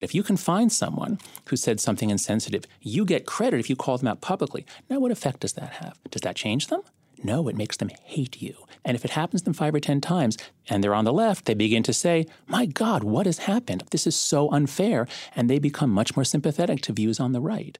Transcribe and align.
If 0.00 0.14
you 0.14 0.22
can 0.22 0.36
find 0.36 0.70
someone 0.70 1.18
who 1.46 1.56
said 1.56 1.80
something 1.80 2.10
insensitive, 2.10 2.64
you 2.80 3.04
get 3.04 3.26
credit 3.26 3.58
if 3.58 3.68
you 3.68 3.74
call 3.74 3.98
them 3.98 4.06
out 4.06 4.20
publicly. 4.20 4.64
Now, 4.88 5.00
what 5.00 5.10
effect 5.10 5.40
does 5.40 5.54
that 5.54 5.72
have? 5.74 5.98
Does 6.10 6.22
that 6.22 6.36
change 6.36 6.68
them? 6.68 6.82
No, 7.24 7.48
it 7.48 7.56
makes 7.56 7.76
them 7.76 7.90
hate 8.04 8.40
you. 8.40 8.54
And 8.84 8.94
if 8.94 9.04
it 9.04 9.10
happens 9.10 9.40
to 9.40 9.46
them 9.46 9.54
five 9.54 9.74
or 9.74 9.80
10 9.80 10.00
times 10.00 10.38
and 10.68 10.84
they're 10.84 10.94
on 10.94 11.04
the 11.04 11.12
left, 11.12 11.46
they 11.46 11.54
begin 11.54 11.82
to 11.82 11.92
say, 11.92 12.26
My 12.46 12.64
God, 12.64 13.02
what 13.02 13.26
has 13.26 13.38
happened? 13.38 13.82
This 13.90 14.06
is 14.06 14.14
so 14.14 14.48
unfair. 14.52 15.08
And 15.34 15.50
they 15.50 15.58
become 15.58 15.90
much 15.90 16.14
more 16.14 16.24
sympathetic 16.24 16.80
to 16.82 16.92
views 16.92 17.18
on 17.18 17.32
the 17.32 17.40
right. 17.40 17.76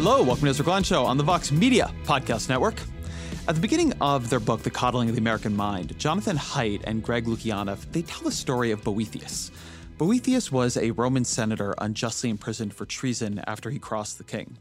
Hello, 0.00 0.22
welcome 0.22 0.44
to 0.44 0.50
Ezra 0.50 0.64
Klein 0.64 0.84
Show 0.84 1.04
on 1.04 1.16
the 1.16 1.24
Vox 1.24 1.50
Media 1.50 1.92
Podcast 2.04 2.48
Network. 2.48 2.80
At 3.48 3.56
the 3.56 3.60
beginning 3.60 3.92
of 4.00 4.30
their 4.30 4.38
book, 4.38 4.62
The 4.62 4.70
Coddling 4.70 5.08
of 5.08 5.16
the 5.16 5.20
American 5.20 5.56
Mind, 5.56 5.98
Jonathan 5.98 6.36
Haidt 6.36 6.82
and 6.84 7.02
Greg 7.02 7.24
Lukianoff, 7.24 7.84
they 7.90 8.02
tell 8.02 8.22
the 8.22 8.30
story 8.30 8.70
of 8.70 8.84
Boethius. 8.84 9.50
Boethius 9.98 10.52
was 10.52 10.76
a 10.76 10.92
Roman 10.92 11.24
senator 11.24 11.74
unjustly 11.78 12.30
imprisoned 12.30 12.74
for 12.74 12.86
treason 12.86 13.42
after 13.48 13.70
he 13.70 13.80
crossed 13.80 14.18
the 14.18 14.22
king. 14.24 14.58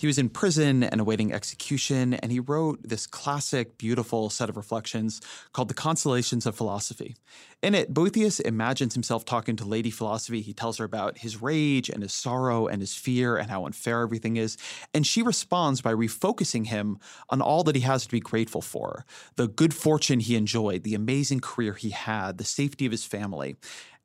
He 0.00 0.06
was 0.06 0.16
in 0.16 0.30
prison 0.30 0.82
and 0.82 0.98
awaiting 0.98 1.30
execution, 1.30 2.14
and 2.14 2.32
he 2.32 2.40
wrote 2.40 2.80
this 2.82 3.06
classic, 3.06 3.76
beautiful 3.76 4.30
set 4.30 4.48
of 4.48 4.56
reflections 4.56 5.20
called 5.52 5.68
The 5.68 5.74
Consolations 5.74 6.46
of 6.46 6.56
Philosophy. 6.56 7.16
In 7.62 7.74
it, 7.74 7.92
Boethius 7.92 8.40
imagines 8.40 8.94
himself 8.94 9.26
talking 9.26 9.56
to 9.56 9.66
Lady 9.66 9.90
Philosophy. 9.90 10.40
He 10.40 10.54
tells 10.54 10.78
her 10.78 10.86
about 10.86 11.18
his 11.18 11.42
rage 11.42 11.90
and 11.90 12.02
his 12.02 12.14
sorrow 12.14 12.66
and 12.66 12.80
his 12.80 12.94
fear 12.94 13.36
and 13.36 13.50
how 13.50 13.66
unfair 13.66 14.00
everything 14.00 14.38
is. 14.38 14.56
And 14.94 15.06
she 15.06 15.20
responds 15.20 15.82
by 15.82 15.92
refocusing 15.92 16.68
him 16.68 16.98
on 17.28 17.42
all 17.42 17.62
that 17.64 17.76
he 17.76 17.82
has 17.82 18.04
to 18.04 18.10
be 18.10 18.20
grateful 18.20 18.62
for 18.62 19.04
the 19.36 19.48
good 19.48 19.74
fortune 19.74 20.20
he 20.20 20.34
enjoyed, 20.34 20.82
the 20.82 20.94
amazing 20.94 21.40
career 21.40 21.74
he 21.74 21.90
had, 21.90 22.38
the 22.38 22.44
safety 22.44 22.86
of 22.86 22.92
his 22.92 23.04
family. 23.04 23.56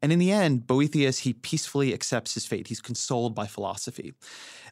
And 0.01 0.11
in 0.11 0.19
the 0.19 0.31
end, 0.31 0.67
Boethius, 0.67 1.19
he 1.19 1.33
peacefully 1.33 1.93
accepts 1.93 2.33
his 2.33 2.45
fate. 2.45 2.67
He's 2.67 2.81
consoled 2.81 3.33
by 3.33 3.47
philosophy. 3.47 4.13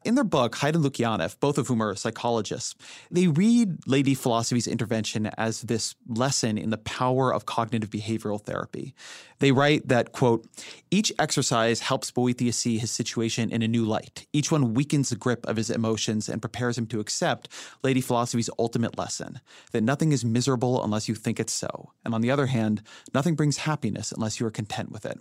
In 0.06 0.16
their 0.16 0.24
book, 0.26 0.56
Haidt 0.58 0.76
and 0.76 0.84
Lukianoff, 0.84 1.40
both 1.40 1.58
of 1.58 1.68
whom 1.68 1.82
are 1.82 1.96
psychologists, 1.96 2.76
they 3.10 3.28
read 3.28 3.88
Lady 3.88 4.14
Philosophy's 4.14 4.68
intervention 4.68 5.28
as 5.38 5.62
this 5.62 5.96
lesson 6.08 6.58
in 6.58 6.72
the 6.72 6.78
power 6.78 7.34
of 7.34 7.46
cognitive 7.46 7.90
behavioral 7.90 8.42
therapy. 8.42 8.94
They 9.40 9.52
write 9.52 9.88
that, 9.88 10.12
quote, 10.12 10.46
each 10.92 11.12
exercise 11.20 11.80
helps 11.80 12.12
Boethius 12.12 12.58
see 12.58 12.78
his 12.78 12.92
situation 12.92 13.50
in 13.50 13.62
a 13.62 13.68
new 13.68 13.86
light. 13.86 14.26
Each 14.34 14.52
one 14.52 14.74
weakens 14.74 15.10
the 15.10 15.16
grip 15.16 15.46
of 15.46 15.56
his 15.56 15.70
emotions 15.70 16.28
and 16.28 16.42
prepares 16.42 16.78
him 16.78 16.88
to 16.88 17.00
accept 17.00 17.48
Lady 17.82 18.02
Philosophy's 18.02 18.50
ultimate 18.60 18.98
lesson 18.98 19.40
that 19.72 19.84
nothing 19.84 20.12
is 20.12 20.26
miserable 20.26 20.84
unless 20.84 21.08
you 21.08 21.16
think 21.16 21.40
it's 21.40 21.54
so. 21.54 21.92
And 22.04 22.14
on 22.14 22.22
the 22.22 22.32
other 22.32 22.48
hand, 22.48 22.82
nothing 23.14 23.36
brings 23.36 23.58
happiness 23.58 24.12
unless 24.12 24.40
you 24.40 24.46
are 24.46 24.52
content 24.52 24.92
with 24.92 25.06
it. 25.06 25.20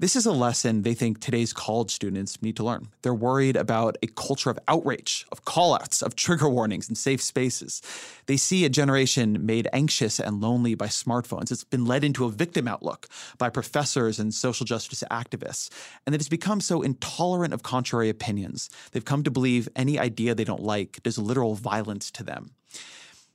This 0.00 0.14
is 0.14 0.26
a 0.26 0.32
lesson 0.32 0.82
they 0.82 0.94
think 0.94 1.18
today's 1.18 1.52
college 1.52 1.90
students 1.90 2.40
need 2.40 2.54
to 2.58 2.62
learn. 2.62 2.86
They're 3.02 3.12
worried 3.12 3.56
about 3.56 3.98
a 4.00 4.06
culture 4.06 4.48
of 4.48 4.56
outrage, 4.68 5.26
of 5.32 5.44
callouts, 5.44 6.04
of 6.04 6.14
trigger 6.14 6.48
warnings 6.48 6.86
and 6.86 6.96
safe 6.96 7.20
spaces. 7.20 7.82
They 8.26 8.36
see 8.36 8.64
a 8.64 8.68
generation 8.68 9.44
made 9.44 9.66
anxious 9.72 10.20
and 10.20 10.40
lonely 10.40 10.76
by 10.76 10.86
smartphones. 10.86 11.50
It's 11.50 11.64
been 11.64 11.84
led 11.84 12.04
into 12.04 12.24
a 12.24 12.30
victim 12.30 12.68
outlook 12.68 13.08
by 13.38 13.50
professors 13.50 14.20
and 14.20 14.32
social 14.32 14.64
justice 14.64 15.02
activists. 15.10 15.68
And 16.06 16.14
that 16.14 16.20
it's 16.20 16.28
become 16.28 16.60
so 16.60 16.80
intolerant 16.80 17.52
of 17.52 17.64
contrary 17.64 18.08
opinions. 18.08 18.70
They've 18.92 19.04
come 19.04 19.24
to 19.24 19.32
believe 19.32 19.68
any 19.74 19.98
idea 19.98 20.32
they 20.32 20.44
don't 20.44 20.62
like 20.62 21.02
does 21.02 21.18
literal 21.18 21.56
violence 21.56 22.12
to 22.12 22.22
them. 22.22 22.52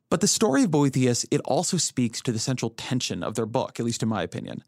But 0.09 0.21
the 0.21 0.27
story 0.27 0.63
of 0.63 0.71
Boethius, 0.71 1.25
it 1.29 1.41
also 1.41 1.75
speaks 1.75 2.21
to 2.21 2.31
the 2.31 2.39
central 2.39 2.69
tension 2.69 3.21
of 3.21 3.35
their 3.35 3.45
book, 3.45 3.81
at 3.81 3.85
least 3.85 4.01
in 4.01 4.07
my 4.07 4.23
opinion. 4.23 4.63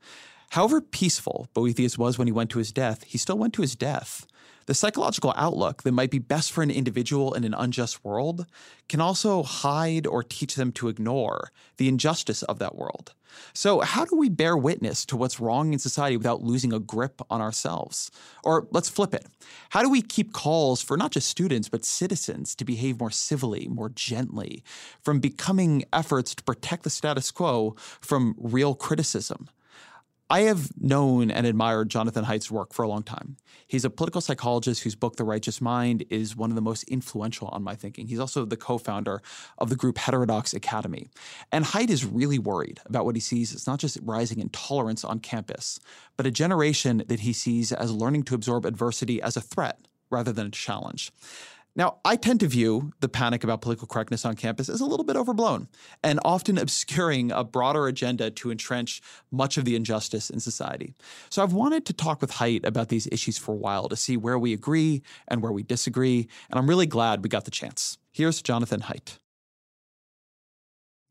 However 0.51 0.81
peaceful 0.81 1.49
Boethius 1.53 1.97
was 1.97 2.17
when 2.17 2.27
he 2.27 2.31
went 2.31 2.49
to 2.51 2.59
his 2.59 2.71
death, 2.71 3.03
he 3.03 3.17
still 3.17 3.37
went 3.37 3.53
to 3.55 3.61
his 3.61 3.75
death. 3.75 4.25
The 4.67 4.73
psychological 4.73 5.31
outlook 5.37 5.83
that 5.83 5.91
might 5.91 6.09
be 6.09 6.17
best 6.17 6.51
for 6.51 6.63
an 6.63 6.71
individual 6.71 7.35
in 7.35 7.43
an 7.43 7.53
unjust 7.53 8.03
world 8.03 8.47
can 8.89 8.99
also 8.99 9.43
hide 9.43 10.07
or 10.07 10.23
teach 10.23 10.55
them 10.55 10.71
to 10.73 10.87
ignore 10.87 11.51
the 11.77 11.87
injustice 11.87 12.41
of 12.43 12.57
that 12.59 12.75
world. 12.75 13.13
So, 13.53 13.81
how 13.81 14.05
do 14.05 14.15
we 14.15 14.29
bear 14.29 14.57
witness 14.57 15.05
to 15.07 15.17
what's 15.17 15.39
wrong 15.39 15.73
in 15.73 15.77
society 15.77 16.17
without 16.17 16.41
losing 16.41 16.73
a 16.73 16.79
grip 16.79 17.21
on 17.29 17.41
ourselves? 17.41 18.09
Or 18.43 18.67
let's 18.71 18.89
flip 18.89 19.13
it. 19.13 19.27
How 19.69 19.83
do 19.83 19.89
we 19.89 20.01
keep 20.01 20.33
calls 20.33 20.81
for 20.81 20.97
not 20.97 21.11
just 21.11 21.27
students, 21.27 21.69
but 21.69 21.85
citizens 21.85 22.55
to 22.55 22.65
behave 22.65 22.99
more 22.99 23.11
civilly, 23.11 23.67
more 23.67 23.89
gently, 23.89 24.63
from 25.03 25.19
becoming 25.19 25.83
efforts 25.93 26.33
to 26.33 26.43
protect 26.43 26.83
the 26.83 26.89
status 26.89 27.29
quo 27.29 27.75
from 27.99 28.35
real 28.39 28.73
criticism? 28.73 29.49
I 30.27 30.41
have 30.41 30.71
known 30.81 31.29
and 31.29 31.45
admired 31.45 31.89
Jonathan 31.89 32.25
Haidt's 32.25 32.49
work 32.49 32.73
for 32.73 32.81
a 32.81 32.87
long 32.87 33.03
time. 33.03 33.37
He's 33.67 33.85
a 33.85 33.91
political 33.91 34.21
psychologist 34.21 34.81
whose 34.81 34.95
book, 34.95 35.17
The 35.17 35.23
Righteous 35.23 35.61
Mind, 35.61 36.03
is 36.09 36.35
one 36.35 36.49
of 36.49 36.55
the 36.55 36.63
most 36.63 36.83
influential 36.85 37.47
on 37.49 37.61
my 37.61 37.75
thinking. 37.75 38.07
He's 38.07 38.19
also 38.19 38.43
the 38.43 38.57
co 38.57 38.79
founder 38.79 39.21
of 39.59 39.69
the 39.69 39.75
group 39.75 39.99
Heterodox 39.99 40.55
Academy. 40.55 41.09
And 41.51 41.63
Haidt 41.63 41.91
is 41.91 42.05
really 42.05 42.39
worried 42.39 42.79
about 42.87 43.05
what 43.05 43.15
he 43.15 43.21
sees 43.21 43.53
as 43.53 43.67
not 43.67 43.79
just 43.79 43.99
rising 44.01 44.39
intolerance 44.39 45.03
on 45.03 45.19
campus, 45.19 45.79
but 46.17 46.25
a 46.25 46.31
generation 46.31 47.03
that 47.07 47.19
he 47.19 47.31
sees 47.31 47.71
as 47.71 47.91
learning 47.91 48.23
to 48.23 48.35
absorb 48.35 48.65
adversity 48.65 49.21
as 49.21 49.37
a 49.37 49.41
threat 49.41 49.87
rather 50.09 50.31
than 50.31 50.47
a 50.47 50.51
challenge. 50.51 51.11
Now, 51.77 51.97
I 52.05 52.15
tend 52.15 52.39
to 52.39 52.47
view 52.47 52.93
the 53.01 53.09
panic 53.09 53.43
about 53.43 53.61
political 53.61 53.87
correctness 53.87 54.23
on 54.23 54.35
campus 54.35 54.69
as 54.69 54.79
a 54.79 54.85
little 54.85 55.03
bit 55.03 55.17
overblown 55.17 55.67
and 56.03 56.19
often 56.23 56.57
obscuring 56.65 57.31
a 57.31 57.43
broader 57.43 57.87
agenda 57.87 58.31
to 58.31 58.51
entrench 58.51 59.01
much 59.29 59.57
of 59.57 59.65
the 59.65 59.75
injustice 59.75 60.29
in 60.29 60.39
society. 60.39 60.95
So 61.29 61.43
I've 61.43 61.53
wanted 61.53 61.85
to 61.87 61.93
talk 61.93 62.21
with 62.21 62.31
Haidt 62.31 62.65
about 62.65 62.87
these 62.87 63.07
issues 63.11 63.37
for 63.37 63.51
a 63.51 63.57
while 63.57 63.89
to 63.89 63.95
see 63.97 64.15
where 64.15 64.39
we 64.39 64.53
agree 64.53 65.01
and 65.27 65.41
where 65.41 65.51
we 65.51 65.63
disagree, 65.63 66.29
and 66.49 66.57
I'm 66.57 66.67
really 66.67 66.87
glad 66.87 67.23
we 67.23 67.29
got 67.29 67.45
the 67.45 67.51
chance. 67.51 67.97
Here's 68.11 68.41
Jonathan 68.41 68.81
Haidt. 68.81 69.17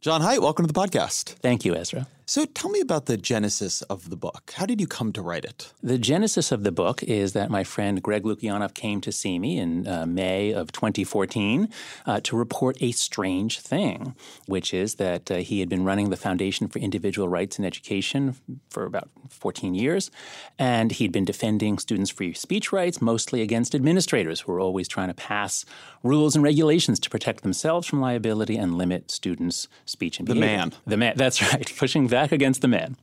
John 0.01 0.23
Haidt, 0.23 0.41
welcome 0.41 0.67
to 0.67 0.73
the 0.73 0.79
podcast. 0.79 1.31
Thank 1.41 1.65
you, 1.65 1.75
Ezra. 1.75 2.07
So 2.27 2.47
tell 2.47 2.71
me 2.71 2.81
about 2.81 3.05
the 3.05 3.19
genesis 3.19 3.83
of 3.83 4.09
the 4.09 4.17
book. 4.17 4.55
How 4.57 4.65
did 4.65 4.81
you 4.81 4.87
come 4.87 5.13
to 5.13 5.21
write 5.21 5.45
it? 5.45 5.75
The 5.83 5.99
genesis 5.99 6.53
of 6.53 6.65
the 6.65 6.73
book 6.73 7.03
is 7.03 7.35
that 7.35 7.51
my 7.51 7.65
friend 7.65 8.03
Greg 8.03 8.23
Lukianoff 8.23 8.73
came 8.73 9.03
to 9.03 9.13
see 9.13 9.39
me 9.39 9.59
in 9.59 9.87
uh, 9.87 10.07
May 10.07 10.53
of 10.53 10.73
2014 10.73 11.69
uh, 12.07 12.21
to 12.23 12.37
report 12.37 12.79
a 12.81 12.93
strange 12.93 13.61
thing, 13.61 14.15
which 14.47 14.73
is 14.73 14.95
that 14.95 15.31
uh, 15.31 15.37
he 15.37 15.61
had 15.61 15.69
been 15.69 15.85
running 15.85 16.09
the 16.09 16.17
Foundation 16.17 16.67
for 16.67 16.79
Individual 16.79 17.29
Rights 17.29 17.59
in 17.59 17.65
Education 17.67 18.37
for 18.71 18.87
about 18.87 19.11
14 19.29 19.75
years, 19.75 20.11
and 20.59 20.93
he'd 20.93 21.13
been 21.13 21.27
defending 21.27 21.79
students' 21.79 22.11
free 22.11 22.33
speech 22.33 22.73
rights, 22.73 23.03
mostly 23.03 23.43
against 23.43 23.75
administrators 23.75 24.41
who 24.41 24.53
were 24.53 24.61
always 24.61 24.89
trying 24.89 25.09
to 25.09 25.15
pass 25.15 25.67
rules 26.03 26.35
and 26.35 26.43
regulations 26.43 26.99
to 27.01 27.11
protect 27.11 27.43
themselves 27.43 27.87
from 27.87 28.01
liability 28.01 28.57
and 28.57 28.79
limit 28.79 29.11
students' 29.11 29.69
speech 29.85 30.19
and 30.19 30.27
behavior. 30.27 30.47
The 30.47 30.57
man. 30.57 30.73
The 30.87 30.97
man. 30.97 31.15
That's 31.19 31.43
right. 31.43 31.71
Pushing 31.77 32.09
back 32.15 32.31
against 32.31 32.61
the 32.61 32.69
man. 32.69 32.97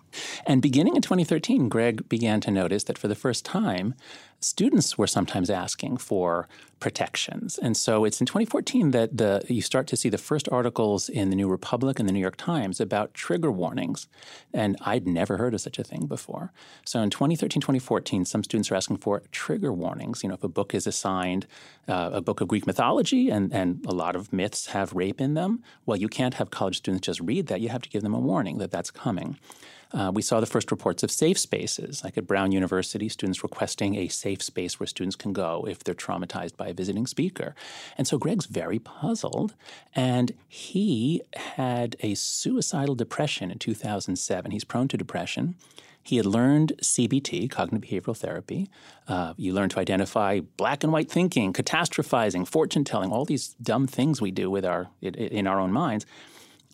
And 0.47 0.61
beginning 0.61 0.95
in 0.95 1.01
2013, 1.01 1.67
Greg 1.67 2.07
began 2.07 2.39
to 2.41 2.49
notice 2.49 2.85
that 2.85 2.97
for 2.97 3.09
the 3.09 3.15
first 3.15 3.43
time, 3.43 3.93
students 4.41 4.97
were 4.97 5.07
sometimes 5.07 5.49
asking 5.49 5.97
for 5.97 6.47
protections. 6.79 7.59
And 7.59 7.77
so 7.77 8.05
it's 8.05 8.19
in 8.19 8.25
2014 8.25 8.89
that 8.91 9.15
the, 9.15 9.45
you 9.47 9.61
start 9.61 9.85
to 9.87 9.95
see 9.95 10.09
the 10.09 10.17
first 10.17 10.49
articles 10.51 11.09
in 11.09 11.29
the 11.29 11.35
New 11.35 11.47
Republic 11.47 11.99
and 11.99 12.09
the 12.09 12.13
New 12.13 12.19
York 12.19 12.37
Times 12.37 12.81
about 12.81 13.13
trigger 13.13 13.51
warnings. 13.51 14.07
And 14.51 14.75
I'd 14.81 15.07
never 15.07 15.37
heard 15.37 15.53
of 15.53 15.61
such 15.61 15.77
a 15.77 15.83
thing 15.83 16.07
before. 16.07 16.51
So 16.83 16.99
in 17.01 17.11
2013, 17.11 17.61
2014, 17.61 18.25
some 18.25 18.43
students 18.43 18.71
are 18.71 18.75
asking 18.75 18.97
for 18.97 19.21
trigger 19.31 19.71
warnings. 19.71 20.23
You 20.23 20.29
know, 20.29 20.35
if 20.35 20.43
a 20.43 20.49
book 20.49 20.73
is 20.73 20.87
assigned 20.87 21.45
uh, 21.87 22.09
a 22.13 22.21
book 22.21 22.41
of 22.41 22.47
Greek 22.47 22.65
mythology 22.65 23.29
and, 23.29 23.53
and 23.53 23.85
a 23.85 23.93
lot 23.93 24.15
of 24.15 24.33
myths 24.33 24.67
have 24.67 24.93
rape 24.93 25.21
in 25.21 25.35
them, 25.35 25.63
well, 25.85 25.97
you 25.97 26.09
can't 26.09 26.33
have 26.33 26.49
college 26.49 26.77
students 26.77 27.05
just 27.05 27.21
read 27.21 27.45
that. 27.47 27.61
You 27.61 27.69
have 27.69 27.83
to 27.83 27.89
give 27.89 28.01
them 28.01 28.15
a 28.15 28.19
warning 28.19 28.57
that 28.57 28.71
that's 28.71 28.89
coming. 28.89 29.37
Uh, 29.93 30.11
we 30.13 30.21
saw 30.21 30.39
the 30.39 30.45
first 30.45 30.71
reports 30.71 31.03
of 31.03 31.11
safe 31.11 31.37
spaces, 31.37 32.03
like 32.03 32.17
at 32.17 32.27
Brown 32.27 32.51
University, 32.51 33.09
students 33.09 33.43
requesting 33.43 33.95
a 33.95 34.07
safe 34.07 34.41
space 34.41 34.79
where 34.79 34.87
students 34.87 35.15
can 35.15 35.33
go 35.33 35.65
if 35.67 35.83
they're 35.83 35.95
traumatized 35.95 36.55
by 36.55 36.67
a 36.67 36.73
visiting 36.73 37.05
speaker. 37.07 37.55
And 37.97 38.07
so 38.07 38.17
Greg's 38.17 38.45
very 38.45 38.79
puzzled, 38.79 39.53
and 39.95 40.33
he 40.47 41.21
had 41.35 41.95
a 41.99 42.15
suicidal 42.15 42.95
depression 42.95 43.51
in 43.51 43.59
2007. 43.59 44.51
He's 44.51 44.63
prone 44.63 44.87
to 44.89 44.97
depression. 44.97 45.55
He 46.03 46.17
had 46.17 46.25
learned 46.25 46.73
CBT, 46.81 47.49
cognitive 47.51 47.87
behavioral 47.87 48.17
therapy. 48.17 48.69
Uh, 49.07 49.33
you 49.37 49.53
learn 49.53 49.69
to 49.69 49.79
identify 49.79 50.39
black 50.57 50.83
and 50.83 50.91
white 50.91 51.11
thinking, 51.11 51.53
catastrophizing, 51.53 52.47
fortune 52.47 52.83
telling, 52.83 53.11
all 53.11 53.25
these 53.25 53.49
dumb 53.61 53.85
things 53.87 54.19
we 54.19 54.31
do 54.31 54.49
with 54.49 54.65
our 54.65 54.89
in 55.01 55.45
our 55.45 55.59
own 55.59 55.71
minds. 55.71 56.05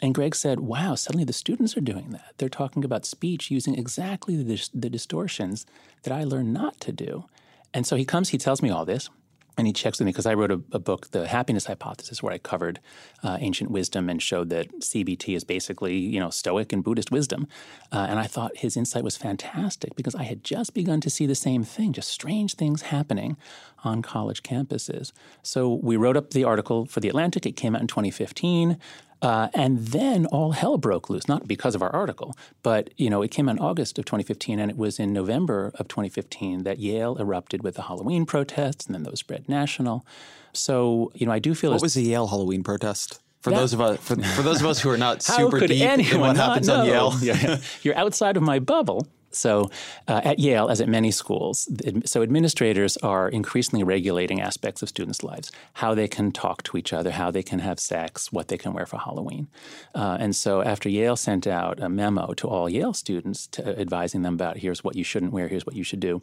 And 0.01 0.13
Greg 0.13 0.35
said, 0.35 0.59
wow, 0.59 0.95
suddenly 0.95 1.25
the 1.25 1.33
students 1.33 1.75
are 1.75 1.81
doing 1.81 2.11
that. 2.11 2.33
They're 2.37 2.49
talking 2.49 2.83
about 2.83 3.05
speech 3.05 3.49
using 3.49 3.75
exactly 3.75 4.41
the, 4.41 4.69
the 4.73 4.89
distortions 4.89 5.65
that 6.03 6.13
I 6.13 6.23
learned 6.23 6.53
not 6.53 6.79
to 6.81 6.91
do. 6.91 7.25
And 7.73 7.85
so 7.85 7.95
he 7.95 8.05
comes, 8.05 8.29
he 8.29 8.37
tells 8.37 8.61
me 8.61 8.69
all 8.69 8.85
this, 8.85 9.09
and 9.57 9.65
he 9.65 9.73
checks 9.73 9.97
with 9.97 10.05
me 10.05 10.11
because 10.11 10.27
I 10.27 10.35
wrote 10.35 10.51
a, 10.51 10.61
a, 10.71 10.79
book, 10.79 11.09
The 11.11 11.27
Happiness 11.27 11.65
Hypothesis, 11.65 12.21
where 12.21 12.31
I 12.31 12.37
covered 12.37 12.79
uh, 13.23 13.37
ancient 13.39 13.71
wisdom 13.71 14.07
and 14.07 14.21
showed 14.21 14.49
that 14.51 14.81
CBT 14.81 15.35
is 15.35 15.43
basically, 15.43 15.97
you 15.97 16.19
know, 16.19 16.29
Stoic 16.29 16.71
and 16.71 16.83
Buddhist 16.83 17.09
wisdom. 17.11 17.47
Uh, 17.91 18.05
and 18.07 18.19
I 18.19 18.27
thought 18.27 18.57
his 18.57 18.77
insight 18.77 19.03
was 19.03 19.17
fantastic 19.17 19.95
because 19.95 20.13
I 20.13 20.23
had 20.23 20.43
just 20.43 20.75
begun 20.75 21.01
to 21.01 21.09
see 21.09 21.25
the 21.25 21.33
same 21.33 21.63
thing, 21.63 21.91
just 21.91 22.09
strange 22.09 22.53
things 22.53 22.83
happening 22.83 23.35
on 23.83 24.03
college 24.03 24.43
campuses. 24.43 25.11
So 25.41 25.73
we 25.81 25.97
wrote 25.97 26.17
up 26.17 26.31
the 26.31 26.43
article 26.43 26.85
for 26.85 26.99
The 26.99 27.09
Atlantic. 27.09 27.47
It 27.47 27.53
came 27.53 27.75
out 27.75 27.81
in 27.81 27.87
2015. 27.87 28.77
Uh, 29.21 29.47
and 29.53 29.79
then 29.79 30.25
all 30.27 30.51
hell 30.51 30.77
broke 30.77 31.09
loose, 31.09 31.27
not 31.27 31.47
because 31.47 31.73
of 31.73 31.81
our 31.81 31.89
article, 31.89 32.35
but 32.61 32.91
you 32.97 33.09
know 33.09 33.21
it 33.21 33.31
came 33.31 33.49
in 33.49 33.57
August 33.57 33.97
of 33.97 34.05
2015, 34.05 34.59
and 34.59 34.69
it 34.69 34.77
was 34.77 34.99
in 34.99 35.11
November 35.11 35.71
of 35.75 35.87
2015 35.87 36.63
that 36.63 36.79
Yale 36.79 37.17
erupted 37.17 37.63
with 37.63 37.75
the 37.75 37.83
Halloween 37.83 38.25
protests, 38.25 38.85
and 38.85 38.93
then 38.93 39.03
those 39.03 39.19
spread 39.19 39.49
national. 39.49 40.05
So 40.53 41.11
you 41.15 41.25
know 41.25 41.31
I 41.31 41.39
do 41.39 41.55
feel 41.55 41.71
what 41.71 41.81
was 41.81 41.95
the 41.95 42.03
Yale 42.03 42.27
Halloween 42.27 42.63
protest? 42.63 43.19
For 43.41 43.51
that, 43.51 43.57
those 43.57 43.73
of 43.73 43.81
us, 43.81 43.99
for, 43.99 44.15
for, 44.15 44.41
those 44.41 44.61
of 44.61 44.67
us 44.67 44.79
who 44.79 44.89
are 44.89 44.97
not 44.97 45.21
super 45.23 45.65
deep 45.65 45.81
in 45.81 46.19
what 46.19 46.35
happens 46.35 46.67
know? 46.67 46.81
on 46.81 46.85
Yale, 46.85 47.13
yeah. 47.21 47.57
you're 47.81 47.97
outside 47.97 48.35
of 48.35 48.43
my 48.43 48.59
bubble. 48.59 49.07
So, 49.31 49.69
uh, 50.07 50.21
at 50.23 50.39
Yale, 50.39 50.69
as 50.69 50.81
at 50.81 50.89
many 50.89 51.11
schools, 51.11 51.69
so 52.05 52.21
administrators 52.21 52.97
are 52.97 53.29
increasingly 53.29 53.83
regulating 53.83 54.41
aspects 54.41 54.81
of 54.81 54.89
students' 54.89 55.23
lives 55.23 55.51
how 55.73 55.93
they 55.93 56.07
can 56.07 56.31
talk 56.31 56.63
to 56.63 56.77
each 56.77 56.93
other, 56.93 57.11
how 57.11 57.29
they 57.31 57.43
can 57.43 57.59
have 57.59 57.79
sex, 57.79 58.31
what 58.31 58.47
they 58.47 58.57
can 58.57 58.73
wear 58.73 58.85
for 58.85 58.97
Halloween. 58.97 59.47
Uh, 59.93 60.17
and 60.19 60.35
so, 60.35 60.61
after 60.61 60.89
Yale 60.89 61.15
sent 61.15 61.45
out 61.47 61.79
a 61.79 61.89
memo 61.89 62.33
to 62.33 62.47
all 62.47 62.69
Yale 62.69 62.93
students 62.93 63.47
to, 63.47 63.79
advising 63.79 64.21
them 64.21 64.33
about 64.33 64.57
here's 64.57 64.83
what 64.83 64.95
you 64.95 65.03
shouldn't 65.03 65.33
wear, 65.33 65.47
here's 65.47 65.65
what 65.65 65.75
you 65.75 65.83
should 65.83 65.99
do, 65.99 66.21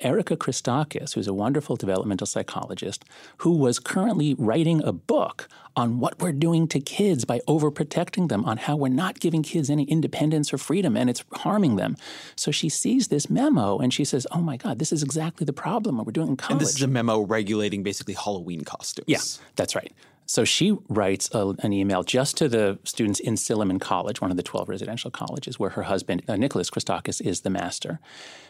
Erica 0.00 0.36
Christakis, 0.36 1.14
who's 1.14 1.26
a 1.26 1.34
wonderful 1.34 1.76
developmental 1.76 2.26
psychologist, 2.26 3.04
who 3.38 3.56
was 3.56 3.78
currently 3.78 4.34
writing 4.38 4.82
a 4.84 4.92
book 4.92 5.48
on 5.74 6.00
what 6.00 6.18
we're 6.20 6.32
doing 6.32 6.66
to 6.68 6.80
kids 6.80 7.24
by 7.24 7.40
overprotecting 7.46 8.28
them, 8.28 8.44
on 8.44 8.56
how 8.56 8.76
we're 8.76 8.88
not 8.88 9.20
giving 9.20 9.42
kids 9.42 9.68
any 9.68 9.84
independence 9.84 10.52
or 10.52 10.58
freedom 10.58 10.96
and 10.96 11.10
it's 11.10 11.22
harming 11.34 11.76
them. 11.76 11.96
So 12.34 12.50
she 12.50 12.68
sees 12.68 13.08
this 13.08 13.28
memo 13.28 13.78
and 13.78 13.92
she 13.92 14.04
says, 14.04 14.26
Oh 14.32 14.40
my 14.40 14.56
God, 14.56 14.78
this 14.78 14.92
is 14.92 15.02
exactly 15.02 15.44
the 15.44 15.52
problem 15.52 15.98
we're 15.98 16.12
doing 16.12 16.28
in 16.28 16.36
college. 16.36 16.52
And 16.52 16.60
this 16.60 16.76
is 16.76 16.82
a 16.82 16.88
memo 16.88 17.20
regulating 17.20 17.82
basically 17.82 18.14
Halloween 18.14 18.62
costumes. 18.62 19.06
Yeah, 19.08 19.20
that's 19.56 19.74
right. 19.74 19.92
So 20.26 20.44
she 20.44 20.76
writes 20.88 21.30
a, 21.32 21.54
an 21.60 21.72
email 21.72 22.02
just 22.02 22.36
to 22.38 22.48
the 22.48 22.78
students 22.82 23.20
in 23.20 23.34
Silliman 23.36 23.80
College, 23.80 24.20
one 24.20 24.32
of 24.32 24.36
the 24.36 24.42
12 24.42 24.68
residential 24.68 25.10
colleges, 25.10 25.58
where 25.58 25.70
her 25.70 25.84
husband, 25.84 26.22
uh, 26.28 26.36
Nicholas 26.36 26.68
Christakis, 26.68 27.20
is 27.20 27.42
the 27.42 27.50
master. 27.50 28.00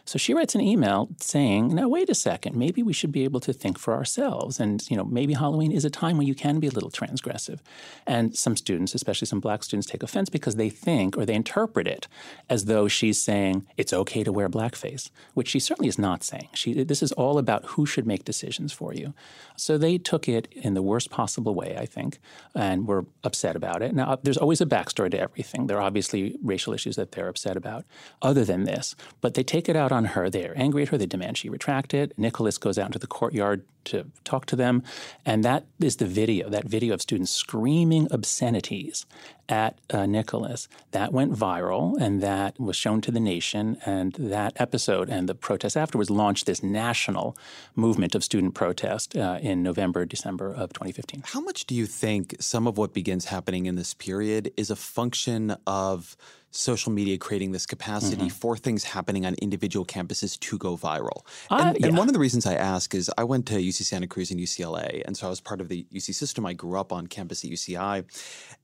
So 0.06 0.18
she 0.18 0.32
writes 0.32 0.54
an 0.54 0.60
email 0.60 1.08
saying, 1.20 1.74
now, 1.74 1.88
wait 1.88 2.08
a 2.08 2.14
second, 2.14 2.56
maybe 2.56 2.82
we 2.82 2.92
should 2.92 3.12
be 3.12 3.24
able 3.24 3.40
to 3.40 3.52
think 3.52 3.78
for 3.78 3.92
ourselves. 3.92 4.58
And, 4.58 4.88
you 4.88 4.96
know, 4.96 5.04
maybe 5.04 5.34
Halloween 5.34 5.72
is 5.72 5.84
a 5.84 5.90
time 5.90 6.16
when 6.16 6.26
you 6.26 6.34
can 6.34 6.60
be 6.60 6.68
a 6.68 6.70
little 6.70 6.90
transgressive. 6.90 7.58
And 8.06 8.34
some 8.34 8.56
students, 8.56 8.94
especially 8.94 9.26
some 9.26 9.40
black 9.40 9.62
students, 9.62 9.86
take 9.86 10.02
offense 10.02 10.30
because 10.30 10.56
they 10.56 10.70
think 10.70 11.18
or 11.18 11.26
they 11.26 11.34
interpret 11.34 11.86
it 11.86 12.08
as 12.48 12.66
though 12.66 12.88
she's 12.88 13.20
saying 13.20 13.66
it's 13.76 13.92
okay 13.92 14.22
to 14.22 14.32
wear 14.32 14.48
blackface, 14.48 15.10
which 15.34 15.48
she 15.48 15.58
certainly 15.58 15.88
is 15.88 15.98
not 15.98 16.22
saying. 16.22 16.48
She, 16.54 16.84
this 16.84 17.02
is 17.02 17.12
all 17.12 17.36
about 17.36 17.64
who 17.64 17.84
should 17.84 18.06
make 18.06 18.24
decisions 18.24 18.72
for 18.72 18.94
you. 18.94 19.12
So 19.56 19.76
they 19.76 19.98
took 19.98 20.28
it 20.28 20.48
in 20.52 20.74
the 20.74 20.82
worst 20.82 21.10
possible 21.10 21.54
way 21.54 21.65
way, 21.66 21.76
I 21.76 21.86
think, 21.86 22.18
and 22.54 22.86
were 22.86 23.06
upset 23.24 23.56
about 23.56 23.82
it. 23.82 23.94
Now, 23.94 24.18
there's 24.22 24.36
always 24.36 24.60
a 24.60 24.66
backstory 24.66 25.10
to 25.10 25.20
everything. 25.20 25.66
There 25.66 25.78
are 25.78 25.82
obviously 25.82 26.36
racial 26.42 26.72
issues 26.72 26.96
that 26.96 27.12
they're 27.12 27.28
upset 27.28 27.56
about, 27.56 27.84
other 28.22 28.44
than 28.44 28.64
this. 28.64 28.94
But 29.20 29.34
they 29.34 29.42
take 29.42 29.68
it 29.68 29.76
out 29.76 29.92
on 29.92 30.06
her. 30.06 30.30
They 30.30 30.46
are 30.46 30.54
angry 30.54 30.82
at 30.82 30.88
her. 30.88 30.98
They 30.98 31.06
demand 31.06 31.38
she 31.38 31.48
retract 31.48 31.94
it. 31.94 32.12
Nicholas 32.16 32.58
goes 32.58 32.78
out 32.78 32.86
into 32.86 32.98
the 32.98 33.06
courtyard 33.06 33.64
to 33.86 34.06
talk 34.24 34.46
to 34.46 34.56
them. 34.56 34.82
And 35.24 35.44
that 35.44 35.66
is 35.80 35.96
the 35.96 36.06
video, 36.06 36.48
that 36.48 36.64
video 36.64 36.94
of 36.94 37.02
students 37.02 37.30
screaming 37.30 38.08
obscenities 38.10 39.06
at 39.48 39.78
uh, 39.90 40.06
Nicholas. 40.06 40.68
That 40.90 41.12
went 41.12 41.32
viral 41.32 41.96
and 42.00 42.22
that 42.22 42.58
was 42.58 42.76
shown 42.76 43.00
to 43.02 43.10
the 43.10 43.20
nation. 43.20 43.78
And 43.86 44.12
that 44.14 44.52
episode 44.56 45.08
and 45.08 45.28
the 45.28 45.34
protest 45.34 45.76
afterwards 45.76 46.10
launched 46.10 46.46
this 46.46 46.62
national 46.62 47.36
movement 47.74 48.14
of 48.14 48.24
student 48.24 48.54
protest 48.54 49.16
uh, 49.16 49.38
in 49.40 49.62
November, 49.62 50.04
December 50.04 50.52
of 50.52 50.72
2015. 50.72 51.22
How 51.26 51.40
much 51.40 51.66
do 51.66 51.74
you 51.74 51.86
think 51.86 52.36
some 52.40 52.66
of 52.66 52.78
what 52.78 52.92
begins 52.92 53.26
happening 53.26 53.66
in 53.66 53.76
this 53.76 53.94
period 53.94 54.52
is 54.56 54.70
a 54.70 54.76
function 54.76 55.56
of 55.66 56.16
social 56.56 56.92
media 56.92 57.18
creating 57.18 57.52
this 57.52 57.66
capacity 57.66 58.16
mm-hmm. 58.16 58.28
for 58.28 58.56
things 58.56 58.84
happening 58.84 59.26
on 59.26 59.34
individual 59.34 59.84
campuses 59.84 60.38
to 60.40 60.58
go 60.58 60.76
viral. 60.76 61.26
Uh, 61.50 61.62
and, 61.66 61.76
yeah. 61.80 61.86
and, 61.88 61.96
one 61.96 62.08
of 62.08 62.14
the 62.14 62.20
reasons 62.20 62.46
I 62.46 62.54
ask 62.54 62.94
is 62.94 63.10
I 63.18 63.24
went 63.24 63.46
to 63.46 63.54
UC 63.54 63.84
Santa 63.84 64.06
Cruz 64.06 64.30
and 64.30 64.40
UCLA, 64.40 65.02
and 65.04 65.16
so 65.16 65.26
I 65.26 65.30
was 65.30 65.40
part 65.40 65.60
of 65.60 65.68
the 65.68 65.86
UC 65.92 66.14
system. 66.14 66.46
I 66.46 66.52
grew 66.52 66.78
up 66.78 66.92
on 66.92 67.06
campus 67.06 67.44
at 67.44 67.50
UCI, 67.50 68.04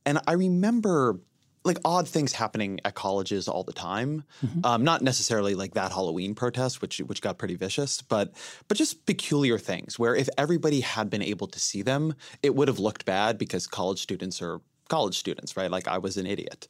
and 0.06 0.18
I 0.26 0.32
remember 0.32 1.20
like 1.64 1.78
odd 1.84 2.08
things 2.08 2.32
happening 2.32 2.80
at 2.84 2.94
colleges 2.94 3.48
all 3.48 3.62
the 3.62 3.72
time. 3.72 4.24
Mm-hmm. 4.44 4.66
Um, 4.66 4.84
not 4.84 5.02
necessarily 5.02 5.54
like 5.54 5.74
that 5.74 5.92
Halloween 5.92 6.34
protest, 6.34 6.82
which 6.82 6.98
which 6.98 7.22
got 7.22 7.38
pretty 7.38 7.54
vicious, 7.54 8.02
but 8.02 8.34
but 8.68 8.76
just 8.76 9.06
peculiar 9.06 9.58
things 9.58 9.98
where 9.98 10.14
if 10.14 10.28
everybody 10.36 10.80
had 10.80 11.10
been 11.10 11.22
able 11.22 11.46
to 11.48 11.60
see 11.60 11.82
them, 11.82 12.14
it 12.42 12.54
would 12.54 12.68
have 12.68 12.78
looked 12.78 13.04
bad 13.04 13.38
because 13.38 13.66
college 13.66 14.00
students 14.00 14.42
are 14.42 14.60
college 14.88 15.18
students, 15.18 15.56
right? 15.56 15.70
Like 15.70 15.88
I 15.88 15.98
was 15.98 16.16
an 16.16 16.26
idiot. 16.26 16.66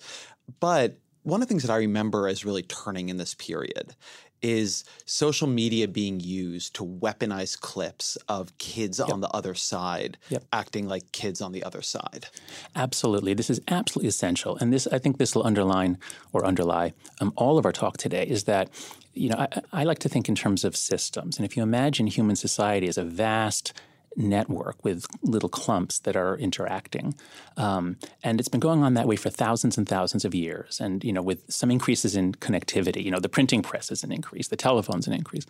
But 0.61 0.99
one 1.23 1.41
of 1.41 1.49
the 1.49 1.53
things 1.53 1.63
that 1.63 1.73
I 1.73 1.79
remember 1.79 2.29
as 2.29 2.45
really 2.45 2.63
turning 2.63 3.09
in 3.09 3.17
this 3.17 3.35
period 3.35 3.95
is 4.43 4.85
social 5.07 5.47
media 5.47 5.87
being 5.87 6.19
used 6.19 6.75
to 6.75 6.85
weaponize 6.85 7.59
clips 7.59 8.17
of 8.29 8.57
kids 8.59 8.99
yep. 8.99 9.09
on 9.09 9.21
the 9.21 9.29
other 9.29 9.55
side 9.55 10.19
yep. 10.29 10.43
acting 10.53 10.89
like 10.89 11.13
kids 11.13 11.41
on 11.41 11.53
the 11.53 11.63
other 11.63 11.81
side. 11.81 12.27
Absolutely. 12.75 13.35
This 13.35 13.49
is 13.49 13.61
absolutely 13.69 14.09
essential. 14.09 14.57
And 14.57 14.73
this 14.73 14.89
I 14.89 14.99
think 14.99 15.19
this 15.19 15.35
will 15.35 15.47
underline 15.47 15.97
or 16.33 16.45
underlie 16.45 16.93
um, 17.21 17.33
all 17.37 17.57
of 17.57 17.65
our 17.65 17.73
talk 17.73 17.97
today 17.99 18.27
is 18.27 18.45
that 18.45 18.69
you 19.15 19.29
know 19.29 19.37
I, 19.39 19.61
I 19.73 19.85
like 19.85 20.01
to 20.01 20.09
think 20.09 20.29
in 20.29 20.35
terms 20.35 20.65
of 20.65 20.77
systems. 20.77 21.39
And 21.39 21.47
if 21.47 21.57
you 21.57 21.63
imagine 21.63 22.09
human 22.09 22.35
society 22.35 22.89
as 22.89 22.99
a 22.99 23.05
vast 23.05 23.73
network 24.17 24.83
with 24.85 25.07
little 25.23 25.49
clumps 25.49 26.01
that 26.01 26.17
are 26.17 26.37
interacting. 26.37 27.15
Um, 27.57 27.97
and 28.23 28.41
it's 28.41 28.49
been 28.49 28.61
going 28.61 28.83
on 28.83 28.95
that 28.95 29.07
way 29.07 29.17
for 29.17 29.31
thousands 29.31 29.79
and 29.79 29.89
thousands 29.89 30.25
of 30.25 30.35
years. 30.35 30.81
And, 30.81 31.03
you 31.05 31.13
know, 31.13 31.23
with 31.23 31.43
some 31.51 31.71
increases 31.71 32.17
in 32.17 32.35
connectivity, 32.35 33.05
you 33.05 33.11
know, 33.11 33.21
the 33.21 33.29
printing 33.29 33.63
press 33.63 33.91
is 33.91 34.05
an 34.05 34.13
increase, 34.13 34.49
the 34.49 34.57
telephone's 34.57 35.07
an 35.07 35.13
increase. 35.13 35.47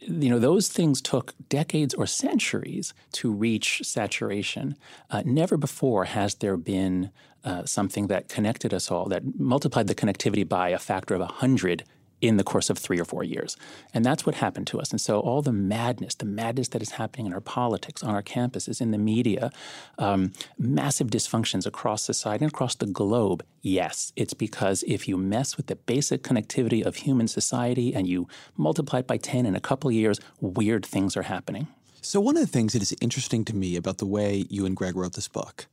You 0.00 0.30
know, 0.30 0.38
those 0.38 0.68
things 0.68 1.00
took 1.00 1.34
decades 1.48 1.94
or 1.94 2.06
centuries 2.06 2.94
to 3.12 3.32
reach 3.32 3.80
saturation. 3.82 4.76
Uh, 5.10 5.22
never 5.24 5.56
before 5.56 6.04
has 6.04 6.36
there 6.36 6.56
been 6.56 7.10
uh, 7.44 7.64
something 7.64 8.06
that 8.06 8.28
connected 8.28 8.72
us 8.72 8.90
all, 8.90 9.06
that 9.06 9.38
multiplied 9.38 9.86
the 9.86 9.94
connectivity 9.94 10.48
by 10.48 10.70
a 10.70 10.78
factor 10.78 11.14
of 11.14 11.20
100 11.20 11.84
in 12.24 12.38
the 12.38 12.44
course 12.44 12.70
of 12.70 12.78
three 12.78 12.98
or 12.98 13.04
four 13.04 13.22
years. 13.22 13.54
And 13.92 14.02
that's 14.02 14.24
what 14.24 14.36
happened 14.36 14.66
to 14.68 14.80
us. 14.80 14.90
And 14.90 15.00
so 15.00 15.20
all 15.20 15.42
the 15.42 15.52
madness, 15.52 16.14
the 16.14 16.24
madness 16.24 16.68
that 16.68 16.80
is 16.80 16.92
happening 16.92 17.26
in 17.26 17.34
our 17.34 17.40
politics, 17.40 18.02
on 18.02 18.14
our 18.14 18.22
campuses, 18.22 18.80
in 18.80 18.92
the 18.92 18.98
media, 18.98 19.52
um, 19.98 20.32
massive 20.58 21.08
dysfunctions 21.08 21.66
across 21.66 22.02
society 22.02 22.46
and 22.46 22.52
across 22.52 22.76
the 22.76 22.86
globe, 22.86 23.44
yes, 23.60 24.10
it's 24.16 24.32
because 24.32 24.82
if 24.88 25.06
you 25.06 25.18
mess 25.18 25.58
with 25.58 25.66
the 25.66 25.76
basic 25.76 26.22
connectivity 26.22 26.82
of 26.82 26.96
human 26.96 27.28
society 27.28 27.94
and 27.94 28.08
you 28.08 28.26
multiply 28.56 29.00
it 29.00 29.06
by 29.06 29.18
10 29.18 29.44
in 29.44 29.54
a 29.54 29.60
couple 29.60 29.90
of 29.90 29.94
years, 29.94 30.18
weird 30.40 30.86
things 30.86 31.18
are 31.18 31.24
happening. 31.24 31.66
So, 32.00 32.20
one 32.20 32.36
of 32.36 32.42
the 32.42 32.46
things 32.46 32.72
that 32.72 32.80
is 32.80 32.94
interesting 33.02 33.44
to 33.46 33.54
me 33.54 33.76
about 33.76 33.98
the 33.98 34.06
way 34.06 34.46
you 34.48 34.64
and 34.64 34.74
Greg 34.74 34.96
wrote 34.96 35.12
this 35.12 35.28
book 35.28 35.66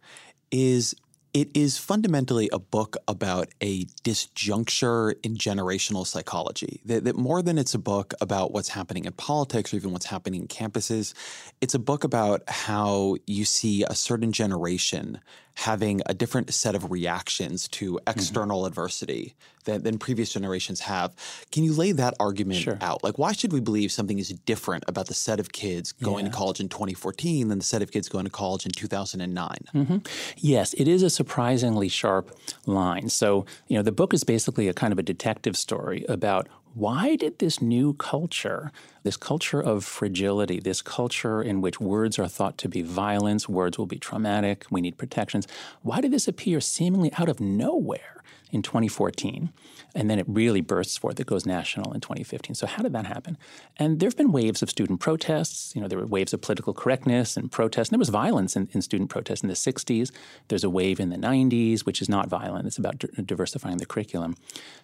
is 0.50 0.96
it 1.33 1.50
is 1.55 1.77
fundamentally 1.77 2.50
a 2.51 2.59
book 2.59 2.97
about 3.07 3.47
a 3.61 3.85
disjuncture 4.03 5.15
in 5.23 5.35
generational 5.35 6.05
psychology. 6.05 6.81
That, 6.85 7.05
that, 7.05 7.15
more 7.15 7.41
than 7.41 7.57
it's 7.57 7.73
a 7.73 7.79
book 7.79 8.13
about 8.19 8.51
what's 8.51 8.69
happening 8.69 9.05
in 9.05 9.13
politics 9.13 9.73
or 9.73 9.77
even 9.77 9.91
what's 9.91 10.07
happening 10.07 10.41
in 10.41 10.47
campuses, 10.47 11.13
it's 11.61 11.73
a 11.73 11.79
book 11.79 12.03
about 12.03 12.41
how 12.50 13.15
you 13.27 13.45
see 13.45 13.83
a 13.83 13.95
certain 13.95 14.33
generation 14.33 15.21
having 15.55 16.01
a 16.05 16.13
different 16.13 16.53
set 16.53 16.75
of 16.75 16.91
reactions 16.91 17.67
to 17.70 17.93
mm-hmm. 17.93 18.10
external 18.10 18.60
mm-hmm. 18.60 18.67
adversity 18.67 19.36
than, 19.65 19.84
than, 19.84 20.00
previous 20.00 20.34
generations 20.34 20.79
have. 20.79 21.13
Can 21.51 21.63
you 21.63 21.74
lay 21.74 21.91
that 21.91 22.15
argument 22.20 22.60
sure. 22.60 22.77
out? 22.81 23.03
Like, 23.03 23.17
why 23.17 23.31
should 23.31 23.53
we 23.53 23.60
believe 23.60 23.91
something 23.91 24.17
is 24.17 24.29
different 24.29 24.84
about 24.88 25.08
the 25.08 25.13
set 25.13 25.39
of 25.39 25.51
kids 25.51 25.91
going 25.91 26.25
yeah. 26.25 26.31
to 26.31 26.38
college 26.38 26.60
in 26.60 26.70
2014 26.70 27.50
than 27.50 27.60
the 27.60 27.63
set 27.63 27.81
of 27.81 27.91
kids 27.91 28.10
going 28.10 28.25
to 28.25 28.31
college 28.31 28.65
in 28.65 28.72
2009? 28.72 29.58
Mm-hmm. 29.74 29.98
Yes, 30.38 30.74
it 30.74 30.88
is 30.88 31.03
a 31.03 31.10
surprisingly 31.10 31.89
sharp 31.89 32.36
line. 32.65 33.10
So, 33.10 33.46
you 33.67 33.77
know, 33.77 33.84
the 33.84 33.91
book 33.91 34.13
is 34.13 34.24
basically 34.24 34.67
a 34.67 34.74
kind 34.74 34.91
of 34.91 35.00
a 35.00 35.03
detective 35.03 35.55
story 35.55 36.05
about 36.10 36.48
why 36.74 37.16
did 37.16 37.40
this 37.40 37.62
new 37.62 37.94
culture, 37.94 38.72
this 39.04 39.18
culture 39.18 39.62
of 39.62 39.84
fragility, 39.84 40.60
this 40.60 40.82
culture 40.82 41.42
in 41.42 41.62
which 41.62 41.82
words 41.82 42.18
are 42.18 42.28
thought 42.28 42.58
to 42.60 42.70
be 42.70 42.82
violence, 42.82 43.50
words 43.50 43.78
will 43.78 43.86
be 43.86 44.00
traumatic, 44.00 44.66
we 44.70 44.82
need 44.82 44.98
protections, 44.98 45.48
why 45.82 46.00
did 46.01 46.12
this 46.12 46.28
appear 46.28 46.62
seemingly 46.62 47.12
out 47.18 47.30
of 47.30 47.40
nowhere 47.40 48.24
in 48.51 48.62
2014? 48.62 49.51
and 49.93 50.10
then 50.10 50.20
it 50.20 50.25
really 50.27 50.62
bursts 50.62 50.98
forth. 50.98 51.20
It 51.20 51.27
goes 51.27 51.46
national 51.46 51.93
in 51.93 52.01
2015. 52.01 52.55
So 52.55 52.67
how 52.67 52.81
did 52.84 52.93
that 52.93 53.05
happen? 53.05 53.38
And 53.77 54.00
there 54.00 54.08
have 54.08 54.17
been 54.17 54.31
waves 54.31 54.62
of 54.62 54.70
student 54.70 55.00
protests. 55.00 55.75
You 55.75 55.81
know, 55.81 55.88
there 55.88 56.00
were 56.00 56.05
waves 56.05 56.34
of 56.34 56.41
political 56.41 56.74
correctness 56.74 57.36
and 57.36 57.51
protests. 57.51 57.89
And 57.89 57.96
there 57.96 58.00
was 58.00 58.10
violence 58.10 58.55
in, 58.55 58.70
in 58.72 58.81
student 58.81 59.10
protests 59.10 59.41
in 59.41 59.50
the 59.50 59.55
60s. 59.55 60.12
There's 60.48 60.63
a 60.63 60.70
wave 60.70 61.00
in 61.00 61.10
the 61.10 61.17
90s, 61.17 61.81
which 61.81 62.01
is 62.01 62.10
not 62.10 62.29
violent. 62.29 62.67
It's 62.67 62.77
about 62.77 63.00
di- 63.00 63.10
diversifying 63.24 63.77
the 63.77 63.86
curriculum. 63.86 64.36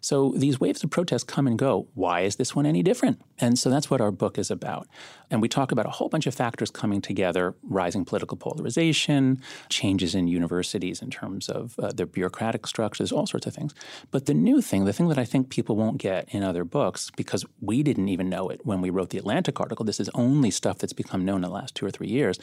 So 0.02 0.34
these 0.36 0.60
waves 0.60 0.84
of 0.84 0.90
protests 0.90 1.24
come 1.24 1.48
and 1.48 1.58
go. 1.58 1.88
Why 1.94 2.22
is 2.22 2.36
this 2.36 2.56
one 2.56 2.66
any 2.66 2.84
different? 2.84 3.22
And 3.40 3.58
so 3.58 3.70
that's 3.70 3.90
what 3.90 4.02
our 4.02 4.12
book 4.12 4.38
is 4.38 4.52
about. 4.52 4.88
And 5.30 5.42
we 5.42 5.48
talk 5.48 5.72
about 5.72 5.86
a 5.86 5.90
whole 5.90 6.10
bunch 6.10 6.28
of 6.28 6.36
factors 6.36 6.72
coming 6.72 7.02
together: 7.02 7.56
rising 7.64 8.06
political 8.06 8.38
polarization, 8.38 9.42
changes 9.70 10.16
in 10.16 10.28
universities 10.28 11.02
in 11.02 11.10
terms 11.10 11.50
of 11.50 11.78
uh, 11.80 11.92
their 11.92 12.06
bureaucratic 12.06 12.66
structures, 12.66 13.12
all 13.12 13.28
sorts 13.28 13.46
of 13.46 13.54
things. 13.58 13.74
But 14.12 14.26
the 14.26 14.34
new 14.34 14.62
thing, 14.62 14.86
the 14.86 14.94
thing 14.94 15.08
that 15.10 15.18
I 15.18 15.26
think 15.26 15.50
people 15.50 15.76
won't 15.76 15.98
get 15.98 16.30
in 16.30 16.44
other 16.44 16.64
books, 16.64 17.12
because 17.16 17.46
we 17.62 17.84
didn't 17.84 18.10
even 18.10 18.30
know 18.30 18.50
it 18.50 18.66
when 18.66 18.82
we 18.82 18.90
wrote 18.90 19.10
the 19.10 19.18
Atlantic 19.18 19.60
article, 19.60 19.86
this 19.86 20.00
is 20.00 20.10
only 20.14 20.52
stuff 20.52 20.78
that's 20.78 20.94
become 20.94 21.26
known 21.26 21.38
in 21.38 21.50
the 21.50 21.56
last 21.56 21.76
two 21.76 21.86
or 21.86 21.92
three 21.92 22.08
years, 22.08 22.40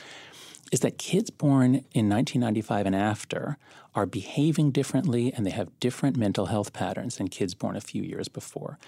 is 0.73 0.80
that 0.80 0.99
kids 0.99 1.30
born 1.30 1.75
in 1.92 2.09
1995 2.09 2.87
and 2.87 2.97
after 2.97 3.59
are 3.94 4.06
behaving 4.06 4.71
differently 4.71 5.33
and 5.33 5.47
they 5.47 5.50
have 5.50 5.78
different 5.78 6.16
mental 6.16 6.47
health 6.47 6.73
patterns 6.73 7.16
than 7.16 7.28
kids 7.28 7.54
born 7.54 7.76
a 7.76 7.80
few 7.80 8.02
years 8.02 8.28
before 8.28 8.78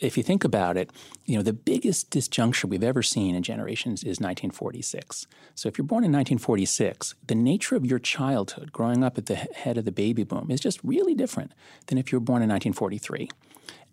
if 0.00 0.16
you 0.16 0.22
think 0.22 0.44
about 0.44 0.76
it, 0.76 0.90
you 1.24 1.36
know, 1.36 1.42
the 1.42 1.52
biggest 1.52 2.10
disjuncture 2.10 2.64
we've 2.64 2.82
ever 2.82 3.02
seen 3.02 3.34
in 3.34 3.42
generations 3.42 4.02
is 4.02 4.20
1946. 4.20 5.26
So 5.54 5.68
if 5.68 5.78
you're 5.78 5.86
born 5.86 6.04
in 6.04 6.12
1946, 6.12 7.14
the 7.26 7.34
nature 7.34 7.76
of 7.76 7.86
your 7.86 7.98
childhood 7.98 8.72
growing 8.72 9.02
up 9.02 9.18
at 9.18 9.26
the 9.26 9.36
head 9.36 9.78
of 9.78 9.84
the 9.84 9.92
baby 9.92 10.24
boom 10.24 10.50
is 10.50 10.60
just 10.60 10.80
really 10.82 11.14
different 11.14 11.52
than 11.86 11.98
if 11.98 12.12
you 12.12 12.18
were 12.18 12.24
born 12.24 12.42
in 12.42 12.48
1943. 12.48 13.28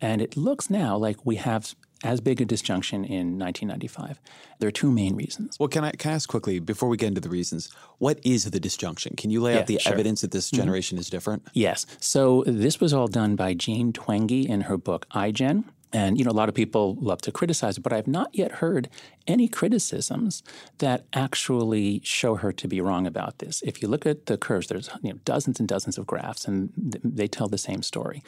And 0.02 0.22
it 0.22 0.38
looks 0.38 0.70
now 0.70 0.98
like 0.98 1.26
we 1.26 1.38
have 1.38 1.74
as 2.04 2.22
big 2.22 2.42
a 2.42 2.46
disjunction 2.46 3.04
in 3.04 3.40
1995. 3.40 4.20
There 4.60 4.68
are 4.68 4.72
two 4.72 4.92
main 4.92 5.16
reasons. 5.16 5.58
Well, 5.60 5.70
can 5.70 5.84
I, 5.84 5.92
can 5.92 6.12
I 6.12 6.16
ask 6.16 6.30
quickly, 6.30 6.60
before 6.60 6.90
we 6.90 6.98
get 6.98 7.08
into 7.08 7.22
the 7.22 7.30
reasons, 7.30 7.72
what 7.98 8.20
is 8.24 8.50
the 8.50 8.60
disjunction? 8.60 9.16
Can 9.16 9.32
you 9.32 9.42
lay 9.42 9.54
yeah, 9.54 9.62
out 9.62 9.68
the 9.68 9.80
sure. 9.80 9.94
evidence 9.94 10.22
that 10.22 10.32
this 10.32 10.48
mm-hmm. 10.48 10.58
generation 10.58 10.96
mm-hmm. 10.96 11.02
is 11.02 11.10
different? 11.10 11.48
Yes. 11.54 11.86
So 12.00 12.44
this 12.46 12.80
was 12.80 12.94
all 12.94 13.08
done 13.08 13.36
by 13.36 13.54
Jean 13.54 13.94
Twenge 13.94 14.46
in 14.48 14.62
her 14.62 14.78
book 14.78 15.08
iGen. 15.12 15.64
And 15.94 16.18
you 16.18 16.26
know, 16.26 16.32
a 16.32 16.34
lot 16.34 16.50
of 16.50 16.56
people 16.56 16.96
love 17.00 17.22
to 17.22 17.32
criticize 17.32 17.78
it, 17.78 17.82
but 17.82 17.94
I've 17.94 18.08
not 18.08 18.30
yet 18.34 18.54
heard 18.54 18.90
any 19.28 19.48
criticisms 19.48 20.44
that 20.80 21.06
actually 21.14 22.02
show 22.04 22.36
her 22.36 22.52
to 22.52 22.68
be 22.68 22.82
wrong 22.82 23.08
about 23.08 23.40
this. 23.40 23.62
If 23.66 23.82
you 23.82 23.88
look 23.88 24.06
at 24.06 24.26
the 24.26 24.38
curves, 24.38 24.68
there's 24.68 24.90
you 25.02 25.14
know, 25.14 25.20
dozens 25.24 25.60
and 25.60 25.70
dozens 25.70 25.98
of 25.98 26.06
graphs, 26.06 26.46
and 26.46 26.72
th- 26.92 27.02
they 27.04 27.28
tell 27.28 27.48
the 27.48 27.58
same 27.58 27.82
story. 27.82 28.24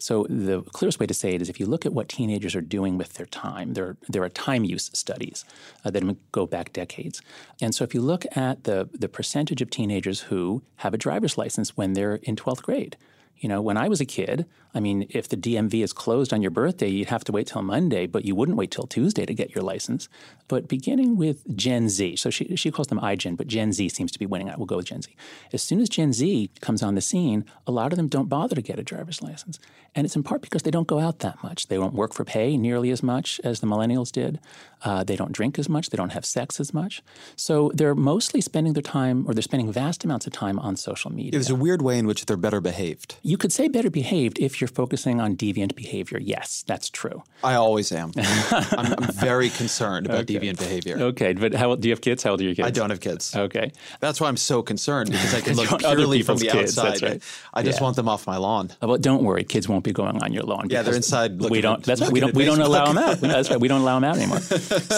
So 0.00 0.26
the 0.30 0.62
clearest 0.62 0.98
way 0.98 1.06
to 1.06 1.14
say 1.14 1.34
it 1.34 1.42
is 1.42 1.48
if 1.48 1.60
you 1.60 1.66
look 1.66 1.84
at 1.84 1.92
what 1.92 2.08
teenagers 2.08 2.54
are 2.54 2.62
doing 2.62 2.96
with 2.96 3.14
their 3.14 3.26
time, 3.26 3.74
there, 3.74 3.96
there 4.08 4.22
are 4.22 4.30
time 4.30 4.64
use 4.64 4.90
studies 4.94 5.44
uh, 5.84 5.90
that 5.90 6.32
go 6.32 6.46
back 6.46 6.72
decades. 6.72 7.20
And 7.60 7.74
so 7.74 7.84
if 7.84 7.94
you 7.94 8.00
look 8.00 8.24
at 8.34 8.64
the, 8.64 8.88
the 8.92 9.08
percentage 9.08 9.60
of 9.60 9.68
teenagers 9.68 10.20
who 10.20 10.62
have 10.76 10.94
a 10.94 10.98
driver's 10.98 11.36
license 11.36 11.76
when 11.76 11.92
they're 11.92 12.16
in 12.22 12.34
12th 12.34 12.62
grade, 12.62 12.96
you 13.40 13.48
know, 13.48 13.62
when 13.62 13.78
I 13.78 13.88
was 13.88 14.00
a 14.00 14.04
kid, 14.04 14.46
I 14.74 14.80
mean, 14.80 15.06
if 15.10 15.28
the 15.28 15.36
DMV 15.36 15.82
is 15.82 15.92
closed 15.92 16.32
on 16.32 16.42
your 16.42 16.50
birthday, 16.50 16.88
you'd 16.88 17.08
have 17.08 17.24
to 17.24 17.32
wait 17.32 17.48
till 17.48 17.62
Monday, 17.62 18.06
but 18.06 18.24
you 18.24 18.34
wouldn't 18.34 18.58
wait 18.58 18.70
till 18.70 18.86
Tuesday 18.86 19.24
to 19.24 19.34
get 19.34 19.54
your 19.54 19.64
license. 19.64 20.08
But 20.46 20.68
beginning 20.68 21.16
with 21.16 21.56
Gen 21.56 21.88
Z, 21.88 22.16
so 22.16 22.28
she, 22.30 22.54
she 22.56 22.70
calls 22.70 22.88
them 22.88 23.00
iGen, 23.00 23.36
but 23.36 23.46
Gen 23.46 23.72
Z 23.72 23.88
seems 23.88 24.12
to 24.12 24.18
be 24.18 24.26
winning 24.26 24.48
out. 24.48 24.58
We'll 24.58 24.66
go 24.66 24.76
with 24.76 24.86
Gen 24.86 25.02
Z. 25.02 25.16
As 25.52 25.62
soon 25.62 25.80
as 25.80 25.88
Gen 25.88 26.12
Z 26.12 26.50
comes 26.60 26.82
on 26.82 26.94
the 26.94 27.00
scene, 27.00 27.44
a 27.66 27.72
lot 27.72 27.92
of 27.92 27.96
them 27.96 28.08
don't 28.08 28.28
bother 28.28 28.54
to 28.54 28.62
get 28.62 28.78
a 28.78 28.82
driver's 28.82 29.22
license. 29.22 29.58
And 29.94 30.04
it's 30.04 30.14
in 30.14 30.22
part 30.22 30.42
because 30.42 30.62
they 30.62 30.70
don't 30.70 30.86
go 30.86 31.00
out 31.00 31.20
that 31.20 31.42
much. 31.42 31.66
They 31.66 31.76
don't 31.76 31.94
work 31.94 32.12
for 32.12 32.24
pay 32.24 32.56
nearly 32.56 32.90
as 32.90 33.02
much 33.02 33.40
as 33.42 33.60
the 33.60 33.66
millennials 33.66 34.12
did. 34.12 34.38
Uh, 34.82 35.02
they 35.02 35.16
don't 35.16 35.32
drink 35.32 35.58
as 35.58 35.68
much. 35.68 35.90
They 35.90 35.96
don't 35.96 36.10
have 36.10 36.24
sex 36.24 36.60
as 36.60 36.72
much. 36.72 37.02
So 37.36 37.72
they're 37.74 37.94
mostly 37.94 38.40
spending 38.40 38.74
their 38.74 38.82
time, 38.82 39.26
or 39.26 39.34
they're 39.34 39.42
spending 39.42 39.72
vast 39.72 40.04
amounts 40.04 40.26
of 40.26 40.32
time 40.32 40.58
on 40.58 40.76
social 40.76 41.10
media. 41.10 41.32
There's 41.32 41.50
a 41.50 41.56
weird 41.56 41.82
way 41.82 41.98
in 41.98 42.06
which 42.06 42.26
they're 42.26 42.36
better 42.36 42.60
behaved. 42.60 43.16
You 43.30 43.38
could 43.38 43.52
say 43.52 43.68
better 43.68 43.90
behaved 43.90 44.40
if 44.40 44.60
you're 44.60 44.66
focusing 44.66 45.20
on 45.20 45.36
deviant 45.36 45.76
behavior. 45.76 46.18
Yes, 46.18 46.64
that's 46.66 46.90
true. 46.90 47.22
I 47.44 47.54
always 47.54 47.92
am. 47.92 48.10
I'm, 48.16 48.92
I'm, 48.98 49.12
very 49.12 49.50
concerned 49.50 50.06
about 50.06 50.22
okay. 50.22 50.34
deviant 50.34 50.58
behavior. 50.58 50.98
Okay, 50.98 51.34
but 51.34 51.54
how 51.54 51.76
do 51.76 51.86
you 51.86 51.92
have 51.92 52.00
kids? 52.00 52.24
How 52.24 52.32
old 52.32 52.40
are 52.40 52.44
your 52.44 52.56
kids? 52.56 52.66
I 52.66 52.72
don't 52.72 52.90
have 52.90 52.98
kids. 52.98 53.36
Okay, 53.36 53.70
that's 54.00 54.20
why 54.20 54.26
I'm 54.26 54.36
so 54.36 54.62
concerned 54.62 55.12
because 55.12 55.32
I 55.32 55.40
can 55.46 55.54
look 55.54 55.78
purely 55.78 56.22
from 56.22 56.38
the 56.38 56.48
kids, 56.48 56.76
outside. 56.76 57.02
Right. 57.08 57.22
I 57.54 57.62
just 57.62 57.78
yeah. 57.78 57.84
want 57.84 57.94
them 57.94 58.08
off 58.08 58.26
my 58.26 58.36
lawn. 58.36 58.72
Oh, 58.82 58.88
well, 58.88 58.98
don't 58.98 59.22
worry, 59.22 59.44
kids 59.44 59.68
won't 59.68 59.84
be 59.84 59.92
going 59.92 60.20
on 60.24 60.32
your 60.32 60.42
lawn. 60.42 60.66
Yeah, 60.68 60.82
they're 60.82 60.96
inside. 60.96 61.40
we 61.40 61.60
don't. 61.60 61.84
That's 61.84 62.00
right. 62.00 62.10
We 62.10 62.18
don't. 62.18 62.34
We 62.34 62.44
don't 62.44 62.60
allow 62.60 62.86
them 62.86 62.98
out. 62.98 63.20
That's 63.20 63.48
right. 63.48 63.60
We 63.60 63.68
don't 63.68 63.82
allow 63.82 64.00
them 64.00 64.10
out 64.10 64.16
anymore. 64.16 64.40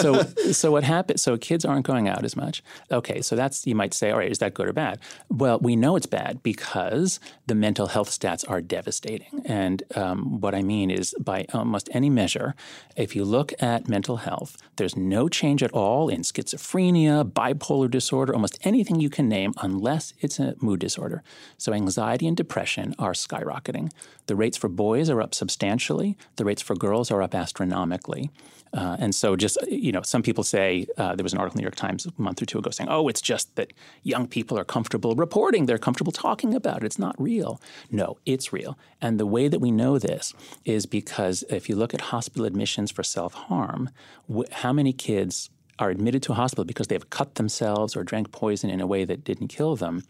So, 0.03 0.23
so 0.51 0.71
what 0.71 0.83
happens? 0.83 1.21
So 1.21 1.37
kids 1.37 1.65
aren't 1.65 1.85
going 1.85 2.07
out 2.07 2.25
as 2.25 2.35
much. 2.35 2.63
Okay, 2.91 3.21
so 3.21 3.35
that's 3.35 3.67
you 3.67 3.75
might 3.75 3.93
say, 3.93 4.11
all 4.11 4.17
right, 4.17 4.31
is 4.31 4.39
that 4.39 4.53
good 4.53 4.67
or 4.67 4.73
bad? 4.73 4.99
Well, 5.29 5.59
we 5.59 5.75
know 5.75 5.95
it's 5.95 6.07
bad 6.07 6.41
because 6.41 7.19
the 7.45 7.55
mental 7.55 7.87
health 7.87 8.09
stats 8.23 8.49
are 8.49 8.61
devastating. 8.61 9.41
And 9.45 9.83
um, 9.95 10.39
what 10.39 10.55
I 10.55 10.61
mean 10.61 10.89
is, 10.89 11.13
by 11.19 11.45
almost 11.53 11.89
any 11.91 12.09
measure, 12.09 12.55
if 12.95 13.15
you 13.15 13.25
look 13.25 13.53
at 13.61 13.89
mental 13.89 14.17
health, 14.17 14.57
there's 14.77 14.95
no 14.95 15.27
change 15.27 15.61
at 15.63 15.71
all 15.71 16.09
in 16.09 16.21
schizophrenia, 16.21 17.29
bipolar 17.29 17.89
disorder, 17.89 18.33
almost 18.33 18.59
anything 18.63 18.99
you 18.99 19.09
can 19.09 19.27
name, 19.27 19.53
unless 19.61 20.13
it's 20.19 20.39
a 20.39 20.55
mood 20.61 20.79
disorder. 20.79 21.23
So 21.57 21.73
anxiety 21.73 22.27
and 22.27 22.37
depression 22.37 22.95
are 22.97 23.13
skyrocketing. 23.13 23.91
The 24.27 24.35
rates 24.35 24.57
for 24.57 24.69
boys 24.69 25.09
are 25.09 25.21
up 25.21 25.35
substantially. 25.35 26.17
The 26.37 26.45
rates 26.45 26.61
for 26.61 26.75
girls 26.75 27.11
are 27.11 27.21
up 27.21 27.35
astronomically. 27.35 28.31
Uh, 28.73 28.97
and 28.99 29.13
so, 29.13 29.35
just 29.35 29.57
you 29.69 29.91
know, 29.91 30.01
some 30.01 30.23
people 30.23 30.43
say 30.43 30.87
uh, 30.97 31.15
there 31.15 31.23
was 31.23 31.33
an 31.33 31.39
article 31.39 31.55
in 31.55 31.57
the 31.57 31.61
New 31.61 31.65
York 31.65 31.75
Times 31.75 32.07
a 32.07 32.21
month 32.21 32.41
or 32.41 32.45
two 32.45 32.57
ago 32.57 32.71
saying, 32.71 32.89
"Oh, 32.89 33.07
it's 33.07 33.21
just 33.21 33.55
that 33.55 33.71
young 34.01 34.27
people 34.27 34.57
are 34.57 34.65
comfortable 34.65 35.13
reporting; 35.15 35.67
they're 35.67 35.77
comfortable 35.77 36.11
talking 36.11 36.55
about 36.55 36.77
it. 36.77 36.85
It's 36.85 36.97
not 36.97 37.15
real." 37.21 37.61
No, 37.91 38.12
it's 38.25 38.53
real. 38.53 38.77
And 39.01 39.19
the 39.19 39.25
way 39.25 39.47
that 39.47 39.59
we 39.59 39.71
know 39.71 39.97
this 39.97 40.33
is 40.65 40.85
because 40.85 41.43
if 41.49 41.69
you 41.69 41.75
look 41.75 41.93
at 41.93 42.01
hospital 42.01 42.45
admissions 42.45 42.91
for 42.91 43.03
self 43.03 43.33
harm, 43.33 43.89
wh- 44.33 44.49
how 44.51 44.73
many 44.73 44.93
kids 44.93 45.49
are 45.79 45.89
admitted 45.89 46.21
to 46.23 46.31
a 46.31 46.35
hospital 46.35 46.65
because 46.65 46.87
they've 46.87 47.09
cut 47.09 47.35
themselves 47.35 47.95
or 47.95 48.03
drank 48.03 48.31
poison 48.31 48.69
in 48.69 48.79
a 48.79 48.87
way 48.87 49.05
that 49.05 49.23
didn't 49.23 49.47
kill 49.47 49.75
them. 49.75 50.03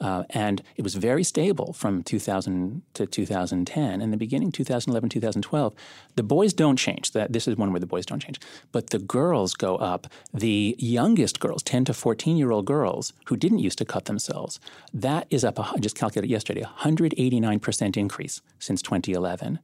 Uh, 0.00 0.24
and 0.30 0.62
it 0.76 0.82
was 0.82 0.96
very 0.96 1.22
stable 1.22 1.72
from 1.72 2.02
2000 2.02 2.82
to 2.94 3.06
2010. 3.06 4.00
In 4.00 4.10
the 4.10 4.16
beginning, 4.16 4.50
2011, 4.50 5.08
2012, 5.08 5.74
the 6.16 6.22
boys 6.24 6.52
don't 6.52 6.76
change. 6.76 7.12
That 7.12 7.32
this 7.32 7.46
is 7.46 7.56
one 7.56 7.72
where 7.72 7.78
the 7.78 7.86
boys 7.86 8.04
don't 8.04 8.20
change, 8.20 8.40
but 8.72 8.90
the 8.90 8.98
girls 8.98 9.54
go 9.54 9.76
up. 9.76 10.08
The 10.34 10.74
youngest 10.78 11.38
girls, 11.38 11.62
10 11.62 11.84
to 11.84 11.94
14 11.94 12.36
year 12.36 12.50
old 12.50 12.64
girls 12.64 13.12
who 13.26 13.36
didn't 13.36 13.60
used 13.60 13.78
to 13.78 13.84
cut 13.84 14.06
themselves, 14.06 14.58
that 14.92 15.28
is 15.30 15.44
up. 15.44 15.60
I 15.60 15.78
just 15.78 15.96
calculated 15.96 16.30
yesterday, 16.30 16.62
189 16.62 17.60
percent 17.60 17.96
increase 17.96 18.40
since 18.58 18.82
2011. 18.82 19.60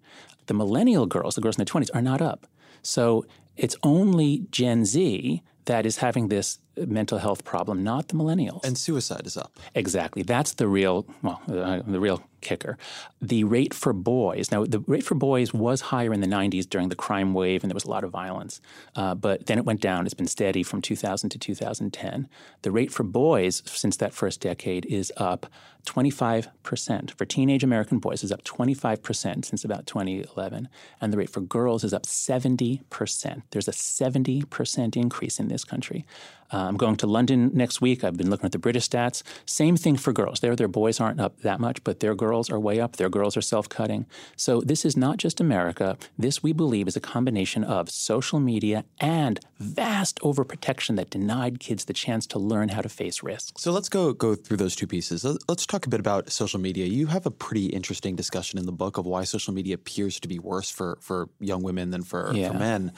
The 0.47 0.55
millennial 0.55 1.07
girls, 1.07 1.35
the 1.35 1.41
girls 1.41 1.59
in 1.59 1.65
their 1.65 1.73
20s, 1.81 1.91
are 1.95 2.03
not 2.03 2.23
up. 2.23 2.47
So 2.83 3.27
it's 3.59 3.77
only 3.83 4.47
Gen 4.51 4.85
Z 4.85 5.43
that 5.67 5.85
is 5.85 5.99
having 5.99 6.29
this 6.29 6.59
mental 6.87 7.19
health 7.19 7.45
problem, 7.45 7.83
not 7.83 8.09
the 8.09 8.15
millennials. 8.15 8.65
And 8.65 8.77
suicide 8.77 9.27
is 9.27 9.37
up. 9.37 9.59
Exactly. 9.75 10.23
That's 10.23 10.53
the 10.55 10.69
real, 10.69 11.07
well, 11.23 11.41
uh, 11.49 11.83
the 11.87 12.01
real 12.01 12.23
kicker. 12.41 12.79
The 13.21 13.45
rate 13.45 13.75
for 13.75 13.93
boys, 13.93 14.51
now 14.53 14.65
the 14.65 14.81
rate 14.81 15.05
for 15.05 15.15
boys 15.15 15.53
was 15.53 15.81
higher 15.81 16.13
in 16.13 16.21
the 16.21 16.27
90s 16.27 16.69
during 16.69 16.89
the 16.89 16.97
crime 16.97 17.35
wave 17.35 17.63
and 17.65 17.71
there 17.71 17.75
was 17.75 17.85
a 17.85 17.91
lot 17.91 18.05
of 18.05 18.11
violence, 18.11 18.61
uh, 18.95 19.15
but 19.15 19.47
then 19.47 19.59
it 19.59 19.65
went 19.65 19.81
down. 19.81 20.05
It's 20.05 20.15
been 20.15 20.27
steady 20.27 20.63
from 20.63 20.81
2000 20.81 21.31
to 21.31 21.39
2010. 21.39 22.29
The 22.63 22.71
rate 22.71 22.93
for 22.93 23.03
boys 23.03 23.63
since 23.67 23.97
that 23.97 24.15
first 24.15 24.41
decade 24.41 24.87
is 24.87 25.13
up 25.17 25.47
25%. 25.87 27.11
For 27.13 27.25
teenage 27.25 27.65
American 27.65 27.99
boys 27.99 28.23
is 28.23 28.31
up 28.31 28.45
25% 28.45 29.45
since 29.45 29.65
about 29.65 29.87
2011, 29.87 30.69
and 31.01 31.13
the 31.13 31.17
rate 31.17 31.31
for 31.31 31.41
girls 31.41 31.83
is 31.83 31.95
up 31.95 32.05
70%. 32.05 33.43
There's 33.51 33.69
a 33.69 33.73
70% 33.73 34.97
increase 34.97 35.41
in 35.41 35.49
this 35.49 35.65
country. 35.65 36.05
Uh, 36.53 36.69
I'm 36.69 36.77
going 36.77 36.97
to 36.97 37.07
London 37.07 37.51
next 37.55 37.81
week. 37.81 38.05
I've 38.05 38.17
been 38.17 38.31
looking 38.31 38.47
at 38.47 38.53
the 38.53 38.59
British 38.59 38.89
stats. 38.89 39.23
Same 39.47 39.77
thing 39.77 39.97
for 39.97 40.13
girls. 40.13 40.41
There, 40.41 40.57
their 40.57 40.69
boys 40.69 41.01
aren't 41.01 41.21
up 41.21 41.41
that 41.41 41.61
much, 41.61 41.83
but 41.85 42.01
their 42.01 42.15
girls 42.15 42.51
are 42.51 42.59
way 42.59 42.81
up. 42.81 42.97
Their 42.97 43.11
girls 43.11 43.37
are 43.37 43.43
self 43.43 43.69
cutting. 43.69 44.07
So 44.37 44.61
this 44.61 44.85
is 44.85 44.97
not 44.97 45.19
just 45.19 45.41
America. 45.41 45.97
This, 46.19 46.43
we 46.43 46.53
believe, 46.53 46.89
is 46.89 46.97
a 46.97 47.01
combination 47.01 47.65
of 47.65 47.91
social 47.91 48.41
media 48.41 48.85
and 48.99 49.41
vast 49.59 50.19
overprotection 50.21 50.97
that 50.97 51.11
denied 51.11 51.61
kids 51.61 51.85
the 51.85 51.93
chance 51.93 52.27
to 52.29 52.39
learn 52.39 52.71
how 52.71 52.81
to 52.81 52.89
face 52.89 53.23
risks. 53.23 53.63
So 53.63 53.73
let's 53.73 53.89
go 53.89 54.13
go 54.13 54.35
through 54.35 54.57
those 54.57 54.77
two 54.77 54.87
pieces. 54.87 55.25
Let's 55.49 55.67
talk 55.67 55.87
a 55.87 55.89
bit 55.89 56.01
about 56.01 56.31
social 56.31 56.61
media. 56.61 56.87
You 56.87 57.07
have 57.07 57.27
a 57.27 57.31
pretty 57.31 57.67
interesting 57.67 58.17
discussion 58.17 58.59
in 58.59 58.67
the 58.67 58.73
book 58.73 58.99
of 58.99 59.07
why 59.07 59.25
social 59.25 59.53
media 59.53 59.75
appears 59.75 60.21
to 60.21 60.29
be 60.29 60.39
worse 60.39 60.71
for 60.71 60.99
for 61.01 61.29
young 61.41 61.63
women 61.63 61.91
than 61.91 62.03
for, 62.03 62.33
yeah. 62.35 62.53
for 62.53 62.59
men. 62.59 62.93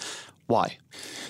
Why? 0.51 0.79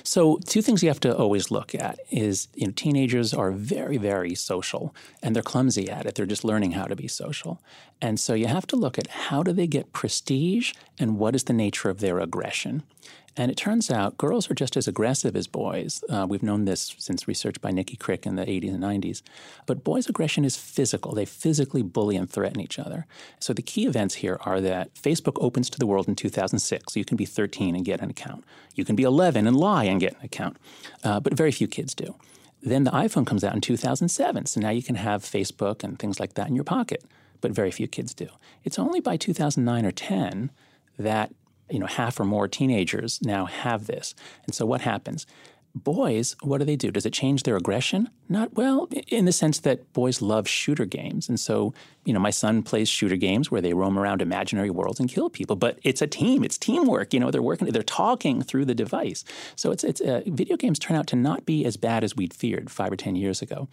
So, 0.02 0.38
two 0.46 0.62
things 0.62 0.82
you 0.82 0.88
have 0.88 1.00
to 1.00 1.14
always 1.14 1.50
look 1.50 1.74
at 1.74 2.00
is 2.10 2.48
you 2.54 2.66
know 2.66 2.72
teenagers 2.72 3.34
are 3.34 3.50
very 3.52 3.98
very 3.98 4.34
social 4.34 4.94
and 5.22 5.36
they're 5.36 5.42
clumsy 5.42 5.90
at 5.90 6.06
it. 6.06 6.14
They're 6.14 6.24
just 6.24 6.42
learning 6.42 6.72
how 6.72 6.86
to 6.86 6.96
be 6.96 7.06
social. 7.06 7.60
And 8.00 8.18
so 8.18 8.32
you 8.32 8.46
have 8.46 8.66
to 8.68 8.76
look 8.76 8.98
at 8.98 9.08
how 9.28 9.42
do 9.42 9.52
they 9.52 9.66
get 9.66 9.92
prestige 9.92 10.72
and 10.98 11.18
what 11.18 11.34
is 11.34 11.44
the 11.44 11.52
nature 11.52 11.90
of 11.90 12.00
their 12.00 12.18
aggression. 12.18 12.82
And 13.36 13.50
it 13.50 13.56
turns 13.56 13.90
out 13.90 14.18
girls 14.18 14.50
are 14.50 14.54
just 14.54 14.76
as 14.76 14.88
aggressive 14.88 15.36
as 15.36 15.46
boys. 15.46 16.02
Uh, 16.08 16.26
we've 16.28 16.42
known 16.42 16.64
this 16.64 16.94
since 16.98 17.28
research 17.28 17.60
by 17.60 17.70
Nicki 17.70 17.96
Crick 17.96 18.26
in 18.26 18.36
the 18.36 18.44
80s 18.44 18.74
and 18.74 18.82
90s. 18.82 19.22
But 19.66 19.84
boys' 19.84 20.08
aggression 20.08 20.44
is 20.44 20.56
physical. 20.56 21.14
They 21.14 21.24
physically 21.24 21.82
bully 21.82 22.16
and 22.16 22.28
threaten 22.28 22.60
each 22.60 22.78
other. 22.78 23.06
So 23.38 23.52
the 23.52 23.62
key 23.62 23.86
events 23.86 24.16
here 24.16 24.38
are 24.42 24.60
that 24.60 24.94
Facebook 24.94 25.38
opens 25.40 25.70
to 25.70 25.78
the 25.78 25.86
world 25.86 26.08
in 26.08 26.16
2006. 26.16 26.92
So 26.92 26.98
you 26.98 27.04
can 27.04 27.16
be 27.16 27.24
13 27.24 27.76
and 27.76 27.84
get 27.84 28.00
an 28.00 28.10
account. 28.10 28.44
You 28.74 28.84
can 28.84 28.96
be 28.96 29.04
11 29.04 29.46
and 29.46 29.56
lie 29.56 29.84
and 29.84 30.00
get 30.00 30.14
an 30.14 30.24
account. 30.24 30.56
Uh, 31.04 31.20
but 31.20 31.34
very 31.34 31.52
few 31.52 31.68
kids 31.68 31.94
do. 31.94 32.16
Then 32.62 32.84
the 32.84 32.90
iPhone 32.90 33.26
comes 33.26 33.44
out 33.44 33.54
in 33.54 33.60
2007. 33.60 34.46
So 34.46 34.60
now 34.60 34.70
you 34.70 34.82
can 34.82 34.96
have 34.96 35.22
Facebook 35.22 35.82
and 35.84 35.98
things 35.98 36.20
like 36.20 36.34
that 36.34 36.48
in 36.48 36.54
your 36.54 36.64
pocket. 36.64 37.04
But 37.40 37.52
very 37.52 37.70
few 37.70 37.86
kids 37.86 38.12
do. 38.12 38.28
It's 38.64 38.78
only 38.78 39.00
by 39.00 39.16
2009 39.16 39.86
or 39.86 39.92
10 39.92 40.50
that 40.98 41.32
you 41.70 41.78
know, 41.78 41.86
half 41.86 42.18
or 42.20 42.24
more 42.24 42.48
teenagers 42.48 43.20
now 43.22 43.46
have 43.46 43.86
this. 43.86 44.14
And 44.46 44.54
so 44.54 44.66
what 44.66 44.82
happens? 44.82 45.26
Boys, 45.72 46.34
what 46.42 46.58
do 46.58 46.64
they 46.64 46.74
do? 46.74 46.90
Does 46.90 47.06
it 47.06 47.12
change 47.12 47.44
their 47.44 47.56
aggression? 47.56 48.10
Not 48.28 48.54
well, 48.54 48.88
in 49.06 49.24
the 49.24 49.32
sense 49.32 49.60
that 49.60 49.92
boys 49.92 50.20
love 50.20 50.48
shooter 50.48 50.84
games. 50.84 51.28
And 51.28 51.38
so, 51.38 51.72
you 52.04 52.12
know, 52.12 52.18
my 52.18 52.30
son 52.30 52.64
plays 52.64 52.88
shooter 52.88 53.14
games 53.14 53.52
where 53.52 53.60
they 53.60 53.72
roam 53.72 53.96
around 53.96 54.20
imaginary 54.20 54.70
worlds 54.70 54.98
and 54.98 55.08
kill 55.08 55.30
people. 55.30 55.54
But 55.54 55.78
it's 55.84 56.02
a 56.02 56.08
team, 56.08 56.42
it's 56.42 56.58
teamwork. 56.58 57.14
You 57.14 57.20
know, 57.20 57.30
they're 57.30 57.40
working, 57.40 57.68
they're 57.68 57.84
talking 57.84 58.42
through 58.42 58.64
the 58.64 58.74
device. 58.74 59.24
So 59.54 59.70
it's, 59.70 59.84
it's 59.84 60.00
uh, 60.00 60.22
video 60.26 60.56
games 60.56 60.80
turn 60.80 60.96
out 60.96 61.06
to 61.08 61.16
not 61.16 61.46
be 61.46 61.64
as 61.64 61.76
bad 61.76 62.02
as 62.02 62.16
we'd 62.16 62.34
feared 62.34 62.68
five 62.68 62.90
or 62.90 62.96
10 62.96 63.14
years 63.14 63.40
ago. 63.40 63.68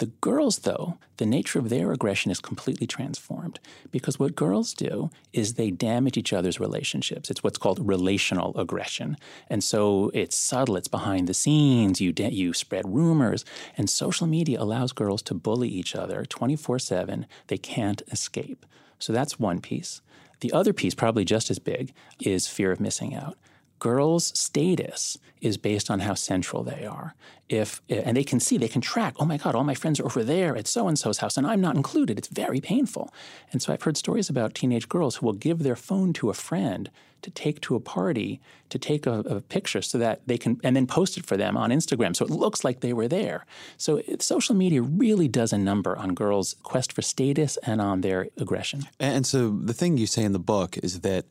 The 0.00 0.06
girls, 0.22 0.60
though, 0.60 0.96
the 1.18 1.26
nature 1.26 1.58
of 1.58 1.68
their 1.68 1.92
aggression 1.92 2.30
is 2.30 2.40
completely 2.40 2.86
transformed 2.86 3.60
because 3.90 4.18
what 4.18 4.34
girls 4.34 4.72
do 4.72 5.10
is 5.34 5.54
they 5.54 5.70
damage 5.70 6.16
each 6.16 6.32
other's 6.32 6.58
relationships. 6.58 7.30
It's 7.30 7.42
what's 7.42 7.58
called 7.58 7.86
relational 7.86 8.58
aggression. 8.58 9.18
And 9.50 9.62
so 9.62 10.10
it's 10.14 10.34
subtle, 10.34 10.78
it's 10.78 10.88
behind 10.88 11.28
the 11.28 11.34
scenes, 11.34 12.00
you, 12.00 12.12
de- 12.12 12.32
you 12.32 12.54
spread 12.54 12.88
rumors, 12.88 13.44
and 13.76 13.90
social 13.90 14.26
media 14.26 14.58
allows 14.58 14.92
girls 14.92 15.20
to 15.24 15.34
bully 15.34 15.68
each 15.68 15.94
other 15.94 16.24
24 16.24 16.78
7. 16.78 17.26
They 17.48 17.58
can't 17.58 18.00
escape. 18.10 18.64
So 18.98 19.12
that's 19.12 19.38
one 19.38 19.60
piece. 19.60 20.00
The 20.40 20.50
other 20.54 20.72
piece, 20.72 20.94
probably 20.94 21.26
just 21.26 21.50
as 21.50 21.58
big, 21.58 21.92
is 22.18 22.48
fear 22.48 22.72
of 22.72 22.80
missing 22.80 23.14
out 23.14 23.36
girls' 23.80 24.38
status 24.38 25.18
is 25.40 25.56
based 25.56 25.90
on 25.90 26.00
how 26.00 26.14
central 26.14 26.62
they 26.62 26.86
are. 26.86 27.14
If 27.48 27.82
and 27.88 28.16
they 28.16 28.22
can 28.22 28.38
see, 28.38 28.58
they 28.58 28.68
can 28.68 28.80
track. 28.80 29.14
Oh 29.18 29.24
my 29.24 29.36
God, 29.36 29.56
all 29.56 29.64
my 29.64 29.74
friends 29.74 29.98
are 29.98 30.04
over 30.04 30.22
there 30.22 30.56
at 30.56 30.68
so 30.68 30.86
and 30.86 30.96
so's 30.96 31.18
house, 31.18 31.36
and 31.36 31.46
I'm 31.46 31.60
not 31.60 31.74
included. 31.74 32.16
It's 32.16 32.28
very 32.28 32.60
painful. 32.60 33.12
And 33.50 33.60
so 33.60 33.72
I've 33.72 33.82
heard 33.82 33.96
stories 33.96 34.30
about 34.30 34.54
teenage 34.54 34.88
girls 34.88 35.16
who 35.16 35.26
will 35.26 35.32
give 35.32 35.60
their 35.60 35.74
phone 35.74 36.12
to 36.14 36.30
a 36.30 36.34
friend 36.34 36.90
to 37.22 37.30
take 37.30 37.60
to 37.60 37.74
a 37.74 37.80
party 37.80 38.40
to 38.68 38.78
take 38.78 39.06
a, 39.06 39.20
a 39.20 39.40
picture 39.40 39.82
so 39.82 39.98
that 39.98 40.20
they 40.26 40.38
can 40.38 40.60
and 40.62 40.76
then 40.76 40.86
post 40.86 41.18
it 41.18 41.26
for 41.26 41.36
them 41.36 41.56
on 41.56 41.70
Instagram 41.70 42.14
so 42.14 42.24
it 42.24 42.30
looks 42.30 42.64
like 42.64 42.80
they 42.80 42.92
were 42.92 43.08
there. 43.08 43.44
So 43.76 43.96
it, 43.96 44.22
social 44.22 44.54
media 44.54 44.82
really 44.82 45.28
does 45.28 45.52
a 45.52 45.58
number 45.58 45.96
on 45.96 46.14
girls' 46.14 46.54
quest 46.62 46.92
for 46.92 47.02
status 47.02 47.58
and 47.58 47.80
on 47.80 48.00
their 48.00 48.28
aggression. 48.36 48.84
And 48.98 49.26
so 49.26 49.50
the 49.50 49.74
thing 49.74 49.98
you 49.98 50.06
say 50.06 50.22
in 50.22 50.32
the 50.32 50.38
book 50.38 50.78
is 50.78 51.00
that 51.00 51.26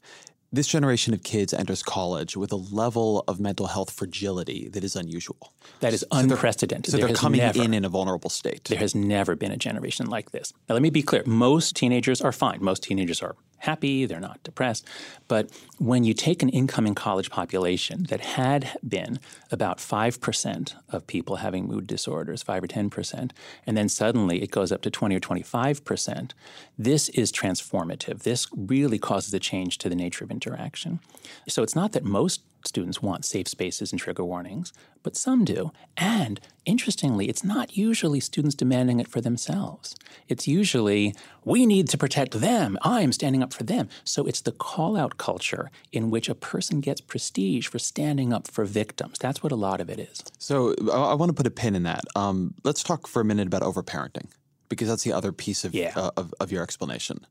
this 0.52 0.68
generation 0.68 1.14
of 1.14 1.24
kids 1.24 1.54
enters 1.54 1.84
college 1.84 2.36
with 2.36 2.52
a 2.52 2.56
level 2.56 3.24
of 3.28 3.40
mental 3.40 3.68
health 3.68 3.92
fragility 3.92 4.68
that 4.70 4.84
is 4.84 4.96
unusual. 4.96 5.54
That 5.80 5.94
is 5.94 6.06
unprecedented. 6.12 6.92
So 6.92 6.98
they're, 6.98 7.04
so 7.04 7.08
they're 7.08 7.16
coming 7.16 7.40
never, 7.40 7.62
in 7.62 7.74
in 7.74 7.86
a 7.86 7.90
vulnerable 7.90 8.30
state. 8.30 8.64
There 8.66 8.80
has 8.80 8.96
never 8.96 9.36
been 9.36 9.52
a 9.52 9.58
generation 9.58 10.08
like 10.08 10.32
this. 10.32 10.52
Now, 10.68 10.74
let 10.74 10.82
me 10.82 10.90
be 10.90 11.04
clear. 11.04 11.24
Most 11.26 11.76
teenagers 11.76 12.22
are 12.22 12.32
fine. 12.32 12.60
Most 12.62 12.84
teenagers 12.84 13.22
are 13.22 13.36
happy, 13.60 14.06
they're 14.06 14.20
not 14.20 14.42
depressed. 14.44 14.86
But 15.28 15.52
when 15.78 16.04
you 16.04 16.14
take 16.14 16.42
an 16.42 16.50
incoming 16.50 16.96
college 16.96 17.30
population 17.30 18.04
that 18.10 18.22
had 18.22 18.72
been 18.88 19.20
about 19.52 19.78
5% 19.78 20.74
of 20.90 21.08
people 21.08 21.38
having 21.38 21.68
mood 21.68 21.88
disorders, 21.88 22.44
5 22.44 22.64
or 22.64 22.68
10%, 22.68 23.32
and 23.66 23.78
then 23.78 23.90
suddenly 23.90 24.42
it 24.42 24.52
goes 24.52 24.72
up 24.72 24.82
to 24.82 24.90
20 24.90 25.16
or 25.16 25.20
25%, 25.20 26.32
this 26.78 27.10
is 27.10 27.32
transformative. 27.32 28.24
This 28.24 28.48
really 28.56 29.00
causes 29.00 29.34
a 29.34 29.40
change 29.40 29.78
to 29.80 29.90
the 29.90 29.96
nature 29.96 30.24
of 30.24 30.32
interaction. 30.32 31.00
So 31.48 31.64
it's 31.64 31.76
not 31.76 31.92
that 31.94 32.04
most 32.04 32.42
students 32.66 33.02
want 33.02 33.26
safe 33.26 33.48
spaces 33.48 33.92
and 33.92 34.00
trigger 34.00 34.24
warnings, 34.24 34.74
but 35.10 35.18
some 35.18 35.44
do. 35.44 35.72
And 35.98 36.40
interestingly, 36.66 37.30
it's 37.30 37.44
not 37.44 37.76
usually 37.76 38.20
students 38.20 38.54
demanding 38.54 39.00
it 39.00 39.08
for 39.08 39.22
themselves. 39.22 39.96
It's 40.28 40.48
usually, 40.48 41.16
we 41.44 41.66
need 41.66 41.90
to 41.90 41.98
protect 41.98 42.34
them. 42.40 42.78
I'm 42.84 43.12
standing 43.12 43.42
up 43.42 43.52
for 43.52 43.64
them. 43.64 43.90
So 44.04 44.28
it's 44.28 44.42
the 44.42 44.52
call 44.52 44.96
out 44.96 45.18
culture 45.18 45.72
in 45.92 46.12
which 46.12 46.30
a 46.30 46.36
person 46.36 46.80
gets 46.80 47.02
prestige 47.02 47.68
for 47.68 47.80
standing 47.80 48.32
up 48.32 48.48
for 48.52 48.66
victims. 48.66 49.18
That's 49.18 49.42
what 49.42 49.52
a 49.52 49.56
lot 49.56 49.82
of 49.82 49.90
it 49.90 49.98
is. 49.98 50.22
So 50.38 50.76
I, 50.94 51.16
want 51.16 51.32
to 51.32 51.34
put 51.34 51.48
a 51.48 51.52
pin 51.52 51.74
in 51.74 51.82
that. 51.84 52.04
Um, 52.16 52.54
let's 52.64 52.84
talk 52.84 53.08
for 53.08 53.20
a 53.20 53.26
minute 53.26 53.48
about 53.48 53.64
overparenting, 53.64 54.28
because 54.70 54.90
that's 54.90 55.04
the 55.04 55.14
other 55.14 55.32
piece 55.32 55.66
of, 55.66 55.74
yeah. 55.74 55.94
uh, 55.96 56.12
of, 56.18 56.36
of 56.40 56.52
your 56.52 56.62
explanation. 56.62 57.26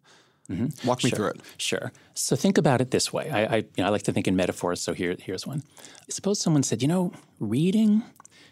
Mm-hmm. 0.51 0.89
Walk 0.89 1.05
me 1.05 1.11
sure. 1.11 1.17
through 1.17 1.27
it. 1.27 1.41
Sure. 1.59 1.93
So 2.15 2.35
think 2.35 2.57
about 2.59 2.81
it 2.81 2.91
this 2.91 3.13
way. 3.13 3.31
I, 3.31 3.45
I, 3.45 3.57
you 3.57 3.65
know, 3.79 3.87
I 3.87 3.89
like 3.91 4.03
to 4.05 4.13
think 4.13 4.27
in 4.27 4.35
metaphors. 4.35 4.81
So 4.81 4.95
here, 4.95 5.17
here's 5.21 5.47
one. 5.47 5.63
Suppose 6.09 6.41
someone 6.41 6.63
said, 6.63 6.81
you 6.81 6.89
know, 6.89 7.13
reading, 7.39 8.03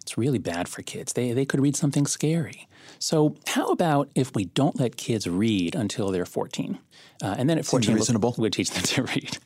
it's 0.07 0.16
really 0.16 0.38
bad 0.38 0.69
for 0.69 0.83
kids. 0.83 1.14
They, 1.14 1.33
they 1.33 1.45
could 1.45 1.59
read 1.59 1.75
something 1.75 2.07
scary. 2.07 2.69
So 3.01 3.35
how 3.49 3.73
about 3.73 4.09
if 4.14 4.37
we 4.37 4.45
don't 4.45 4.79
let 4.79 4.97
kids 4.97 5.27
read 5.27 5.75
until 5.75 6.12
they're 6.12 6.25
14? 6.25 6.79
Uh, 7.25 7.35
and 7.37 7.51
then 7.51 7.59
at 7.59 7.66
14, 7.66 7.92
reasonable. 7.92 8.31
We'll, 8.38 8.42
we'll 8.45 8.51
teach 8.53 8.71
them 8.71 8.83
to 8.95 9.03
read. 9.03 9.38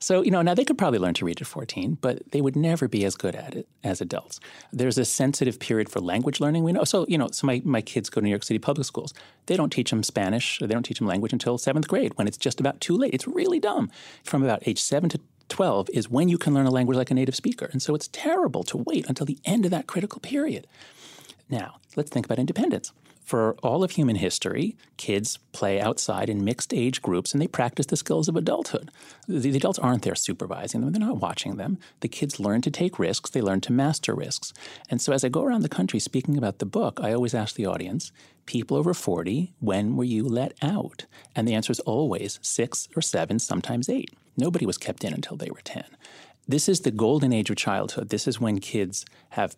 So, 0.00 0.22
you 0.22 0.30
know, 0.30 0.40
now 0.40 0.54
they 0.54 0.64
could 0.64 0.78
probably 0.78 0.98
learn 0.98 1.12
to 1.14 1.26
read 1.26 1.42
at 1.42 1.46
14, 1.46 1.98
but 2.00 2.22
they 2.30 2.40
would 2.40 2.56
never 2.56 2.88
be 2.88 3.04
as 3.04 3.14
good 3.14 3.34
at 3.34 3.54
it 3.54 3.68
as 3.84 4.00
adults. 4.00 4.40
There's 4.72 4.96
a 4.96 5.04
sensitive 5.04 5.60
period 5.60 5.90
for 5.90 6.00
language 6.00 6.40
learning. 6.40 6.64
We 6.64 6.72
know. 6.72 6.84
So, 6.84 7.04
you 7.10 7.18
know, 7.18 7.28
so 7.30 7.46
my, 7.46 7.60
my 7.62 7.82
kids 7.82 8.08
go 8.08 8.22
to 8.22 8.24
New 8.24 8.30
York 8.30 8.42
City 8.42 8.58
public 8.58 8.86
schools. 8.86 9.12
They 9.44 9.56
don't 9.58 9.70
teach 9.70 9.90
them 9.90 10.02
Spanish 10.02 10.62
or 10.62 10.66
they 10.66 10.72
don't 10.72 10.82
teach 10.82 10.98
them 10.98 11.06
language 11.06 11.34
until 11.34 11.58
seventh 11.58 11.88
grade 11.88 12.16
when 12.16 12.26
it's 12.26 12.38
just 12.38 12.58
about 12.58 12.80
too 12.80 12.96
late. 12.96 13.12
It's 13.12 13.28
really 13.28 13.60
dumb. 13.60 13.90
From 14.24 14.42
about 14.42 14.66
age 14.66 14.80
seven 14.80 15.10
to 15.10 15.20
12 15.48 15.90
is 15.92 16.10
when 16.10 16.28
you 16.28 16.38
can 16.38 16.54
learn 16.54 16.66
a 16.66 16.70
language 16.70 16.96
like 16.96 17.10
a 17.10 17.14
native 17.14 17.36
speaker. 17.36 17.68
And 17.72 17.82
so 17.82 17.94
it's 17.94 18.08
terrible 18.08 18.64
to 18.64 18.76
wait 18.78 19.08
until 19.08 19.26
the 19.26 19.38
end 19.44 19.64
of 19.64 19.70
that 19.70 19.86
critical 19.86 20.20
period. 20.20 20.66
Now, 21.48 21.76
let's 21.94 22.10
think 22.10 22.26
about 22.26 22.38
independence. 22.38 22.92
For 23.26 23.56
all 23.60 23.82
of 23.82 23.90
human 23.90 24.14
history, 24.14 24.76
kids 24.98 25.40
play 25.50 25.80
outside 25.80 26.30
in 26.30 26.44
mixed 26.44 26.72
age 26.72 27.02
groups 27.02 27.32
and 27.32 27.42
they 27.42 27.48
practice 27.48 27.86
the 27.86 27.96
skills 27.96 28.28
of 28.28 28.36
adulthood. 28.36 28.92
The, 29.26 29.50
the, 29.50 29.56
adults 29.56 29.80
aren't 29.80 30.02
there 30.02 30.14
supervising 30.14 30.80
them, 30.80 30.92
they're 30.92 31.00
not 31.00 31.20
watching 31.20 31.56
them. 31.56 31.78
The 32.02 32.08
kids 32.08 32.38
learn 32.38 32.62
to 32.62 32.70
take 32.70 33.00
risks, 33.00 33.28
they 33.28 33.42
learn 33.42 33.60
to 33.62 33.72
master 33.72 34.14
risks. 34.14 34.52
And 34.88 35.02
so 35.02 35.12
as 35.12 35.24
I 35.24 35.28
go 35.28 35.42
around 35.42 35.62
the 35.62 35.68
country 35.68 35.98
speaking 35.98 36.38
about 36.38 36.60
the 36.60 36.66
book, 36.66 37.00
I 37.02 37.12
always 37.12 37.34
ask 37.34 37.56
the 37.56 37.66
audience 37.66 38.12
people 38.46 38.76
over 38.76 38.94
40, 38.94 39.54
when 39.58 39.96
were 39.96 40.04
you 40.04 40.22
let 40.22 40.54
out? 40.62 41.06
And 41.34 41.48
the 41.48 41.54
answer 41.54 41.72
is 41.72 41.80
always 41.80 42.38
six 42.42 42.86
or 42.94 43.02
seven, 43.02 43.40
sometimes 43.40 43.88
eight. 43.88 44.14
Nobody 44.36 44.64
was 44.64 44.78
kept 44.78 45.02
in 45.02 45.12
until 45.12 45.36
they 45.36 45.50
were 45.50 45.62
10. 45.64 45.82
This 46.46 46.68
is 46.68 46.82
the 46.82 46.92
golden 46.92 47.32
age 47.32 47.50
of 47.50 47.56
childhood. 47.56 48.10
This 48.10 48.28
is 48.28 48.40
when 48.40 48.60
kids 48.60 49.04
have 49.30 49.56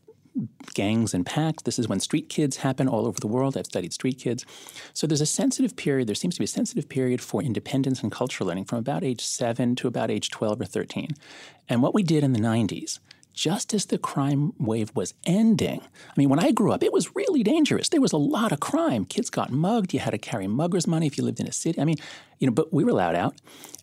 gangs 0.75 1.15
and 1.15 1.25
packs. 1.25 1.63
This 1.63 1.79
is 1.79 1.89
when 1.89 2.01
street 2.01 2.29
kids 2.29 2.59
happen 2.59 2.89
all 2.89 3.07
over 3.07 3.21
the 3.21 3.27
world. 3.27 3.57
I've 3.57 3.67
studied 3.67 3.93
street 3.93 4.19
kids. 4.19 4.45
So 4.93 5.07
there's 5.07 5.21
a 5.21 5.27
sensitive 5.27 5.77
period, 5.77 6.09
there 6.09 6.15
seems 6.15 6.35
to 6.35 6.41
be 6.41 6.45
a 6.45 6.49
sensitive 6.49 6.89
period 6.89 7.21
for 7.21 7.43
independence 7.43 8.03
and 8.03 8.13
cultural 8.13 8.49
learning 8.49 8.67
from 8.67 8.79
about 8.79 9.05
age 9.05 9.25
7 9.25 9.77
to 9.77 9.89
about 9.89 10.11
age 10.11 10.31
12 10.31 10.61
or 10.61 10.65
13. 10.65 11.11
And 11.69 11.83
what 11.83 11.95
we 11.95 12.03
did 12.03 12.25
in 12.25 12.33
the 12.33 12.41
90s 12.41 12.99
just 13.39 13.73
as 13.73 13.87
the 13.87 13.99
crime 13.99 14.53
wave 14.59 14.91
was 14.97 15.15
ending. 15.25 15.81
I 15.81 16.13
mean, 16.17 16.29
when 16.29 16.41
I 16.41 16.51
grew 16.51 16.73
up, 16.73 16.83
it 16.83 16.93
was 16.93 17.15
really 17.15 17.45
dangerous. 17.45 17.89
There 17.89 18.01
was 18.01 18.11
a 18.13 18.17
lot 18.17 18.51
of 18.51 18.59
crime. 18.59 19.05
Kids 19.05 19.31
got 19.31 19.53
mugged. 19.53 19.95
You 19.95 20.01
had 20.01 20.11
to 20.11 20.19
carry 20.19 20.49
muggers' 20.49 20.89
money 20.89 21.07
if 21.07 21.17
you 21.17 21.23
lived 21.23 21.39
in 21.39 21.47
a 21.47 21.53
city. 21.53 21.81
I 21.81 21.85
mean, 21.85 21.99
you 22.41 22.49
know, 22.49 22.53
but 22.53 22.73
we 22.73 22.83
were 22.83 22.91
allowed 22.91 23.15
out. 23.15 23.37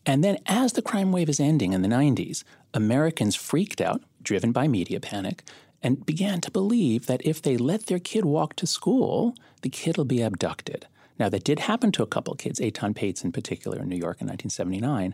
And 0.06 0.26
then 0.26 0.40
as 0.46 0.74
the 0.74 0.82
crime 0.82 1.14
wave 1.14 1.30
is 1.30 1.40
ending 1.40 1.72
in 1.72 1.84
the 1.84 1.88
90s, 1.88 2.44
Americans 2.74 3.34
freaked 3.34 3.80
out, 3.80 4.02
driven 4.22 4.52
by 4.52 4.68
media 4.68 5.00
panic, 5.00 5.42
and 5.86 6.04
began 6.04 6.42
to 6.42 6.50
believe 6.50 7.06
that 7.06 7.24
if 7.24 7.44
they 7.44 7.58
let 7.58 7.86
their 7.86 8.00
kid 8.00 8.26
walk 8.26 8.56
to 8.56 8.66
school, 8.66 9.36
the 9.62 9.70
kid 9.70 9.98
will 9.98 10.04
be 10.04 10.20
abducted. 10.20 10.88
Now, 11.20 11.30
that 11.30 11.44
did 11.44 11.60
happen 11.60 11.92
to 11.92 12.02
a 12.02 12.08
couple 12.08 12.34
of 12.34 12.40
kids, 12.40 12.60
Etan 12.60 12.96
Patz 12.96 13.24
in 13.24 13.32
particular 13.32 13.78
in 13.78 13.88
New 13.88 13.96
York 13.96 14.20
in 14.20 14.26
1979. 14.28 15.14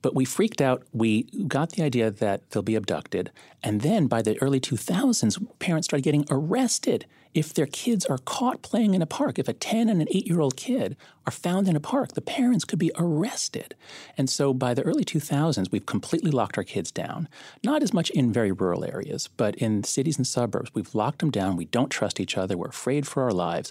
But 0.00 0.14
we 0.14 0.24
freaked 0.24 0.60
out. 0.60 0.84
We 0.92 1.24
got 1.48 1.70
the 1.70 1.82
idea 1.82 2.08
that 2.12 2.48
they'll 2.50 2.62
be 2.62 2.76
abducted. 2.76 3.32
And 3.64 3.80
then 3.80 4.06
by 4.06 4.22
the 4.22 4.40
early 4.40 4.60
2000s, 4.60 5.44
parents 5.58 5.86
started 5.88 6.04
getting 6.04 6.24
arrested 6.30 7.04
if 7.34 7.54
their 7.54 7.66
kids 7.66 8.04
are 8.06 8.18
caught 8.18 8.62
playing 8.62 8.94
in 8.94 9.02
a 9.02 9.06
park. 9.06 9.38
If 9.38 9.48
a 9.48 9.52
10 9.52 9.88
and 9.88 10.00
an 10.00 10.08
8 10.10 10.26
year 10.26 10.40
old 10.40 10.56
kid 10.56 10.96
are 11.26 11.32
found 11.32 11.68
in 11.68 11.76
a 11.76 11.80
park, 11.80 12.12
the 12.12 12.20
parents 12.20 12.64
could 12.64 12.78
be 12.78 12.92
arrested. 12.96 13.74
And 14.18 14.28
so 14.28 14.52
by 14.52 14.74
the 14.74 14.82
early 14.82 15.04
2000s, 15.04 15.70
we've 15.70 15.86
completely 15.86 16.30
locked 16.30 16.58
our 16.58 16.64
kids 16.64 16.90
down. 16.90 17.28
Not 17.64 17.82
as 17.82 17.92
much 17.92 18.10
in 18.10 18.32
very 18.32 18.52
rural 18.52 18.84
areas, 18.84 19.28
but 19.36 19.54
in 19.56 19.84
cities 19.84 20.18
and 20.18 20.26
suburbs, 20.26 20.70
we've 20.74 20.94
locked 20.94 21.20
them 21.20 21.30
down. 21.30 21.56
We 21.56 21.66
don't 21.66 21.90
trust 21.90 22.20
each 22.20 22.36
other. 22.36 22.56
We're 22.56 22.68
afraid 22.68 23.06
for 23.06 23.22
our 23.22 23.32
lives. 23.32 23.70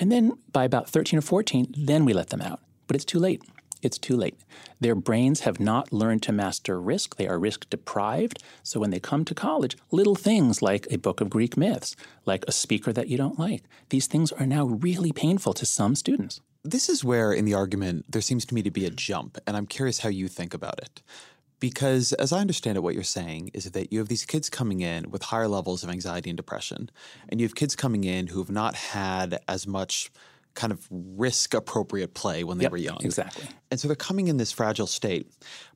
And 0.00 0.10
then 0.10 0.32
by 0.52 0.64
about 0.64 0.88
13 0.88 1.18
or 1.18 1.22
14, 1.22 1.74
then 1.76 2.04
we 2.04 2.12
let 2.12 2.30
them 2.30 2.42
out. 2.42 2.60
But 2.86 2.96
it's 2.96 3.04
too 3.04 3.18
late 3.18 3.42
it's 3.84 3.98
too 3.98 4.16
late. 4.16 4.38
Their 4.80 4.94
brains 4.94 5.40
have 5.40 5.60
not 5.60 5.92
learned 5.92 6.22
to 6.24 6.32
master 6.32 6.80
risk. 6.80 7.16
They 7.16 7.28
are 7.28 7.38
risk 7.38 7.68
deprived. 7.70 8.42
So 8.62 8.80
when 8.80 8.90
they 8.90 9.00
come 9.00 9.24
to 9.26 9.34
college, 9.34 9.76
little 9.90 10.14
things 10.14 10.62
like 10.62 10.86
a 10.90 10.98
book 10.98 11.20
of 11.20 11.30
Greek 11.30 11.56
myths, 11.56 11.96
like 12.24 12.44
a 12.46 12.52
speaker 12.52 12.92
that 12.92 13.08
you 13.08 13.16
don't 13.16 13.38
like, 13.38 13.64
these 13.90 14.06
things 14.06 14.32
are 14.32 14.46
now 14.46 14.64
really 14.66 15.12
painful 15.12 15.54
to 15.54 15.66
some 15.66 15.94
students. 15.94 16.40
This 16.62 16.88
is 16.88 17.04
where, 17.04 17.30
in 17.32 17.44
the 17.44 17.52
argument, 17.52 18.06
there 18.10 18.22
seems 18.22 18.46
to 18.46 18.54
me 18.54 18.62
to 18.62 18.70
be 18.70 18.86
a 18.86 18.90
jump, 18.90 19.36
and 19.46 19.54
I'm 19.54 19.66
curious 19.66 19.98
how 19.98 20.08
you 20.08 20.28
think 20.28 20.54
about 20.54 20.78
it. 20.78 21.02
Because, 21.60 22.14
as 22.14 22.32
I 22.32 22.40
understand 22.40 22.76
it, 22.76 22.82
what 22.82 22.94
you're 22.94 23.04
saying 23.04 23.50
is 23.52 23.70
that 23.70 23.92
you 23.92 23.98
have 23.98 24.08
these 24.08 24.24
kids 24.24 24.48
coming 24.48 24.80
in 24.80 25.10
with 25.10 25.24
higher 25.24 25.48
levels 25.48 25.82
of 25.82 25.90
anxiety 25.90 26.30
and 26.30 26.36
depression, 26.36 26.90
and 27.28 27.38
you 27.38 27.46
have 27.46 27.54
kids 27.54 27.76
coming 27.76 28.04
in 28.04 28.28
who 28.28 28.38
have 28.38 28.50
not 28.50 28.74
had 28.74 29.38
as 29.46 29.66
much 29.66 30.10
kind 30.54 30.72
of 30.72 30.86
risk 30.90 31.54
appropriate 31.54 32.14
play 32.14 32.44
when 32.44 32.58
they 32.58 32.62
yep, 32.64 32.72
were 32.72 32.78
young. 32.78 32.98
Exactly. 33.02 33.46
And 33.70 33.80
so 33.80 33.88
they're 33.88 33.96
coming 33.96 34.28
in 34.28 34.36
this 34.36 34.52
fragile 34.52 34.86
state. 34.86 35.30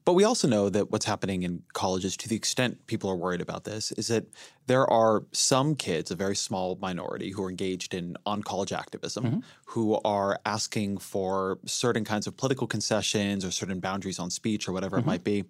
But 0.04 0.14
we 0.14 0.24
also 0.24 0.48
know 0.48 0.68
that 0.70 0.90
what's 0.90 1.04
happening 1.04 1.42
in 1.42 1.62
colleges, 1.74 2.16
to 2.18 2.28
the 2.28 2.36
extent 2.36 2.86
people 2.86 3.10
are 3.10 3.16
worried 3.16 3.40
about 3.40 3.64
this, 3.64 3.92
is 3.92 4.08
that 4.08 4.26
there 4.66 4.88
are 4.90 5.24
some 5.32 5.74
kids, 5.74 6.10
a 6.10 6.14
very 6.14 6.36
small 6.36 6.78
minority, 6.80 7.30
who 7.30 7.42
are 7.44 7.50
engaged 7.50 7.92
in 7.92 8.16
on 8.24 8.42
college 8.42 8.72
activism, 8.72 9.24
mm-hmm. 9.24 9.38
who 9.66 10.00
are 10.04 10.38
asking 10.46 10.98
for 10.98 11.58
certain 11.66 12.04
kinds 12.04 12.26
of 12.26 12.36
political 12.36 12.66
concessions 12.66 13.44
or 13.44 13.50
certain 13.50 13.80
boundaries 13.80 14.18
on 14.18 14.30
speech 14.30 14.68
or 14.68 14.72
whatever 14.72 14.96
mm-hmm. 14.96 15.08
it 15.08 15.12
might 15.12 15.24
be. 15.24 15.44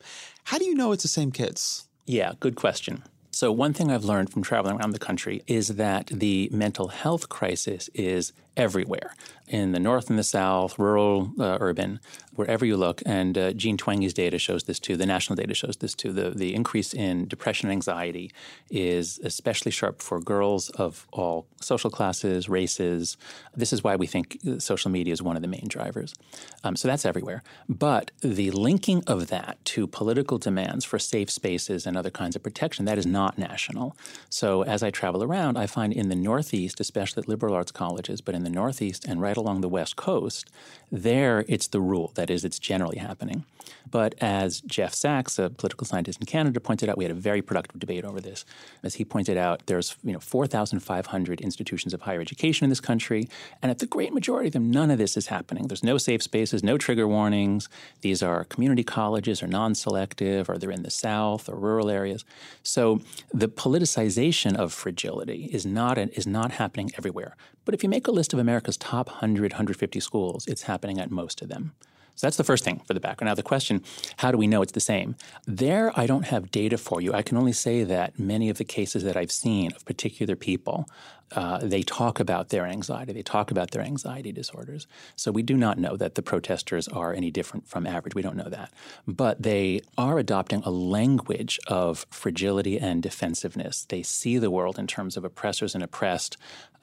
How 0.45 0.59
do 0.59 0.65
you 0.65 0.75
know 0.75 0.93
it's 0.93 1.05
the 1.05 1.09
same 1.09 1.31
kids? 1.31 1.89
Yeah, 2.07 2.33
good 2.41 2.57
question. 2.57 3.05
So, 3.31 3.53
one 3.53 3.73
thing 3.73 3.93
I've 3.93 4.05
learned 4.05 4.31
from 4.33 4.43
traveling 4.43 4.79
around 4.79 4.91
the 4.91 4.99
country 4.99 5.43
is 5.47 5.69
that 5.69 6.09
the 6.09 6.49
mental 6.51 6.89
health 6.89 7.29
crisis 7.29 7.89
is 7.95 8.33
everywhere 8.59 9.15
in 9.47 9.73
the 9.73 9.81
north 9.81 10.11
and 10.11 10.19
the 10.19 10.25
south, 10.25 10.79
rural, 10.79 11.33
uh, 11.41 11.57
urban, 11.61 12.01
wherever 12.35 12.67
you 12.67 12.77
look. 12.77 13.03
And 13.07 13.37
uh, 13.39 13.53
Jean 13.53 13.77
Twenge's 13.77 14.13
data 14.13 14.39
shows 14.39 14.65
this 14.65 14.79
too. 14.79 14.97
The 14.97 15.07
national 15.07 15.37
data 15.37 15.55
shows 15.55 15.79
this 15.79 15.95
too. 15.95 16.13
The, 16.13 16.31
the 16.31 16.55
increase 16.55 16.93
in 16.93 17.27
depression 17.27 17.69
and 17.69 17.73
anxiety 17.73 18.31
is 18.71 19.19
especially 19.25 19.73
sharp 19.73 20.03
for 20.03 20.21
girls 20.21 20.69
of 20.71 21.07
all 21.13 21.47
social 21.61 21.91
classes, 21.91 22.49
races. 22.49 23.17
This 23.57 23.73
is 23.73 23.83
why 23.83 23.97
we 23.97 24.07
think 24.07 24.39
social 24.59 24.91
media 24.91 25.13
is 25.13 25.23
one 25.23 25.37
of 25.37 25.43
the 25.43 25.49
main 25.49 25.67
drivers. 25.67 26.15
Um, 26.63 26.77
so 26.77 26.87
that's 26.87 27.07
everywhere. 27.07 27.43
But 27.69 28.11
the 28.21 28.51
linking 28.51 29.03
of 29.07 29.29
that 29.29 29.65
to 29.67 29.87
political 29.87 30.39
demands 30.39 30.85
for 30.85 30.99
safe 30.99 31.31
spaces 31.31 31.87
and 31.87 31.97
other 31.97 32.11
kinds 32.11 32.37
of 32.37 32.43
protection, 32.43 32.85
that 32.85 32.99
is 32.99 33.07
not 33.07 33.39
national. 33.39 33.97
So 34.29 34.63
as 34.63 34.83
I 34.83 34.91
travel 34.91 35.23
around, 35.23 35.57
I 35.57 35.67
find 35.67 35.93
in 35.93 36.09
the 36.09 36.17
Northeast, 36.17 36.81
especially 36.81 37.23
at 37.23 37.29
liberal 37.29 37.55
arts 37.55 37.73
colleges, 37.73 38.21
but 38.21 38.35
in 38.35 38.45
the 38.45 38.48
the 38.49 38.55
Northeast 38.55 39.05
and 39.05 39.21
right 39.21 39.37
along 39.37 39.61
the 39.61 39.69
West 39.69 39.97
Coast, 39.97 40.51
there 40.91 41.45
it's 41.49 41.69
the 41.69 41.81
rule. 41.81 42.13
That 42.15 42.31
is, 42.31 42.45
it's 42.45 42.59
generally 42.59 42.99
happening. 42.99 43.45
But 43.91 44.15
as 44.21 44.61
Jeff 44.63 44.95
Sachs, 44.95 45.39
a 45.39 45.51
political 45.51 45.87
scientist 45.87 46.21
in 46.21 46.27
Canada, 46.27 46.61
pointed 46.61 46.89
out, 46.89 46.99
we 46.99 47.05
had 47.05 47.11
a 47.11 47.15
very 47.15 47.43
productive 47.43 47.79
debate 47.79 48.05
over 48.05 48.21
this. 48.21 48.45
As 48.83 48.95
he 48.95 49.05
pointed 49.05 49.37
out, 49.37 49.67
there's 49.67 49.97
you 50.03 50.13
know 50.13 50.21
4,500 50.21 51.41
institutions 51.41 51.95
of 51.95 52.03
higher 52.03 52.21
education 52.21 52.65
in 52.65 52.71
this 52.71 52.81
country, 52.81 53.29
and 53.63 53.71
at 53.71 53.79
the 53.79 53.87
great 53.87 54.13
majority 54.13 54.49
of 54.49 54.53
them, 54.53 54.71
none 54.71 54.91
of 54.91 54.99
this 54.99 55.17
is 55.17 55.27
happening. 55.27 55.69
There's 55.69 55.85
no 55.85 55.99
safe 55.99 56.23
spaces, 56.23 56.63
no 56.63 56.79
trigger 56.79 57.09
warnings. 57.09 57.69
These 58.01 58.23
are 58.23 58.45
community 58.45 58.85
colleges 58.85 59.43
or 59.43 59.47
non-selective, 59.47 60.49
or 60.49 60.59
they're 60.59 60.71
in 60.71 60.83
the 60.83 60.91
South 60.91 61.49
or 61.49 61.57
rural 61.57 61.91
areas. 61.91 62.25
So 62.63 63.01
the 63.33 63.49
politicization 63.49 64.57
of 64.57 64.73
fragility 64.73 65.49
is 65.53 65.65
not 65.65 65.99
is 65.99 66.27
not 66.27 66.53
happening 66.53 66.91
everywhere. 66.97 67.37
But 67.65 67.75
if 67.75 67.83
you 67.83 67.91
make 67.91 68.07
a 68.07 68.11
list 68.11 68.33
of 68.33 68.39
America's 68.39 68.79
top 68.79 69.09
100, 69.09 69.53
150 69.53 70.01
schools, 70.01 70.47
it's 70.47 70.63
happening 70.63 70.78
at 70.85 71.11
most 71.11 71.43
of 71.43 71.49
them. 71.49 71.73
So 72.19 72.27
that's 72.27 72.37
the 72.37 72.43
first 72.43 72.65
thing 72.65 72.81
for 72.85 72.95
the 72.95 73.01
background. 73.01 73.29
Now, 73.29 73.37
the 73.37 73.45
question 73.45 73.85
how 74.17 74.33
do 74.33 74.39
we 74.39 74.49
know 74.49 74.61
it's 74.61 74.73
the 74.73 74.81
same? 74.81 75.15
There, 75.47 75.93
I 75.95 76.07
don't 76.07 76.25
have 76.25 76.51
data 76.51 76.77
for 76.77 77.01
you. 77.01 77.13
I 77.15 77.23
can 77.23 77.37
only 77.37 77.53
say 77.53 77.85
that 77.85 78.19
many 78.19 78.51
of 78.51 78.59
the 78.59 78.65
cases 78.65 79.05
that 79.05 79.17
I've 79.17 79.31
seen 79.31 79.71
of 79.73 79.85
particular 79.85 80.35
people, 80.35 80.91
uh, 81.37 81.59
they 81.59 81.83
talk 81.83 82.19
about 82.19 82.49
their 82.49 82.67
anxiety, 82.67 83.13
they 83.13 83.23
talk 83.23 83.53
about 83.53 83.71
their 83.71 83.83
anxiety 83.83 84.33
disorders. 84.33 84.89
So 85.15 85.31
we 85.31 85.45
do 85.45 85.57
not 85.57 85.79
know 85.79 85.97
that 85.97 86.17
the 86.17 86.23
protesters 86.23 86.89
are 86.89 87.15
any 87.15 87.31
different 87.31 87.69
from 87.69 87.87
average. 87.87 88.17
We 88.17 88.23
don't 88.23 88.37
know 88.37 88.49
that. 88.49 88.73
But 89.07 89.41
they 89.41 89.83
are 89.97 90.19
adopting 90.19 90.65
a 90.65 90.71
language 90.71 91.61
of 91.69 92.05
fragility 92.11 92.81
and 92.81 93.01
defensiveness. 93.01 93.87
They 93.89 94.03
see 94.03 94.39
the 94.39 94.51
world 94.51 94.77
in 94.77 94.89
terms 94.89 95.17
of 95.17 95.25
oppressors 95.25 95.73
and 95.73 95.85
oppressed, 95.85 96.37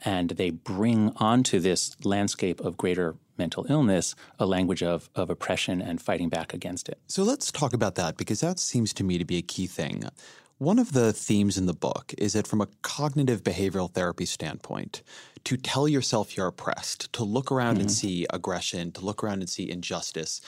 and 0.05 0.29
they 0.29 0.51
bring 0.51 1.11
onto 1.17 1.59
this 1.59 1.97
landscape 2.05 2.61
of 2.61 2.77
greater 2.77 3.15
mental 3.37 3.65
illness 3.69 4.15
a 4.39 4.45
language 4.45 4.83
of, 4.83 5.09
of 5.15 5.29
oppression 5.29 5.81
and 5.81 6.01
fighting 6.01 6.29
back 6.29 6.53
against 6.53 6.89
it. 6.89 6.99
So 7.07 7.23
let's 7.23 7.51
talk 7.51 7.73
about 7.73 7.95
that 7.95 8.17
because 8.17 8.39
that 8.41 8.59
seems 8.59 8.93
to 8.93 9.03
me 9.03 9.17
to 9.17 9.25
be 9.25 9.37
a 9.37 9.41
key 9.41 9.67
thing. 9.67 10.03
One 10.57 10.79
of 10.79 10.93
the 10.93 11.11
themes 11.11 11.57
in 11.57 11.65
the 11.65 11.73
book 11.73 12.13
is 12.17 12.33
that 12.33 12.47
from 12.47 12.61
a 12.61 12.67
cognitive 12.81 13.43
behavioral 13.43 13.91
therapy 13.91 14.25
standpoint, 14.25 15.03
to 15.43 15.57
tell 15.57 15.87
yourself 15.87 16.37
you're 16.37 16.47
oppressed, 16.47 17.11
to 17.13 17.23
look 17.23 17.51
around 17.51 17.73
mm-hmm. 17.73 17.81
and 17.81 17.91
see 17.91 18.25
aggression, 18.29 18.91
to 18.93 19.01
look 19.01 19.23
around 19.23 19.41
and 19.41 19.49
see 19.49 19.69
injustice, 19.69 20.39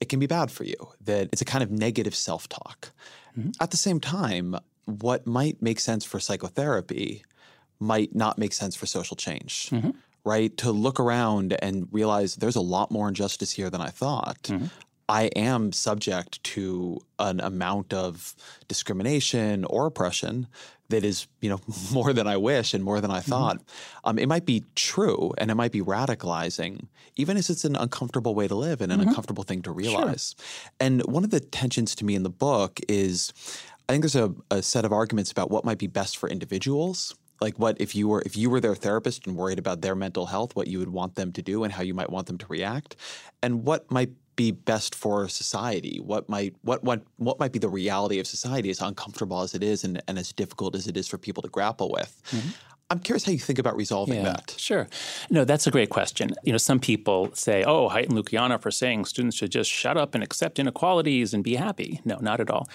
it 0.00 0.08
can 0.08 0.20
be 0.20 0.26
bad 0.26 0.50
for 0.50 0.64
you, 0.64 0.76
that 1.00 1.28
it's 1.32 1.42
a 1.42 1.46
kind 1.46 1.64
of 1.64 1.70
negative 1.70 2.14
self 2.14 2.48
talk. 2.48 2.92
Mm-hmm. 3.36 3.50
At 3.60 3.72
the 3.72 3.76
same 3.76 3.98
time, 3.98 4.56
what 4.84 5.26
might 5.26 5.60
make 5.60 5.80
sense 5.80 6.04
for 6.04 6.20
psychotherapy 6.20 7.24
might 7.80 8.14
not 8.14 8.38
make 8.38 8.52
sense 8.52 8.76
for 8.76 8.86
social 8.86 9.16
change. 9.16 9.70
Mm-hmm 9.70 9.90
right? 10.26 10.54
To 10.58 10.72
look 10.72 10.98
around 10.98 11.56
and 11.62 11.88
realize 11.92 12.34
there's 12.34 12.56
a 12.56 12.60
lot 12.60 12.90
more 12.90 13.08
injustice 13.08 13.52
here 13.52 13.70
than 13.70 13.80
I 13.80 13.88
thought. 13.88 14.42
Mm-hmm. 14.42 14.66
I 15.08 15.26
am 15.36 15.70
subject 15.70 16.42
to 16.42 16.98
an 17.20 17.38
amount 17.38 17.94
of 17.94 18.34
discrimination 18.66 19.64
or 19.66 19.86
oppression 19.86 20.48
that 20.88 21.04
is, 21.04 21.28
you 21.40 21.48
know, 21.48 21.60
more 21.92 22.12
than 22.12 22.26
I 22.26 22.36
wish 22.36 22.74
and 22.74 22.82
more 22.82 23.00
than 23.00 23.12
I 23.12 23.20
mm-hmm. 23.20 23.30
thought. 23.30 23.58
Mm-hmm. 23.58 24.08
Um, 24.08 24.18
it 24.18 24.28
might 24.28 24.44
be 24.44 24.64
true 24.74 25.32
and 25.38 25.48
it 25.48 25.54
might 25.54 25.70
be 25.70 25.80
radicalizing, 25.80 26.88
even 27.14 27.36
as 27.36 27.48
it's 27.48 27.64
an 27.64 27.76
uncomfortable 27.76 28.34
way 28.34 28.48
to 28.48 28.56
live 28.56 28.80
and 28.80 28.90
an 28.90 28.98
mm-hmm. 28.98 29.08
uncomfortable 29.08 29.44
thing 29.44 29.62
to 29.62 29.70
realize. 29.70 30.34
Sure. 30.36 30.70
And 30.80 31.02
one 31.06 31.22
of 31.22 31.30
the 31.30 31.40
tensions 31.40 31.94
to 31.94 32.04
me 32.04 32.16
in 32.16 32.24
the 32.24 32.30
book 32.30 32.80
is 32.88 33.32
I 33.88 33.92
think 33.92 34.02
there's 34.02 34.16
a, 34.16 34.34
a 34.50 34.60
set 34.60 34.84
of 34.84 34.92
arguments 34.92 35.30
about 35.30 35.52
what 35.52 35.64
might 35.64 35.78
be 35.78 35.86
best 35.86 36.16
for 36.16 36.28
individuals 36.28 37.14
like 37.40 37.58
what 37.58 37.80
if 37.80 37.94
you 37.94 38.08
were 38.08 38.22
if 38.24 38.36
you 38.36 38.50
were 38.50 38.60
their 38.60 38.74
therapist 38.74 39.26
and 39.26 39.36
worried 39.36 39.58
about 39.58 39.80
their 39.80 39.94
mental 39.94 40.26
health 40.26 40.56
what 40.56 40.66
you 40.66 40.78
would 40.78 40.88
want 40.88 41.14
them 41.14 41.32
to 41.32 41.42
do 41.42 41.64
and 41.64 41.72
how 41.72 41.82
you 41.82 41.94
might 41.94 42.10
want 42.10 42.26
them 42.26 42.38
to 42.38 42.46
react 42.46 42.96
and 43.42 43.64
what 43.64 43.90
might 43.90 44.10
be 44.36 44.50
best 44.50 44.94
for 44.94 45.28
society? 45.28 45.98
What 45.98 46.28
might 46.28 46.54
what 46.62 46.84
what 46.84 47.02
what 47.16 47.40
might 47.40 47.52
be 47.52 47.58
the 47.58 47.68
reality 47.68 48.20
of 48.20 48.26
society, 48.26 48.70
as 48.70 48.80
uncomfortable 48.80 49.40
as 49.40 49.54
it 49.54 49.62
is, 49.62 49.82
and, 49.82 50.00
and 50.06 50.18
as 50.18 50.32
difficult 50.32 50.76
as 50.76 50.86
it 50.86 50.96
is 50.96 51.08
for 51.08 51.18
people 51.18 51.42
to 51.42 51.48
grapple 51.48 51.90
with? 51.90 52.22
Mm-hmm. 52.30 52.50
I'm 52.88 53.00
curious 53.00 53.24
how 53.24 53.32
you 53.32 53.40
think 53.40 53.58
about 53.58 53.74
resolving 53.74 54.18
yeah, 54.18 54.34
that. 54.34 54.54
Sure. 54.56 54.86
No, 55.28 55.44
that's 55.44 55.66
a 55.66 55.72
great 55.72 55.90
question. 55.90 56.30
You 56.44 56.52
know, 56.52 56.58
some 56.58 56.78
people 56.78 57.30
say, 57.34 57.64
oh, 57.64 57.88
Haidt 57.88 58.04
and 58.04 58.12
Lukianoff 58.12 58.64
are 58.64 58.70
saying 58.70 59.06
students 59.06 59.36
should 59.36 59.50
just 59.50 59.68
shut 59.68 59.96
up 59.96 60.14
and 60.14 60.22
accept 60.22 60.60
inequalities 60.60 61.34
and 61.34 61.42
be 61.42 61.56
happy. 61.56 62.00
No, 62.04 62.16
not 62.20 62.38
at 62.38 62.48
all. 62.48 62.68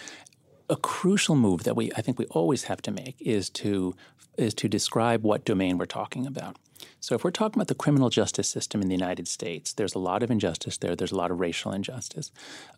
A 0.72 0.76
crucial 0.78 1.36
move 1.36 1.64
that 1.66 1.76
we 1.76 1.92
I 1.98 2.02
think 2.02 2.18
we 2.18 2.26
always 2.28 2.64
have 2.64 2.82
to 2.84 2.92
make 2.92 3.18
is 3.20 3.50
to 3.62 3.94
is 4.38 4.54
to 4.56 4.70
describe 4.70 5.22
what 5.24 5.46
domain 5.46 5.78
we're 5.78 5.86
talking 5.86 6.26
about. 6.26 6.56
So, 7.00 7.14
if 7.14 7.24
we're 7.24 7.32
talking 7.32 7.58
about 7.58 7.68
the 7.68 7.76
criminal 7.76 8.10
justice 8.10 8.50
system 8.50 8.82
in 8.82 8.88
the 8.88 8.96
United 8.96 9.28
States, 9.28 9.74
there's 9.74 9.94
a 9.94 10.00
lot 10.00 10.24
of 10.24 10.32
injustice 10.32 10.78
there, 10.78 10.96
there's 10.96 11.12
a 11.12 11.18
lot 11.18 11.30
of 11.30 11.40
racial 11.40 11.74
injustice. 11.74 12.32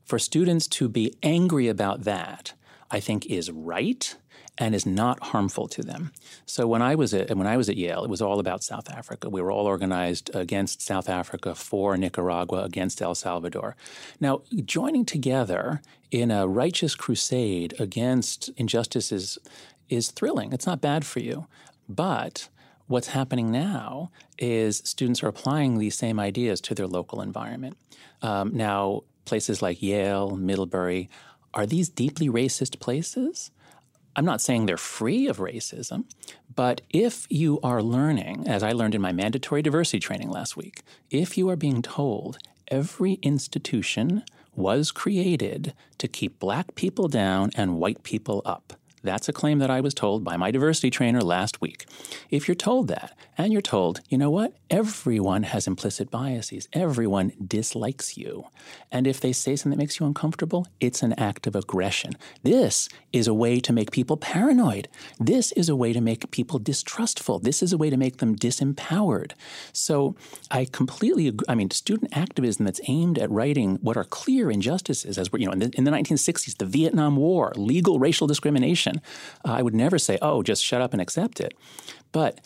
For 0.03 0.17
students 0.17 0.67
to 0.69 0.89
be 0.89 1.13
angry 1.21 1.67
about 1.67 2.03
that, 2.03 2.53
I 2.89 2.99
think 2.99 3.27
is 3.27 3.51
right 3.51 4.15
and 4.57 4.75
is 4.75 4.85
not 4.85 5.21
harmful 5.23 5.67
to 5.67 5.81
them. 5.81 6.11
So 6.45 6.67
when 6.67 6.81
I 6.81 6.95
was 6.95 7.13
at 7.13 7.35
when 7.35 7.47
I 7.47 7.57
was 7.57 7.69
at 7.69 7.77
Yale, 7.77 8.03
it 8.03 8.09
was 8.09 8.21
all 8.21 8.39
about 8.39 8.63
South 8.63 8.89
Africa. 8.89 9.29
We 9.29 9.41
were 9.41 9.51
all 9.51 9.65
organized 9.65 10.29
against 10.35 10.81
South 10.81 11.09
Africa, 11.09 11.55
for 11.55 11.97
Nicaragua, 11.97 12.63
against 12.63 13.01
El 13.01 13.15
Salvador. 13.15 13.75
Now, 14.19 14.43
joining 14.63 15.05
together 15.05 15.81
in 16.11 16.29
a 16.29 16.47
righteous 16.47 16.95
crusade 16.95 17.73
against 17.79 18.49
injustices 18.57 19.39
is 19.89 20.11
thrilling. 20.11 20.53
It's 20.53 20.67
not 20.67 20.81
bad 20.81 21.05
for 21.05 21.19
you. 21.19 21.47
But 21.89 22.49
What's 22.87 23.07
happening 23.07 23.49
now 23.49 24.11
is 24.37 24.81
students 24.85 25.23
are 25.23 25.27
applying 25.27 25.77
these 25.77 25.97
same 25.97 26.19
ideas 26.19 26.59
to 26.61 26.75
their 26.75 26.87
local 26.87 27.21
environment. 27.21 27.77
Um, 28.21 28.55
now, 28.55 29.01
places 29.25 29.61
like 29.61 29.81
Yale, 29.81 30.35
Middlebury, 30.35 31.09
are 31.53 31.65
these 31.65 31.87
deeply 31.87 32.27
racist 32.27 32.79
places? 32.79 33.51
I'm 34.15 34.25
not 34.25 34.41
saying 34.41 34.65
they're 34.65 34.77
free 34.77 35.27
of 35.27 35.37
racism, 35.37 36.05
but 36.55 36.81
if 36.89 37.25
you 37.29 37.59
are 37.63 37.81
learning, 37.81 38.47
as 38.47 38.61
I 38.61 38.71
learned 38.71 38.93
in 38.93 39.01
my 39.01 39.11
mandatory 39.11 39.61
diversity 39.63 39.99
training 39.99 40.29
last 40.29 40.55
week, 40.55 40.83
if 41.09 41.37
you 41.37 41.49
are 41.49 41.55
being 41.55 41.81
told 41.81 42.37
every 42.67 43.13
institution 43.23 44.23
was 44.55 44.91
created 44.91 45.73
to 45.97 46.07
keep 46.07 46.39
black 46.39 46.75
people 46.75 47.07
down 47.07 47.49
and 47.55 47.79
white 47.79 48.03
people 48.03 48.43
up, 48.45 48.73
that's 49.03 49.27
a 49.27 49.33
claim 49.33 49.59
that 49.59 49.69
I 49.69 49.81
was 49.81 49.93
told 49.93 50.23
by 50.23 50.37
my 50.37 50.49
diversity 50.49 50.89
trainer 50.89 51.21
last 51.21 51.61
week. 51.61 51.85
If 52.29 52.47
you're 52.47 52.55
told 52.55 52.87
that, 52.87 53.15
and 53.37 53.51
you're 53.51 53.61
told, 53.61 54.01
you 54.09 54.17
know 54.17 54.29
what, 54.29 54.53
everyone 54.69 55.43
has 55.43 55.67
implicit 55.67 56.09
biases, 56.09 56.69
everyone 56.71 57.33
dislikes 57.45 58.17
you, 58.17 58.45
and 58.91 59.05
if 59.05 59.19
they 59.19 59.33
say 59.33 59.55
something 59.55 59.71
that 59.77 59.83
makes 59.83 59.99
you 59.99 60.05
uncomfortable, 60.05 60.67
it's 60.79 61.03
an 61.03 61.13
act 61.13 61.47
of 61.47 61.55
aggression. 61.55 62.13
This 62.43 62.87
is 63.11 63.27
a 63.27 63.33
way 63.33 63.59
to 63.59 63.73
make 63.73 63.91
people 63.91 64.17
paranoid. 64.17 64.87
This 65.19 65.51
is 65.53 65.67
a 65.67 65.75
way 65.75 65.93
to 65.93 66.01
make 66.01 66.31
people 66.31 66.59
distrustful. 66.59 67.39
This 67.39 67.61
is 67.61 67.73
a 67.73 67.77
way 67.77 67.89
to 67.89 67.97
make 67.97 68.17
them 68.17 68.35
disempowered. 68.35 69.33
So 69.73 70.15
I 70.49 70.65
completely 70.65 71.27
agree. 71.27 71.45
I 71.49 71.55
mean, 71.55 71.71
student 71.71 72.15
activism 72.15 72.65
that's 72.65 72.81
aimed 72.87 73.17
at 73.19 73.29
righting 73.31 73.79
what 73.81 73.97
are 73.97 74.03
clear 74.03 74.49
injustices, 74.49 75.17
as 75.17 75.31
we're, 75.31 75.39
you 75.39 75.47
know, 75.47 75.53
in 75.53 75.59
the, 75.59 75.71
in 75.73 75.83
the 75.83 75.91
1960s, 75.91 76.57
the 76.57 76.65
Vietnam 76.65 77.15
War, 77.15 77.51
legal 77.55 77.99
racial 77.99 78.27
discrimination 78.27 78.92
uh, 79.45 79.53
I 79.53 79.61
would 79.61 79.75
never 79.75 79.97
say, 79.97 80.17
oh, 80.21 80.43
just 80.43 80.63
shut 80.63 80.81
up 80.81 80.93
and 80.93 81.01
accept 81.01 81.39
it. 81.39 81.53
But 82.11 82.39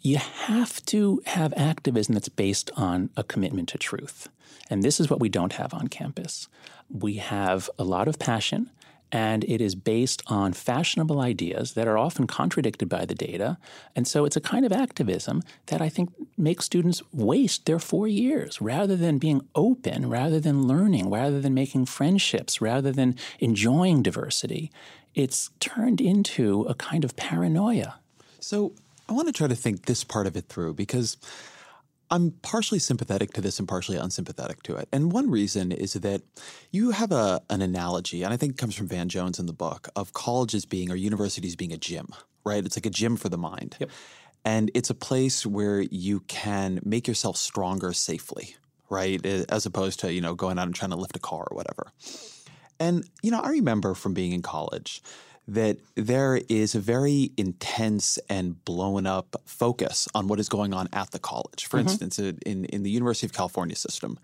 you 0.00 0.16
have 0.16 0.84
to 0.86 1.22
have 1.26 1.54
activism 1.56 2.14
that's 2.14 2.28
based 2.28 2.70
on 2.76 3.10
a 3.16 3.22
commitment 3.22 3.68
to 3.70 3.78
truth. 3.78 4.28
And 4.68 4.82
this 4.82 4.98
is 4.98 5.08
what 5.08 5.20
we 5.20 5.28
don't 5.28 5.52
have 5.54 5.72
on 5.72 5.88
campus. 5.88 6.48
We 6.90 7.14
have 7.14 7.70
a 7.78 7.84
lot 7.84 8.08
of 8.08 8.18
passion, 8.18 8.70
and 9.12 9.44
it 9.44 9.60
is 9.60 9.74
based 9.74 10.22
on 10.26 10.54
fashionable 10.54 11.20
ideas 11.20 11.74
that 11.74 11.86
are 11.86 11.98
often 11.98 12.26
contradicted 12.26 12.88
by 12.88 13.04
the 13.04 13.14
data. 13.14 13.58
And 13.94 14.08
so 14.08 14.24
it's 14.24 14.36
a 14.36 14.40
kind 14.40 14.64
of 14.64 14.72
activism 14.72 15.42
that 15.66 15.82
I 15.82 15.88
think 15.88 16.10
makes 16.36 16.64
students 16.64 17.02
waste 17.12 17.66
their 17.66 17.78
four 17.78 18.08
years 18.08 18.60
rather 18.60 18.96
than 18.96 19.18
being 19.18 19.46
open, 19.54 20.08
rather 20.08 20.40
than 20.40 20.66
learning, 20.66 21.10
rather 21.10 21.40
than 21.40 21.54
making 21.54 21.84
friendships, 21.86 22.60
rather 22.60 22.90
than 22.90 23.16
enjoying 23.38 24.02
diversity 24.02 24.72
it's 25.14 25.50
turned 25.60 26.00
into 26.00 26.62
a 26.62 26.74
kind 26.74 27.04
of 27.04 27.16
paranoia. 27.16 27.94
So 28.40 28.74
I 29.08 29.12
want 29.12 29.28
to 29.28 29.32
try 29.32 29.46
to 29.46 29.54
think 29.54 29.86
this 29.86 30.04
part 30.04 30.26
of 30.26 30.36
it 30.36 30.46
through 30.46 30.74
because 30.74 31.16
I'm 32.10 32.32
partially 32.42 32.78
sympathetic 32.78 33.32
to 33.32 33.40
this 33.40 33.58
and 33.58 33.66
partially 33.66 33.96
unsympathetic 33.96 34.62
to 34.64 34.76
it. 34.76 34.86
And 34.92 35.12
one 35.12 35.30
reason 35.30 35.72
is 35.72 35.94
that 35.94 36.20
you 36.70 36.90
have 36.90 37.10
a, 37.10 37.40
an 37.48 37.62
analogy, 37.62 38.22
and 38.22 38.34
I 38.34 38.36
think 38.36 38.52
it 38.52 38.58
comes 38.58 38.74
from 38.74 38.86
Van 38.86 39.08
Jones 39.08 39.38
in 39.38 39.46
the 39.46 39.52
book, 39.54 39.88
of 39.96 40.12
colleges 40.12 40.66
being 40.66 40.90
or 40.90 40.94
universities 40.94 41.56
being 41.56 41.72
a 41.72 41.78
gym, 41.78 42.08
right? 42.44 42.64
It's 42.64 42.76
like 42.76 42.84
a 42.84 42.90
gym 42.90 43.16
for 43.16 43.30
the 43.30 43.38
mind. 43.38 43.76
Yep. 43.80 43.90
And 44.44 44.70
it's 44.74 44.90
a 44.90 44.94
place 44.94 45.46
where 45.46 45.80
you 45.80 46.20
can 46.20 46.80
make 46.84 47.08
yourself 47.08 47.36
stronger 47.36 47.94
safely, 47.94 48.56
right? 48.90 49.24
As 49.24 49.64
opposed 49.64 50.00
to, 50.00 50.12
you 50.12 50.20
know, 50.20 50.34
going 50.34 50.58
out 50.58 50.66
and 50.66 50.74
trying 50.74 50.90
to 50.90 50.96
lift 50.98 51.16
a 51.16 51.20
car 51.20 51.46
or 51.50 51.56
whatever. 51.56 51.92
And, 52.82 53.08
you 53.22 53.30
know, 53.30 53.38
I 53.38 53.50
remember 53.50 53.94
from 53.94 54.12
being 54.12 54.32
in 54.32 54.42
college 54.42 55.02
that 55.46 55.76
there 55.94 56.40
is 56.48 56.74
a 56.74 56.80
very 56.80 57.30
intense 57.36 58.18
and 58.28 58.64
blown 58.64 59.06
up 59.06 59.40
focus 59.44 60.08
on 60.16 60.26
what 60.26 60.40
is 60.40 60.48
going 60.48 60.74
on 60.74 60.88
at 60.92 61.12
the 61.12 61.20
college. 61.20 61.66
For 61.66 61.78
mm-hmm. 61.78 61.88
instance, 61.88 62.18
in, 62.18 62.64
in 62.64 62.82
the 62.82 62.90
University 62.90 63.26
of 63.26 63.32
California 63.32 63.76
system, 63.76 64.18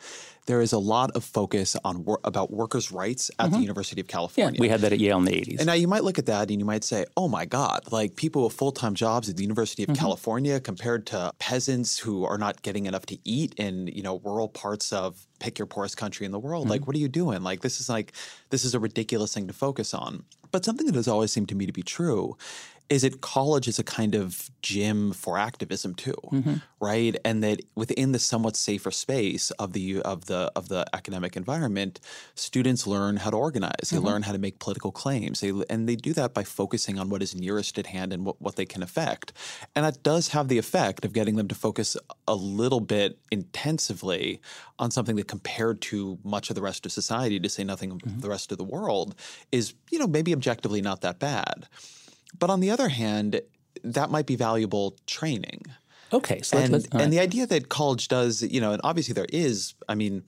there 0.49 0.63
is 0.63 0.73
a 0.73 0.79
lot 0.79 1.11
of 1.11 1.23
focus 1.23 1.77
on 1.85 2.05
wor- 2.05 2.21
about 2.25 2.51
workers' 2.51 2.91
rights 2.91 3.31
at 3.39 3.47
mm-hmm. 3.47 3.57
the 3.57 3.61
University 3.61 4.01
of 4.01 4.09
California. 4.09 4.57
Yeah, 4.57 4.61
we 4.63 4.71
had 4.71 4.81
that 4.81 4.95
at 4.95 4.99
Yale 4.99 5.19
in 5.19 5.27
the 5.27 5.33
80s. 5.33 5.59
And 5.59 5.67
now 5.67 5.75
you 5.75 5.87
might 5.87 6.05
look 6.05 6.19
at 6.19 6.25
that 6.25 6.51
and 6.51 6.59
you 6.59 6.65
might 6.65 6.85
say, 6.85 7.05
oh 7.19 7.29
my 7.29 7.45
God, 7.45 7.93
like 7.93 8.17
people 8.17 8.45
with 8.45 8.55
full 8.55 8.73
time 8.73 8.95
jobs 8.95 9.29
at 9.29 9.37
the 9.37 9.43
University 9.43 9.83
of 9.83 9.91
mm-hmm. 9.91 10.01
California 10.01 10.59
compared 10.59 11.07
to 11.09 11.33
peasants 11.39 11.99
who 11.99 12.25
are 12.25 12.39
not 12.39 12.63
getting 12.63 12.87
enough 12.87 13.05
to 13.07 13.19
eat 13.25 13.55
in, 13.59 13.89
you 13.89 14.03
know, 14.03 14.21
rural 14.25 14.49
parts 14.49 14.91
of 14.91 15.27
pick 15.39 15.59
your 15.59 15.67
poorest 15.67 15.99
country 15.99 16.25
in 16.25 16.33
the 16.33 16.39
world. 16.39 16.65
Mm-hmm. 16.65 16.71
Like, 16.71 16.87
what 16.87 16.97
are 16.97 16.99
you 16.99 17.09
doing? 17.09 17.43
Like, 17.43 17.61
this 17.61 17.79
is 17.79 17.91
like, 17.91 18.13
this 18.49 18.65
is 18.65 18.75
a 18.75 18.81
ridiculous 18.81 19.35
thing 19.35 19.49
to 19.49 19.53
focus 19.53 19.93
on. 19.93 20.25
But 20.51 20.65
something 20.65 20.87
that 20.87 20.95
has 20.95 21.09
always 21.09 21.31
seemed 21.31 21.51
to 21.51 21.55
me 21.55 21.67
to 21.67 21.73
be 21.73 21.83
true 21.83 22.39
is 22.89 23.03
that 23.03 23.21
college 23.21 23.69
is 23.69 23.79
a 23.79 23.85
kind 23.85 24.15
of 24.15 24.51
gym 24.63 25.13
for 25.13 25.37
activism 25.37 25.95
too, 25.95 26.15
mm-hmm. 26.33 26.55
right? 26.81 27.17
And 27.25 27.43
that 27.43 27.61
within 27.75 28.13
the 28.13 28.19
somewhat 28.19 28.57
safer 28.57 28.91
space 28.91 29.51
of 29.53 29.73
the 29.75 30.01
of 30.03 30.27
the 30.27 30.51
of 30.57 30.69
the 30.69 30.87
academic 30.95 31.37
environment, 31.37 32.01
students 32.35 32.87
learn 32.87 33.19
how 33.19 33.31
to 33.31 33.37
organize. 33.37 33.91
They 33.91 33.99
mm-hmm. 33.99 34.07
learn 34.07 34.23
how 34.23 34.33
to 34.33 34.39
make 34.39 34.59
political 34.59 34.91
claims. 34.91 35.41
They, 35.41 35.53
and 35.69 35.89
they 35.89 35.97
do 35.97 36.13
that 36.15 36.33
by 36.33 36.45
focusing 36.45 36.99
on 36.99 37.11
what 37.11 37.23
is 37.23 37.35
nearest 37.35 37.79
at 37.79 37.87
hand 37.87 38.13
and 38.13 38.25
what, 38.25 38.41
what 38.41 38.57
they 38.57 38.67
can 38.67 38.83
affect. 38.83 39.33
And 39.75 39.85
that 39.85 40.03
does 40.03 40.29
have 40.29 40.49
the 40.49 40.59
effect 40.59 41.05
of 41.05 41.13
getting 41.13 41.37
them 41.37 41.49
to 41.49 41.55
focus 41.55 41.97
a 42.27 42.35
little 42.35 42.81
bit 42.81 43.19
intensively 43.31 44.41
on 44.79 44.91
something 44.91 45.17
that 45.17 45.29
compared 45.29 45.83
to 45.83 46.19
much 46.25 46.49
of 46.49 46.57
the 46.57 46.63
rest 46.63 46.87
of 46.87 46.93
society, 46.93 47.39
to 47.39 47.49
say 47.49 47.65
nothing 47.65 47.91
of 47.91 47.99
mm-hmm. 47.99 48.21
the 48.21 48.29
rest 48.29 48.51
of 48.51 48.59
the 48.59 48.65
world, 48.65 49.15
is, 49.53 49.75
you 49.91 49.99
know, 49.99 50.07
maybe 50.07 50.33
objectively 50.33 50.81
not 50.81 51.03
that 51.03 51.19
bad. 51.19 51.67
But 52.37 52.51
on 52.51 52.61
the 52.61 52.71
other 52.71 52.89
hand, 52.89 53.41
that 53.85 54.11
might 54.11 54.27
be 54.27 54.37
valuable 54.37 54.97
training. 55.07 55.63
Okay, 56.13 56.41
so 56.43 56.57
and, 56.57 56.73
let's, 56.73 56.85
let's, 56.85 56.93
and 56.93 57.01
right. 57.03 57.11
the 57.11 57.21
idea 57.21 57.47
that 57.47 57.69
college 57.69 58.09
does, 58.09 58.43
you 58.43 58.61
know, 58.61 58.73
and 58.73 58.81
obviously 58.83 59.13
there 59.13 59.27
is, 59.31 59.75
I 59.89 59.95
mean, 59.95 60.25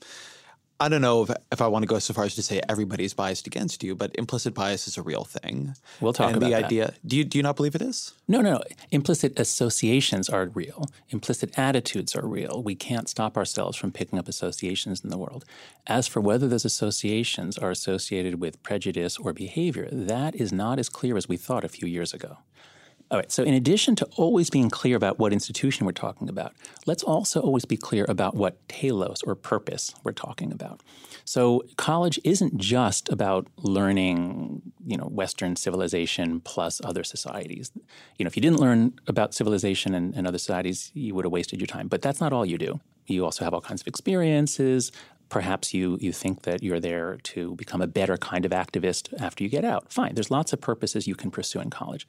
I 0.83 0.89
don't 0.89 1.03
know 1.03 1.23
if, 1.23 1.31
if 1.53 1.61
I 1.61 1.67
want 1.67 1.83
to 1.83 1.87
go 1.87 1.99
so 1.99 2.15
far 2.15 2.25
as 2.25 2.35
to 2.37 2.43
say 2.43 2.63
everybody's 2.67 3.13
biased 3.13 3.47
against 3.47 3.85
you, 3.85 3.95
but 3.95 4.17
implicit 4.17 4.55
bias 4.55 4.89
is 4.89 4.97
a 4.97 5.03
real 5.03 5.25
thing. 5.25 5.75
We'll 6.01 6.15
talk 6.15 6.29
and 6.29 6.39
about 6.39 6.47
the 6.47 6.53
that. 6.53 6.65
idea. 6.65 6.95
Do 7.07 7.19
you 7.19 7.25
do 7.25 7.37
you 7.39 7.43
not 7.43 7.57
believe 7.57 7.75
it 7.75 7.83
is? 7.83 8.15
No, 8.27 8.41
no, 8.41 8.55
no. 8.55 8.61
Implicit 8.91 9.39
associations 9.39 10.31
are 10.31 10.47
real. 10.47 10.87
Implicit 11.11 11.59
attitudes 11.59 12.17
are 12.17 12.27
real. 12.27 12.63
We 12.63 12.75
can't 12.75 13.11
stop 13.11 13.37
ourselves 13.37 13.77
from 13.77 13.93
picking 13.93 14.19
up 14.19 14.27
associations 14.27 15.05
in 15.05 15.11
the 15.11 15.19
world. 15.19 15.45
As 15.87 16.09
for 16.09 16.21
whether 16.23 16.49
those 16.49 16.65
associations 16.65 17.59
are 17.59 17.71
associated 17.71 18.41
with 18.41 18.63
prejudice 18.63 19.19
or 19.19 19.35
behavior, 19.35 19.89
that 19.93 20.35
is 20.35 20.51
not 20.51 20.79
as 20.79 20.89
clear 20.89 21.19
as 21.19 21.29
we 21.29 21.37
thought 21.37 21.63
a 21.63 21.69
few 21.69 21.87
years 21.87 22.15
ago. 22.15 22.39
All 23.11 23.19
right, 23.19 23.33
so 23.33 23.43
in 23.43 23.55
addition 23.55 23.97
to 23.97 24.05
always 24.17 24.51
being 24.51 24.71
clear 24.71 24.97
about 24.97 25.19
what 25.19 25.33
institution 25.33 25.85
we're 25.85 25.91
talking 25.91 26.29
about, 26.29 26.55
let's 26.87 27.03
also 27.03 27.41
always 27.41 27.65
be 27.65 27.77
clear 27.77 28.07
about 28.09 28.37
what 28.37 28.69
telos 28.69 29.21
or 29.25 29.35
purpose 29.35 29.93
we're 30.05 30.13
talking 30.13 30.53
about. 30.53 30.81
So 31.25 31.65
college 31.77 32.21
isn't 32.23 32.57
just 32.57 33.09
about 33.09 33.49
learning, 33.57 34.63
you 34.87 34.97
know, 34.97 35.07
Western 35.07 35.57
civilization 35.57 36.41
plus 36.41 36.81
other 36.85 37.03
societies. 37.03 37.73
You 38.17 38.25
know, 38.25 38.29
if 38.29 38.37
you 38.37 38.43
didn't 38.43 38.61
learn 38.61 38.95
about 39.09 39.35
civilization 39.35 39.93
and, 39.93 40.15
and 40.15 40.29
other 40.29 40.39
societies, 40.39 40.93
you 40.95 41.13
would 41.17 41.25
have 41.25 41.33
wasted 41.33 41.61
your 41.61 41.67
time. 41.67 41.89
But 41.89 42.03
that's 42.03 42.21
not 42.21 42.33
all 42.33 42.47
you 42.47 42.59
do. 42.59 42.79
You 43.07 43.25
also 43.25 43.45
have 43.45 43.53
all 43.53 43.61
kinds 43.61 43.81
of 43.81 43.89
experiences, 43.89 44.93
perhaps 45.31 45.73
you 45.73 45.97
you 46.01 46.13
think 46.13 46.43
that 46.43 46.63
you're 46.63 46.81
there 46.81 47.17
to 47.23 47.55
become 47.57 47.81
a 47.81 47.87
better 47.87 48.17
kind 48.17 48.45
of 48.45 48.53
activist 48.53 49.15
after 49.21 49.43
you 49.43 49.51
get 49.51 49.65
out. 49.65 49.93
Fine. 49.93 50.15
There's 50.15 50.31
lots 50.31 50.53
of 50.53 50.61
purposes 50.61 51.07
you 51.07 51.15
can 51.15 51.31
pursue 51.31 51.61
in 51.61 51.71
college. 51.71 52.07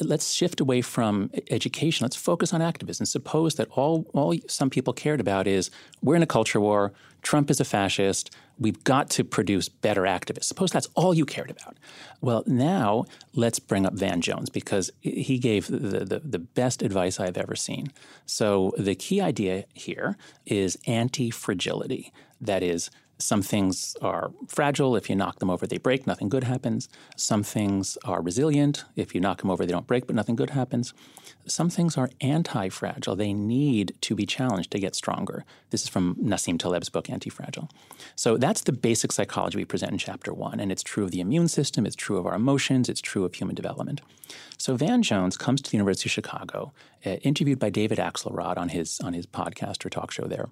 Let's 0.00 0.32
shift 0.32 0.60
away 0.60 0.80
from 0.80 1.30
education. 1.50 2.04
Let's 2.04 2.16
focus 2.16 2.52
on 2.52 2.62
activism. 2.62 3.06
Suppose 3.06 3.54
that 3.56 3.68
all 3.70 4.06
all 4.14 4.34
some 4.48 4.70
people 4.70 4.92
cared 4.92 5.20
about 5.20 5.46
is 5.46 5.70
we're 6.02 6.16
in 6.16 6.22
a 6.22 6.26
culture 6.26 6.60
war. 6.60 6.92
Trump 7.22 7.50
is 7.50 7.60
a 7.60 7.64
fascist. 7.64 8.34
We've 8.58 8.82
got 8.84 9.10
to 9.10 9.24
produce 9.24 9.68
better 9.68 10.02
activists. 10.02 10.44
Suppose 10.44 10.70
that's 10.70 10.88
all 10.94 11.14
you 11.14 11.24
cared 11.24 11.50
about. 11.50 11.76
Well, 12.20 12.42
now 12.46 13.04
let's 13.34 13.58
bring 13.58 13.86
up 13.86 13.94
Van 13.94 14.20
Jones 14.20 14.50
because 14.50 14.90
he 15.00 15.38
gave 15.38 15.68
the, 15.68 16.04
the, 16.04 16.20
the 16.24 16.38
best 16.38 16.82
advice 16.82 17.18
I've 17.20 17.38
ever 17.38 17.56
seen. 17.56 17.92
So 18.26 18.72
the 18.76 18.94
key 18.94 19.20
idea 19.20 19.64
here 19.72 20.16
is 20.46 20.78
anti 20.86 21.30
fragility. 21.30 22.12
That 22.40 22.62
is, 22.62 22.90
some 23.22 23.42
things 23.42 23.96
are 24.02 24.32
fragile. 24.48 24.96
If 24.96 25.08
you 25.08 25.16
knock 25.16 25.38
them 25.38 25.50
over, 25.50 25.66
they 25.66 25.78
break. 25.78 26.06
Nothing 26.06 26.28
good 26.28 26.44
happens. 26.44 26.88
Some 27.16 27.42
things 27.42 27.96
are 28.04 28.20
resilient. 28.20 28.84
If 28.96 29.14
you 29.14 29.20
knock 29.20 29.40
them 29.40 29.50
over, 29.50 29.64
they 29.64 29.72
don't 29.72 29.86
break, 29.86 30.06
but 30.06 30.16
nothing 30.16 30.36
good 30.36 30.50
happens. 30.50 30.92
Some 31.46 31.70
things 31.70 31.96
are 31.96 32.10
anti 32.20 32.68
fragile. 32.68 33.16
They 33.16 33.32
need 33.32 33.94
to 34.02 34.14
be 34.14 34.26
challenged 34.26 34.70
to 34.72 34.78
get 34.78 34.94
stronger. 34.94 35.44
This 35.70 35.82
is 35.82 35.88
from 35.88 36.14
Nassim 36.16 36.58
Taleb's 36.58 36.88
book, 36.88 37.10
Anti 37.10 37.30
Fragile. 37.30 37.68
So 38.14 38.36
that's 38.36 38.62
the 38.62 38.72
basic 38.72 39.12
psychology 39.12 39.58
we 39.58 39.64
present 39.64 39.92
in 39.92 39.98
chapter 39.98 40.32
one. 40.32 40.60
And 40.60 40.70
it's 40.70 40.82
true 40.82 41.04
of 41.04 41.10
the 41.10 41.20
immune 41.20 41.48
system, 41.48 41.86
it's 41.86 41.96
true 41.96 42.16
of 42.18 42.26
our 42.26 42.34
emotions, 42.34 42.88
it's 42.88 43.00
true 43.00 43.24
of 43.24 43.34
human 43.34 43.54
development. 43.54 44.00
So 44.58 44.76
Van 44.76 45.02
Jones 45.02 45.36
comes 45.36 45.60
to 45.62 45.70
the 45.70 45.76
University 45.76 46.08
of 46.08 46.12
Chicago, 46.12 46.72
uh, 47.04 47.10
interviewed 47.22 47.58
by 47.58 47.70
David 47.70 47.98
Axelrod 47.98 48.56
on 48.56 48.68
his, 48.68 49.00
on 49.00 49.12
his 49.12 49.26
podcast 49.26 49.84
or 49.84 49.90
talk 49.90 50.10
show 50.10 50.26
there. 50.26 50.48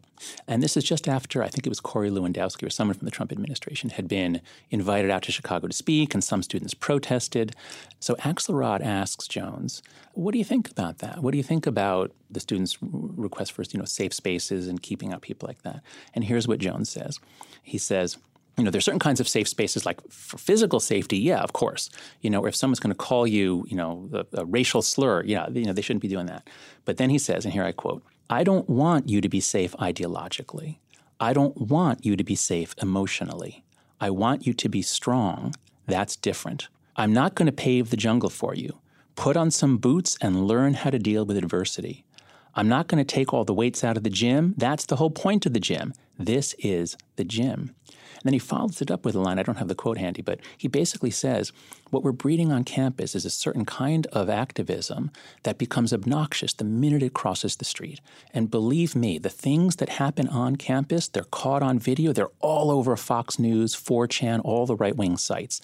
And 0.49 0.63
this 0.63 0.77
is 0.77 0.85
just 0.85 1.09
after, 1.09 1.43
I 1.43 1.49
think 1.49 1.67
it 1.67 1.69
was 1.69 1.81
Corey 1.81 2.11
Lewandowski 2.11 2.67
or 2.67 2.71
someone 2.71 2.97
from 2.97 3.05
the 3.05 3.13
Trump 3.13 3.31
administration 3.31 3.91
had 3.91 4.09
been 4.09 4.41
invited 4.71 5.11
out 5.11 5.23
to 5.23 5.33
Chicago 5.33 5.69
to 5.69 5.73
speak, 5.73 6.13
and 6.13 6.25
some 6.25 6.43
students 6.43 6.75
protested. 6.75 7.55
So 8.01 8.17
Axelrod 8.17 8.81
asks 8.85 9.29
Jones, 9.29 9.83
what 10.13 10.33
do 10.33 10.39
you 10.39 10.45
think 10.45 10.71
about 10.71 10.99
that? 10.99 11.23
What 11.23 11.33
do 11.33 11.39
you 11.39 11.45
think 11.45 11.67
about 11.67 12.13
the 12.31 12.41
students' 12.41 12.77
request 12.83 13.53
for 13.53 13.63
you 13.63 13.79
know 13.79 13.85
safe 13.85 14.13
spaces 14.13 14.69
and 14.69 14.83
keeping 14.83 15.13
out 15.13 15.23
people 15.23 15.47
like 15.47 15.63
that? 15.63 15.83
And 16.15 16.25
here's 16.25 16.49
what 16.49 16.59
Jones 16.59 16.91
says. 16.91 17.19
He 17.63 17.79
says, 17.79 18.19
you 18.57 18.65
know, 18.65 18.71
there's 18.71 18.85
certain 18.85 19.01
kinds 19.01 19.21
of 19.21 19.29
safe 19.29 19.49
spaces, 19.49 19.87
like 19.87 20.01
for 20.11 20.37
physical 20.37 20.81
safety. 20.81 21.19
Yeah, 21.19 21.41
of 21.41 21.53
course. 21.53 21.89
You 22.21 22.31
know, 22.31 22.45
if 22.47 22.57
someone's 22.57 22.81
going 22.81 22.93
to 22.93 22.99
call 22.99 23.27
you, 23.27 23.65
you 23.69 23.77
know, 23.77 24.11
a, 24.13 24.41
a 24.41 24.45
racial 24.45 24.83
slur, 24.83 25.23
yeah, 25.25 25.49
you 25.49 25.65
know, 25.65 25.73
they 25.73 25.83
shouldn't 25.83 26.03
be 26.03 26.09
doing 26.09 26.27
that. 26.27 26.49
But 26.85 26.97
then 26.97 27.11
he 27.11 27.19
says, 27.19 27.45
and 27.45 27.55
here 27.55 27.65
I 27.65 27.73
quote: 27.73 28.03
"I 28.29 28.45
don't 28.45 28.69
want 28.69 29.09
you 29.09 29.21
to 29.21 29.29
be 29.29 29.41
safe 29.41 29.73
ideologically. 29.79 30.79
I 31.21 31.33
don't 31.33 31.57
want 31.57 32.05
you 32.05 32.17
to 32.17 32.25
be 32.25 32.35
safe 32.35 32.75
emotionally. 32.81 33.65
I 34.01 34.11
want 34.11 34.47
you 34.47 34.55
to 34.55 34.69
be 34.69 34.83
strong. 34.83 35.55
That's 35.87 36.17
different. 36.17 36.69
I'm 36.97 37.13
not 37.13 37.35
going 37.35 37.47
to 37.47 37.53
pave 37.53 37.91
the 37.91 37.97
jungle 37.97 38.31
for 38.31 38.55
you. 38.55 38.80
Put 39.21 39.37
on 39.37 39.51
some 39.51 39.77
boots 39.77 40.17
and 40.23 40.47
learn 40.47 40.73
how 40.73 40.89
to 40.89 40.99
deal 40.99 41.27
with 41.27 41.37
adversity. 41.37 42.07
I'm 42.55 42.71
not 42.71 42.89
going 42.89 43.05
to 43.05 43.15
take 43.15 43.35
all 43.35 43.45
the 43.45 43.53
weights 43.53 43.85
out 43.85 43.99
of 43.99 44.03
the 44.03 44.09
gym. 44.09 44.55
That's 44.57 44.87
the 44.87 44.97
whole 44.97 45.11
point 45.11 45.45
of 45.45 45.53
the 45.53 45.61
gym. 45.61 45.93
This 46.19 46.55
is 46.59 46.97
the 47.17 47.25
gym. 47.25 47.75
And 47.87 48.25
then 48.25 48.33
he 48.33 48.39
follows 48.39 48.81
it 48.81 48.91
up 48.91 49.05
with 49.05 49.15
a 49.15 49.21
line. 49.21 49.39
I 49.39 49.43
don't 49.43 49.59
have 49.59 49.69
the 49.69 49.75
quote 49.75 49.99
handy, 49.99 50.23
but 50.23 50.41
he 50.57 50.69
basically 50.69 51.11
says, 51.11 51.53
What 51.91 52.03
we're 52.03 52.13
breeding 52.13 52.51
on 52.51 52.65
campus 52.65 53.15
is 53.15 53.27
a 53.27 53.31
certain 53.31 53.67
kind 53.67 54.07
of 54.07 54.31
activism 54.31 55.11
that 55.43 55.59
becomes 55.59 55.93
obnoxious 55.93 56.55
the 56.55 56.65
minute 56.65 57.03
it 57.03 57.13
crosses 57.13 57.57
the 57.57 57.65
street. 57.67 58.01
And 58.33 58.51
believe 58.51 58.97
me, 58.97 59.19
the 59.19 59.29
things 59.29 59.77
that 59.77 59.91
happen 59.91 60.29
on 60.29 60.57
campus, 60.57 61.09
they're 61.09 61.25
caught 61.25 61.63
on 61.63 61.79
video, 61.79 62.15
they're 62.15 62.29
all 62.41 62.71
over 62.71 62.97
Fox 62.97 63.39
News, 63.39 63.75
4chan, 63.75 64.41
all 64.45 64.65
the 64.65 64.77
right 64.77 64.97
wing 64.97 65.19
sites. 65.19 65.61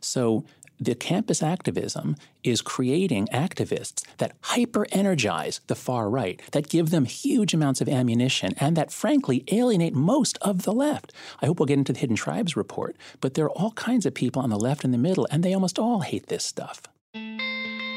So 0.00 0.44
the 0.80 0.94
campus 0.94 1.42
activism 1.42 2.16
is 2.42 2.62
creating 2.62 3.28
activists 3.34 4.02
that 4.16 4.32
hyper 4.40 4.86
energize 4.90 5.60
the 5.66 5.74
far 5.74 6.08
right, 6.08 6.40
that 6.52 6.70
give 6.70 6.88
them 6.88 7.04
huge 7.04 7.52
amounts 7.52 7.82
of 7.82 7.88
ammunition, 7.88 8.54
and 8.56 8.76
that 8.78 8.90
frankly 8.90 9.44
alienate 9.52 9.94
most 9.94 10.38
of 10.40 10.62
the 10.62 10.72
left. 10.72 11.12
I 11.42 11.46
hope 11.46 11.60
we'll 11.60 11.66
get 11.66 11.78
into 11.78 11.92
the 11.92 11.98
Hidden 11.98 12.16
Tribes 12.16 12.56
report, 12.56 12.96
but 13.20 13.34
there 13.34 13.44
are 13.44 13.50
all 13.50 13.72
kinds 13.72 14.06
of 14.06 14.14
people 14.14 14.40
on 14.40 14.48
the 14.48 14.58
left 14.58 14.82
and 14.82 14.94
the 14.94 14.98
middle, 14.98 15.28
and 15.30 15.42
they 15.42 15.52
almost 15.52 15.78
all 15.78 16.00
hate 16.00 16.28
this 16.28 16.44
stuff. 16.44 16.82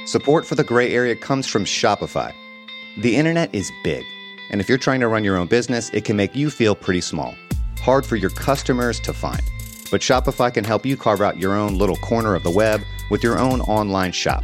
Support 0.05 0.45
for 0.45 0.55
the 0.55 0.65
gray 0.65 0.91
area 0.91 1.15
comes 1.15 1.47
from 1.47 1.63
Shopify. 1.63 2.33
The 3.01 3.15
internet 3.15 3.55
is 3.55 3.71
big, 3.85 4.03
and 4.51 4.59
if 4.59 4.67
you're 4.67 4.77
trying 4.77 4.99
to 4.99 5.07
run 5.07 5.23
your 5.23 5.37
own 5.37 5.47
business, 5.47 5.89
it 5.91 6.03
can 6.03 6.17
make 6.17 6.35
you 6.35 6.49
feel 6.49 6.75
pretty 6.75 7.01
small, 7.01 7.33
hard 7.79 8.05
for 8.05 8.17
your 8.17 8.31
customers 8.31 8.99
to 8.99 9.13
find. 9.13 9.41
But 9.93 10.01
Shopify 10.01 10.51
can 10.51 10.63
help 10.63 10.87
you 10.87 10.97
carve 10.97 11.21
out 11.21 11.37
your 11.37 11.53
own 11.53 11.77
little 11.77 11.97
corner 11.97 12.33
of 12.33 12.41
the 12.41 12.49
web 12.49 12.81
with 13.11 13.21
your 13.21 13.37
own 13.37 13.61
online 13.61 14.11
shop. 14.11 14.43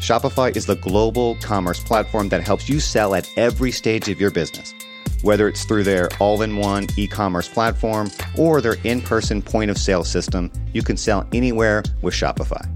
Shopify 0.00 0.56
is 0.56 0.64
the 0.64 0.76
global 0.76 1.34
commerce 1.42 1.78
platform 1.78 2.30
that 2.30 2.42
helps 2.42 2.66
you 2.66 2.80
sell 2.80 3.14
at 3.14 3.30
every 3.36 3.70
stage 3.70 4.08
of 4.08 4.18
your 4.18 4.30
business. 4.30 4.74
Whether 5.20 5.48
it's 5.48 5.66
through 5.66 5.82
their 5.82 6.08
all 6.18 6.40
in 6.40 6.56
one 6.56 6.86
e 6.96 7.06
commerce 7.06 7.46
platform 7.46 8.10
or 8.38 8.62
their 8.62 8.78
in 8.84 9.02
person 9.02 9.42
point 9.42 9.70
of 9.70 9.76
sale 9.76 10.02
system, 10.02 10.50
you 10.72 10.82
can 10.82 10.96
sell 10.96 11.28
anywhere 11.30 11.82
with 12.00 12.14
Shopify. 12.14 12.66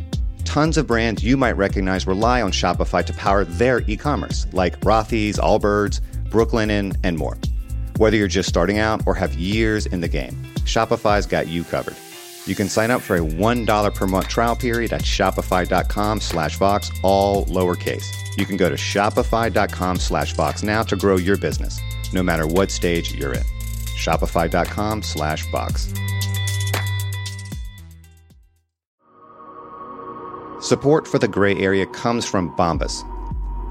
Tons 0.45 0.77
of 0.77 0.87
brands 0.87 1.25
you 1.25 1.39
might 1.39 1.57
recognize 1.57 2.07
rely 2.07 2.43
on 2.43 2.53
Shopify 2.53 3.03
to 3.03 3.15
power 3.15 3.45
their 3.45 3.81
e 3.87 3.97
commerce, 3.97 4.47
like 4.53 4.79
Rothy's, 4.81 5.39
Allbirds, 5.39 6.03
Brooklinen, 6.29 6.99
and 7.03 7.17
more. 7.17 7.39
Whether 7.97 8.19
you're 8.19 8.29
just 8.29 8.51
starting 8.51 8.79
out 8.79 9.07
or 9.07 9.15
have 9.15 9.33
years 9.37 9.87
in 9.87 10.03
the 10.03 10.09
game, 10.09 10.35
Shopify's 10.67 11.25
got 11.25 11.49
you 11.49 11.65
covered. 11.65 11.97
You 12.51 12.57
can 12.57 12.69
sign 12.69 12.91
up 12.91 13.01
for 13.01 13.15
a 13.15 13.21
$1 13.21 13.95
per 13.95 14.07
month 14.09 14.27
trial 14.27 14.57
period 14.57 14.93
at 14.93 15.03
shopify.com 15.03 16.19
slash 16.19 16.57
Vox, 16.57 16.91
all 17.05 17.47
lowercase. 17.47 18.05
You 18.37 18.45
can 18.45 18.57
go 18.57 18.69
to 18.69 18.75
shopify.com 18.75 19.99
slash 19.99 20.33
Vox 20.33 20.65
now 20.65 20.83
to 20.83 20.97
grow 20.97 21.17
your 21.17 21.37
business, 21.37 21.79
no 22.13 22.25
matter 22.25 22.49
what 22.49 22.73
stage 22.73 23.15
you're 23.15 23.35
in. 23.35 23.45
Shopify.com 23.97 25.03
slash 25.03 25.49
Vox. 25.53 25.95
Support 30.61 31.07
for 31.07 31.21
the 31.21 31.29
gray 31.29 31.55
area 31.55 31.87
comes 31.87 32.27
from 32.27 32.51
Bombas. 32.57 33.07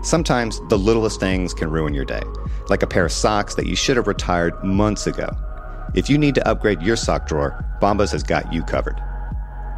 Sometimes 0.06 0.62
the 0.70 0.78
littlest 0.78 1.20
things 1.20 1.54
can 1.54 1.70
ruin 1.70 1.94
your 1.94 2.06
day, 2.06 2.24
like 2.70 2.82
a 2.82 2.88
pair 2.88 3.08
of 3.08 3.12
socks 3.12 3.56
that 3.56 3.68
you 3.68 3.76
should 3.76 3.98
have 3.98 4.08
retired 4.08 4.64
months 4.64 5.06
ago. 5.06 5.30
If 5.96 6.10
you 6.10 6.18
need 6.18 6.36
to 6.36 6.48
upgrade 6.48 6.82
your 6.82 6.96
sock 6.96 7.28
drawer, 7.28 7.66
Bombas 7.82 8.12
has 8.12 8.24
got 8.24 8.52
you 8.54 8.64
covered. 8.64 9.02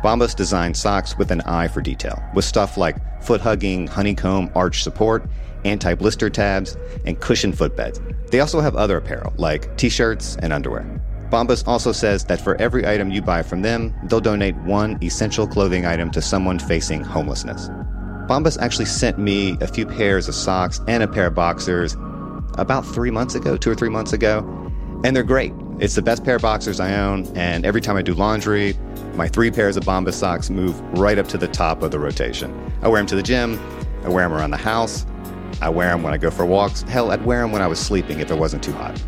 Bombas 0.04 0.36
designed 0.36 0.76
socks 0.76 1.18
with 1.18 1.32
an 1.32 1.42
eye 1.42 1.68
for 1.68 1.82
detail, 1.82 2.22
with 2.34 2.44
stuff 2.44 2.76
like 2.76 2.98
foot 3.24 3.40
hugging, 3.40 3.88
honeycomb 3.88 4.52
arch 4.56 4.84
support, 4.84 5.30
anti 5.64 5.94
blister 5.94 6.30
tabs, 6.30 6.76
and 7.06 7.20
cushioned 7.20 7.54
footbeds. 7.54 8.00
They 8.30 8.40
also 8.40 8.60
have 8.60 8.76
other 8.76 8.98
apparel, 8.98 9.34
like 9.38 9.78
t 9.78 9.90
shirts 9.90 10.36
and 10.42 10.52
underwear. 10.52 11.02
Bombas 11.30 11.66
also 11.66 11.94
says 11.94 12.26
that 12.26 12.42
for 12.42 12.56
every 12.60 12.86
item 12.86 13.10
you 13.10 13.22
buy 13.22 13.42
from 13.42 13.62
them, 13.62 13.94
they'll 14.06 14.20
donate 14.20 14.56
one 14.58 15.02
essential 15.02 15.48
clothing 15.48 15.86
item 15.86 16.12
to 16.12 16.22
someone 16.22 16.60
facing 16.60 17.04
homelessness. 17.04 17.70
Bombas 18.28 18.60
actually 18.60 18.86
sent 18.86 19.18
me 19.18 19.58
a 19.62 19.68
few 19.68 19.86
pairs 19.86 20.28
of 20.28 20.36
socks 20.36 20.82
and 20.88 21.04
a 21.04 21.08
pair 21.08 21.28
of 21.28 21.36
boxers 21.36 21.96
about 22.58 22.86
three 22.86 23.12
months 23.12 23.36
ago, 23.36 23.56
two 23.56 23.72
or 23.72 23.76
three 23.76 23.90
months 23.90 24.12
ago, 24.12 24.42
and 25.04 25.16
they're 25.16 25.24
great. 25.24 25.54
It's 25.80 25.96
the 25.96 26.02
best 26.02 26.24
pair 26.24 26.36
of 26.36 26.44
boxers 26.44 26.80
I 26.80 26.96
own, 26.96 27.26
and 27.36 27.66
every 27.66 27.82
time 27.82 27.98
I 27.98 28.02
do 28.02 28.14
laundry, 28.14 28.76
my 29.16 29.28
three 29.28 29.52
pairs 29.52 29.78
of 29.78 29.84
Bombas 29.84 30.14
socks 30.14 30.50
move 30.50 30.80
right 31.00 31.18
up 31.18 31.28
to 31.30 31.38
the 31.38 31.48
top 31.48 31.82
of 31.82 31.92
the 31.92 32.00
rotation. 32.00 32.72
I 32.82 32.88
wear 32.88 33.00
them 33.00 33.08
to 33.08 33.16
the 33.16 33.24
gym, 33.24 33.60
I 34.04 34.10
wear 34.10 34.24
them 34.24 34.34
around 34.34 34.52
the 34.52 34.58
house, 34.58 35.06
I 35.62 35.70
wear 35.70 35.90
them 35.90 36.04
when 36.04 36.14
I 36.14 36.18
go 36.18 36.32
for 36.32 36.46
walks. 36.46 36.84
Hell, 36.84 37.12
I'd 37.12 37.26
wear 37.26 37.42
them 37.42 37.52
when 37.52 37.62
I 37.62 37.68
was 37.68 37.80
sleeping 37.80 38.20
if 38.20 38.32
it 38.32 38.38
wasn't 38.38 38.64
too 38.64 38.74
hot. 38.74 39.02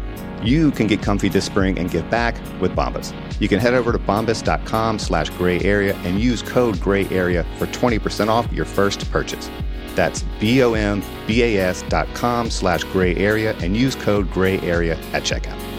You 0.43 0.71
can 0.71 0.87
get 0.87 1.01
comfy 1.01 1.29
this 1.29 1.45
spring 1.45 1.79
and 1.79 1.89
give 1.89 2.09
back 2.09 2.35
with 2.59 2.75
Bombas. 2.75 3.13
You 3.39 3.47
can 3.47 3.59
head 3.59 3.73
over 3.73 3.91
to 3.91 3.99
bombas.com 3.99 4.99
slash 4.99 5.29
gray 5.31 5.59
area 5.61 5.95
and 5.97 6.19
use 6.19 6.41
code 6.41 6.81
gray 6.81 7.07
area 7.09 7.45
for 7.57 7.65
20% 7.67 8.27
off 8.27 8.51
your 8.51 8.65
first 8.65 9.09
purchase. 9.09 9.49
That's 9.95 10.23
B-O-M-B-A-S 10.39 11.83
dot 11.83 12.07
com 12.13 12.49
slash 12.49 12.83
gray 12.85 13.15
area 13.15 13.55
and 13.59 13.77
use 13.77 13.95
code 13.95 14.29
gray 14.31 14.59
area 14.61 14.97
at 15.13 15.23
checkout. 15.23 15.72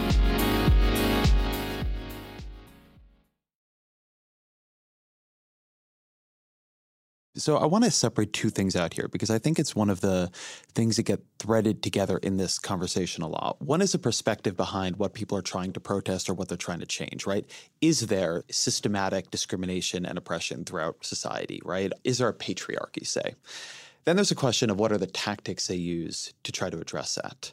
So 7.37 7.57
I 7.57 7.65
want 7.65 7.83
to 7.83 7.91
separate 7.91 8.31
two 8.31 8.49
things 8.49 8.77
out 8.77 8.93
here 8.93 9.09
because 9.09 9.29
I 9.29 9.39
think 9.39 9.59
it's 9.59 9.75
one 9.75 9.89
of 9.89 9.99
the 9.99 10.31
things 10.73 10.95
that 10.95 11.03
get 11.03 11.21
threaded 11.37 11.83
together 11.83 12.17
in 12.17 12.37
this 12.37 12.57
conversation 12.57 13.23
a 13.23 13.27
lot. 13.27 13.61
One 13.61 13.81
is 13.81 13.93
a 13.93 13.99
perspective 13.99 14.55
behind 14.55 14.95
what 14.95 15.13
people 15.13 15.37
are 15.37 15.41
trying 15.41 15.73
to 15.73 15.81
protest 15.81 16.29
or 16.29 16.33
what 16.33 16.47
they're 16.47 16.57
trying 16.57 16.79
to 16.79 16.85
change, 16.85 17.25
right? 17.25 17.45
Is 17.81 18.07
there 18.07 18.45
systematic 18.49 19.31
discrimination 19.31 20.05
and 20.05 20.17
oppression 20.17 20.63
throughout 20.63 21.05
society, 21.05 21.61
right? 21.65 21.91
Is 22.05 22.19
there 22.19 22.29
a 22.29 22.33
patriarchy, 22.33 23.05
say? 23.05 23.35
Then 24.05 24.15
there's 24.15 24.31
a 24.31 24.35
question 24.35 24.69
of 24.69 24.79
what 24.79 24.93
are 24.93 24.97
the 24.97 25.07
tactics 25.07 25.67
they 25.67 25.75
use 25.75 26.33
to 26.43 26.53
try 26.53 26.69
to 26.69 26.79
address 26.79 27.15
that. 27.15 27.51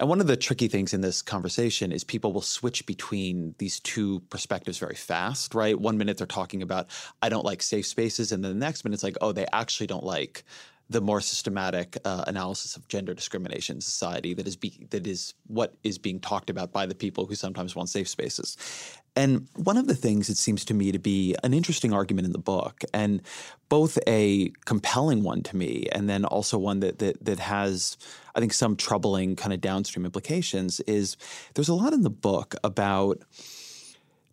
And 0.00 0.08
one 0.08 0.22
of 0.22 0.26
the 0.26 0.36
tricky 0.36 0.66
things 0.66 0.94
in 0.94 1.02
this 1.02 1.20
conversation 1.20 1.92
is 1.92 2.04
people 2.04 2.32
will 2.32 2.40
switch 2.40 2.86
between 2.86 3.54
these 3.58 3.80
two 3.80 4.20
perspectives 4.30 4.78
very 4.78 4.94
fast, 4.94 5.54
right? 5.54 5.78
One 5.78 5.98
minute 5.98 6.16
they're 6.16 6.26
talking 6.26 6.62
about, 6.62 6.88
I 7.20 7.28
don't 7.28 7.44
like 7.44 7.60
safe 7.60 7.86
spaces. 7.86 8.32
And 8.32 8.42
then 8.42 8.52
the 8.58 8.58
next 8.58 8.82
minute 8.82 8.94
it's 8.94 9.02
like, 9.04 9.18
oh, 9.20 9.32
they 9.32 9.46
actually 9.52 9.88
don't 9.88 10.02
like 10.02 10.44
the 10.88 11.02
more 11.02 11.20
systematic 11.20 11.98
uh, 12.06 12.24
analysis 12.26 12.76
of 12.76 12.88
gender 12.88 13.12
discrimination 13.12 13.76
in 13.76 13.80
society 13.82 14.32
that 14.32 14.48
is 14.48 14.56
be, 14.56 14.86
that 14.88 15.06
is 15.06 15.34
what 15.48 15.74
is 15.84 15.98
being 15.98 16.18
talked 16.18 16.48
about 16.48 16.72
by 16.72 16.86
the 16.86 16.94
people 16.94 17.26
who 17.26 17.34
sometimes 17.34 17.76
want 17.76 17.90
safe 17.90 18.08
spaces. 18.08 18.56
And 19.16 19.48
one 19.56 19.76
of 19.76 19.86
the 19.86 19.94
things 19.94 20.28
that 20.28 20.36
seems 20.36 20.64
to 20.66 20.74
me 20.74 20.92
to 20.92 20.98
be 20.98 21.34
an 21.42 21.52
interesting 21.52 21.92
argument 21.92 22.26
in 22.26 22.32
the 22.32 22.38
book, 22.38 22.82
and 22.94 23.20
both 23.68 23.98
a 24.06 24.52
compelling 24.64 25.22
one 25.22 25.42
to 25.42 25.56
me, 25.56 25.88
and 25.92 26.08
then 26.08 26.24
also 26.24 26.58
one 26.58 26.80
that 26.80 26.98
that, 27.00 27.24
that 27.24 27.40
has, 27.40 27.96
I 28.34 28.40
think, 28.40 28.52
some 28.52 28.76
troubling 28.76 29.36
kind 29.36 29.52
of 29.52 29.60
downstream 29.60 30.04
implications, 30.04 30.80
is 30.80 31.16
there's 31.54 31.68
a 31.68 31.74
lot 31.74 31.92
in 31.92 32.02
the 32.02 32.10
book 32.10 32.54
about 32.62 33.20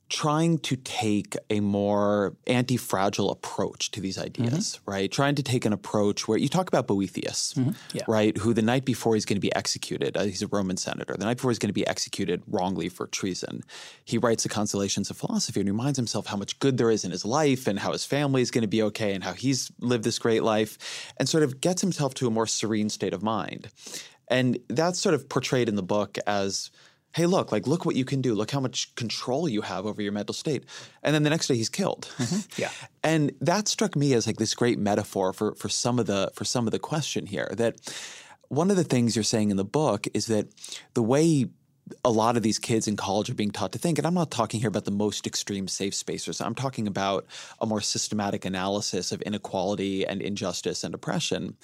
trying 0.10 0.58
to 0.60 0.78
take 0.78 1.36
a 1.50 1.60
more 1.60 2.36
anti-fragile 2.48 3.30
approach 3.30 3.92
to 3.92 4.00
these 4.00 4.18
ideas, 4.18 4.80
mm-hmm. 4.80 4.92
right? 4.92 5.12
Trying 5.12 5.36
to 5.36 5.44
take 5.44 5.66
an 5.66 5.74
approach 5.74 6.28
where 6.28 6.38
you 6.38 6.48
talk 6.48 6.68
about 6.70 6.88
Boethius, 6.88 7.54
mm-hmm. 7.54 7.72
yeah. 7.94 8.04
right? 8.08 8.38
Who 8.38 8.54
the 8.54 8.62
night 8.62 8.86
before 8.86 9.16
he's 9.16 9.26
going 9.26 9.36
to 9.36 9.42
be 9.42 9.54
executed, 9.54 10.16
uh, 10.16 10.24
he's 10.24 10.42
a 10.42 10.48
Roman 10.48 10.78
senator. 10.78 11.16
The 11.18 11.26
night 11.26 11.38
before 11.38 11.52
he's 11.52 11.60
going 11.60 11.70
to 11.70 11.74
be 11.74 11.86
executed 11.88 12.42
wrongly 12.48 12.88
for 12.88 13.08
treason, 13.08 13.64
he 14.06 14.18
writes 14.18 14.44
the 14.44 14.50
Consolations 14.50 15.10
of 15.10 15.18
Philosophy 15.18 15.60
and 15.60 15.70
reminds 15.70 15.98
himself 15.98 16.28
how 16.28 16.38
much 16.38 16.58
good 16.60 16.78
there 16.78 16.92
is 16.92 17.04
in 17.04 17.12
his 17.12 17.26
life 17.26 17.68
and 17.68 17.80
how 17.80 17.92
his 17.92 18.06
family 18.06 18.42
is 18.42 18.52
going 18.52 18.62
to 18.62 18.68
be 18.68 18.82
okay 18.84 19.14
and 19.14 19.24
how 19.24 19.34
he's 19.34 19.72
lived 19.80 20.06
this 20.06 20.20
great 20.20 20.44
life, 20.44 21.14
and 21.18 21.28
sort 21.28 21.44
of 21.44 21.60
gets 21.60 21.82
himself 21.82 22.14
to 22.14 22.28
a 22.28 22.32
more 22.32 22.48
serene 22.48 22.90
state 22.90 23.14
of 23.14 23.22
mind. 23.22 23.70
And 24.30 24.60
that's 24.68 25.00
sort 25.00 25.16
of 25.16 25.30
portrayed 25.30 25.70
in 25.70 25.76
the 25.76 25.84
book 25.84 26.18
as 26.28 26.70
hey, 27.14 27.26
look, 27.26 27.52
like, 27.52 27.66
look 27.66 27.86
what 27.86 27.96
you 27.96 28.06
can 28.06 28.22
do. 28.22 28.36
Look 28.36 28.52
how 28.52 28.60
much 28.60 28.94
control 28.96 29.50
you 29.50 29.62
have 29.62 29.86
over 29.86 30.02
your 30.02 30.12
mental 30.12 30.34
state. 30.34 30.66
And 31.04 31.16
then 31.16 31.24
the 31.24 31.30
next 31.30 31.48
day 31.48 31.56
he's 31.56 31.70
killed. 31.70 32.10
Mm-hmm. 32.18 32.62
Yeah. 32.62 32.70
and 33.04 33.32
that 33.42 33.68
struck 33.68 33.96
me 33.96 34.14
as 34.14 34.28
like 34.28 34.38
this 34.38 34.54
great 34.54 34.78
metaphor 34.78 35.34
for, 35.34 35.56
for 35.56 35.70
some 35.70 36.00
of 36.00 36.06
the, 36.06 36.32
for 36.36 36.46
some 36.46 36.68
of 36.68 36.72
the 36.72 36.80
question 36.80 37.26
here 37.26 37.52
that 37.58 37.76
one 38.50 38.72
of 38.72 38.78
the 38.78 38.84
things 38.84 39.16
you're 39.16 39.24
saying 39.24 39.52
in 39.52 39.58
the 39.58 39.66
book 39.66 40.08
is 40.14 40.28
that 40.28 40.48
the 40.94 41.04
way 41.04 41.48
a 42.04 42.10
lot 42.10 42.38
of 42.38 42.44
these 42.44 42.60
kids 42.60 42.88
in 42.88 42.96
college 42.96 43.30
are 43.30 43.36
being 43.36 43.52
taught 43.52 43.72
to 43.72 43.80
think, 43.80 43.98
and 43.98 44.06
I'm 44.06 44.14
not 44.14 44.32
talking 44.32 44.60
here 44.60 44.70
about 44.70 44.86
the 44.86 44.92
most 44.92 45.26
extreme 45.26 45.68
safe 45.68 45.94
spacers. 45.94 46.42
I'm 46.42 46.56
talking 46.56 46.88
about 46.88 47.26
a 47.62 47.66
more 47.66 47.82
systematic 47.82 48.46
analysis 48.46 49.12
of 49.12 49.22
inequality 49.22 50.06
and 50.06 50.22
injustice 50.22 50.84
and 50.84 50.94
oppression 50.94 51.56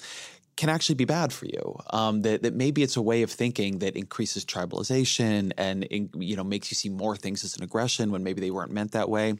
can 0.56 0.68
actually 0.68 0.94
be 0.94 1.04
bad 1.04 1.32
for 1.32 1.46
you. 1.46 1.78
Um, 1.90 2.22
that, 2.22 2.42
that 2.42 2.54
maybe 2.54 2.82
it's 2.82 2.96
a 2.96 3.02
way 3.02 3.22
of 3.22 3.30
thinking 3.30 3.78
that 3.80 3.96
increases 3.96 4.44
tribalization 4.44 5.52
and 5.56 5.86
you 5.90 6.36
know 6.36 6.44
makes 6.44 6.70
you 6.70 6.74
see 6.74 6.88
more 6.88 7.16
things 7.16 7.44
as 7.44 7.56
an 7.56 7.62
aggression 7.62 8.10
when 8.10 8.22
maybe 8.22 8.40
they 8.40 8.50
weren't 8.50 8.72
meant 8.72 8.92
that 8.92 9.08
way. 9.08 9.34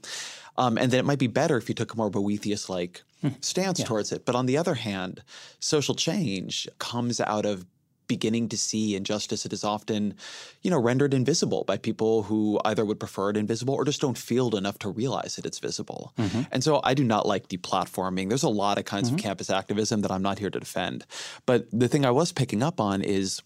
Um, 0.57 0.79
and 0.79 0.91
that 0.93 0.99
it 0.99 1.05
might 1.05 1.19
be 1.19 1.27
better 1.27 1.57
if 1.57 1.69
you 1.69 1.75
took 1.75 1.95
a 1.95 1.97
more 1.97 2.11
Boethius 2.11 2.69
like 2.69 3.03
hmm. 3.21 3.31
stance 3.41 3.81
yeah. 3.81 3.87
towards 3.87 4.13
it. 4.13 4.25
But 4.25 4.37
on 4.37 4.47
the 4.47 4.57
other 4.57 4.75
hand, 4.75 5.23
social 5.59 5.95
change 5.95 6.69
comes 6.79 7.21
out 7.21 7.45
of 7.45 7.67
beginning 8.07 8.49
to 8.49 8.59
see 8.59 8.97
injustice 8.97 9.43
that 9.43 9.53
is 9.53 9.65
often, 9.65 10.15
you 10.63 10.71
know, 10.71 10.79
rendered 10.81 11.15
invisible 11.15 11.65
by 11.65 11.77
people 11.77 12.25
who 12.25 12.61
either 12.65 12.85
would 12.85 13.01
prefer 13.01 13.31
it 13.31 13.37
invisible 13.37 13.75
or 13.75 13.85
just 13.85 14.01
don't 14.01 14.19
feel 14.19 14.49
it 14.49 14.55
enough 14.55 14.79
to 14.81 14.89
realize 14.89 15.37
that 15.37 15.47
it's 15.47 15.59
visible. 15.59 16.13
Mm-hmm. 16.19 16.43
And 16.53 16.63
so 16.63 16.81
I 16.85 16.95
do 16.95 17.05
not 17.05 17.27
like 17.27 17.49
deplatforming. 17.49 18.29
There's 18.29 18.43
a 18.43 18.49
lot 18.49 18.79
of 18.79 18.85
kinds 18.85 19.09
mm-hmm. 19.09 19.17
of 19.17 19.23
campus 19.23 19.51
activism 19.51 20.03
that 20.03 20.11
I'm 20.11 20.23
not 20.23 20.39
here 20.39 20.51
to 20.51 20.61
defend. 20.61 21.05
But 21.47 21.67
the 21.73 21.89
thing 21.89 22.05
I 22.05 22.11
was 22.11 22.33
picking 22.33 22.63
up 22.63 22.81
on 22.81 23.03
is 23.03 23.43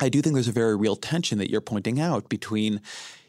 I 0.00 0.08
do 0.08 0.20
think 0.20 0.34
there's 0.34 0.48
a 0.48 0.52
very 0.52 0.76
real 0.76 0.96
tension 0.96 1.38
that 1.38 1.50
you're 1.50 1.60
pointing 1.60 2.00
out 2.00 2.28
between, 2.28 2.80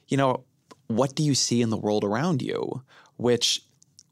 you 0.08 0.18
know, 0.18 0.44
what 0.88 1.16
do 1.16 1.24
you 1.24 1.36
see 1.36 1.62
in 1.62 1.70
the 1.70 1.78
world 1.78 2.04
around 2.04 2.42
you, 2.42 2.84
which 3.18 3.62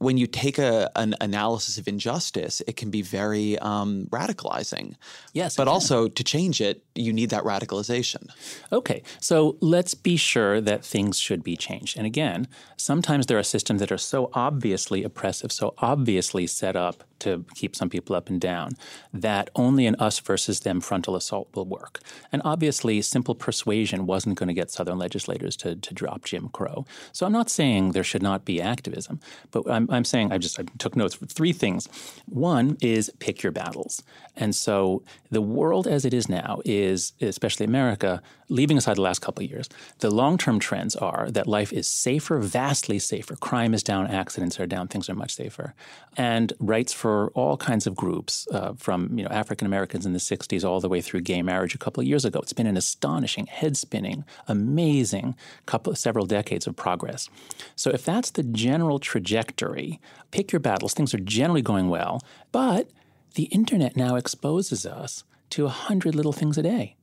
when 0.01 0.17
you 0.17 0.25
take 0.25 0.57
a, 0.57 0.89
an 0.95 1.13
analysis 1.21 1.77
of 1.77 1.87
injustice, 1.87 2.61
it 2.65 2.75
can 2.75 2.89
be 2.89 3.03
very 3.03 3.57
um, 3.59 4.07
radicalizing. 4.09 4.95
Yes. 5.33 5.55
But 5.55 5.67
also 5.67 6.07
to 6.07 6.23
change 6.23 6.59
it, 6.59 6.83
you 6.95 7.13
need 7.13 7.29
that 7.29 7.43
radicalization. 7.43 8.29
Okay. 8.71 9.03
So 9.19 9.57
let's 9.61 9.93
be 9.93 10.17
sure 10.17 10.59
that 10.59 10.83
things 10.83 11.19
should 11.19 11.43
be 11.43 11.55
changed. 11.55 11.97
And 11.97 12.07
again, 12.07 12.47
sometimes 12.77 13.27
there 13.27 13.37
are 13.37 13.43
systems 13.43 13.79
that 13.79 13.91
are 13.91 13.97
so 13.99 14.31
obviously 14.33 15.03
oppressive, 15.03 15.51
so 15.51 15.75
obviously 15.77 16.47
set 16.47 16.75
up 16.75 17.03
to 17.21 17.45
keep 17.55 17.75
some 17.75 17.89
people 17.89 18.15
up 18.15 18.29
and 18.29 18.39
down, 18.39 18.73
that 19.13 19.49
only 19.55 19.85
an 19.85 19.95
us 19.95 20.19
versus 20.19 20.61
them 20.61 20.81
frontal 20.81 21.15
assault 21.15 21.49
will 21.55 21.65
work. 21.65 21.99
And 22.31 22.41
obviously, 22.45 23.01
simple 23.01 23.35
persuasion 23.35 24.05
wasn't 24.05 24.37
going 24.37 24.47
to 24.47 24.53
get 24.53 24.71
Southern 24.71 24.97
legislators 24.97 25.55
to, 25.57 25.75
to 25.75 25.93
drop 25.93 26.25
Jim 26.25 26.49
Crow. 26.49 26.85
So 27.11 27.25
I'm 27.25 27.31
not 27.31 27.49
saying 27.49 27.91
there 27.91 28.03
should 28.03 28.23
not 28.23 28.45
be 28.45 28.61
activism, 28.61 29.19
but 29.51 29.69
I'm, 29.69 29.89
I'm 29.89 30.05
saying 30.05 30.31
I 30.31 30.37
just 30.37 30.59
I 30.59 30.63
took 30.77 30.95
notes 30.95 31.15
for 31.15 31.25
three 31.25 31.53
things. 31.53 31.87
One 32.27 32.77
is 32.81 33.11
pick 33.19 33.43
your 33.43 33.51
battles. 33.51 34.03
And 34.35 34.55
so 34.55 35.03
the 35.29 35.41
world 35.41 35.87
as 35.87 36.05
it 36.05 36.13
is 36.13 36.27
now 36.29 36.61
is, 36.65 37.13
especially 37.21 37.65
America, 37.65 38.21
leaving 38.49 38.77
aside 38.77 38.97
the 38.97 39.01
last 39.01 39.21
couple 39.21 39.43
of 39.43 39.49
years, 39.49 39.69
the 39.99 40.09
long 40.09 40.37
term 40.37 40.59
trends 40.59 40.95
are 40.95 41.29
that 41.31 41.47
life 41.47 41.71
is 41.73 41.87
safer, 41.87 42.39
vastly 42.39 42.99
safer. 42.99 43.35
Crime 43.35 43.73
is 43.73 43.83
down, 43.83 44.07
accidents 44.07 44.59
are 44.59 44.67
down, 44.67 44.87
things 44.87 45.09
are 45.09 45.15
much 45.15 45.33
safer. 45.33 45.73
And 46.17 46.53
rights 46.59 46.93
for 46.93 47.10
all 47.35 47.57
kinds 47.57 47.87
of 47.87 47.95
groups, 47.95 48.47
uh, 48.51 48.73
from 48.73 49.17
you 49.17 49.23
know 49.23 49.29
African 49.29 49.65
Americans 49.65 50.05
in 50.05 50.13
the 50.13 50.19
60s 50.19 50.63
all 50.63 50.79
the 50.79 50.89
way 50.89 51.01
through 51.01 51.21
gay 51.21 51.41
marriage 51.41 51.75
a 51.75 51.77
couple 51.77 52.01
of 52.01 52.07
years 52.07 52.25
ago. 52.25 52.39
It's 52.39 52.53
been 52.53 52.67
an 52.67 52.77
astonishing, 52.77 53.47
head 53.47 53.77
spinning, 53.77 54.25
amazing 54.47 55.35
couple, 55.65 55.95
several 55.95 56.25
decades 56.25 56.67
of 56.67 56.75
progress. 56.75 57.29
So 57.75 57.89
if 57.91 58.03
that's 58.05 58.31
the 58.31 58.43
general 58.43 58.99
trajectory, 58.99 59.99
pick 60.31 60.51
your 60.51 60.59
battles. 60.59 60.93
Things 60.93 61.13
are 61.13 61.19
generally 61.19 61.61
going 61.61 61.89
well. 61.89 62.21
But 62.51 62.89
the 63.35 63.43
internet 63.45 63.95
now 63.95 64.15
exposes 64.15 64.85
us 64.85 65.23
to 65.51 65.65
a 65.65 65.69
hundred 65.69 66.15
little 66.15 66.33
things 66.33 66.57
a 66.57 66.63
day. 66.63 66.95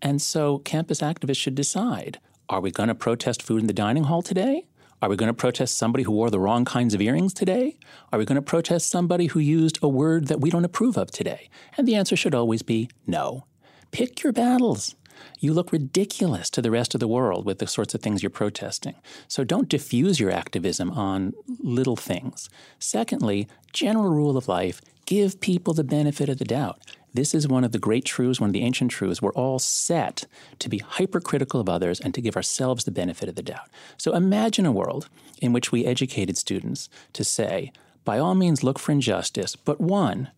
And 0.00 0.20
so 0.20 0.58
campus 0.58 1.00
activists 1.00 1.38
should 1.38 1.54
decide 1.54 2.18
are 2.48 2.60
we 2.60 2.70
going 2.70 2.88
to 2.88 2.94
protest 2.94 3.42
food 3.42 3.60
in 3.60 3.66
the 3.66 3.72
dining 3.72 4.04
hall 4.04 4.22
today? 4.22 4.66
Are 5.02 5.10
we 5.10 5.16
going 5.16 5.28
to 5.28 5.34
protest 5.34 5.76
somebody 5.76 6.04
who 6.04 6.12
wore 6.12 6.30
the 6.30 6.40
wrong 6.40 6.64
kinds 6.64 6.94
of 6.94 7.02
earrings 7.02 7.34
today? 7.34 7.76
Are 8.10 8.18
we 8.18 8.24
going 8.24 8.36
to 8.36 8.42
protest 8.42 8.88
somebody 8.88 9.26
who 9.26 9.40
used 9.40 9.78
a 9.82 9.88
word 9.88 10.28
that 10.28 10.40
we 10.40 10.48
don't 10.48 10.64
approve 10.64 10.96
of 10.96 11.10
today? 11.10 11.50
And 11.76 11.86
the 11.86 11.94
answer 11.94 12.16
should 12.16 12.34
always 12.34 12.62
be 12.62 12.88
no. 13.06 13.44
Pick 13.90 14.22
your 14.22 14.32
battles. 14.32 14.96
You 15.38 15.52
look 15.52 15.70
ridiculous 15.70 16.48
to 16.50 16.62
the 16.62 16.70
rest 16.70 16.94
of 16.94 17.00
the 17.00 17.08
world 17.08 17.44
with 17.44 17.58
the 17.58 17.66
sorts 17.66 17.94
of 17.94 18.00
things 18.00 18.22
you're 18.22 18.30
protesting. 18.30 18.94
So 19.28 19.44
don't 19.44 19.68
diffuse 19.68 20.18
your 20.18 20.30
activism 20.30 20.90
on 20.90 21.34
little 21.58 21.96
things. 21.96 22.48
Secondly, 22.78 23.48
general 23.74 24.08
rule 24.08 24.38
of 24.38 24.48
life 24.48 24.80
give 25.04 25.40
people 25.40 25.74
the 25.74 25.84
benefit 25.84 26.30
of 26.30 26.38
the 26.38 26.44
doubt. 26.46 26.80
This 27.16 27.34
is 27.34 27.48
one 27.48 27.64
of 27.64 27.72
the 27.72 27.78
great 27.78 28.04
truths, 28.04 28.40
one 28.40 28.50
of 28.50 28.52
the 28.52 28.62
ancient 28.62 28.90
truths. 28.90 29.22
We're 29.22 29.32
all 29.32 29.58
set 29.58 30.26
to 30.58 30.68
be 30.68 30.78
hypercritical 30.78 31.60
of 31.60 31.68
others 31.68 31.98
and 31.98 32.12
to 32.12 32.20
give 32.20 32.36
ourselves 32.36 32.84
the 32.84 32.90
benefit 32.90 33.26
of 33.26 33.36
the 33.36 33.42
doubt. 33.42 33.70
So 33.96 34.14
imagine 34.14 34.66
a 34.66 34.72
world 34.72 35.08
in 35.40 35.54
which 35.54 35.72
we 35.72 35.86
educated 35.86 36.36
students 36.36 36.90
to 37.14 37.24
say, 37.24 37.72
by 38.04 38.18
all 38.18 38.34
means, 38.34 38.62
look 38.62 38.78
for 38.78 38.92
injustice, 38.92 39.56
but 39.56 39.80
one, 39.80 40.30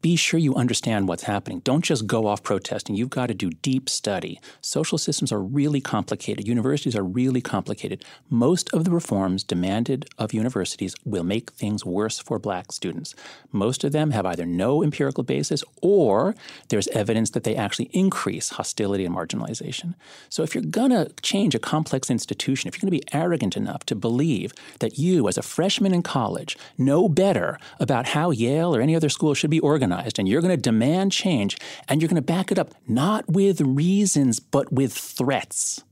be 0.00 0.16
sure 0.16 0.40
you 0.40 0.54
understand 0.54 1.08
what's 1.08 1.24
happening. 1.24 1.60
Don't 1.60 1.84
just 1.84 2.06
go 2.06 2.26
off 2.26 2.42
protesting. 2.42 2.96
You've 2.96 3.10
got 3.10 3.26
to 3.26 3.34
do 3.34 3.50
deep 3.50 3.88
study. 3.88 4.40
Social 4.60 4.98
systems 4.98 5.30
are 5.32 5.40
really 5.40 5.80
complicated. 5.80 6.48
Universities 6.48 6.96
are 6.96 7.02
really 7.02 7.40
complicated. 7.40 8.04
Most 8.28 8.72
of 8.72 8.84
the 8.84 8.90
reforms 8.90 9.44
demanded 9.44 10.08
of 10.18 10.32
universities 10.32 10.94
will 11.04 11.24
make 11.24 11.50
things 11.52 11.84
worse 11.84 12.18
for 12.18 12.38
black 12.38 12.72
students. 12.72 13.14
Most 13.52 13.84
of 13.84 13.92
them 13.92 14.12
have 14.12 14.24
either 14.24 14.46
no 14.46 14.82
empirical 14.82 15.24
basis 15.24 15.62
or 15.82 16.34
there's 16.68 16.88
evidence 16.88 17.30
that 17.30 17.44
they 17.44 17.56
actually 17.56 17.90
increase 17.92 18.50
hostility 18.50 19.04
and 19.04 19.14
marginalization. 19.14 19.94
So 20.28 20.42
if 20.42 20.54
you're 20.54 20.64
going 20.64 20.90
to 20.90 21.12
change 21.22 21.54
a 21.54 21.58
complex 21.58 22.10
institution, 22.10 22.68
if 22.68 22.74
you're 22.74 22.88
going 22.88 22.98
to 22.98 23.04
be 23.04 23.16
arrogant 23.16 23.56
enough 23.56 23.84
to 23.86 23.94
believe 23.94 24.52
that 24.78 24.98
you, 24.98 25.28
as 25.28 25.36
a 25.36 25.42
freshman 25.42 25.92
in 25.92 26.02
college, 26.02 26.56
know 26.78 27.08
better 27.08 27.58
about 27.78 28.06
how 28.06 28.30
Yale 28.30 28.74
or 28.74 28.80
any 28.80 28.96
other 28.96 29.08
school 29.08 29.34
should 29.34 29.50
be 29.50 29.60
organized, 29.60 29.89
organized 29.90 30.18
and 30.18 30.28
you're 30.28 30.40
going 30.40 30.56
to 30.56 30.70
demand 30.70 31.12
change 31.12 31.56
and 31.88 32.00
you're 32.00 32.08
going 32.08 32.22
to 32.22 32.22
back 32.22 32.52
it 32.52 32.58
up 32.58 32.74
not 32.86 33.28
with 33.28 33.60
reasons, 33.60 34.40
but 34.40 34.72
with 34.72 34.92
threats. 34.92 35.82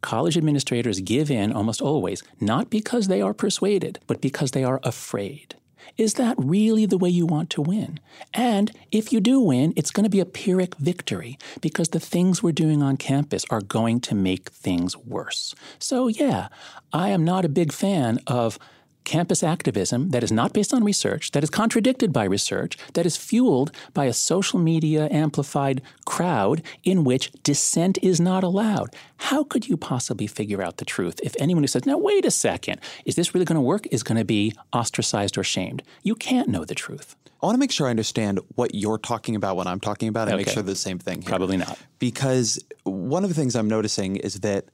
College 0.00 0.36
administrators 0.36 1.00
give 1.00 1.30
in 1.30 1.52
almost 1.52 1.82
always, 1.82 2.22
not 2.40 2.70
because 2.70 3.06
they 3.06 3.20
are 3.20 3.34
persuaded, 3.34 3.98
but 4.06 4.20
because 4.20 4.52
they 4.52 4.64
are 4.64 4.80
afraid. 4.82 5.54
is 5.96 6.14
that 6.14 6.34
really 6.38 6.86
the 6.86 6.98
way 6.98 7.08
you 7.08 7.26
want 7.26 7.50
to 7.50 7.60
win? 7.60 8.00
And 8.32 8.72
if 8.90 9.12
you 9.12 9.20
do 9.20 9.40
win, 9.40 9.72
it's 9.76 9.90
going 9.90 10.04
to 10.04 10.10
be 10.10 10.20
a 10.20 10.24
Pyrrhic 10.24 10.74
victory 10.76 11.38
because 11.60 11.90
the 11.90 12.00
things 12.00 12.42
we're 12.42 12.52
doing 12.52 12.82
on 12.82 12.96
campus 12.96 13.44
are 13.50 13.60
going 13.60 14.00
to 14.00 14.14
make 14.14 14.50
things 14.50 14.96
worse. 14.96 15.54
So, 15.78 16.08
yeah, 16.08 16.48
I 16.92 17.10
am 17.10 17.24
not 17.24 17.44
a 17.44 17.48
big 17.48 17.72
fan 17.72 18.18
of 18.26 18.58
campus 19.04 19.42
activism 19.42 20.10
that 20.10 20.22
is 20.22 20.30
not 20.32 20.52
based 20.52 20.72
on 20.72 20.84
research, 20.84 21.30
that 21.32 21.42
is 21.42 21.50
contradicted 21.50 22.12
by 22.12 22.24
research, 22.24 22.76
that 22.94 23.06
is 23.06 23.16
fueled 23.16 23.72
by 23.94 24.04
a 24.04 24.12
social 24.12 24.58
media 24.58 25.08
amplified 25.10 25.82
crowd 26.04 26.62
in 26.84 27.04
which 27.04 27.32
dissent 27.42 27.98
is 28.02 28.20
not 28.20 28.44
allowed. 28.44 28.94
How 29.16 29.44
could 29.44 29.68
you 29.68 29.76
possibly 29.76 30.26
figure 30.26 30.62
out 30.62 30.76
the 30.78 30.84
truth 30.84 31.20
if 31.22 31.34
anyone 31.38 31.62
who 31.62 31.68
says, 31.68 31.86
now, 31.86 31.98
wait 31.98 32.24
a 32.24 32.30
second, 32.30 32.80
is 33.04 33.16
this 33.16 33.34
really 33.34 33.44
going 33.44 33.56
to 33.56 33.60
work, 33.62 33.86
is 33.90 34.02
going 34.02 34.18
to 34.18 34.24
be 34.24 34.54
ostracized 34.72 35.36
or 35.36 35.44
shamed? 35.44 35.82
You 36.02 36.14
can't 36.14 36.48
know 36.48 36.64
the 36.64 36.74
truth. 36.74 37.16
I 37.42 37.46
want 37.46 37.54
to 37.54 37.58
make 37.60 37.72
sure 37.72 37.86
I 37.86 37.90
understand 37.90 38.38
what 38.56 38.74
you're 38.74 38.98
talking 38.98 39.34
about, 39.34 39.56
when 39.56 39.66
I'm 39.66 39.80
talking 39.80 40.08
about, 40.08 40.28
and 40.28 40.34
Okay. 40.34 40.44
make 40.44 40.52
sure 40.52 40.62
the 40.62 40.76
same 40.76 40.98
thing. 40.98 41.22
Here. 41.22 41.28
Probably 41.30 41.56
not. 41.56 41.78
Because 41.98 42.62
one 42.84 43.24
of 43.24 43.30
the 43.30 43.34
things 43.34 43.56
I'm 43.56 43.68
noticing 43.68 44.16
is 44.16 44.40
that 44.40 44.66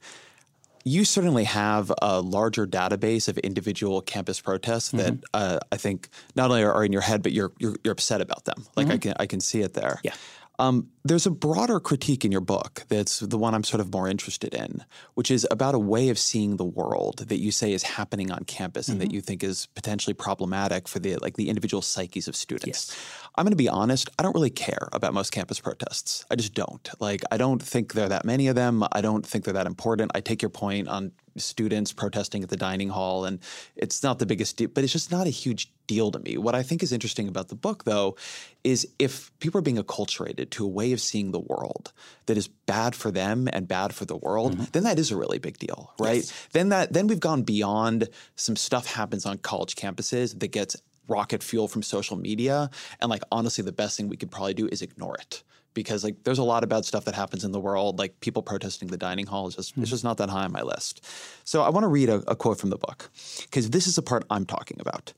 you 0.83 1.05
certainly 1.05 1.43
have 1.45 1.91
a 2.01 2.21
larger 2.21 2.65
database 2.67 3.27
of 3.27 3.37
individual 3.39 4.01
campus 4.01 4.41
protests 4.41 4.91
that 4.91 5.13
Mm-hmm. 5.13 5.23
uh, 5.33 5.59
I 5.71 5.77
think 5.77 6.09
not 6.35 6.49
only 6.49 6.63
are, 6.63 6.83
in 6.83 6.91
your 6.91 7.01
head, 7.01 7.23
but 7.23 7.31
you're 7.31 7.51
you're, 7.59 7.75
you're 7.83 7.93
upset 7.93 8.21
about 8.21 8.45
them. 8.45 8.65
Like 8.75 8.89
I 8.89 8.97
can 8.97 9.13
I 9.19 9.25
can 9.25 9.39
see 9.41 9.61
it 9.61 9.73
there. 9.73 9.99
Mm-hmm. 10.03 10.07
Yeah. 10.07 10.13
Um, 10.59 10.87
there's 11.05 11.27
a 11.27 11.31
broader 11.31 11.79
critique 11.79 12.25
in 12.25 12.31
your 12.31 12.41
book 12.41 12.83
that's 12.89 13.19
the 13.19 13.37
one 13.37 13.53
I'm 13.53 13.63
sort 13.63 13.79
of 13.79 13.93
more 13.93 14.07
interested 14.09 14.55
in, 14.55 14.83
which 15.13 15.29
is 15.29 15.45
about 15.51 15.75
a 15.75 15.79
way 15.79 16.09
of 16.09 16.17
seeing 16.17 16.57
the 16.57 16.65
world 16.65 17.19
that 17.27 17.37
you 17.37 17.51
say 17.51 17.73
is 17.73 17.83
happening 17.83 18.31
on 18.31 18.43
campus 18.43 18.87
and 18.87 18.99
that 18.99 19.11
you 19.11 19.21
think 19.21 19.43
is 19.43 19.67
potentially 19.75 20.15
problematic 20.15 20.87
for 20.87 20.97
the 20.97 21.15
like 21.17 21.37
the 21.37 21.49
individual 21.49 21.83
psyches 21.83 22.27
of 22.27 22.35
students. 22.35 22.97
I'm 23.37 23.43
going 23.43 23.51
to 23.51 23.55
be 23.57 23.69
honest, 23.69 24.09
I 24.17 24.23
don't 24.23 24.33
really 24.33 24.49
care 24.49 24.89
about 24.93 25.13
most 25.13 25.31
campus 25.31 25.59
protests. 25.59 26.25
I 26.31 26.35
just 26.35 26.55
don't. 26.55 26.89
Like 26.99 27.21
I 27.31 27.37
don't 27.37 27.61
think 27.61 27.93
there 27.93 28.05
are 28.05 28.09
that 28.09 28.25
many 28.25 28.47
of 28.47 28.55
them. 28.55 28.83
I 28.91 29.01
don't 29.01 29.25
think 29.25 29.45
they're 29.45 29.53
that 29.53 29.67
important. 29.67 30.11
I 30.15 30.21
take 30.21 30.41
your 30.41 30.49
point 30.49 30.87
on 30.87 31.11
students 31.37 31.93
protesting 31.93 32.41
at 32.41 32.49
the 32.49 32.57
dining 32.57 32.89
hall 32.89 33.25
and 33.25 33.39
it's 33.75 34.01
not 34.01 34.17
the 34.17 34.25
biggest 34.25 34.57
deal, 34.57 34.69
but 34.73 34.83
it's 34.83 34.93
just 34.93 35.11
not 35.11 35.27
a 35.27 35.29
huge 35.29 35.71
deal 35.85 36.09
to 36.11 36.19
me. 36.19 36.37
What 36.37 36.55
I 36.55 36.63
think 36.63 36.81
is 36.81 36.91
interesting 36.91 37.27
about 37.27 37.49
the 37.49 37.55
book 37.55 37.83
though 37.83 38.15
is 38.63 38.87
if 38.97 39.31
people 39.39 39.59
are 39.59 39.61
being 39.61 39.77
acculturated 39.77 40.49
to 40.51 40.65
a 40.65 40.67
way 40.67 40.91
of 40.91 40.99
seeing 40.99 41.31
the 41.31 41.39
world 41.39 41.93
that 42.25 42.37
is 42.37 42.47
bad 42.47 42.95
for 42.95 43.11
them 43.11 43.47
and 43.53 43.67
bad 43.67 43.93
for 43.93 44.05
the 44.05 44.17
world, 44.17 44.53
mm-hmm. 44.53 44.63
then 44.71 44.83
that 44.83 44.97
is 44.97 45.11
a 45.11 45.17
really 45.17 45.37
big 45.37 45.59
deal, 45.59 45.93
right? 45.99 46.31
Then 46.53 46.69
that 46.69 46.91
then 46.91 47.07
we've 47.07 47.19
gone 47.19 47.43
beyond 47.43 48.09
some 48.35 48.55
stuff 48.55 48.87
happens 48.87 49.25
on 49.25 49.37
college 49.37 49.75
campuses 49.75 50.37
that 50.39 50.51
gets 50.51 50.75
rocket 51.07 51.43
fuel 51.43 51.67
from 51.67 51.83
social 51.83 52.17
media 52.17 52.69
and 52.99 53.09
like 53.09 53.23
honestly 53.31 53.63
the 53.63 53.71
best 53.71 53.97
thing 53.97 54.07
we 54.07 54.17
could 54.17 54.31
probably 54.31 54.53
do 54.53 54.67
is 54.67 54.81
ignore 54.81 55.15
it. 55.15 55.43
Because 55.73 56.03
like 56.03 56.23
there's 56.23 56.39
a 56.39 56.43
lot 56.43 56.63
of 56.63 56.69
bad 56.69 56.85
stuff 56.85 57.05
that 57.05 57.13
happens 57.13 57.43
in 57.43 57.51
the 57.51 57.59
world 57.59 57.99
like 57.99 58.19
people 58.19 58.41
protesting 58.41 58.87
the 58.87 58.97
dining 58.97 59.27
hall 59.27 59.47
is 59.47 59.55
just 59.55 59.69
it's 59.71 59.75
hmm. 59.75 59.83
just 59.83 60.03
not 60.03 60.17
that 60.17 60.29
high 60.29 60.45
on 60.45 60.51
my 60.51 60.61
list. 60.61 61.05
So 61.43 61.61
i 61.61 61.69
want 61.69 61.83
to 61.83 61.87
read 61.87 62.09
a, 62.09 62.23
a 62.27 62.35
quote 62.35 62.59
from 62.59 62.69
the 62.69 62.77
book 62.77 63.09
because 63.41 63.69
this 63.69 63.87
is 63.87 63.95
the 63.95 64.01
part 64.01 64.25
i'm 64.29 64.45
talking 64.45 64.77
about. 64.79 65.13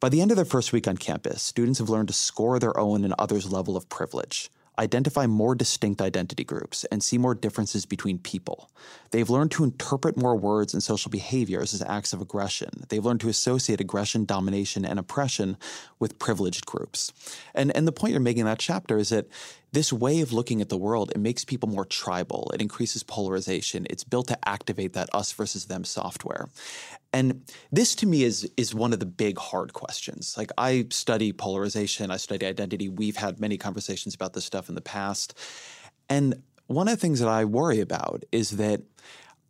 By 0.00 0.10
the 0.10 0.20
end 0.20 0.30
of 0.30 0.36
their 0.36 0.44
first 0.44 0.72
week 0.72 0.86
on 0.86 0.98
campus 0.98 1.42
students 1.42 1.78
have 1.78 1.88
learned 1.88 2.08
to 2.08 2.14
score 2.14 2.58
their 2.58 2.78
own 2.78 3.04
and 3.04 3.14
others 3.18 3.50
level 3.50 3.76
of 3.76 3.88
privilege 3.88 4.50
identify 4.78 5.26
more 5.26 5.54
distinct 5.54 6.02
identity 6.02 6.44
groups 6.44 6.84
and 6.84 7.02
see 7.02 7.18
more 7.18 7.34
differences 7.34 7.86
between 7.86 8.18
people. 8.18 8.70
They've 9.10 9.30
learned 9.30 9.52
to 9.52 9.64
interpret 9.64 10.16
more 10.16 10.36
words 10.36 10.74
and 10.74 10.82
social 10.82 11.10
behaviors 11.10 11.72
as 11.74 11.82
acts 11.82 12.12
of 12.12 12.20
aggression. 12.20 12.84
They've 12.88 13.04
learned 13.04 13.20
to 13.20 13.28
associate 13.28 13.80
aggression, 13.80 14.24
domination, 14.24 14.84
and 14.84 14.98
oppression 14.98 15.56
with 15.98 16.18
privileged 16.18 16.66
groups. 16.66 17.12
And, 17.54 17.74
and 17.76 17.86
the 17.86 17.92
point 17.92 18.12
you're 18.12 18.20
making 18.20 18.40
in 18.40 18.46
that 18.46 18.58
chapter 18.58 18.98
is 18.98 19.10
that 19.10 19.28
this 19.74 19.92
way 19.92 20.20
of 20.20 20.32
looking 20.32 20.60
at 20.60 20.68
the 20.68 20.76
world, 20.76 21.10
it 21.10 21.18
makes 21.18 21.44
people 21.44 21.68
more 21.68 21.84
tribal. 21.84 22.50
It 22.54 22.62
increases 22.62 23.02
polarization. 23.02 23.86
It's 23.90 24.04
built 24.04 24.28
to 24.28 24.48
activate 24.48 24.92
that 24.92 25.08
us 25.12 25.32
versus 25.32 25.66
them 25.66 25.84
software. 25.84 26.48
And 27.14 27.48
this 27.70 27.94
to 27.96 28.06
me 28.06 28.24
is 28.24 28.50
is 28.56 28.74
one 28.74 28.92
of 28.92 28.98
the 28.98 29.06
big 29.06 29.38
hard 29.38 29.72
questions. 29.72 30.34
Like 30.36 30.50
I 30.58 30.86
study 30.90 31.32
polarization, 31.32 32.10
I 32.10 32.16
study 32.16 32.44
identity. 32.44 32.88
We've 32.88 33.16
had 33.16 33.38
many 33.38 33.56
conversations 33.56 34.16
about 34.16 34.32
this 34.32 34.44
stuff 34.44 34.68
in 34.68 34.74
the 34.74 34.80
past. 34.80 35.32
And 36.08 36.42
one 36.66 36.88
of 36.88 36.94
the 36.94 37.00
things 37.00 37.20
that 37.20 37.28
I 37.28 37.44
worry 37.44 37.78
about 37.78 38.24
is 38.32 38.56
that 38.56 38.82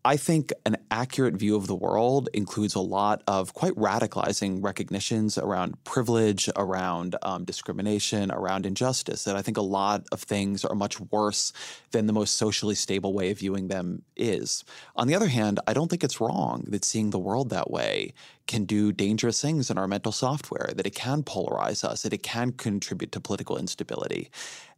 I 0.07 0.19
think 0.19 0.53
an 0.67 0.77
accurate 0.91 1.35
view 1.35 1.57
of 1.57 1.67
the 1.67 1.75
world 1.75 2.29
includes 2.35 2.75
a 2.75 2.81
lot 2.81 3.23
of 3.27 3.55
quite 3.55 3.73
radicalizing 3.73 4.63
recognitions 4.63 5.39
around 5.39 5.83
privilege, 5.85 6.51
around 6.57 7.17
um, 7.23 7.45
discrimination, 7.45 8.31
around 8.31 8.67
injustice. 8.67 9.25
That 9.25 9.35
I 9.35 9.41
think 9.41 9.57
a 9.57 9.63
lot 9.63 10.05
of 10.13 10.21
things 10.21 10.63
are 10.63 10.75
much 10.75 11.01
worse 11.01 11.55
than 11.93 12.05
the 12.07 12.13
most 12.13 12.37
socially 12.37 12.75
stable 12.75 13.15
way 13.15 13.31
of 13.31 13.39
viewing 13.39 13.69
them 13.69 14.03
is. 14.15 14.63
On 14.95 15.09
the 15.09 15.15
other 15.15 15.29
hand, 15.29 15.59
I 15.67 15.73
don't 15.73 15.89
think 15.89 16.05
it's 16.05 16.21
wrong 16.21 16.67
that 16.69 16.85
seeing 16.85 17.09
the 17.09 17.19
world 17.19 17.49
that 17.49 17.71
way 17.71 18.13
can 18.47 18.67
do 18.67 18.93
dangerous 18.93 19.41
things 19.41 19.71
in 19.71 19.79
our 19.79 19.89
mental 19.89 20.13
software, 20.13 20.71
that 20.77 20.87
it 20.87 20.95
can 20.95 21.23
polarize 21.23 21.83
us, 21.83 22.03
that 22.03 22.13
it 22.13 22.23
can 22.23 22.53
contribute 22.53 23.11
to 23.13 23.21
political 23.21 23.57
instability. 23.57 24.31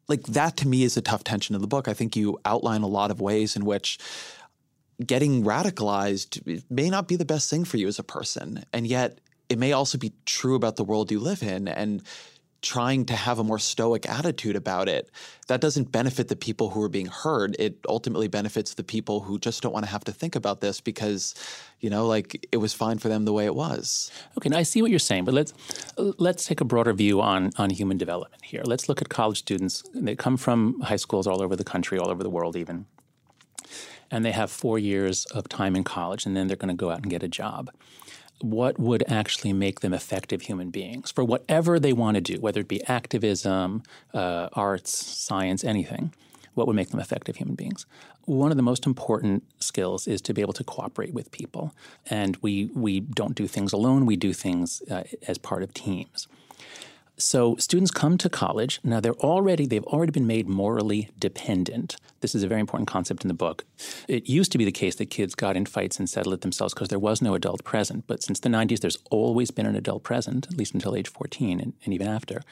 Like 0.09 0.23
that 0.25 0.57
to 0.59 0.69
me 0.69 0.85
is 0.85 0.97
a 0.97 1.03
tough 1.03 1.25
tension 1.25 1.57
in 1.57 1.61
the 1.61 1.67
book. 1.67 1.89
I 1.89 1.95
think 1.95 2.15
you 2.15 2.39
outline 2.45 2.83
a 2.83 2.87
lot 2.87 3.11
of 3.11 3.21
ways 3.21 3.57
in 3.57 3.65
which 3.65 3.99
getting 5.05 5.45
radicalized 5.45 6.65
may 6.71 6.91
not 6.91 7.09
be 7.09 7.17
the 7.17 7.25
best 7.25 7.51
thing 7.51 7.65
for 7.65 7.77
you 7.77 7.89
as 7.89 7.99
a 7.99 8.05
person. 8.05 8.65
And 8.73 8.87
yet 8.87 9.19
it 9.49 9.59
may 9.59 9.73
also 9.73 9.99
be 9.99 10.13
true 10.25 10.55
about 10.55 10.77
the 10.77 10.85
world 10.85 11.11
you 11.11 11.21
live 11.21 11.43
in. 11.43 11.69
And 11.69 12.03
trying 12.63 13.05
to 13.05 13.15
have 13.15 13.39
a 13.39 13.45
more 13.45 13.59
stoic 13.59 14.09
attitude 14.09 14.57
about 14.57 14.89
it, 14.89 15.09
that 15.47 15.61
doesn't 15.61 15.93
benefit 15.93 16.27
the 16.27 16.35
people 16.35 16.71
who 16.71 16.83
are 16.83 16.89
being 16.89 17.07
heard. 17.07 17.55
It 17.59 17.79
ultimately 17.89 18.27
benefits 18.27 18.75
the 18.75 18.83
people 18.83 19.21
who 19.21 19.39
just 19.39 19.63
don't 19.63 19.73
want 19.73 19.85
to 19.85 19.91
have 19.91 20.03
to 20.05 20.13
think 20.13 20.35
about 20.35 20.61
this 20.61 20.81
because, 20.81 21.35
you 21.81 21.91
know, 21.91 22.07
like 22.07 22.47
it 22.51 22.57
was 22.57 22.73
fine 22.73 22.99
for 22.99 23.09
them 23.09 23.25
the 23.25 23.33
way 23.33 23.45
it 23.45 23.55
was. 23.55 24.11
Okay, 24.37 24.49
now 24.49 24.59
I 24.59 24.65
see 24.65 24.83
what 24.83 24.91
you're 24.91 24.99
saying, 24.99 25.25
but 25.25 25.35
let's 25.35 25.53
let's 25.97 26.45
take 26.45 26.61
a 26.61 26.65
broader 26.65 26.93
view 26.93 27.21
on 27.21 27.53
on 27.57 27.71
human 27.71 27.99
development 27.99 28.45
here. 28.45 28.63
Let's 28.65 28.89
look 28.89 29.01
at 29.01 29.09
college 29.09 29.39
students. 29.39 29.85
They 29.95 30.17
come 30.17 30.37
from 30.37 30.81
high 30.81 30.97
schools 30.97 31.27
all 31.27 31.43
over 31.43 31.55
the 31.55 31.65
country, 31.65 31.99
all 31.99 32.11
over 32.11 32.23
the 32.23 32.31
world, 32.31 32.57
even, 32.57 32.87
and 34.11 34.25
they 34.25 34.33
have 34.33 34.51
four 34.51 34.79
years 34.79 35.25
of 35.27 35.49
time 35.49 35.77
in 35.77 35.85
college, 35.85 36.27
and 36.27 36.37
then 36.37 36.47
they're 36.47 36.57
going 36.57 36.69
to 36.69 36.75
go 36.75 36.91
out 36.91 37.03
and 37.03 37.11
get 37.11 37.23
a 37.23 37.29
job. 37.29 37.71
What 38.41 38.79
would 38.79 39.03
actually 39.09 39.53
make 39.53 39.81
them 39.81 39.95
effective 39.95 40.43
human 40.43 40.71
beings 40.71 41.11
for 41.11 41.25
whatever 41.25 41.79
they 41.81 41.93
want 41.93 42.17
to 42.17 42.21
do, 42.21 42.39
whether 42.41 42.61
it 42.61 42.69
be 42.69 42.85
activism, 42.85 43.83
uh, 44.13 44.49
arts, 44.53 44.95
science, 44.95 45.65
anything? 45.65 46.13
What 46.55 46.67
would 46.67 46.77
make 46.77 46.91
them 46.91 47.01
effective 47.01 47.37
human 47.37 47.55
beings? 47.55 47.87
One 48.25 48.51
of 48.51 48.57
the 48.57 48.63
most 48.63 48.87
important 48.87 49.45
skills 49.61 50.07
is 50.07 50.21
to 50.23 50.35
be 50.35 50.41
able 50.41 50.55
to 50.55 50.65
cooperate 50.65 51.15
with 51.15 51.31
people, 51.31 51.75
and 52.11 52.37
we 52.39 52.71
we 52.75 53.01
don't 53.01 53.35
do 53.35 53.47
things 53.47 53.73
alone. 53.73 54.05
We 54.07 54.17
do 54.17 54.33
things 54.33 54.83
uh, 54.91 55.05
as 55.29 55.39
part 55.39 55.63
of 55.63 55.73
teams. 55.75 56.27
So 57.19 57.57
students 57.57 57.91
come 57.91 58.19
to 58.19 58.29
college. 58.29 58.79
Now 58.85 59.01
they're 59.01 59.15
already 59.15 59.67
they've 59.67 59.85
already 59.85 60.13
been 60.13 60.27
made 60.27 60.49
morally 60.49 61.11
dependent. 61.19 61.97
This 62.21 62.35
is 62.35 62.43
a 62.43 62.49
very 62.49 62.61
important 62.61 62.89
concept 62.89 63.25
in 63.25 63.29
the 63.29 63.35
book. 63.35 63.65
It 64.09 64.29
used 64.29 64.53
to 64.53 64.59
be 64.59 64.65
the 64.65 64.73
case 64.73 64.97
that 64.97 65.07
kids 65.07 65.35
got 65.35 65.57
in 65.57 65.67
fights 65.67 65.99
and 65.99 66.09
settled 66.09 66.35
it 66.35 66.41
themselves 66.41 66.75
because 66.75 66.89
there 66.89 66.99
was 66.99 67.23
no 67.23 67.35
adult 67.35 67.63
present. 67.63 68.05
But 68.07 68.23
since 68.23 68.41
the 68.41 68.49
90s, 68.49 68.81
there's 68.81 68.99
always 69.11 69.51
been 69.51 69.67
an 69.67 69.77
adult 69.77 70.03
present, 70.03 70.47
at 70.51 70.57
least 70.57 70.75
until 70.75 70.97
age 70.97 71.09
14 71.09 71.61
and, 71.61 71.73
and 71.85 71.95
even 71.95 72.09
after. 72.09 72.43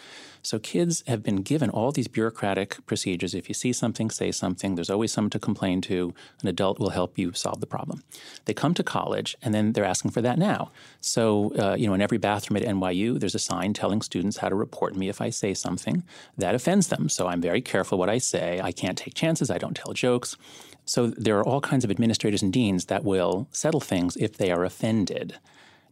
So 0.43 0.59
kids 0.59 1.03
have 1.07 1.23
been 1.23 1.37
given 1.37 1.71
all 1.71 1.91
these 1.91 2.09
bureaucratic 2.09 2.85
procedures. 2.87 3.35
If 3.35 3.49
you 3.49 3.55
see 3.55 3.73
something, 3.73 4.11
say 4.11 4.31
something. 4.31 4.75
There's 4.75 4.91
always 4.91 5.11
someone 5.11 5.31
to 5.31 5.39
complain 5.39 5.81
to. 5.83 6.15
An 6.43 6.49
adult 6.49 6.79
will 6.79 6.91
help 6.91 7.19
you 7.19 7.33
solve 7.33 7.61
the 7.61 7.67
problem. 7.67 8.05
They 8.45 8.53
come 8.53 8.75
to 8.75 8.83
college 8.83 9.37
and 9.43 9.55
then 9.55 9.73
they're 9.73 9.85
asking 9.85 10.11
for 10.11 10.21
that 10.21 10.39
now. 10.39 10.71
So 11.01 11.55
uh, 11.59 11.77
you 11.77 11.87
know, 11.87 11.95
in 11.95 12.03
every 12.03 12.19
bathroom 12.19 12.59
at 12.59 12.69
NYU, 12.69 13.19
there's 13.19 13.35
a 13.35 13.39
sign 13.39 13.73
telling 13.73 14.03
students 14.03 14.37
how 14.37 14.51
to 14.51 14.54
report 14.55 14.97
me 14.97 15.09
if 15.09 15.21
I 15.21 15.31
say 15.31 15.55
something 15.55 16.05
that 16.37 16.55
offends 16.55 16.89
them. 16.89 17.09
So 17.09 17.27
I'm 17.27 17.41
very 17.41 17.61
careful 17.61 17.99
what 17.99 18.11
I 18.11 18.19
say. 18.19 18.61
I 18.63 18.73
can't 18.73 18.99
take 18.99 19.15
chances. 19.15 19.51
I 19.51 19.59
don't 19.59 19.77
tell 19.77 19.93
jokes. 19.93 20.37
So 20.85 21.07
there 21.09 21.39
are 21.39 21.45
all 21.45 21.61
kinds 21.61 21.85
of 21.85 21.91
administrators 21.91 22.43
and 22.43 22.53
deans 22.53 22.87
that 22.87 23.05
will 23.05 23.49
settle 23.51 23.81
things 23.81 24.17
if 24.17 24.37
they 24.37 24.51
are 24.51 24.65
offended. 24.65 25.39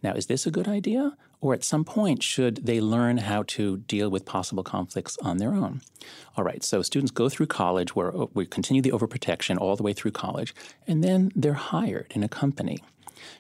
Now, 0.03 0.13
is 0.15 0.27
this 0.27 0.47
a 0.47 0.51
good 0.51 0.69
idea? 0.69 1.17
Or 1.41 1.55
at 1.55 1.65
some 1.65 1.85
point, 1.85 2.23
should 2.23 2.67
they 2.67 2.81
learn 2.81 3.19
how 3.19 3.43
to 3.49 3.79
deal 3.79 4.11
with 4.11 4.25
possible 4.25 4.63
conflicts 4.63 5.17
on 5.23 5.39
their 5.39 5.55
own? 5.55 5.81
All 6.37 6.45
right, 6.45 6.63
so 6.63 6.83
students 6.83 7.11
go 7.11 7.29
through 7.29 7.47
college 7.47 7.97
where 7.97 8.15
oh, 8.15 8.31
we 8.33 8.47
continue 8.47 8.83
the 8.83 8.93
overprotection 8.93 9.59
all 9.59 9.75
the 9.75 9.83
way 9.83 9.93
through 9.93 10.13
college, 10.13 10.55
and 10.87 11.03
then 11.03 11.33
they're 11.35 11.55
hired 11.55 12.13
in 12.15 12.23
a 12.23 12.29
company. 12.29 12.79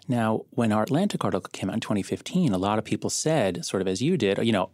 Now, 0.08 0.42
when 0.50 0.72
our 0.72 0.82
Atlantic 0.82 1.24
article 1.24 1.48
came 1.52 1.70
out 1.70 1.74
in 1.74 1.80
2015, 1.80 2.52
a 2.52 2.58
lot 2.58 2.78
of 2.78 2.84
people 2.84 3.10
said, 3.10 3.64
sort 3.64 3.80
of 3.80 3.88
as 3.88 4.02
you 4.02 4.16
did, 4.16 4.38
you 4.44 4.52
know, 4.52 4.70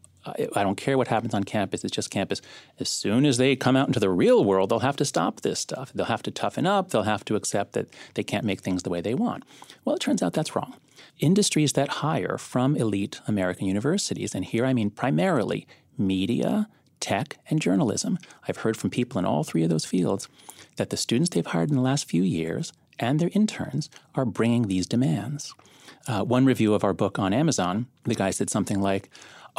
I, 0.55 0.63
don't 0.63 0.77
care 0.77 0.97
what 0.99 1.09
happens 1.09 1.35
on 1.35 1.45
campus, 1.45 1.85
it's 1.85 1.95
just 1.95 2.11
campus. 2.11 2.41
As 2.79 2.89
soon 2.89 3.27
as 3.27 3.37
they 3.37 3.57
come 3.57 3.77
out 3.77 3.87
into 3.87 4.01
the 4.01 4.11
real 4.11 4.45
world, 4.45 4.71
they'll 4.71 4.81
have 4.81 4.97
to 4.97 5.05
stop 5.05 5.41
this 5.41 5.61
stuff. 5.61 5.93
They'll 5.95 6.07
have 6.07 6.23
to 6.25 6.31
toughen 6.31 6.67
up, 6.67 6.91
they'll 6.91 7.03
have 7.03 7.25
to 7.27 7.37
accept 7.37 7.73
that 7.73 7.89
they 8.15 8.23
can't 8.23 8.45
make 8.45 8.61
things 8.61 8.83
the 8.83 8.91
way 8.91 9.01
they 9.01 9.15
want. 9.15 9.45
Well, 9.85 9.97
it 9.97 10.01
turns 10.01 10.23
out 10.23 10.33
that's 10.33 10.57
wrong. 10.57 10.75
Industries 11.19 11.73
that 11.73 11.89
hire 11.89 12.39
from 12.39 12.77
elite 12.77 13.21
American 13.27 13.67
universities, 13.67 14.35
and 14.35 14.45
here 14.45 14.65
I 14.65 14.73
mean 14.73 14.91
primarily 14.91 15.67
media, 15.97 16.69
tech, 17.01 17.39
and 17.51 17.61
journalism. 17.61 18.19
I've 18.47 18.59
heard 18.59 18.77
from 18.77 18.91
people 18.91 19.19
in 19.19 19.25
all 19.25 19.45
three 19.45 19.63
of 19.63 19.71
those 19.71 19.85
fields 19.85 20.29
that 20.77 20.91
the 20.91 20.97
students 20.97 21.31
they've 21.31 21.47
hired 21.47 21.71
in 21.71 21.77
the 21.77 21.83
last 21.83 22.09
few 22.09 22.23
years 22.23 22.73
and 22.99 23.19
their 23.19 23.31
interns 23.33 23.91
are 24.15 24.25
bringing 24.25 24.63
these 24.63 24.87
demands. 24.87 25.55
Uh, 26.07 26.25
one 26.25 26.47
review 26.47 26.75
of 26.75 26.85
our 26.85 26.95
book 26.95 27.19
on 27.19 27.33
Amazon, 27.33 27.87
the 28.05 28.15
guy 28.15 28.31
said 28.31 28.51
something 28.51 28.81
like, 28.81 29.11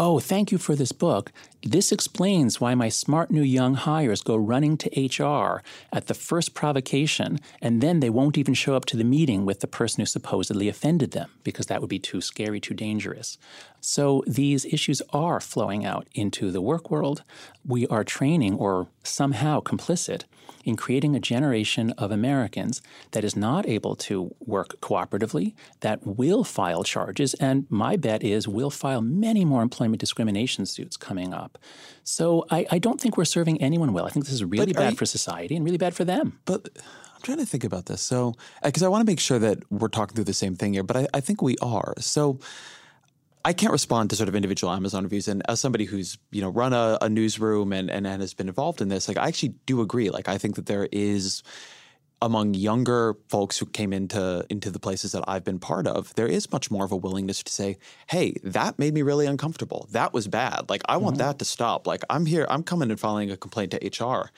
Oh, 0.01 0.19
thank 0.19 0.49
you 0.49 0.57
for 0.57 0.77
this 0.77 0.93
book. 0.93 1.33
This 1.61 1.91
explains 1.91 2.61
why 2.61 2.73
my 2.73 2.87
smart 2.87 3.31
new 3.31 3.41
young 3.41 3.73
hires 3.73 4.21
go 4.21 4.37
running 4.37 4.77
to 4.77 4.89
HR 4.95 5.61
at 5.91 6.07
the 6.07 6.13
first 6.13 6.53
provocation, 6.53 7.37
and 7.61 7.81
then 7.81 7.99
they 7.99 8.09
won't 8.09 8.37
even 8.37 8.53
show 8.53 8.75
up 8.77 8.85
to 8.85 8.95
the 8.95 9.03
meeting 9.03 9.43
with 9.43 9.59
the 9.59 9.67
person 9.67 9.99
who 9.99 10.05
supposedly 10.05 10.69
offended 10.69 11.11
them, 11.11 11.29
because 11.43 11.65
that 11.65 11.81
would 11.81 11.89
be 11.89 11.99
too 11.99 12.21
scary, 12.21 12.61
too 12.61 12.73
dangerous. 12.73 13.37
So 13.82 14.23
these 14.27 14.65
issues 14.65 15.01
are 15.11 15.39
flowing 15.39 15.86
out 15.86 16.07
into 16.13 16.51
the 16.51 16.61
work 16.61 16.89
world. 16.91 17.23
We 17.65 17.88
are 17.88 18.03
training 18.03 18.55
or 18.55 18.88
somehow 19.03 19.61
complicit 19.61 20.23
in 20.65 20.75
creating 20.75 21.15
a 21.15 21.19
generation 21.19 21.91
of 21.91 22.11
Americans 22.11 22.82
that 23.11 23.23
is 23.23 23.36
not 23.36 23.67
able 23.67 23.95
to 23.95 24.36
work 24.39 24.80
cooperatively, 24.82 25.53
that 25.80 26.05
will 26.05 26.43
file 26.43 26.84
charges, 26.84 27.34
and 27.36 27.65
my 27.69 27.95
bet 27.95 28.23
is 28.23 28.47
will 28.47 28.69
file 28.69 29.01
many 29.01 29.45
more 29.45 29.61
employment 29.61 29.99
discrimination 29.99 30.65
suits 30.65 30.97
coming 30.97 31.34
up. 31.34 31.57
So 32.03 32.45
I, 32.49 32.65
I 32.71 32.80
don't 32.80 32.99
think 32.99 33.17
we're 33.17 33.25
serving 33.25 33.61
anyone 33.61 33.93
well. 33.93 34.05
I 34.05 34.09
think 34.09 34.25
this 34.25 34.34
is 34.34 34.43
really 34.43 34.73
bad 34.73 34.91
you, 34.91 34.97
for 34.97 35.05
society 35.05 35.55
and 35.55 35.63
really 35.63 35.77
bad 35.77 35.95
for 35.95 36.03
them. 36.03 36.39
But 36.45 36.69
I'm 36.75 37.21
trying 37.21 37.38
to 37.39 37.45
think 37.45 37.63
about 37.63 37.86
this. 37.86 38.01
So, 38.01 38.36
because 38.63 38.84
I 38.84 38.88
want 38.88 39.05
to 39.05 39.11
make 39.11 39.19
sure 39.19 39.39
that 39.39 39.59
we're 39.71 39.88
talking 39.88 40.15
through 40.15 40.25
the 40.25 40.34
same 40.34 40.55
thing 40.55 40.73
here, 40.73 40.84
but 40.84 40.97
I, 40.97 41.07
I 41.13 41.19
think 41.19 41.41
we 41.41 41.57
are. 41.61 41.93
So, 41.99 42.39
I 43.45 43.53
can't 43.53 43.71
respond 43.71 44.09
to 44.09 44.15
sort 44.15 44.29
of 44.29 44.35
individual 44.35 44.73
Amazon 44.73 45.03
reviews. 45.03 45.27
And 45.27 45.43
as 45.47 45.59
somebody 45.61 45.85
who's, 45.85 46.17
you 46.31 46.41
know, 46.41 46.49
run 46.49 46.73
a, 46.73 46.97
a 47.01 47.09
newsroom 47.09 47.71
and, 47.71 47.89
and, 47.89 48.05
and 48.05 48.21
has 48.21 48.33
been 48.33 48.47
involved 48.47 48.81
in 48.81 48.89
this, 48.89 49.07
like 49.07 49.17
I 49.17 49.27
actually 49.27 49.55
do 49.65 49.81
agree. 49.81 50.09
Like 50.09 50.27
I 50.27 50.37
think 50.37 50.55
that 50.55 50.65
there 50.65 50.89
is 50.91 51.41
among 52.21 52.53
younger 52.53 53.15
folks 53.29 53.57
who 53.57 53.65
came 53.65 53.93
into 53.93 54.45
into 54.49 54.69
the 54.69 54.79
places 54.79 55.13
that 55.13 55.23
I've 55.27 55.43
been 55.43 55.59
part 55.59 55.87
of, 55.87 56.13
there 56.15 56.27
is 56.27 56.51
much 56.51 56.69
more 56.69 56.83
of 56.83 56.91
a 56.91 56.97
willingness 56.97 57.41
to 57.43 57.51
say, 57.51 57.77
"Hey, 58.07 58.35
that 58.43 58.77
made 58.77 58.93
me 58.93 59.01
really 59.01 59.25
uncomfortable. 59.25 59.87
That 59.91 60.13
was 60.13 60.27
bad. 60.27 60.69
Like 60.69 60.81
I 60.85 60.97
want 60.97 61.17
mm-hmm. 61.17 61.27
that 61.27 61.39
to 61.39 61.45
stop. 61.45 61.87
Like 61.87 62.03
I'm 62.09 62.25
here. 62.25 62.45
I'm 62.49 62.63
coming 62.63 62.91
and 62.91 62.99
filing 62.99 63.31
a 63.31 63.37
complaint 63.37 63.71
to 63.71 64.05
HR." 64.05 64.31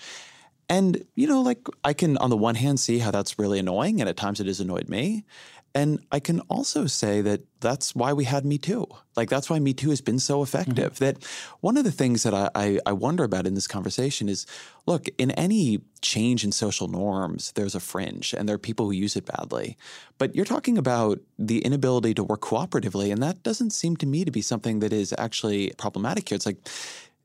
And 0.69 1.05
you 1.15 1.27
know, 1.27 1.41
like 1.41 1.67
I 1.83 1.93
can 1.93 2.17
on 2.17 2.29
the 2.29 2.37
one 2.37 2.55
hand 2.55 2.79
see 2.79 2.99
how 2.99 3.11
that's 3.11 3.39
really 3.39 3.59
annoying, 3.59 3.99
and 3.99 4.07
at 4.07 4.17
times 4.17 4.39
it 4.39 4.47
has 4.47 4.59
annoyed 4.59 4.87
me. 4.87 5.25
And 5.73 6.05
I 6.11 6.19
can 6.19 6.41
also 6.41 6.85
say 6.85 7.21
that 7.21 7.41
that's 7.61 7.95
why 7.95 8.11
we 8.11 8.25
had 8.25 8.45
Me 8.45 8.57
Too. 8.57 8.85
Like, 9.15 9.29
that's 9.29 9.49
why 9.49 9.59
Me 9.59 9.73
Too 9.73 9.89
has 9.89 10.01
been 10.01 10.19
so 10.19 10.43
effective. 10.43 10.95
Mm-hmm. 10.95 11.05
That 11.05 11.23
one 11.61 11.77
of 11.77 11.83
the 11.83 11.91
things 11.91 12.23
that 12.23 12.33
I, 12.33 12.49
I, 12.55 12.79
I, 12.85 12.91
wonder 12.91 13.23
about 13.23 13.47
in 13.47 13.53
this 13.53 13.67
conversation 13.67 14.27
is 14.27 14.45
look, 14.85 15.07
in 15.17 15.31
any 15.31 15.81
change 16.01 16.43
in 16.43 16.51
social 16.51 16.87
norms, 16.87 17.53
there's 17.53 17.75
a 17.75 17.79
fringe 17.79 18.33
and 18.33 18.49
there 18.49 18.55
are 18.55 18.59
people 18.59 18.87
who 18.87 18.91
use 18.91 19.15
it 19.15 19.25
badly. 19.25 19.77
But 20.17 20.35
you're 20.35 20.45
talking 20.45 20.77
about 20.77 21.19
the 21.39 21.59
inability 21.59 22.13
to 22.15 22.23
work 22.23 22.41
cooperatively. 22.41 23.11
And 23.11 23.23
that 23.23 23.43
doesn't 23.43 23.71
seem 23.71 23.95
to 23.97 24.05
me 24.05 24.25
to 24.25 24.31
be 24.31 24.41
something 24.41 24.79
that 24.79 24.91
is 24.91 25.13
actually 25.17 25.71
problematic 25.77 26.29
here. 26.29 26.35
It's 26.35 26.45
like, 26.45 26.67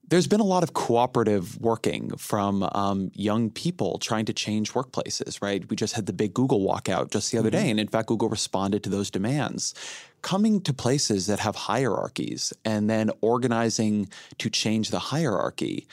there's 0.09 0.27
been 0.27 0.41
a 0.41 0.45
lot 0.45 0.63
of 0.63 0.73
cooperative 0.73 1.61
working 1.61 2.17
from 2.17 2.63
um, 2.73 3.11
young 3.15 3.51
people 3.51 3.99
trying 3.99 4.25
to 4.27 4.33
change 4.33 4.73
workplaces, 4.73 5.43
right? 5.43 5.69
We 5.69 5.75
just 5.75 5.95
had 5.95 6.07
the 6.07 6.13
big 6.13 6.33
Google 6.33 6.61
walkout 6.61 7.11
just 7.11 7.33
the 7.33 7.39
other 7.39 7.51
mm-hmm. 7.51 7.65
day. 7.65 7.71
And 7.71 7.81
in 7.81 7.89
fact, 7.89 8.09
Google 8.09 8.29
responded 8.29 8.85
to 8.85 8.91
those 8.91 9.11
demands. 9.11 9.75
Coming 10.23 10.61
to 10.63 10.73
places 10.73 11.27
that 11.27 11.41
have 11.41 11.57
hierarchies 11.57 12.53
and 12.65 12.89
then 12.89 13.11
organizing 13.21 14.09
to 14.39 14.49
change 14.49 14.91
the 14.91 14.99
hierarchy. 14.99 15.87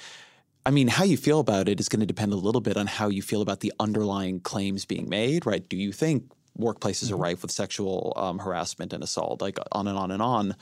I 0.66 0.72
mean, 0.72 0.88
how 0.88 1.04
you 1.04 1.18
feel 1.18 1.40
about 1.40 1.68
it 1.68 1.80
is 1.80 1.90
going 1.90 2.00
to 2.00 2.06
depend 2.06 2.34
a 2.34 2.38
little 2.38 2.62
bit 2.62 2.78
on 2.78 2.88
how 2.88 3.10
you 3.10 3.22
feel 3.22 3.42
about 3.42 3.62
the 3.62 3.74
underlying 3.80 4.40
claims 4.40 4.86
being 4.86 5.10
made, 5.10 5.46
right? 5.46 5.68
Do 5.68 5.76
you 5.76 5.92
think 5.92 6.32
workplaces 6.58 7.06
mm-hmm. 7.06 7.16
are 7.16 7.18
rife 7.18 7.42
with 7.42 7.52
sexual 7.52 8.14
um, 8.16 8.38
harassment 8.38 8.94
and 8.94 9.04
assault, 9.04 9.42
like 9.42 9.58
on 9.72 9.88
and 9.88 9.98
on 9.98 10.12
and 10.12 10.22
on? 10.22 10.56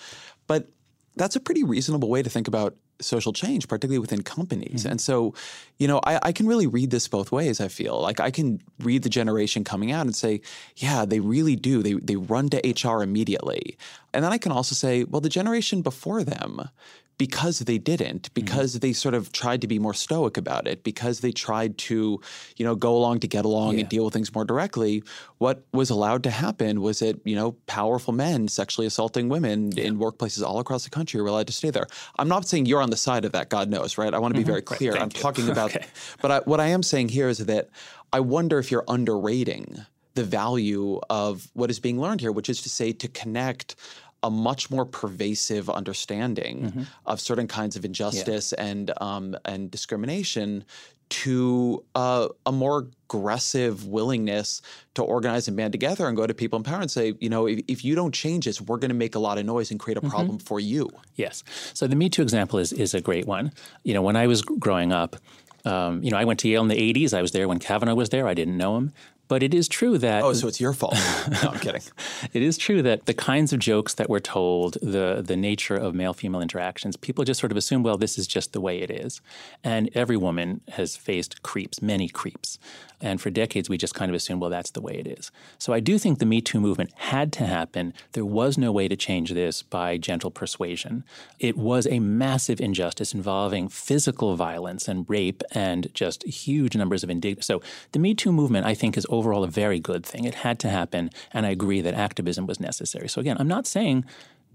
But 0.48 0.70
that's 1.18 1.36
a 1.36 1.42
pretty 1.42 1.64
reasonable 1.64 2.10
way 2.10 2.24
to 2.24 2.30
think 2.30 2.48
about 2.48 2.76
social 3.02 3.34
change, 3.34 3.68
particularly 3.68 4.00
within 4.00 4.22
companies. 4.22 4.82
Mm-hmm. 4.82 4.92
And 4.92 5.02
so, 5.02 5.34
you 5.78 5.88
know, 5.88 6.00
I, 6.04 6.20
I, 6.24 6.32
can 6.32 6.48
really 6.48 6.68
read 6.68 6.92
this 6.92 7.08
both 7.08 7.32
ways, 7.32 7.60
I 7.60 7.68
feel. 7.68 8.00
Like 8.00 8.20
I 8.20 8.32
can 8.32 8.62
read 8.80 9.04
the 9.04 9.10
generation 9.10 9.64
coming 9.64 9.92
out 9.92 10.06
and 10.06 10.16
say, 10.16 10.42
yeah, 10.78 11.06
they 11.06 11.20
really 11.20 11.56
do. 11.56 11.84
They, 11.84 11.94
they 11.94 12.16
run 12.16 12.50
to 12.50 12.58
HR 12.58 13.04
immediately. 13.04 13.78
And 14.14 14.24
then 14.24 14.32
I 14.32 14.38
can 14.38 14.52
also 14.52 14.76
say, 14.76 15.04
well, 15.04 15.22
the 15.22 15.30
generation 15.30 15.82
before 15.82 16.24
them 16.24 16.70
because 17.22 17.60
they 17.60 17.78
didn't, 17.78 18.24
mm-hmm. 18.24 18.34
because 18.34 18.72
mm-hmm. 18.72 18.80
they 18.80 18.94
sort 18.94 19.14
of 19.14 19.32
tried 19.32 19.62
to 19.62 19.68
be 19.68 19.78
more 19.78 19.94
stoic 19.94 20.38
about 20.38 20.66
it, 20.66 20.84
because 20.84 21.20
they 21.20 21.32
tried 21.32 21.78
to, 21.78 22.20
you 22.58 22.66
know, 22.66 22.74
go 22.74 22.98
along 22.98 23.20
to 23.20 23.28
get 23.28 23.46
along 23.46 23.76
yeah. 23.76 23.82
and 23.82 23.90
deal 23.90 24.06
with 24.06 24.12
things 24.12 24.34
more 24.34 24.44
directly, 24.44 25.04
what 25.38 25.64
was 25.72 25.92
allowed 25.92 26.24
to 26.24 26.32
happen 26.32 26.82
was 26.82 26.98
that, 26.98 27.22
you 27.24 27.36
know, 27.36 27.52
powerful 27.68 28.12
men 28.12 28.48
sexually 28.48 28.88
assaulting 28.88 29.30
women 29.30 29.72
yeah. 29.74 29.84
in 29.84 30.00
workplaces 30.00 30.44
all 30.44 30.58
across 30.58 30.84
the 30.84 30.90
country 30.90 31.22
were 31.22 31.28
allowed 31.28 31.46
to 31.46 31.54
stay 31.54 31.70
there. 31.70 31.86
I'm 32.18 32.28
not 32.28 32.48
saying 32.48 32.66
you're 32.66 32.82
on 32.82 32.90
the 32.90 32.98
side 32.98 33.24
of 33.24 33.34
that, 33.34 33.50
God 33.50 33.70
knows, 33.70 34.00
right? 34.00 34.12
I 34.12 34.18
want 34.18 34.34
to 34.34 34.40
be 34.40 34.42
mm-hmm. 34.42 34.54
very 34.54 34.64
clear. 34.64 34.94
Right, 34.94 35.02
I'm 35.04 35.12
you. 35.14 35.22
talking 35.22 35.48
about, 35.48 35.76
okay. 35.76 35.86
but 36.24 36.32
I, 36.32 36.40
what 36.40 36.60
I 36.60 36.70
am 36.70 36.82
saying 36.82 37.10
here 37.10 37.30
is 37.30 37.38
that 37.38 37.70
I 38.12 38.20
wonder 38.20 38.58
if 38.58 38.72
you're 38.72 38.86
underrating 38.88 39.86
the 40.16 40.24
value 40.24 41.00
of 41.12 41.52
what 41.54 41.70
is 41.70 41.80
being 41.80 42.02
learned 42.02 42.20
here, 42.20 42.32
which 42.32 42.50
is 42.50 42.64
to 42.64 42.70
say 42.70 42.92
to 42.94 43.08
connect 43.08 43.76
a 44.24 44.30
much 44.30 44.70
more 44.70 44.86
pervasive 44.86 45.70
understanding 45.70 46.62
mm-hmm. 46.62 46.84
of 47.06 47.20
certain 47.20 47.48
kinds 47.48 47.76
of 47.76 47.86
injustice 47.86 48.54
yeah. 48.58 48.66
and 48.66 48.92
um, 49.02 49.36
and 49.46 49.72
discrimination 49.72 50.64
to 51.10 51.84
uh, 51.94 52.30
a 52.46 52.52
more 52.54 52.88
aggressive 53.10 53.86
willingness 53.86 54.62
to 54.94 55.04
organize 55.04 55.50
and 55.50 55.58
band 55.58 55.74
together 55.74 56.08
and 56.08 56.16
go 56.16 56.26
to 56.26 56.34
people 56.34 56.56
in 56.56 56.64
power 56.64 56.80
and 56.80 56.90
say, 56.90 57.14
you 57.20 57.30
know, 57.30 57.48
if, 57.48 57.60
if 57.68 57.84
you 57.84 57.96
don't 57.96 58.14
change 58.14 58.46
this, 58.46 58.62
we're 58.62 58.78
going 58.78 58.90
to 58.90 58.96
make 58.96 59.14
a 59.14 59.20
lot 59.20 59.38
of 59.38 59.46
noise 59.46 59.72
and 59.72 59.80
create 59.80 59.98
a 59.98 60.00
mm-hmm. 60.00 60.10
problem 60.10 60.40
for 60.40 60.58
you. 60.58 60.90
Yes. 61.16 61.44
So 61.74 61.86
the 61.86 61.98
Me 61.98 62.10
Too 62.10 62.22
example 62.22 62.60
is 62.60 62.72
is 62.72 62.94
a 62.94 63.02
great 63.02 63.28
one. 63.28 63.52
You 63.84 63.94
know, 63.94 64.02
when 64.02 64.16
I 64.16 64.28
was 64.28 64.42
growing 64.42 64.94
up, 64.94 65.18
um, 65.66 66.02
you 66.02 66.12
know, 66.12 66.18
I 66.18 66.24
went 66.24 66.40
to 66.42 66.48
Yale 66.48 66.62
in 66.62 66.70
the 66.70 66.94
80s. 66.94 67.14
I 67.14 67.22
was 67.22 67.32
there 67.32 67.48
when 67.48 67.60
Kavanaugh 67.60 67.94
was 67.94 68.10
there. 68.10 68.28
I 68.28 68.34
didn't 68.34 68.58
know 68.58 68.78
him. 68.78 68.94
But 69.32 69.44
it 69.44 69.54
is 69.54 69.70
true 69.70 69.98
that. 69.98 70.26
Oh, 70.26 70.34
so 70.34 70.50
it's 70.50 70.60
your 70.60 70.74
fault. 70.74 70.98
no, 71.32 71.52
I'm 71.52 71.60
kidding. 71.60 71.84
it 72.34 72.42
is 72.42 72.58
true 72.58 72.82
that 72.82 73.06
the 73.06 73.14
kinds 73.14 73.54
of 73.54 73.60
jokes 73.60 73.94
that 73.94 74.10
we're 74.10 74.20
told, 74.20 74.74
the, 74.82 75.24
the 75.26 75.38
nature 75.38 75.78
of 75.78 75.96
male 75.96 76.14
female 76.14 76.42
interactions, 76.42 76.98
people 76.98 77.24
just 77.24 77.40
sort 77.40 77.50
of 77.50 77.58
assume, 77.58 77.82
well, 77.82 77.98
this 77.98 78.18
is 78.18 78.28
just 78.28 78.52
the 78.52 78.60
way 78.60 78.82
it 78.82 78.92
is. 78.92 79.22
And 79.64 79.90
every 79.96 80.18
woman 80.18 80.60
has 80.72 80.98
faced 80.98 81.44
creeps, 81.44 81.82
many 81.82 82.10
creeps. 82.10 82.60
And 83.02 83.20
for 83.20 83.30
decades, 83.30 83.68
we 83.68 83.78
just 83.78 83.96
kind 83.96 84.12
of 84.12 84.16
assumed, 84.16 84.42
well, 84.42 84.50
that's 84.50 84.72
the 84.72 84.82
way 84.82 84.94
it 84.94 85.08
is. 85.08 85.32
So 85.58 85.74
I 85.74 85.80
do 85.80 85.98
think 85.98 86.20
the 86.20 86.26
Me 86.26 86.40
Too 86.40 86.60
movement 86.60 86.92
had 86.96 87.34
to 87.34 87.46
happen. 87.46 87.94
There 88.12 88.26
was 88.26 88.58
no 88.58 88.72
way 88.72 88.88
to 88.88 88.96
change 88.96 89.32
this 89.32 89.64
by 89.64 89.98
gentle 89.98 90.30
persuasion. 90.30 91.04
It 91.40 91.58
was 91.58 91.88
a 91.88 92.00
massive 92.00 92.62
injustice 92.62 93.14
involving 93.14 93.70
physical 93.70 94.36
violence 94.36 94.88
and 94.88 95.10
rape 95.10 95.42
and 95.52 95.92
just 95.96 96.24
huge 96.24 96.76
numbers 96.76 97.04
of 97.04 97.10
indignity. 97.10 97.42
So 97.42 97.62
the 97.92 98.00
Me 98.00 98.14
Too 98.14 98.32
movement, 98.32 98.68
I 98.68 98.76
think, 98.76 98.98
is 98.98 99.06
overall 99.22 99.44
a 99.44 99.48
very 99.48 99.80
good 99.80 100.04
thing. 100.04 100.26
It 100.26 100.34
had 100.34 100.58
to 100.62 100.70
happen. 100.70 101.12
And 101.32 101.46
I 101.46 101.50
agree 101.52 101.80
that 101.82 101.94
activism 101.94 102.48
was 102.48 102.60
necessary. 102.60 103.08
So 103.08 103.22
again, 103.22 103.38
I'm 103.40 103.48
not 103.48 103.68
saying 103.68 104.04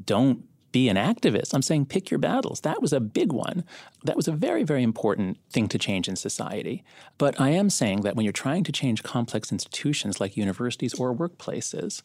don't 0.04 0.42
be 0.72 0.88
an 0.88 0.96
activist. 0.96 1.54
I'm 1.54 1.62
saying 1.62 1.86
pick 1.86 2.10
your 2.10 2.18
battles. 2.18 2.62
That 2.62 2.82
was 2.82 2.92
a 2.92 2.98
big 2.98 3.32
one. 3.32 3.62
That 4.02 4.16
was 4.16 4.26
a 4.26 4.32
very, 4.32 4.64
very 4.64 4.82
important 4.82 5.38
thing 5.50 5.68
to 5.68 5.78
change 5.78 6.08
in 6.08 6.16
society. 6.16 6.82
But 7.16 7.40
I 7.40 7.50
am 7.50 7.70
saying 7.70 8.00
that 8.00 8.16
when 8.16 8.24
you're 8.24 8.32
trying 8.32 8.64
to 8.64 8.72
change 8.72 9.04
complex 9.04 9.52
institutions 9.52 10.20
like 10.20 10.36
universities 10.36 10.94
or 10.94 11.14
workplaces, 11.14 12.02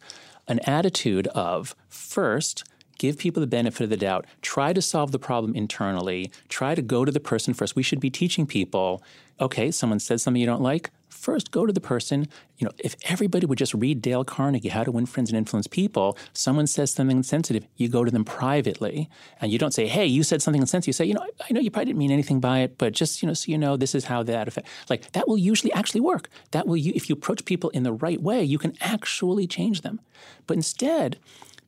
an 0.48 0.60
attitude 0.60 1.26
of 1.30 1.76
first, 1.90 2.64
give 3.00 3.18
people 3.18 3.42
the 3.42 3.48
benefit 3.48 3.84
of 3.84 3.90
the 3.90 3.98
doubt, 3.98 4.28
try 4.44 4.72
to 4.72 4.82
solve 4.82 5.12
the 5.12 5.20
problem 5.20 5.56
internally, 5.56 6.32
try 6.48 6.76
to 6.76 6.84
go 6.84 7.04
to 7.04 7.12
the 7.12 7.20
person 7.20 7.56
first. 7.56 7.76
We 7.76 7.84
should 7.84 8.00
be 8.00 8.12
teaching 8.12 8.46
people 8.46 9.02
okay, 9.42 9.72
someone 9.72 10.00
says 10.00 10.22
something 10.22 10.40
you 10.40 10.46
don't 10.46 10.62
like, 10.62 10.92
first 11.22 11.52
go 11.52 11.66
to 11.66 11.74
the 11.74 11.80
person. 11.80 12.28
You 12.58 12.66
know, 12.66 12.72
if 12.80 12.96
everybody 13.08 13.46
would 13.46 13.58
just 13.58 13.74
read 13.74 14.02
Dale 14.02 14.24
Carnegie, 14.24 14.70
How 14.70 14.84
to 14.84 14.92
Win 14.92 15.06
Friends 15.06 15.30
and 15.30 15.38
Influence 15.38 15.68
People, 15.68 16.18
someone 16.34 16.68
says 16.68 16.92
something 16.92 17.18
insensitive, 17.18 17.68
you 17.78 17.88
go 17.90 18.04
to 18.04 18.12
them 18.12 18.26
privately. 18.26 19.10
And 19.40 19.52
you 19.52 19.60
don't 19.60 19.74
say, 19.74 19.88
hey, 19.88 20.06
you 20.06 20.24
said 20.24 20.42
something 20.42 20.62
insensitive. 20.62 20.88
You 20.88 20.94
say, 20.94 21.06
you 21.06 21.14
know, 21.14 21.26
I 21.48 21.54
know 21.54 21.62
you 21.62 21.70
probably 21.70 21.86
didn't 21.86 22.00
mean 22.00 22.12
anything 22.12 22.40
by 22.40 22.60
it, 22.60 22.78
but 22.78 22.94
just, 22.94 23.22
you 23.22 23.28
know, 23.28 23.34
so 23.34 23.52
you 23.52 23.58
know, 23.58 23.78
this 23.78 23.94
is 23.94 24.06
how 24.06 24.24
that 24.24 24.48
affects. 24.48 24.70
Like, 24.90 25.12
that 25.12 25.28
will 25.28 25.38
usually 25.38 25.72
actually 25.74 26.02
work. 26.02 26.30
That 26.52 26.68
will, 26.68 26.76
if 26.76 27.10
you 27.10 27.14
approach 27.14 27.46
people 27.46 27.70
in 27.70 27.84
the 27.84 27.94
right 27.94 28.22
way, 28.22 28.44
you 28.44 28.58
can 28.58 28.76
actually 28.82 29.46
change 29.48 29.82
them. 29.82 30.02
But 30.48 30.58
instead, 30.58 31.20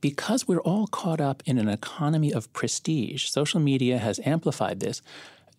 because 0.01 0.47
we're 0.47 0.59
all 0.59 0.87
caught 0.87 1.21
up 1.21 1.41
in 1.45 1.57
an 1.57 1.69
economy 1.69 2.33
of 2.33 2.51
prestige, 2.51 3.27
social 3.29 3.61
media 3.61 3.99
has 3.99 4.19
amplified 4.25 4.81
this 4.81 5.01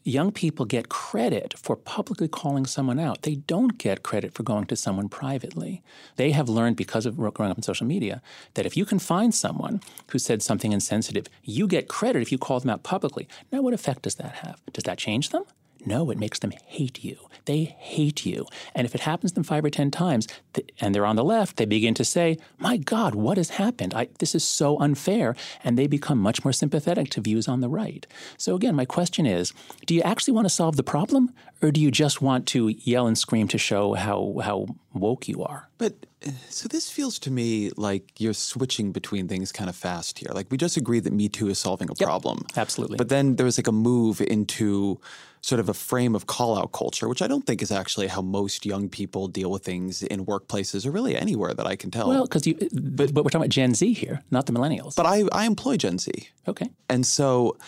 young 0.04 0.30
people 0.30 0.66
get 0.66 0.90
credit 0.90 1.54
for 1.58 1.74
publicly 1.74 2.28
calling 2.28 2.66
someone 2.66 2.98
out. 2.98 3.22
They 3.22 3.36
don't 3.36 3.78
get 3.78 4.02
credit 4.02 4.34
for 4.34 4.42
going 4.42 4.66
to 4.66 4.76
someone 4.76 5.08
privately. 5.08 5.82
They 6.16 6.30
have 6.32 6.48
learned 6.48 6.76
because 6.76 7.06
of 7.06 7.16
growing 7.16 7.50
up 7.50 7.56
in 7.56 7.62
social 7.62 7.86
media 7.86 8.20
that 8.52 8.66
if 8.66 8.76
you 8.76 8.84
can 8.84 8.98
find 8.98 9.34
someone 9.34 9.80
who 10.08 10.18
said 10.18 10.42
something 10.42 10.72
insensitive, 10.72 11.26
you 11.42 11.66
get 11.66 11.88
credit 11.88 12.20
if 12.20 12.30
you 12.30 12.38
call 12.38 12.60
them 12.60 12.70
out 12.70 12.82
publicly. 12.82 13.26
Now, 13.50 13.62
what 13.62 13.74
effect 13.74 14.02
does 14.02 14.16
that 14.16 14.36
have? 14.36 14.60
Does 14.72 14.84
that 14.84 14.98
change 14.98 15.30
them? 15.30 15.44
No, 15.86 16.10
it 16.10 16.18
makes 16.18 16.38
them 16.38 16.52
hate 16.66 17.04
you. 17.04 17.16
They 17.44 17.64
hate 17.78 18.24
you. 18.24 18.46
And 18.74 18.86
if 18.86 18.94
it 18.94 19.02
happens 19.02 19.32
to 19.32 19.34
them 19.36 19.44
five 19.44 19.64
or 19.64 19.70
10 19.70 19.90
times 19.90 20.26
th- 20.54 20.70
and 20.80 20.94
they're 20.94 21.06
on 21.06 21.16
the 21.16 21.24
left, 21.24 21.56
they 21.56 21.66
begin 21.66 21.94
to 21.94 22.04
say, 22.04 22.38
My 22.58 22.76
God, 22.76 23.14
what 23.14 23.36
has 23.36 23.50
happened? 23.50 23.94
I, 23.94 24.08
this 24.18 24.34
is 24.34 24.44
so 24.44 24.78
unfair. 24.78 25.36
And 25.62 25.78
they 25.78 25.86
become 25.86 26.18
much 26.18 26.44
more 26.44 26.52
sympathetic 26.52 27.10
to 27.10 27.20
views 27.20 27.48
on 27.48 27.60
the 27.60 27.68
right. 27.68 28.06
So, 28.36 28.54
again, 28.54 28.74
my 28.74 28.84
question 28.84 29.26
is 29.26 29.52
do 29.86 29.94
you 29.94 30.02
actually 30.02 30.32
want 30.32 30.46
to 30.46 30.50
solve 30.50 30.76
the 30.76 30.82
problem 30.82 31.32
or 31.62 31.70
do 31.70 31.80
you 31.80 31.90
just 31.90 32.20
want 32.20 32.46
to 32.48 32.68
yell 32.68 33.06
and 33.06 33.16
scream 33.16 33.48
to 33.48 33.58
show 33.58 33.94
how, 33.94 34.40
how 34.42 34.66
woke 34.92 35.28
you 35.28 35.42
are? 35.42 35.68
But 35.78 36.06
uh, 36.26 36.30
so 36.48 36.68
this 36.68 36.90
feels 36.90 37.18
to 37.20 37.30
me 37.30 37.70
like 37.76 38.20
you're 38.20 38.34
switching 38.34 38.92
between 38.92 39.28
things 39.28 39.52
kind 39.52 39.68
of 39.68 39.76
fast 39.76 40.18
here. 40.18 40.30
Like 40.32 40.46
we 40.50 40.56
just 40.56 40.76
agreed 40.76 41.04
that 41.04 41.12
Me 41.12 41.28
Too 41.28 41.48
is 41.48 41.58
solving 41.58 41.88
a 41.88 41.94
yep, 41.98 42.06
problem. 42.06 42.44
Absolutely. 42.56 42.96
But 42.96 43.08
then 43.08 43.36
there 43.36 43.46
was 43.46 43.58
like 43.58 43.66
a 43.66 43.72
move 43.72 44.20
into 44.20 45.00
sort 45.44 45.60
of 45.60 45.68
a 45.68 45.74
frame 45.74 46.14
of 46.14 46.26
call 46.26 46.58
out 46.58 46.72
culture, 46.72 47.06
which 47.06 47.20
I 47.20 47.26
don't 47.26 47.46
think 47.46 47.60
is 47.60 47.70
actually 47.70 48.06
how 48.06 48.22
most 48.22 48.64
young 48.64 48.88
people 48.88 49.28
deal 49.28 49.50
with 49.50 49.62
things 49.62 50.02
in 50.02 50.24
workplaces 50.24 50.86
or 50.86 50.90
really 50.90 51.16
anywhere 51.16 51.52
that 51.52 51.66
I 51.66 51.76
can 51.76 51.90
tell. 51.90 52.08
Well, 52.08 52.22
because 52.22 52.46
you, 52.46 52.54
but, 52.72 53.12
but 53.12 53.24
we're 53.24 53.28
talking 53.28 53.42
about 53.42 53.50
Gen 53.50 53.74
Z 53.74 53.92
here, 53.92 54.22
not 54.30 54.46
the 54.46 54.54
millennials. 54.54 54.96
But 54.96 55.04
I, 55.04 55.24
I 55.32 55.44
employ 55.44 55.76
Gen 55.76 55.98
Z. 55.98 56.10
Okay. 56.48 56.70
And 56.88 57.04
so 57.04 57.58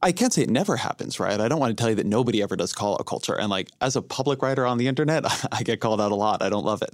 I 0.00 0.12
can't 0.12 0.32
say 0.32 0.42
it 0.42 0.50
never 0.50 0.76
happens, 0.76 1.18
right? 1.18 1.40
I 1.40 1.48
don't 1.48 1.58
want 1.58 1.76
to 1.76 1.80
tell 1.80 1.90
you 1.90 1.96
that 1.96 2.06
nobody 2.06 2.40
ever 2.40 2.54
does 2.54 2.72
call 2.72 2.94
out 2.94 3.04
culture. 3.06 3.34
And 3.34 3.50
like 3.50 3.68
as 3.80 3.96
a 3.96 4.02
public 4.02 4.40
writer 4.40 4.64
on 4.64 4.78
the 4.78 4.86
internet, 4.86 5.24
I 5.52 5.64
get 5.64 5.80
called 5.80 6.00
out 6.00 6.12
a 6.12 6.14
lot. 6.14 6.40
I 6.40 6.48
don't 6.48 6.64
love 6.64 6.82
it. 6.82 6.90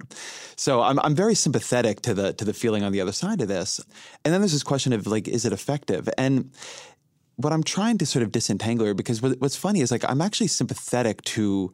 So 0.57 0.81
I'm 0.81 0.99
I'm 1.01 1.15
very 1.15 1.35
sympathetic 1.35 2.01
to 2.03 2.15
the 2.15 2.33
to 2.33 2.47
the 2.47 2.55
feeling 2.55 2.83
on 2.83 2.93
the 2.93 3.03
other 3.03 3.13
side 3.13 3.43
of 3.43 3.49
this. 3.49 3.79
And 4.25 4.33
then 4.33 4.41
there's 4.41 4.53
this 4.53 4.63
question 4.63 4.95
of 4.95 5.07
like, 5.07 5.29
is 5.29 5.45
it 5.45 5.53
effective? 5.53 6.09
And 6.17 6.51
what 7.37 7.53
I'm 7.53 7.63
trying 7.63 7.99
to 7.99 8.07
sort 8.07 8.23
of 8.23 8.33
disentangle 8.33 8.87
here, 8.87 8.95
because 8.95 9.21
what's 9.23 9.57
funny 9.57 9.81
is 9.81 9.91
like 9.91 10.05
I'm 10.09 10.21
actually 10.21 10.49
sympathetic 10.49 11.23
to 11.23 11.73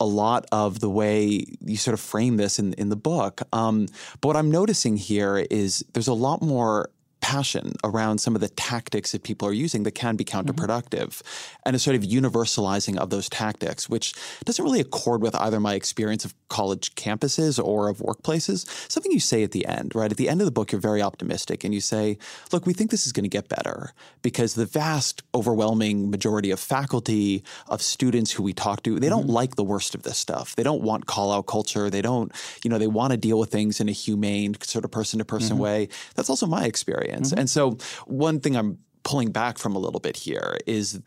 a 0.00 0.04
lot 0.04 0.44
of 0.50 0.80
the 0.80 0.90
way 0.90 1.44
you 1.60 1.76
sort 1.76 1.94
of 1.94 2.00
frame 2.00 2.36
this 2.36 2.58
in 2.58 2.72
in 2.74 2.88
the 2.88 2.96
book. 2.96 3.42
Um, 3.52 3.86
but 4.20 4.28
what 4.28 4.36
I'm 4.36 4.50
noticing 4.50 4.96
here 4.96 5.46
is 5.50 5.84
there's 5.92 6.08
a 6.08 6.14
lot 6.14 6.42
more 6.42 6.90
passion 7.24 7.72
around 7.82 8.18
some 8.18 8.34
of 8.34 8.42
the 8.42 8.50
tactics 8.50 9.12
that 9.12 9.22
people 9.22 9.48
are 9.48 9.52
using 9.54 9.84
that 9.84 9.92
can 9.92 10.14
be 10.14 10.26
mm-hmm. 10.26 10.38
counterproductive 10.38 11.08
mm-hmm. 11.08 11.62
and 11.64 11.74
a 11.74 11.78
sort 11.78 11.96
of 11.96 12.02
universalizing 12.02 12.98
of 12.98 13.08
those 13.08 13.30
tactics, 13.30 13.88
which 13.88 14.12
doesn't 14.44 14.62
really 14.62 14.78
accord 14.78 15.22
with 15.22 15.34
either 15.36 15.58
my 15.58 15.72
experience 15.72 16.26
of 16.26 16.34
college 16.48 16.94
campuses 16.96 17.58
or 17.58 17.88
of 17.88 17.96
workplaces. 17.98 18.68
Something 18.92 19.10
you 19.10 19.20
say 19.20 19.42
at 19.42 19.52
the 19.52 19.64
end, 19.64 19.94
right? 19.94 20.10
At 20.10 20.18
the 20.18 20.28
end 20.28 20.42
of 20.42 20.44
the 20.44 20.52
book, 20.52 20.70
you're 20.70 20.82
very 20.82 21.00
optimistic 21.00 21.64
and 21.64 21.72
you 21.72 21.80
say, 21.80 22.18
look, 22.52 22.66
we 22.66 22.74
think 22.74 22.90
this 22.90 23.06
is 23.06 23.12
going 23.12 23.24
to 23.24 23.30
get 23.30 23.48
better 23.48 23.94
because 24.20 24.52
the 24.52 24.66
vast, 24.66 25.22
overwhelming 25.34 26.10
majority 26.10 26.50
of 26.50 26.60
faculty, 26.60 27.42
of 27.68 27.80
students 27.80 28.32
who 28.32 28.42
we 28.42 28.52
talk 28.52 28.82
to, 28.82 29.00
they 29.00 29.06
mm-hmm. 29.06 29.16
don't 29.16 29.28
like 29.30 29.56
the 29.56 29.64
worst 29.64 29.94
of 29.94 30.02
this 30.02 30.18
stuff. 30.18 30.54
They 30.56 30.62
don't 30.62 30.82
want 30.82 31.06
call 31.06 31.32
out 31.32 31.46
culture. 31.46 31.88
They 31.88 32.02
don't, 32.02 32.30
you 32.62 32.68
know, 32.68 32.76
they 32.76 32.86
want 32.86 33.12
to 33.12 33.16
deal 33.16 33.38
with 33.38 33.50
things 33.50 33.80
in 33.80 33.88
a 33.88 33.92
humane, 33.92 34.56
sort 34.60 34.84
of 34.84 34.90
person 34.90 35.20
to 35.20 35.24
person 35.24 35.56
way. 35.56 35.88
That's 36.16 36.28
also 36.28 36.46
my 36.46 36.66
experience 36.66 37.13
experience. 37.20 37.30
Mm-hmm. 37.30 37.40
And 37.40 37.50
so, 37.50 37.78
one 38.06 38.40
thing 38.40 38.56
I'm 38.56 38.78
pulling 39.02 39.30
back 39.30 39.58
from 39.58 39.76
a 39.76 39.78
little 39.78 40.00
bit 40.00 40.16
here 40.16 40.58
is 40.66 41.00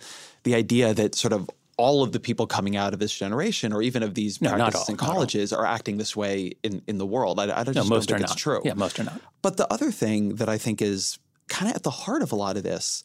the 0.43 0.55
idea 0.55 0.93
that 0.93 1.15
sort 1.15 1.33
of 1.33 1.49
all 1.77 2.01
of 2.01 2.11
the 2.11 2.19
people 2.19 2.47
coming 2.47 2.75
out 2.75 2.93
of 2.93 2.99
this 2.99 3.13
generation, 3.13 3.71
or 3.71 3.81
even 3.81 4.01
of 4.01 4.15
these 4.15 4.41
no, 4.41 4.53
practices 4.53 4.89
in 4.89 4.97
colleges, 4.97 5.53
are 5.53 5.65
acting 5.65 5.97
this 5.97 6.15
way 6.15 6.53
in, 6.63 6.81
in 6.87 6.97
the 6.97 7.05
world. 7.05 7.39
I, 7.39 7.59
I 7.59 7.63
just 7.63 7.75
no, 7.75 7.83
most 7.83 8.09
don't 8.09 8.17
think 8.17 8.23
it's 8.23 8.31
not. 8.31 8.37
true. 8.37 8.61
Yeah, 8.65 8.73
most 8.73 8.99
are 8.99 9.03
not. 9.03 9.21
But 9.43 9.57
the 9.57 9.71
other 9.71 9.91
thing 9.91 10.35
that 10.35 10.49
I 10.49 10.57
think 10.57 10.81
is 10.81 11.19
kind 11.49 11.69
of 11.69 11.75
at 11.75 11.83
the 11.83 11.91
heart 11.91 12.23
of 12.23 12.31
a 12.31 12.35
lot 12.35 12.57
of 12.57 12.63
this 12.63 13.03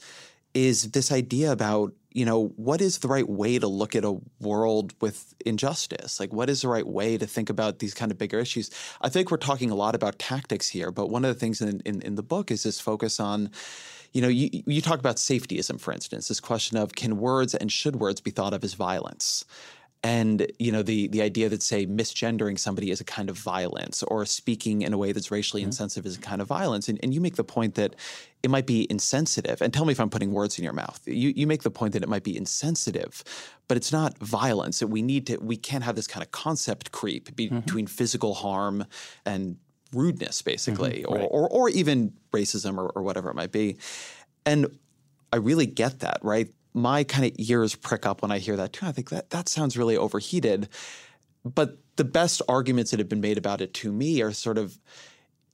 is 0.55 0.91
this 0.93 1.11
idea 1.13 1.53
about 1.53 1.93
you 2.11 2.27
know 2.27 2.49
what 2.57 2.83
is 2.83 2.99
the 2.99 3.09
right 3.09 3.29
way 3.29 3.59
to 3.59 3.67
look 3.67 3.97
at 3.97 4.05
a 4.05 4.19
world 4.41 4.93
with 5.01 5.35
injustice? 5.47 6.21
Like 6.21 6.33
what 6.33 6.51
is 6.51 6.63
the 6.63 6.69
right 6.69 6.87
way 6.87 7.17
to 7.17 7.27
think 7.27 7.49
about 7.49 7.79
these 7.79 7.95
kind 7.95 8.13
of 8.13 8.19
bigger 8.19 8.39
issues? 8.39 8.71
I 9.01 9.09
think 9.09 9.31
we're 9.31 9.39
talking 9.39 9.71
a 9.71 9.75
lot 9.75 9.95
about 9.95 10.19
tactics 10.19 10.69
here 10.69 10.91
but 10.91 11.09
one 11.09 11.25
of 11.25 11.35
the 11.35 11.41
things 11.41 11.61
in, 11.61 11.81
in, 11.85 12.03
in 12.03 12.15
the 12.17 12.23
book 12.23 12.51
is 12.51 12.63
this 12.63 12.81
focus 12.81 13.19
on 13.19 13.51
you 14.13 14.21
know 14.21 14.29
you, 14.29 14.51
you 14.67 14.81
talk 14.81 14.99
about 14.99 15.17
safetyism 15.17 15.81
for 15.81 15.93
instance 15.93 16.29
this 16.29 16.41
question 16.41 16.77
of 16.77 16.95
can 16.95 17.17
words 17.19 17.55
and 17.55 17.73
should 17.73 17.97
words 17.97 18.21
be 18.21 18.31
thought 18.31 18.53
of 18.53 18.63
as 18.63 18.75
violence 18.75 19.45
and 20.05 20.47
you 20.59 20.73
know 20.73 20.83
the 20.83 21.09
the 21.09 21.23
idea 21.23 21.49
that 21.49 21.63
say 21.63 21.87
misgendering 21.87 22.59
somebody 22.59 22.91
is 22.91 23.01
a 23.01 23.05
kind 23.05 23.31
of 23.31 23.37
violence 23.37 24.03
or 24.05 24.27
speaking 24.27 24.83
in 24.83 24.93
a 24.93 24.99
way 24.99 25.13
that's 25.13 25.31
racially 25.31 25.63
mm-hmm. 25.63 25.69
insensitive 25.69 26.07
is 26.07 26.17
a 26.17 26.21
kind 26.21 26.41
of 26.41 26.49
violence 26.49 26.89
and, 26.89 26.99
and 27.03 27.15
you 27.15 27.21
make 27.21 27.37
the 27.37 27.45
point 27.45 27.75
that 27.75 27.95
it 28.43 28.51
might 28.51 28.67
be 28.67 28.87
insensitive 28.91 29.63
and 29.63 29.73
tell 29.73 29.85
me 29.85 29.93
if 29.93 30.01
i'm 30.01 30.11
putting 30.11 30.33
words 30.33 30.59
in 30.59 30.65
your 30.65 30.73
mouth 30.73 31.01
you, 31.07 31.33
you 31.37 31.47
make 31.47 31.63
the 31.63 31.71
point 31.71 31.93
that 31.93 32.03
it 32.03 32.09
might 32.09 32.25
be 32.25 32.37
insensitive 32.37 33.23
but 33.69 33.77
it's 33.77 33.93
not 33.93 34.19
violence 34.19 34.81
that 34.81 34.89
we 34.89 35.03
need 35.03 35.27
to 35.27 35.37
we 35.39 35.57
can't 35.57 35.85
have 35.85 35.95
this 35.95 36.07
kind 36.07 36.25
of 36.25 36.31
concept 36.33 36.91
creep 36.93 37.35
be, 37.37 37.47
mm-hmm. 37.47 37.61
between 37.61 37.87
physical 37.87 38.35
harm 38.35 38.85
and 39.25 39.57
rudeness 39.93 40.43
basically 40.43 41.03
mm-hmm. 41.03 41.15
right. 41.15 41.29
or, 41.31 41.45
or, 41.45 41.49
or 41.49 41.69
even 41.69 42.13
racism 42.33 42.77
or, 42.77 42.89
or 42.91 43.03
whatever 43.03 43.31
it 43.31 43.35
might 43.35 43.53
be 43.53 43.77
and 44.45 44.67
I 45.33 45.37
really 45.37 45.67
get 45.67 46.01
that, 46.01 46.19
right? 46.23 46.49
My 46.75 47.05
kind 47.05 47.25
of 47.25 47.33
ears 47.39 47.75
prick 47.75 48.07
up 48.07 48.23
when 48.23 48.31
I 48.31 48.39
hear 48.39 48.57
that 48.57 48.73
too. 48.73 48.87
I 48.87 48.93
think 48.93 49.11
that 49.11 49.31
that 49.31 49.49
sounds 49.49 49.77
really 49.77 49.97
overheated. 49.97 50.69
But 51.45 51.79
the 51.97 52.05
best 52.05 52.41
arguments 52.49 52.91
that 52.93 53.01
have 53.01 53.09
been 53.09 53.21
made 53.21 53.39
about 53.39 53.61
it 53.61 53.75
to 53.75 53.93
me 53.93 54.23
are 54.23 54.33
sort 54.33 54.59
of 54.59 54.79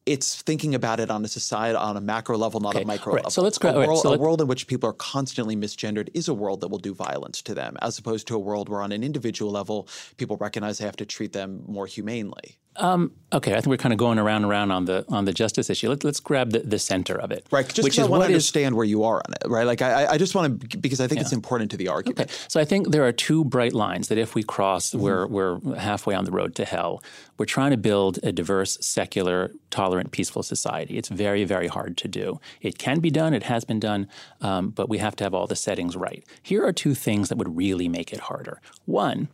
it's 0.08 0.40
thinking 0.40 0.74
about 0.74 1.00
it 1.00 1.10
on 1.10 1.24
a 1.24 1.28
society 1.28 1.76
on 1.76 1.96
a 1.96 2.00
macro 2.00 2.38
level, 2.38 2.60
not 2.60 2.74
okay. 2.74 2.82
a 2.82 2.86
micro 2.86 3.12
right. 3.12 3.18
level. 3.18 3.30
So 3.30 3.42
let's 3.42 3.58
a, 3.62 3.66
right. 3.66 3.86
world, 3.86 4.02
so 4.02 4.14
a 4.14 4.18
world 4.18 4.40
in 4.40 4.46
which 4.46 4.66
people 4.66 4.88
are 4.88 4.94
constantly 4.94 5.54
misgendered 5.54 6.08
is 6.14 6.28
a 6.28 6.34
world 6.34 6.62
that 6.62 6.68
will 6.68 6.78
do 6.78 6.94
violence 6.94 7.42
to 7.42 7.54
them, 7.54 7.76
as 7.82 7.98
opposed 7.98 8.26
to 8.28 8.34
a 8.34 8.38
world 8.38 8.68
where 8.68 8.80
on 8.80 8.90
an 8.92 9.04
individual 9.04 9.52
level 9.52 9.86
people 10.16 10.36
recognize 10.38 10.78
they 10.78 10.86
have 10.86 10.96
to 10.96 11.06
treat 11.06 11.34
them 11.34 11.62
more 11.66 11.86
humanely. 11.86 12.56
Um, 12.78 13.12
okay, 13.32 13.52
I 13.52 13.56
think 13.56 13.66
we're 13.66 13.76
kind 13.76 13.92
of 13.92 13.98
going 13.98 14.18
around 14.18 14.42
and 14.42 14.50
around 14.50 14.70
on 14.70 14.84
the 14.84 15.04
on 15.08 15.24
the 15.24 15.32
justice 15.32 15.68
issue. 15.68 15.88
Let, 15.88 16.04
us 16.04 16.20
grab 16.20 16.52
the, 16.52 16.60
the 16.60 16.78
center 16.78 17.18
of 17.18 17.30
it, 17.32 17.46
right? 17.50 17.68
Just 17.68 17.84
which 17.84 17.98
is 17.98 18.04
I 18.04 18.08
want 18.08 18.22
to 18.22 18.26
understand 18.26 18.76
where 18.76 18.84
you 18.84 19.02
are 19.02 19.16
on 19.16 19.34
it, 19.34 19.48
right? 19.48 19.66
Like 19.66 19.82
I, 19.82 20.06
I 20.06 20.18
just 20.18 20.34
want 20.34 20.60
to 20.60 20.78
because 20.78 21.00
I 21.00 21.08
think 21.08 21.18
yeah. 21.18 21.24
it's 21.24 21.32
important 21.32 21.70
to 21.72 21.76
the 21.76 21.88
argument. 21.88 22.20
Okay, 22.20 22.32
so 22.46 22.60
I 22.60 22.64
think 22.64 22.90
there 22.90 23.04
are 23.04 23.12
two 23.12 23.44
bright 23.44 23.72
lines 23.72 24.08
that 24.08 24.18
if 24.18 24.34
we 24.34 24.42
cross, 24.42 24.90
mm-hmm. 24.90 25.00
we're 25.00 25.26
we're 25.26 25.76
halfway 25.76 26.14
on 26.14 26.24
the 26.24 26.30
road 26.30 26.54
to 26.56 26.64
hell. 26.64 27.02
We're 27.36 27.46
trying 27.46 27.72
to 27.72 27.76
build 27.76 28.18
a 28.22 28.32
diverse, 28.32 28.78
secular, 28.80 29.52
tolerant, 29.70 30.12
peaceful 30.12 30.42
society. 30.42 30.96
It's 30.96 31.08
very 31.08 31.44
very 31.44 31.66
hard 31.66 31.96
to 31.98 32.08
do. 32.08 32.40
It 32.60 32.78
can 32.78 33.00
be 33.00 33.10
done. 33.10 33.34
It 33.34 33.44
has 33.44 33.64
been 33.64 33.80
done, 33.80 34.08
um, 34.40 34.70
but 34.70 34.88
we 34.88 34.98
have 34.98 35.16
to 35.16 35.24
have 35.24 35.34
all 35.34 35.46
the 35.46 35.56
settings 35.56 35.96
right. 35.96 36.24
Here 36.42 36.64
are 36.64 36.72
two 36.72 36.94
things 36.94 37.28
that 37.28 37.38
would 37.38 37.56
really 37.56 37.88
make 37.88 38.12
it 38.12 38.20
harder. 38.20 38.60
One. 38.84 39.28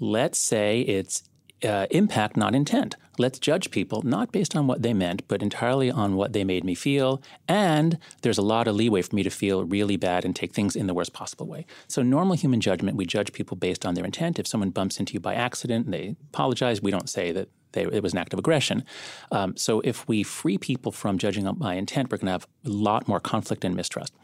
Let's 0.00 0.38
say 0.38 0.82
it's 0.82 1.24
uh, 1.64 1.86
impact, 1.90 2.36
not 2.36 2.54
intent. 2.54 2.96
Let's 3.18 3.38
judge 3.38 3.70
people 3.70 4.02
not 4.02 4.30
based 4.30 4.54
on 4.54 4.66
what 4.66 4.82
they 4.82 4.94
meant, 4.94 5.26
but 5.26 5.42
entirely 5.42 5.90
on 5.90 6.14
what 6.14 6.32
they 6.32 6.44
made 6.44 6.64
me 6.64 6.74
feel. 6.74 7.20
And 7.48 7.98
there's 8.22 8.38
a 8.38 8.42
lot 8.42 8.68
of 8.68 8.76
leeway 8.76 9.02
for 9.02 9.16
me 9.16 9.24
to 9.24 9.30
feel 9.30 9.64
really 9.64 9.96
bad 9.96 10.24
and 10.24 10.36
take 10.36 10.52
things 10.52 10.76
in 10.76 10.86
the 10.86 10.94
worst 10.94 11.12
possible 11.12 11.46
way. 11.46 11.66
So, 11.88 12.02
normal 12.02 12.36
human 12.36 12.60
judgment, 12.60 12.96
we 12.96 13.06
judge 13.06 13.32
people 13.32 13.56
based 13.56 13.84
on 13.84 13.94
their 13.94 14.04
intent. 14.04 14.38
If 14.38 14.46
someone 14.46 14.70
bumps 14.70 15.00
into 15.00 15.14
you 15.14 15.20
by 15.20 15.34
accident 15.34 15.86
and 15.86 15.94
they 15.94 16.16
apologize, 16.32 16.80
we 16.80 16.92
don't 16.92 17.10
say 17.10 17.32
that 17.32 17.48
they, 17.72 17.82
it 17.82 18.02
was 18.02 18.12
an 18.12 18.18
act 18.18 18.32
of 18.32 18.38
aggression. 18.38 18.84
Um, 19.32 19.56
so, 19.56 19.80
if 19.80 20.06
we 20.06 20.22
free 20.22 20.58
people 20.58 20.92
from 20.92 21.18
judging 21.18 21.52
by 21.54 21.74
intent, 21.74 22.10
we're 22.10 22.18
going 22.18 22.26
to 22.26 22.32
have 22.32 22.46
a 22.64 22.68
lot 22.68 23.08
more 23.08 23.20
conflict 23.20 23.64
and 23.64 23.74
mistrust. 23.74 24.14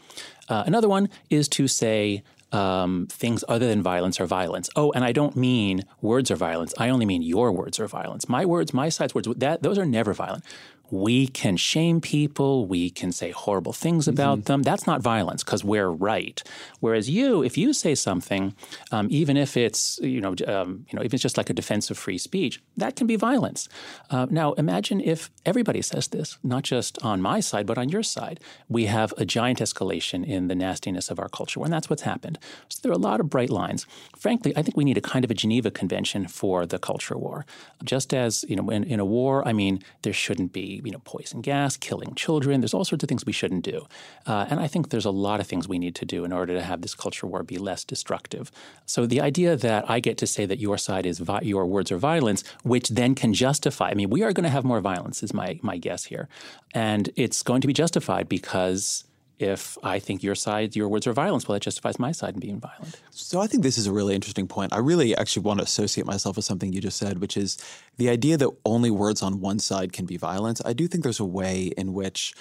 Uh, 0.48 0.62
another 0.66 0.88
one 0.88 1.08
is 1.30 1.48
to 1.48 1.66
say, 1.66 2.22
um, 2.54 3.06
things 3.10 3.44
other 3.48 3.66
than 3.66 3.82
violence 3.82 4.20
are 4.20 4.26
violence. 4.26 4.70
Oh, 4.76 4.92
and 4.92 5.04
I 5.04 5.12
don't 5.12 5.36
mean 5.36 5.84
words 6.00 6.30
are 6.30 6.36
violence. 6.36 6.72
I 6.78 6.88
only 6.88 7.04
mean 7.04 7.22
your 7.22 7.52
words 7.52 7.80
are 7.80 7.88
violence. 7.88 8.28
My 8.28 8.44
words, 8.46 8.72
my 8.72 8.88
side's 8.88 9.14
words, 9.14 9.28
that 9.36 9.62
those 9.62 9.78
are 9.78 9.86
never 9.86 10.14
violent 10.14 10.44
we 10.90 11.26
can 11.26 11.56
shame 11.56 12.00
people, 12.00 12.66
we 12.66 12.90
can 12.90 13.10
say 13.12 13.30
horrible 13.30 13.72
things 13.72 14.06
about 14.06 14.38
mm-hmm. 14.38 14.44
them. 14.44 14.62
That's 14.62 14.86
not 14.86 15.00
violence 15.00 15.42
because 15.42 15.64
we're 15.64 15.88
right. 15.88 16.42
Whereas 16.80 17.08
you, 17.08 17.42
if 17.42 17.56
you 17.56 17.72
say 17.72 17.94
something, 17.94 18.54
um, 18.92 19.08
even 19.10 19.36
if 19.36 19.56
it's 19.56 19.98
you 20.02 20.20
know 20.20 20.34
um, 20.46 20.86
you 20.90 20.96
know 20.96 21.02
if 21.02 21.14
it's 21.14 21.22
just 21.22 21.36
like 21.36 21.50
a 21.50 21.54
defense 21.54 21.90
of 21.90 21.98
free 21.98 22.18
speech, 22.18 22.62
that 22.76 22.96
can 22.96 23.06
be 23.06 23.16
violence. 23.16 23.68
Uh, 24.10 24.26
now 24.30 24.52
imagine 24.54 25.00
if 25.00 25.30
everybody 25.46 25.82
says 25.82 26.08
this, 26.08 26.38
not 26.42 26.62
just 26.62 27.02
on 27.02 27.20
my 27.20 27.40
side 27.40 27.66
but 27.66 27.78
on 27.78 27.88
your 27.88 28.02
side. 28.02 28.40
We 28.68 28.86
have 28.86 29.14
a 29.16 29.24
giant 29.24 29.60
escalation 29.60 30.24
in 30.26 30.48
the 30.48 30.54
nastiness 30.54 31.10
of 31.10 31.18
our 31.18 31.28
culture, 31.28 31.60
and 31.62 31.72
that's 31.72 31.88
what's 31.88 32.02
happened. 32.02 32.38
So 32.68 32.80
there 32.82 32.92
are 32.92 32.94
a 32.94 32.98
lot 32.98 33.20
of 33.20 33.30
bright 33.30 33.50
lines. 33.50 33.86
Frankly, 34.16 34.52
I 34.56 34.62
think 34.62 34.76
we 34.76 34.84
need 34.84 34.98
a 34.98 35.02
kind 35.02 35.24
of 35.24 35.30
a 35.30 35.34
Geneva 35.34 35.70
Convention 35.70 36.28
for 36.28 36.66
the 36.66 36.78
culture 36.78 37.16
war. 37.16 37.46
Just 37.82 38.12
as 38.12 38.44
you 38.48 38.56
know, 38.56 38.70
in, 38.70 38.84
in 38.84 39.00
a 39.00 39.04
war, 39.04 39.46
I 39.46 39.52
mean, 39.52 39.82
there 40.02 40.12
shouldn't 40.12 40.52
be 40.52 40.73
you 40.84 40.90
know, 40.90 41.00
poison 41.04 41.40
gas, 41.40 41.76
killing 41.76 42.14
children. 42.14 42.60
There's 42.60 42.74
all 42.74 42.84
sorts 42.84 43.02
of 43.02 43.08
things 43.08 43.26
we 43.26 43.32
shouldn't 43.32 43.64
do. 43.64 43.86
Uh, 44.26 44.46
and 44.48 44.60
I 44.60 44.66
think 44.66 44.90
there's 44.90 45.04
a 45.04 45.10
lot 45.10 45.40
of 45.40 45.46
things 45.46 45.68
we 45.68 45.78
need 45.78 45.94
to 45.96 46.04
do 46.04 46.24
in 46.24 46.32
order 46.32 46.54
to 46.54 46.62
have 46.62 46.82
this 46.82 46.94
culture 46.94 47.26
war 47.26 47.42
be 47.42 47.58
less 47.58 47.84
destructive. 47.84 48.50
So 48.86 49.06
the 49.06 49.20
idea 49.20 49.56
that 49.56 49.88
I 49.88 50.00
get 50.00 50.18
to 50.18 50.26
say 50.26 50.46
that 50.46 50.58
your 50.58 50.78
side 50.78 51.06
is 51.06 51.18
vi- 51.18 51.42
your 51.42 51.66
words 51.66 51.92
are 51.92 51.98
violence, 51.98 52.44
which 52.62 52.88
then 52.88 53.14
can 53.14 53.34
justify. 53.34 53.90
I 53.90 53.94
mean, 53.94 54.10
we 54.10 54.22
are 54.22 54.32
going 54.32 54.44
to 54.44 54.50
have 54.50 54.64
more 54.64 54.80
violence, 54.80 55.22
is 55.22 55.34
my 55.34 55.58
my 55.62 55.76
guess 55.76 56.04
here, 56.04 56.28
and 56.74 57.10
it's 57.16 57.42
going 57.42 57.60
to 57.60 57.66
be 57.66 57.72
justified 57.72 58.28
because 58.28 59.04
if 59.38 59.76
I 59.82 59.98
think 59.98 60.22
your 60.22 60.34
side, 60.34 60.76
your 60.76 60.88
words 60.88 61.06
are 61.06 61.12
violence, 61.12 61.48
well, 61.48 61.54
that 61.54 61.62
justifies 61.62 61.98
my 61.98 62.12
side 62.12 62.34
in 62.34 62.40
being 62.40 62.60
violent. 62.60 63.00
So 63.10 63.40
I 63.40 63.46
think 63.46 63.62
this 63.62 63.76
is 63.78 63.86
a 63.86 63.92
really 63.92 64.14
interesting 64.14 64.46
point. 64.46 64.72
I 64.72 64.78
really 64.78 65.16
actually 65.16 65.42
want 65.42 65.58
to 65.58 65.64
associate 65.64 66.06
myself 66.06 66.36
with 66.36 66.44
something 66.44 66.72
you 66.72 66.80
just 66.80 66.98
said, 66.98 67.20
which 67.20 67.36
is 67.36 67.58
the 67.96 68.08
idea 68.08 68.36
that 68.36 68.50
only 68.64 68.90
words 68.90 69.22
on 69.22 69.40
one 69.40 69.58
side 69.58 69.92
can 69.92 70.06
be 70.06 70.16
violence. 70.16 70.62
I 70.64 70.72
do 70.72 70.86
think 70.86 71.02
there's 71.02 71.20
a 71.20 71.24
way 71.24 71.72
in 71.76 71.92
which 71.92 72.34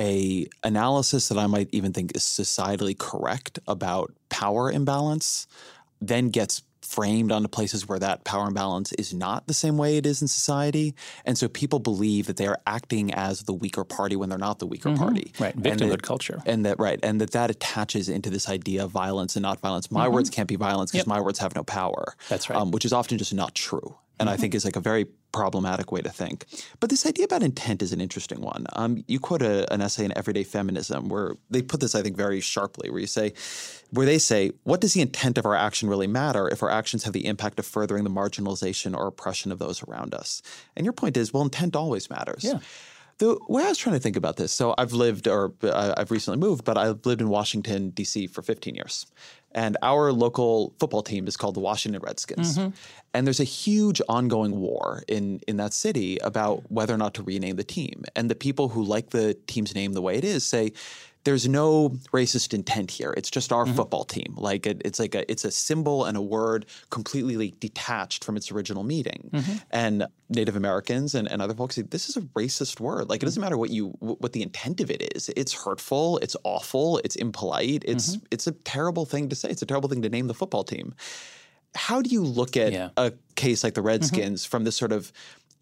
a 0.00 0.46
analysis 0.64 1.28
that 1.28 1.36
I 1.36 1.46
might 1.46 1.68
even 1.72 1.92
think 1.92 2.16
is 2.16 2.22
societally 2.22 2.96
correct 2.96 3.58
about 3.68 4.12
power 4.30 4.72
imbalance 4.72 5.46
then 6.00 6.30
gets 6.30 6.62
framed 6.90 7.30
onto 7.30 7.48
places 7.48 7.88
where 7.88 8.00
that 8.00 8.24
power 8.24 8.48
imbalance 8.48 8.92
is 8.94 9.14
not 9.14 9.46
the 9.46 9.54
same 9.54 9.78
way 9.78 9.96
it 9.96 10.04
is 10.04 10.20
in 10.20 10.28
society. 10.28 10.94
And 11.24 11.38
so 11.38 11.48
people 11.48 11.78
believe 11.78 12.26
that 12.26 12.36
they 12.36 12.46
are 12.46 12.58
acting 12.66 13.14
as 13.14 13.44
the 13.44 13.52
weaker 13.52 13.84
party 13.84 14.16
when 14.16 14.28
they're 14.28 14.38
not 14.38 14.58
the 14.58 14.66
weaker 14.66 14.88
mm-hmm. 14.88 15.02
party. 15.02 15.32
Right. 15.38 15.56
Victimhood 15.56 16.02
culture. 16.02 16.42
And 16.44 16.66
that, 16.66 16.80
right. 16.80 16.98
And 17.02 17.20
that 17.20 17.30
that 17.30 17.50
attaches 17.50 18.08
into 18.08 18.28
this 18.28 18.48
idea 18.48 18.84
of 18.84 18.90
violence 18.90 19.36
and 19.36 19.42
not 19.42 19.60
violence. 19.60 19.90
My 19.90 20.06
mm-hmm. 20.06 20.14
words 20.14 20.30
can't 20.30 20.48
be 20.48 20.56
violence 20.56 20.90
because 20.90 21.06
yep. 21.06 21.14
my 21.14 21.20
words 21.20 21.38
have 21.38 21.54
no 21.54 21.62
power. 21.62 22.16
That's 22.28 22.50
right. 22.50 22.58
Um, 22.58 22.72
which 22.72 22.84
is 22.84 22.92
often 22.92 23.18
just 23.18 23.32
not 23.32 23.54
true 23.54 23.94
and 24.20 24.28
mm-hmm. 24.28 24.34
I 24.34 24.36
think 24.36 24.54
is 24.54 24.64
like 24.64 24.76
a 24.76 24.80
very 24.80 25.06
problematic 25.32 25.90
way 25.90 26.02
to 26.02 26.10
think. 26.10 26.44
But 26.78 26.90
this 26.90 27.06
idea 27.06 27.24
about 27.24 27.42
intent 27.42 27.82
is 27.82 27.92
an 27.92 28.00
interesting 28.00 28.40
one. 28.40 28.66
Um, 28.74 29.02
you 29.08 29.18
quote 29.18 29.42
a, 29.42 29.72
an 29.72 29.80
essay 29.80 30.04
in 30.04 30.16
Everyday 30.16 30.44
Feminism 30.44 31.08
where 31.08 31.36
they 31.48 31.62
put 31.62 31.80
this, 31.80 31.94
I 31.94 32.02
think, 32.02 32.16
very 32.16 32.40
sharply, 32.40 32.90
where 32.90 33.00
you 33.00 33.06
say, 33.06 33.32
where 33.90 34.06
they 34.06 34.18
say, 34.18 34.52
what 34.64 34.80
does 34.80 34.92
the 34.92 35.00
intent 35.00 35.38
of 35.38 35.46
our 35.46 35.54
action 35.54 35.88
really 35.88 36.06
matter 36.06 36.48
if 36.48 36.62
our 36.62 36.70
actions 36.70 37.04
have 37.04 37.14
the 37.14 37.26
impact 37.26 37.58
of 37.58 37.66
furthering 37.66 38.04
the 38.04 38.10
marginalization 38.10 38.96
or 38.96 39.06
oppression 39.06 39.50
of 39.50 39.58
those 39.58 39.82
around 39.84 40.14
us? 40.14 40.42
And 40.76 40.84
your 40.84 40.92
point 40.92 41.16
is, 41.16 41.32
well, 41.32 41.42
intent 41.42 41.74
always 41.74 42.10
matters. 42.10 42.44
Yeah. 42.44 42.58
The 43.18 43.38
way 43.48 43.64
I 43.64 43.68
was 43.68 43.76
trying 43.76 43.96
to 43.96 44.00
think 44.00 44.16
about 44.16 44.36
this, 44.36 44.50
so 44.50 44.74
I've 44.78 44.94
lived, 44.94 45.28
or 45.28 45.52
uh, 45.62 45.92
I've 45.96 46.10
recently 46.10 46.38
moved, 46.38 46.64
but 46.64 46.78
I've 46.78 47.04
lived 47.04 47.20
in 47.20 47.28
Washington, 47.28 47.90
D.C. 47.90 48.26
for 48.28 48.40
15 48.40 48.74
years. 48.74 49.06
And 49.52 49.76
our 49.82 50.12
local 50.12 50.74
football 50.78 51.02
team 51.02 51.26
is 51.26 51.36
called 51.36 51.54
the 51.54 51.60
Washington 51.60 52.00
Redskins. 52.00 52.56
Mm-hmm. 52.56 52.70
And 53.14 53.26
there's 53.26 53.40
a 53.40 53.44
huge 53.44 54.00
ongoing 54.08 54.60
war 54.60 55.02
in, 55.08 55.40
in 55.48 55.56
that 55.56 55.72
city 55.72 56.18
about 56.18 56.70
whether 56.70 56.94
or 56.94 56.98
not 56.98 57.14
to 57.14 57.22
rename 57.22 57.56
the 57.56 57.64
team. 57.64 58.04
And 58.14 58.30
the 58.30 58.36
people 58.36 58.68
who 58.68 58.84
like 58.84 59.10
the 59.10 59.34
team's 59.46 59.74
name 59.74 59.92
the 59.94 60.02
way 60.02 60.16
it 60.16 60.24
is 60.24 60.44
say, 60.44 60.72
there's 61.24 61.46
no 61.46 61.90
racist 62.12 62.54
intent 62.54 62.90
here. 62.90 63.12
It's 63.16 63.30
just 63.30 63.52
our 63.52 63.64
mm-hmm. 63.64 63.74
football 63.74 64.04
team. 64.04 64.34
Like 64.36 64.66
it, 64.66 64.80
it's 64.84 64.98
like 64.98 65.14
a 65.14 65.30
it's 65.30 65.44
a 65.44 65.50
symbol 65.50 66.04
and 66.04 66.16
a 66.16 66.22
word 66.22 66.66
completely 66.90 67.36
like 67.36 67.60
detached 67.60 68.24
from 68.24 68.36
its 68.36 68.50
original 68.50 68.84
meaning. 68.84 69.30
Mm-hmm. 69.32 69.56
And 69.70 70.06
Native 70.30 70.56
Americans 70.56 71.14
and, 71.14 71.30
and 71.30 71.42
other 71.42 71.54
folks 71.54 71.74
say 71.76 71.82
this 71.82 72.08
is 72.08 72.16
a 72.16 72.22
racist 72.22 72.80
word. 72.80 73.08
Like 73.10 73.22
it 73.22 73.26
doesn't 73.26 73.40
matter 73.40 73.58
what 73.58 73.70
you 73.70 73.88
what 74.00 74.32
the 74.32 74.42
intent 74.42 74.80
of 74.80 74.90
it 74.90 75.14
is. 75.14 75.28
It's 75.36 75.52
hurtful. 75.52 76.18
It's 76.18 76.36
awful. 76.44 76.98
It's 77.04 77.16
impolite. 77.16 77.84
It's 77.86 78.16
mm-hmm. 78.16 78.26
it's 78.30 78.46
a 78.46 78.52
terrible 78.52 79.04
thing 79.04 79.28
to 79.28 79.36
say. 79.36 79.50
It's 79.50 79.62
a 79.62 79.66
terrible 79.66 79.88
thing 79.88 80.02
to 80.02 80.08
name 80.08 80.26
the 80.26 80.34
football 80.34 80.64
team. 80.64 80.94
How 81.74 82.02
do 82.02 82.10
you 82.10 82.24
look 82.24 82.56
at 82.56 82.72
yeah. 82.72 82.88
a 82.96 83.12
case 83.36 83.62
like 83.62 83.74
the 83.74 83.80
mm-hmm. 83.80 83.88
Redskins 83.88 84.44
from 84.44 84.64
this 84.64 84.76
sort 84.76 84.90
of 84.90 85.12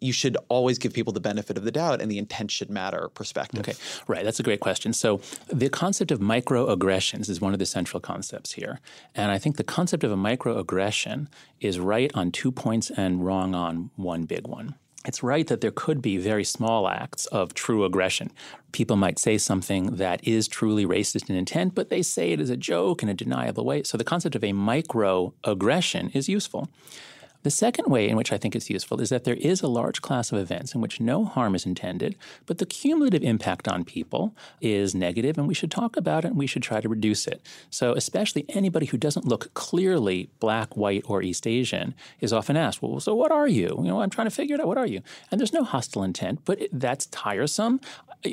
you 0.00 0.12
should 0.12 0.36
always 0.48 0.78
give 0.78 0.92
people 0.92 1.12
the 1.12 1.20
benefit 1.20 1.56
of 1.56 1.64
the 1.64 1.70
doubt 1.70 2.00
and 2.00 2.10
the 2.10 2.18
intent 2.18 2.50
should 2.50 2.70
matter 2.70 3.08
perspective. 3.14 3.60
Okay, 3.60 3.74
right. 4.06 4.24
That's 4.24 4.40
a 4.40 4.42
great 4.42 4.60
question. 4.60 4.92
So, 4.92 5.20
the 5.48 5.68
concept 5.68 6.10
of 6.10 6.20
microaggressions 6.20 7.28
is 7.28 7.40
one 7.40 7.52
of 7.52 7.58
the 7.58 7.66
central 7.66 8.00
concepts 8.00 8.52
here. 8.52 8.80
And 9.14 9.30
I 9.30 9.38
think 9.38 9.56
the 9.56 9.64
concept 9.64 10.04
of 10.04 10.12
a 10.12 10.16
microaggression 10.16 11.28
is 11.60 11.78
right 11.80 12.10
on 12.14 12.30
two 12.30 12.52
points 12.52 12.90
and 12.90 13.24
wrong 13.24 13.54
on 13.54 13.90
one 13.96 14.24
big 14.24 14.46
one. 14.46 14.74
It's 15.04 15.22
right 15.22 15.46
that 15.46 15.60
there 15.60 15.70
could 15.70 16.02
be 16.02 16.18
very 16.18 16.44
small 16.44 16.88
acts 16.88 17.26
of 17.26 17.54
true 17.54 17.84
aggression. 17.84 18.30
People 18.72 18.96
might 18.96 19.18
say 19.18 19.38
something 19.38 19.96
that 19.96 20.26
is 20.26 20.48
truly 20.48 20.84
racist 20.84 21.30
in 21.30 21.36
intent, 21.36 21.74
but 21.74 21.88
they 21.88 22.02
say 22.02 22.32
it 22.32 22.40
as 22.40 22.50
a 22.50 22.56
joke 22.56 23.02
in 23.02 23.08
a 23.08 23.14
deniable 23.14 23.64
way. 23.64 23.84
So 23.84 23.96
the 23.96 24.04
concept 24.04 24.34
of 24.34 24.44
a 24.44 24.52
microaggression 24.52 26.14
is 26.14 26.28
useful. 26.28 26.68
The 27.48 27.52
second 27.52 27.90
way 27.90 28.06
in 28.10 28.14
which 28.18 28.30
I 28.30 28.36
think 28.36 28.54
it's 28.54 28.68
useful 28.68 29.00
is 29.00 29.08
that 29.08 29.24
there 29.24 29.32
is 29.36 29.62
a 29.62 29.68
large 29.68 30.02
class 30.02 30.30
of 30.30 30.38
events 30.38 30.74
in 30.74 30.82
which 30.82 31.00
no 31.00 31.24
harm 31.24 31.54
is 31.54 31.64
intended, 31.64 32.14
but 32.44 32.58
the 32.58 32.66
cumulative 32.66 33.22
impact 33.22 33.66
on 33.66 33.84
people 33.84 34.34
is 34.60 34.94
negative, 34.94 35.38
and 35.38 35.48
we 35.48 35.54
should 35.54 35.70
talk 35.70 35.96
about 35.96 36.26
it 36.26 36.28
and 36.28 36.36
we 36.36 36.46
should 36.46 36.62
try 36.62 36.82
to 36.82 36.90
reduce 36.90 37.26
it. 37.26 37.40
So, 37.70 37.94
especially 37.94 38.44
anybody 38.50 38.84
who 38.84 38.98
doesn't 38.98 39.24
look 39.24 39.54
clearly 39.54 40.28
black, 40.40 40.76
white, 40.76 41.04
or 41.06 41.22
East 41.22 41.46
Asian 41.46 41.94
is 42.20 42.34
often 42.34 42.54
asked, 42.54 42.82
Well, 42.82 43.00
so 43.00 43.14
what 43.14 43.32
are 43.32 43.48
you? 43.48 43.78
You 43.78 43.88
know, 43.88 44.02
I'm 44.02 44.10
trying 44.10 44.26
to 44.26 44.30
figure 44.30 44.56
it 44.56 44.60
out. 44.60 44.66
What 44.66 44.76
are 44.76 44.86
you? 44.86 45.00
And 45.30 45.40
there's 45.40 45.54
no 45.54 45.64
hostile 45.64 46.02
intent, 46.02 46.40
but 46.44 46.60
it, 46.60 46.78
that's 46.78 47.06
tiresome. 47.06 47.80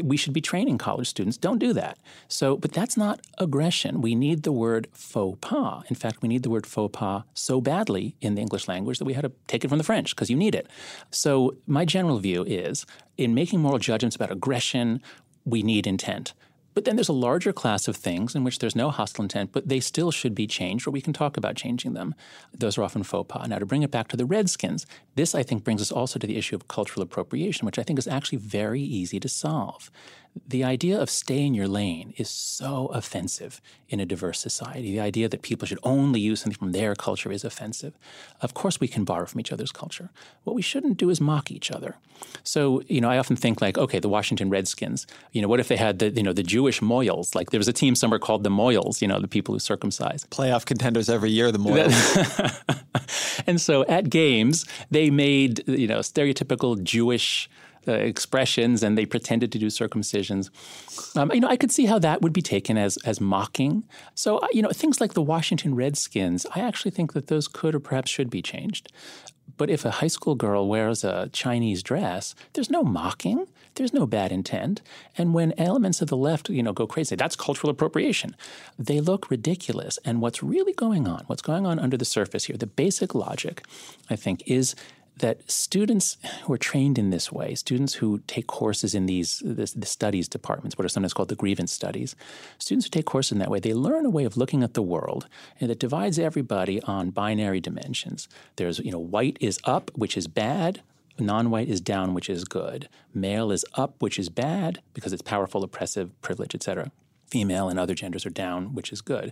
We 0.03 0.17
should 0.17 0.33
be 0.33 0.41
training 0.41 0.77
college 0.79 1.07
students. 1.07 1.37
Don't 1.37 1.59
do 1.59 1.71
that. 1.71 1.99
So, 2.27 2.57
but 2.57 2.73
that's 2.73 2.97
not 2.97 3.21
aggression. 3.37 4.01
We 4.01 4.13
need 4.13 4.43
the 4.43 4.51
word 4.51 4.89
faux 4.91 5.37
pas. 5.39 5.85
In 5.87 5.95
fact, 5.95 6.21
we 6.21 6.27
need 6.27 6.43
the 6.43 6.49
word 6.49 6.65
faux 6.65 6.91
pas 6.91 7.23
so 7.33 7.61
badly 7.61 8.15
in 8.19 8.35
the 8.35 8.41
English 8.41 8.67
language 8.67 8.99
we 9.05 9.13
had 9.13 9.23
to 9.23 9.31
take 9.47 9.63
it 9.63 9.69
from 9.69 9.77
the 9.77 9.83
French 9.83 10.15
because 10.15 10.29
you 10.29 10.35
need 10.35 10.55
it. 10.55 10.67
So, 11.11 11.55
my 11.67 11.85
general 11.85 12.19
view 12.19 12.43
is 12.43 12.85
in 13.17 13.33
making 13.33 13.61
moral 13.61 13.79
judgments 13.79 14.15
about 14.15 14.31
aggression, 14.31 15.01
we 15.45 15.63
need 15.63 15.87
intent. 15.87 16.33
But 16.75 16.83
then 16.83 16.97
there's 16.97 17.09
a 17.09 17.13
larger 17.13 17.53
class 17.53 17.87
of 17.87 17.95
things 17.95 18.35
in 18.35 18.43
which 18.43 18.59
there's 18.59 18.75
no 18.75 18.91
hostile 18.91 19.23
intent, 19.23 19.53
but 19.53 19.69
they 19.69 19.79
still 19.79 20.11
should 20.11 20.35
be 20.35 20.45
changed, 20.45 20.85
or 20.85 20.91
we 20.91 20.99
can 20.99 21.13
talk 21.13 21.37
about 21.37 21.55
changing 21.55 21.93
them. 21.93 22.13
Those 22.53 22.77
are 22.77 22.83
often 22.83 23.03
faux 23.03 23.27
pas. 23.29 23.47
Now, 23.47 23.59
to 23.59 23.65
bring 23.65 23.81
it 23.81 23.91
back 23.91 24.09
to 24.09 24.17
the 24.17 24.25
Redskins, 24.25 24.85
this 25.15 25.33
I 25.33 25.41
think 25.41 25.63
brings 25.63 25.81
us 25.81 25.91
also 25.91 26.19
to 26.19 26.27
the 26.27 26.35
issue 26.35 26.55
of 26.55 26.67
cultural 26.67 27.01
appropriation, 27.01 27.65
which 27.65 27.79
I 27.79 27.83
think 27.83 27.97
is 27.97 28.09
actually 28.09 28.39
very 28.39 28.81
easy 28.81 29.21
to 29.21 29.29
solve. 29.29 29.89
The 30.47 30.63
idea 30.63 30.99
of 30.99 31.09
stay 31.09 31.45
in 31.45 31.53
your 31.53 31.67
lane 31.67 32.13
is 32.17 32.29
so 32.29 32.87
offensive 32.87 33.61
in 33.87 33.99
a 33.99 34.05
diverse 34.05 34.39
society. 34.39 34.91
The 34.91 34.99
idea 34.99 35.29
that 35.29 35.41
people 35.41 35.65
should 35.67 35.79
only 35.83 36.19
use 36.19 36.41
something 36.41 36.57
from 36.57 36.71
their 36.71 36.93
culture 36.93 37.31
is 37.31 37.45
offensive. 37.45 37.93
Of 38.41 38.53
course, 38.53 38.79
we 38.79 38.87
can 38.87 39.05
borrow 39.05 39.25
from 39.25 39.39
each 39.39 39.51
other's 39.51 39.71
culture. 39.71 40.09
What 40.43 40.55
we 40.55 40.61
shouldn't 40.61 40.97
do 40.97 41.09
is 41.09 41.21
mock 41.21 41.51
each 41.51 41.71
other. 41.71 41.95
So, 42.43 42.81
you 42.87 42.99
know, 42.99 43.09
I 43.09 43.17
often 43.17 43.35
think 43.35 43.61
like, 43.61 43.77
okay, 43.77 43.99
the 43.99 44.09
Washington 44.09 44.49
Redskins. 44.49 45.07
You 45.31 45.41
know, 45.41 45.47
what 45.47 45.59
if 45.59 45.67
they 45.67 45.77
had 45.77 45.99
the, 45.99 46.09
you 46.09 46.23
know, 46.23 46.33
the 46.33 46.43
Jewish 46.43 46.81
Mohels? 46.81 47.33
Like 47.33 47.51
there 47.51 47.59
was 47.59 47.67
a 47.67 47.73
team 47.73 47.95
somewhere 47.95 48.19
called 48.19 48.43
the 48.43 48.49
Mohels. 48.49 49.01
You 49.01 49.07
know, 49.07 49.19
the 49.19 49.27
people 49.27 49.53
who 49.53 49.59
circumcise. 49.59 50.25
Playoff 50.25 50.65
contenders 50.65 51.09
every 51.09 51.31
year, 51.31 51.51
the 51.51 51.59
Mohels. 51.59 53.43
and 53.47 53.61
so 53.61 53.85
at 53.85 54.09
games, 54.09 54.65
they 54.91 55.09
made 55.09 55.67
you 55.67 55.87
know 55.87 55.99
stereotypical 55.99 56.81
Jewish 56.81 57.49
uh, 57.87 57.93
expressions 57.93 58.83
and 58.83 58.97
they 58.97 59.05
pretended 59.05 59.51
to 59.51 59.59
do 59.59 59.67
circumcisions. 59.67 60.49
Um, 61.17 61.31
you 61.33 61.39
know, 61.39 61.47
I 61.47 61.57
could 61.57 61.71
see 61.71 61.85
how 61.85 61.99
that 61.99 62.21
would 62.21 62.33
be 62.33 62.41
taken 62.41 62.77
as 62.77 62.97
as 63.05 63.21
mocking. 63.21 63.83
So, 64.13 64.37
uh, 64.37 64.47
you 64.51 64.61
know, 64.61 64.69
things 64.69 64.99
like 65.01 65.13
the 65.13 65.21
Washington 65.21 65.75
Redskins, 65.75 66.45
I 66.55 66.59
actually 66.61 66.91
think 66.91 67.13
that 67.13 67.27
those 67.27 67.47
could 67.47 67.75
or 67.75 67.79
perhaps 67.79 68.09
should 68.09 68.29
be 68.29 68.41
changed. 68.41 68.91
But 69.57 69.69
if 69.69 69.85
a 69.85 69.91
high 69.91 70.07
school 70.07 70.35
girl 70.35 70.67
wears 70.67 71.03
a 71.03 71.29
Chinese 71.31 71.81
dress, 71.81 72.35
there's 72.53 72.69
no 72.69 72.83
mocking. 72.83 73.47
There's 73.75 73.93
no 73.93 74.05
bad 74.05 74.31
intent. 74.31 74.81
And 75.17 75.33
when 75.33 75.53
elements 75.57 76.01
of 76.01 76.07
the 76.07 76.17
left, 76.17 76.49
you 76.49 76.63
know, 76.63 76.73
go 76.73 76.87
crazy, 76.87 77.15
that's 77.15 77.35
cultural 77.35 77.69
appropriation. 77.69 78.35
They 78.79 79.01
look 79.01 79.29
ridiculous. 79.29 79.99
And 80.05 80.21
what's 80.21 80.41
really 80.41 80.73
going 80.73 81.07
on, 81.07 81.23
what's 81.27 81.41
going 81.41 81.65
on 81.65 81.79
under 81.79 81.97
the 81.97 82.05
surface 82.05 82.45
here, 82.45 82.57
the 82.57 82.67
basic 82.67 83.13
logic, 83.13 83.65
I 84.09 84.15
think, 84.15 84.43
is 84.45 84.75
that 85.17 85.49
students 85.49 86.17
who 86.43 86.53
are 86.53 86.57
trained 86.57 86.97
in 86.97 87.09
this 87.09 87.31
way, 87.31 87.55
students 87.55 87.95
who 87.95 88.19
take 88.27 88.47
courses 88.47 88.93
in 88.93 89.05
these 89.05 89.41
this, 89.45 89.71
the 89.71 89.85
studies 89.85 90.27
departments, 90.27 90.77
what 90.77 90.85
are 90.85 90.89
sometimes 90.89 91.13
called 91.13 91.29
the 91.29 91.35
grievance 91.35 91.71
studies, 91.71 92.15
students 92.57 92.85
who 92.85 92.89
take 92.89 93.05
courses 93.05 93.31
in 93.31 93.39
that 93.39 93.49
way, 93.49 93.59
they 93.59 93.73
learn 93.73 94.05
a 94.05 94.09
way 94.09 94.25
of 94.25 94.37
looking 94.37 94.63
at 94.63 94.73
the 94.73 94.81
world 94.81 95.27
and 95.59 95.69
that 95.69 95.79
divides 95.79 96.19
everybody 96.19 96.81
on 96.83 97.11
binary 97.11 97.61
dimensions. 97.61 98.27
There's 98.57 98.79
you 98.79 98.91
know 98.91 98.99
white 98.99 99.37
is 99.39 99.59
up, 99.63 99.91
which 99.95 100.17
is 100.17 100.27
bad. 100.27 100.81
Non-white 101.17 101.69
is 101.69 101.79
down, 101.79 102.13
which 102.13 102.29
is 102.29 102.43
good. 102.43 102.89
Male 103.13 103.49
is 103.49 103.63
up, 103.75 103.95
which 103.99 104.19
is 104.19 104.27
bad 104.27 104.81
because 104.93 105.13
it's 105.13 105.21
powerful, 105.21 105.63
oppressive, 105.63 106.09
privilege, 106.21 106.53
etc. 106.53 106.91
Female 107.27 107.69
and 107.69 107.79
other 107.79 107.95
genders 107.95 108.25
are 108.25 108.31
down, 108.31 108.75
which 108.75 108.91
is 108.91 108.99
good. 108.99 109.31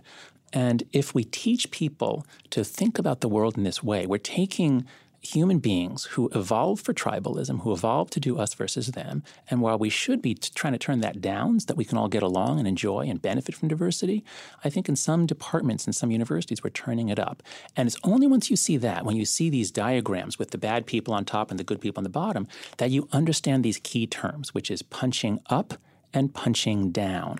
And 0.54 0.84
if 0.92 1.14
we 1.14 1.24
teach 1.24 1.70
people 1.70 2.24
to 2.50 2.64
think 2.64 2.98
about 2.98 3.20
the 3.20 3.28
world 3.28 3.58
in 3.58 3.64
this 3.64 3.82
way, 3.82 4.06
we're 4.06 4.18
taking 4.18 4.86
human 5.24 5.58
beings 5.58 6.04
who 6.12 6.28
evolved 6.34 6.84
for 6.84 6.92
tribalism, 6.92 7.62
who 7.62 7.72
evolved 7.72 8.12
to 8.12 8.20
do 8.20 8.38
us 8.38 8.54
versus 8.54 8.88
them. 8.88 9.22
And 9.50 9.60
while 9.60 9.78
we 9.78 9.88
should 9.88 10.20
be 10.20 10.34
t- 10.34 10.50
trying 10.54 10.74
to 10.74 10.78
turn 10.78 11.00
that 11.00 11.20
down 11.20 11.60
so 11.60 11.66
that 11.66 11.76
we 11.76 11.84
can 11.84 11.98
all 11.98 12.08
get 12.08 12.22
along 12.22 12.58
and 12.58 12.68
enjoy 12.68 13.06
and 13.06 13.20
benefit 13.20 13.54
from 13.54 13.68
diversity, 13.68 14.24
I 14.64 14.70
think 14.70 14.88
in 14.88 14.96
some 14.96 15.26
departments 15.26 15.86
and 15.86 15.94
some 15.94 16.10
universities 16.10 16.62
we're 16.62 16.70
turning 16.70 17.08
it 17.08 17.18
up. 17.18 17.42
And 17.76 17.86
it's 17.86 17.98
only 18.04 18.26
once 18.26 18.50
you 18.50 18.56
see 18.56 18.76
that, 18.78 19.04
when 19.04 19.16
you 19.16 19.24
see 19.24 19.50
these 19.50 19.70
diagrams 19.70 20.38
with 20.38 20.50
the 20.50 20.58
bad 20.58 20.86
people 20.86 21.14
on 21.14 21.24
top 21.24 21.50
and 21.50 21.58
the 21.58 21.64
good 21.64 21.80
people 21.80 22.00
on 22.00 22.04
the 22.04 22.10
bottom, 22.10 22.46
that 22.78 22.90
you 22.90 23.08
understand 23.12 23.64
these 23.64 23.78
key 23.78 24.06
terms, 24.06 24.54
which 24.54 24.70
is 24.70 24.82
punching 24.82 25.40
up 25.46 25.74
and 26.14 26.32
punching 26.32 26.92
down. 26.92 27.38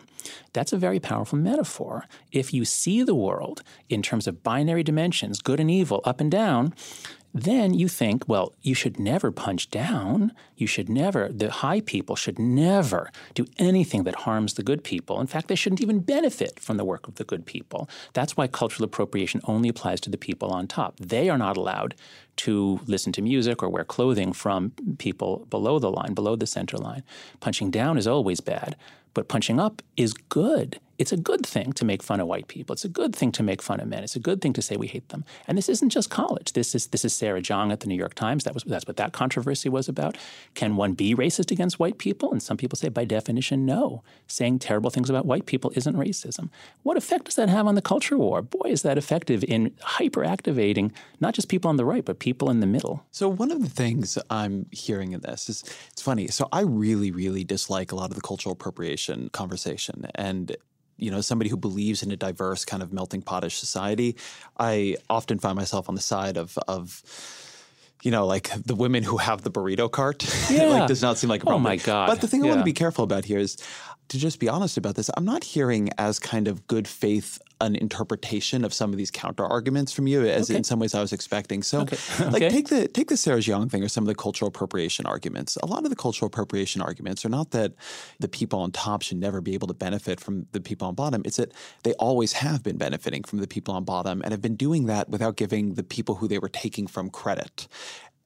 That's 0.53 0.73
a 0.73 0.79
very 0.79 0.99
powerful 0.99 1.39
metaphor. 1.39 2.07
If 2.33 2.53
you 2.53 2.65
see 2.65 3.03
the 3.03 3.15
world 3.15 3.63
in 3.89 4.03
terms 4.03 4.27
of 4.27 4.43
binary 4.43 4.83
dimensions, 4.83 5.41
good 5.41 5.61
and 5.61 5.71
evil, 5.71 6.01
up 6.05 6.21
and 6.21 6.31
down, 6.31 6.75
then 7.35 7.75
you 7.75 7.89
think, 7.89 8.29
well, 8.29 8.55
you 8.63 8.75
should 8.75 9.01
never 9.01 9.33
punch 9.33 9.69
down. 9.69 10.33
You 10.57 10.69
should 10.69 10.89
never, 10.89 11.29
the 11.29 11.51
high 11.51 11.81
people 11.81 12.15
should 12.15 12.39
never 12.39 13.11
do 13.35 13.45
anything 13.59 14.05
that 14.05 14.15
harms 14.21 14.55
the 14.55 14.63
good 14.63 14.85
people. 14.85 15.21
In 15.21 15.27
fact, 15.27 15.49
they 15.49 15.57
shouldn't 15.57 15.81
even 15.81 15.99
benefit 15.99 16.61
from 16.61 16.77
the 16.77 16.85
work 16.85 17.09
of 17.09 17.17
the 17.17 17.25
good 17.25 17.45
people. 17.45 17.89
That's 18.13 18.37
why 18.37 18.47
cultural 18.47 18.85
appropriation 18.85 19.41
only 19.45 19.69
applies 19.69 20.01
to 20.03 20.11
the 20.11 20.17
people 20.17 20.51
on 20.51 20.69
top. 20.69 20.97
They 21.01 21.29
are 21.29 21.37
not 21.37 21.57
allowed 21.57 21.97
to 22.37 22.79
listen 22.87 23.13
to 23.15 23.23
music 23.23 23.65
or 23.65 23.69
wear 23.69 23.85
clothing 23.85 24.33
from 24.33 24.71
people 24.99 25.47
below 25.51 25.81
the 25.81 25.91
line, 25.91 26.15
below 26.15 26.37
the 26.37 26.47
center 26.47 26.79
line. 26.79 27.03
Punching 27.41 27.73
down 27.73 27.99
is 27.99 28.07
always 28.07 28.41
bad, 28.41 28.77
but 29.13 29.29
punching 29.29 29.59
up 29.59 29.83
is 29.97 30.15
good 30.15 30.79
it's 30.99 31.13
a 31.13 31.17
good 31.17 31.45
thing 31.45 31.73
to 31.75 31.85
make 31.85 32.03
fun 32.03 32.21
of 32.21 32.27
white 32.27 32.49
people. 32.49 32.73
It's 32.73 32.85
a 32.85 32.89
good 32.89 33.15
thing 33.15 33.33
to 33.33 33.43
make 33.43 33.63
fun 33.63 33.81
of 33.81 33.89
men. 33.89 34.05
It's 34.05 34.17
a 34.17 34.21
good 34.21 34.41
thing 34.41 34.53
to 34.55 34.63
say 34.63 34.77
we 34.77 34.87
hate 34.87 35.09
them. 35.09 35.25
And 35.47 35.59
this 35.59 35.69
isn't 35.69 35.91
just 35.91 36.11
college. 36.11 36.53
This 36.53 36.75
is 36.75 36.89
this 36.89 37.05
is 37.05 37.13
Sarah 37.15 37.43
Jeong 37.43 37.73
at 37.73 37.81
the 37.81 37.89
New 37.89 37.97
York 37.97 38.15
Times. 38.15 38.45
That 38.45 38.55
was 38.55 38.65
that's 38.65 38.87
what 38.87 38.97
that 38.97 39.13
controversy 39.13 39.69
was 39.69 39.89
about. 39.89 40.17
Can 40.55 40.77
one 40.77 40.93
be 40.93 41.15
racist 41.15 41.51
against 41.51 41.79
white 41.79 41.99
people? 41.99 42.33
And 42.33 42.43
some 42.43 42.57
people 42.57 42.77
say 42.77 42.89
by 42.89 43.05
definition 43.05 43.67
no. 43.67 44.03
Saying 44.27 44.59
terrible 44.59 44.91
things 44.91 45.11
about 45.11 45.27
white 45.27 45.47
people 45.47 45.73
isn't 45.75 45.97
racism. 45.97 46.51
What 46.83 46.97
effect 46.97 47.27
does 47.27 47.37
that 47.37 47.49
have 47.49 47.67
on 47.67 47.75
the 47.75 47.83
culture 47.83 48.17
war? 48.17 48.43
Boy, 48.43 48.69
is 48.69 48.83
that 48.83 48.99
effective 48.99 49.45
in 49.45 49.71
hyperactivating 49.83 50.93
not 51.21 51.35
just 51.35 51.49
people 51.49 51.69
on 51.69 51.77
the 51.77 51.85
right, 51.85 52.05
but 52.05 52.19
people 52.19 52.51
in 52.51 52.61
the 52.61 52.67
middle. 52.67 53.05
So 53.11 53.29
one 53.29 53.51
of 53.51 53.63
the 53.63 53.69
things 53.69 54.19
I'm 54.31 54.67
hearing 54.71 55.13
in 55.13 55.21
this 55.21 55.49
is 55.49 55.65
it's 55.93 56.03
funny. 56.03 56.29
So 56.29 56.49
I 56.53 56.61
really, 56.61 57.11
really 57.11 57.45
dislike 57.45 57.93
a 57.93 57.97
lot 57.97 58.11
of 58.11 58.15
the 58.15 58.21
cultural 58.21 58.53
appropriation 58.53 59.31
conversation. 59.31 60.07
And 60.15 60.57
you 60.97 61.11
know, 61.11 61.21
somebody 61.21 61.51
who 61.51 61.57
believes 61.57 62.03
in 62.03 62.11
a 62.11 62.17
diverse 62.17 62.65
kind 62.65 62.83
of 62.83 62.93
melting 62.93 63.23
potish 63.23 63.59
society, 63.59 64.17
I 64.59 64.97
often 65.11 65.39
find 65.39 65.57
myself 65.57 65.89
on 65.89 65.95
the 65.95 66.01
side 66.01 66.37
of 66.37 66.59
of 66.69 67.03
you 68.03 68.11
know, 68.11 68.27
like 68.27 68.51
the 68.65 68.75
women 68.75 69.03
who 69.03 69.17
have 69.17 69.43
the 69.43 69.51
burrito 69.51 69.91
cart. 69.91 70.25
Yeah. 70.51 70.67
like 70.67 70.89
does 70.89 71.01
not 71.01 71.17
seem 71.17 71.31
like 71.31 71.41
a 71.43 71.45
oh 71.45 71.57
problem. 71.57 71.67
Oh 71.67 71.69
my 71.71 71.77
god. 71.77 72.07
But 72.07 72.21
the 72.21 72.29
thing 72.29 72.45
yeah. 72.45 72.49
I 72.49 72.51
want 72.51 72.61
to 72.61 72.65
be 72.65 72.75
careful 72.75 73.03
about 73.03 73.25
here 73.25 73.39
is 73.39 73.57
to 74.09 74.19
just 74.19 74.39
be 74.39 74.49
honest 74.49 74.77
about 74.77 74.95
this, 74.95 75.11
I'm 75.17 75.25
not 75.25 75.43
hearing 75.43 75.89
as 75.97 76.19
kind 76.19 76.47
of 76.47 76.67
good 76.67 76.87
faith 76.87 77.41
an 77.61 77.77
interpretation 77.77 78.65
of 78.65 78.75
some 78.75 78.91
of 78.91 78.97
these 78.97 79.11
counter 79.11 79.45
arguments 79.45 79.93
from 79.93 80.07
you 80.07 80.27
as 80.27 80.51
okay. 80.51 80.59
in 80.59 80.65
some 80.65 80.79
ways 80.79 80.95
I 80.95 81.01
was 81.01 81.13
expecting. 81.13 81.63
So 81.63 81.83
okay. 81.83 81.97
like 82.25 82.43
okay. 82.43 82.49
take 82.49 82.69
the 82.69 82.89
take 82.89 83.09
the 83.09 83.17
Sarah 83.17 83.39
Jeong 83.39 83.71
thing 83.71 83.83
or 83.83 83.89
some 83.89 84.05
of 84.05 84.09
the 84.09 84.15
cultural 84.15 84.49
appropriation 84.49 85.07
arguments. 85.07 85.57
A 85.63 85.67
lot 85.67 85.85
of 85.85 85.91
the 85.91 85.97
cultural 85.97 86.27
appropriation 86.27 86.83
arguments 86.83 87.25
are 87.25 87.29
not 87.29 87.51
that 87.53 87.73
the 88.19 88.29
people 88.29 88.61
on 88.61 88.73
top 88.73 89.03
should 89.03 89.19
never 89.19 89.41
be 89.41 89.55
able 89.55 89.69
to 89.69 89.75
benefit 89.75 90.21
from 90.21 90.47
the 90.53 90.61
people 90.61 90.89
on 90.89 90.95
bottom. 90.95 91.23
It's 91.25 91.37
that 91.37 91.53
they 91.85 91.93
always 91.95 92.33
have 92.35 92.63
been 92.63 92.77
benefiting 92.77 93.25
from 93.25 93.39
the 93.39 93.47
people 93.47 93.75
on 93.75 93.85
bottom 93.85 94.21
and 94.23 94.33
have 94.33 94.43
been 94.43 94.57
doing 94.57 94.87
that 94.87 95.09
without 95.09 95.37
giving 95.37 95.75
the 95.75 95.85
people 95.85 96.17
who 96.17 96.29
they 96.29 96.39
were 96.39 96.49
taking 96.49 96.87
from 96.87 97.11
credit 97.11 97.69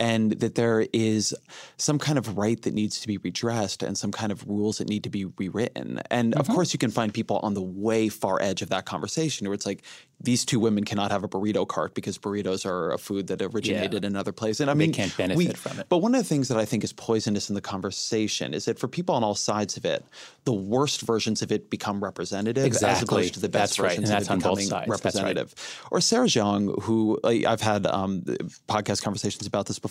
and 0.00 0.32
that 0.32 0.54
there 0.54 0.86
is 0.92 1.34
some 1.76 1.98
kind 1.98 2.18
of 2.18 2.36
right 2.36 2.62
that 2.62 2.74
needs 2.74 3.00
to 3.00 3.06
be 3.08 3.18
redressed 3.18 3.82
and 3.82 3.98
some 3.98 4.12
kind 4.12 4.30
of 4.32 4.46
rules 4.48 4.78
that 4.78 4.88
need 4.88 5.04
to 5.04 5.10
be 5.10 5.24
rewritten. 5.24 6.00
And 6.10 6.32
mm-hmm. 6.32 6.40
of 6.40 6.48
course, 6.48 6.72
you 6.72 6.78
can 6.78 6.90
find 6.90 7.12
people 7.12 7.38
on 7.42 7.54
the 7.54 7.62
way 7.62 8.08
far 8.08 8.40
edge 8.40 8.62
of 8.62 8.70
that 8.70 8.84
conversation 8.84 9.46
where 9.46 9.54
it's 9.54 9.66
like, 9.66 9.82
these 10.20 10.44
two 10.44 10.58
women 10.58 10.84
cannot 10.84 11.12
have 11.12 11.22
a 11.22 11.28
burrito 11.28 11.66
cart 11.66 11.94
because 11.94 12.18
burritos 12.18 12.66
are 12.66 12.90
a 12.90 12.98
food 12.98 13.28
that 13.28 13.40
originated 13.40 13.92
yeah. 13.92 13.98
in 13.98 14.04
another 14.04 14.32
place. 14.32 14.58
And 14.58 14.68
I 14.68 14.74
they 14.74 14.78
mean, 14.78 14.92
can't 14.92 15.16
benefit 15.16 15.38
we, 15.38 15.46
from 15.52 15.78
it. 15.78 15.86
But 15.88 15.98
one 15.98 16.12
of 16.12 16.20
the 16.20 16.28
things 16.28 16.48
that 16.48 16.58
I 16.58 16.64
think 16.64 16.82
is 16.82 16.92
poisonous 16.92 17.48
in 17.48 17.54
the 17.54 17.60
conversation 17.60 18.52
is 18.52 18.64
that 18.64 18.80
for 18.80 18.88
people 18.88 19.14
on 19.14 19.22
all 19.22 19.36
sides 19.36 19.76
of 19.76 19.84
it, 19.84 20.04
the 20.44 20.52
worst 20.52 21.02
versions 21.02 21.40
of 21.40 21.52
it 21.52 21.70
become 21.70 22.02
representative 22.02 22.64
exactly. 22.66 22.96
as 22.96 23.02
opposed 23.02 23.34
to 23.34 23.40
the 23.40 23.48
best 23.48 23.76
that's 23.76 23.78
right. 23.78 23.90
versions 23.90 24.10
and 24.10 24.18
of 24.18 24.32
it 24.32 24.38
becoming 24.38 24.90
representative. 24.90 25.54
Right. 25.56 25.92
Or 25.92 26.00
Sarah 26.00 26.26
Jeong, 26.26 26.82
who 26.82 27.20
like, 27.22 27.44
I've 27.44 27.60
had 27.60 27.86
um, 27.86 28.22
podcast 28.68 29.02
conversations 29.02 29.46
about 29.46 29.66
this 29.66 29.78
before. 29.78 29.87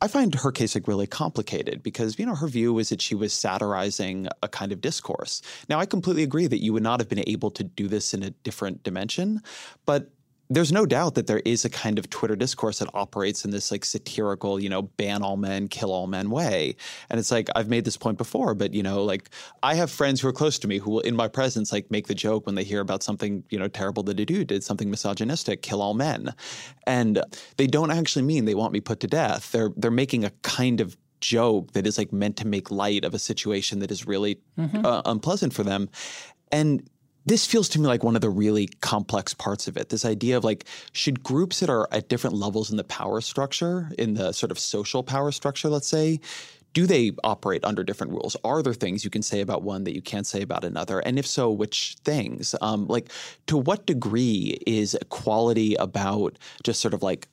I 0.00 0.08
find 0.08 0.34
her 0.34 0.52
case 0.52 0.74
like 0.74 0.88
really 0.88 1.06
complicated 1.06 1.82
because 1.82 2.18
you 2.18 2.26
know 2.26 2.34
her 2.34 2.48
view 2.48 2.78
is 2.78 2.88
that 2.90 3.00
she 3.00 3.14
was 3.14 3.32
satirizing 3.32 4.28
a 4.42 4.48
kind 4.48 4.72
of 4.72 4.80
discourse. 4.80 5.40
Now 5.68 5.78
I 5.78 5.86
completely 5.86 6.22
agree 6.22 6.46
that 6.46 6.62
you 6.62 6.72
would 6.72 6.82
not 6.82 7.00
have 7.00 7.08
been 7.08 7.24
able 7.26 7.50
to 7.52 7.64
do 7.64 7.88
this 7.88 8.12
in 8.12 8.22
a 8.22 8.30
different 8.30 8.82
dimension, 8.82 9.40
but 9.86 10.10
there's 10.50 10.72
no 10.72 10.84
doubt 10.84 11.14
that 11.14 11.26
there 11.26 11.40
is 11.44 11.64
a 11.64 11.70
kind 11.70 11.98
of 11.98 12.10
Twitter 12.10 12.36
discourse 12.36 12.78
that 12.78 12.88
operates 12.92 13.44
in 13.44 13.50
this 13.50 13.70
like 13.70 13.84
satirical, 13.84 14.60
you 14.60 14.68
know, 14.68 14.82
ban 14.82 15.22
all 15.22 15.36
men, 15.36 15.68
kill 15.68 15.90
all 15.90 16.06
men 16.06 16.30
way. 16.30 16.76
And 17.08 17.18
it's 17.18 17.30
like 17.30 17.48
I've 17.56 17.68
made 17.68 17.84
this 17.84 17.96
point 17.96 18.18
before, 18.18 18.54
but 18.54 18.74
you 18.74 18.82
know, 18.82 19.04
like 19.04 19.30
I 19.62 19.74
have 19.74 19.90
friends 19.90 20.20
who 20.20 20.28
are 20.28 20.32
close 20.32 20.58
to 20.60 20.68
me 20.68 20.78
who 20.78 20.90
will 20.90 21.00
in 21.00 21.16
my 21.16 21.28
presence 21.28 21.72
like 21.72 21.90
make 21.90 22.08
the 22.08 22.14
joke 22.14 22.46
when 22.46 22.54
they 22.54 22.64
hear 22.64 22.80
about 22.80 23.02
something, 23.02 23.42
you 23.50 23.58
know, 23.58 23.68
terrible 23.68 24.02
that 24.04 24.20
a 24.20 24.24
dude 24.24 24.48
did, 24.48 24.62
something 24.62 24.90
misogynistic, 24.90 25.62
kill 25.62 25.80
all 25.80 25.94
men. 25.94 26.34
And 26.86 27.22
they 27.56 27.66
don't 27.66 27.90
actually 27.90 28.22
mean 28.22 28.44
they 28.44 28.54
want 28.54 28.72
me 28.72 28.80
put 28.80 29.00
to 29.00 29.06
death. 29.06 29.50
They're 29.52 29.70
they're 29.76 29.90
making 29.90 30.24
a 30.24 30.30
kind 30.42 30.80
of 30.80 30.96
joke 31.20 31.72
that 31.72 31.86
is 31.86 31.96
like 31.96 32.12
meant 32.12 32.36
to 32.36 32.46
make 32.46 32.70
light 32.70 33.04
of 33.04 33.14
a 33.14 33.18
situation 33.18 33.78
that 33.78 33.90
is 33.90 34.06
really 34.06 34.38
mm-hmm. 34.58 34.84
uh, 34.84 35.00
unpleasant 35.06 35.54
for 35.54 35.62
them. 35.62 35.88
And 36.52 36.88
this 37.26 37.46
feels 37.46 37.68
to 37.70 37.80
me 37.80 37.86
like 37.86 38.04
one 38.04 38.14
of 38.16 38.22
the 38.22 38.30
really 38.30 38.68
complex 38.80 39.34
parts 39.34 39.66
of 39.68 39.76
it. 39.76 39.88
This 39.88 40.04
idea 40.04 40.36
of 40.36 40.44
like, 40.44 40.64
should 40.92 41.22
groups 41.22 41.60
that 41.60 41.70
are 41.70 41.88
at 41.90 42.08
different 42.08 42.36
levels 42.36 42.70
in 42.70 42.76
the 42.76 42.84
power 42.84 43.20
structure, 43.20 43.90
in 43.98 44.14
the 44.14 44.32
sort 44.32 44.50
of 44.50 44.58
social 44.58 45.02
power 45.02 45.32
structure, 45.32 45.68
let's 45.68 45.88
say, 45.88 46.20
do 46.74 46.86
they 46.86 47.12
operate 47.22 47.64
under 47.64 47.84
different 47.84 48.12
rules? 48.12 48.36
Are 48.42 48.60
there 48.60 48.74
things 48.74 49.04
you 49.04 49.10
can 49.10 49.22
say 49.22 49.40
about 49.40 49.62
one 49.62 49.84
that 49.84 49.94
you 49.94 50.02
can't 50.02 50.26
say 50.26 50.42
about 50.42 50.64
another? 50.64 50.98
And 50.98 51.18
if 51.18 51.26
so, 51.26 51.50
which 51.50 51.96
things? 52.04 52.54
Um, 52.60 52.88
like, 52.88 53.10
to 53.46 53.56
what 53.56 53.86
degree 53.86 54.58
is 54.66 54.94
equality 54.94 55.76
about 55.76 56.36
just 56.64 56.80
sort 56.80 56.92
of 56.92 57.02
like 57.02 57.28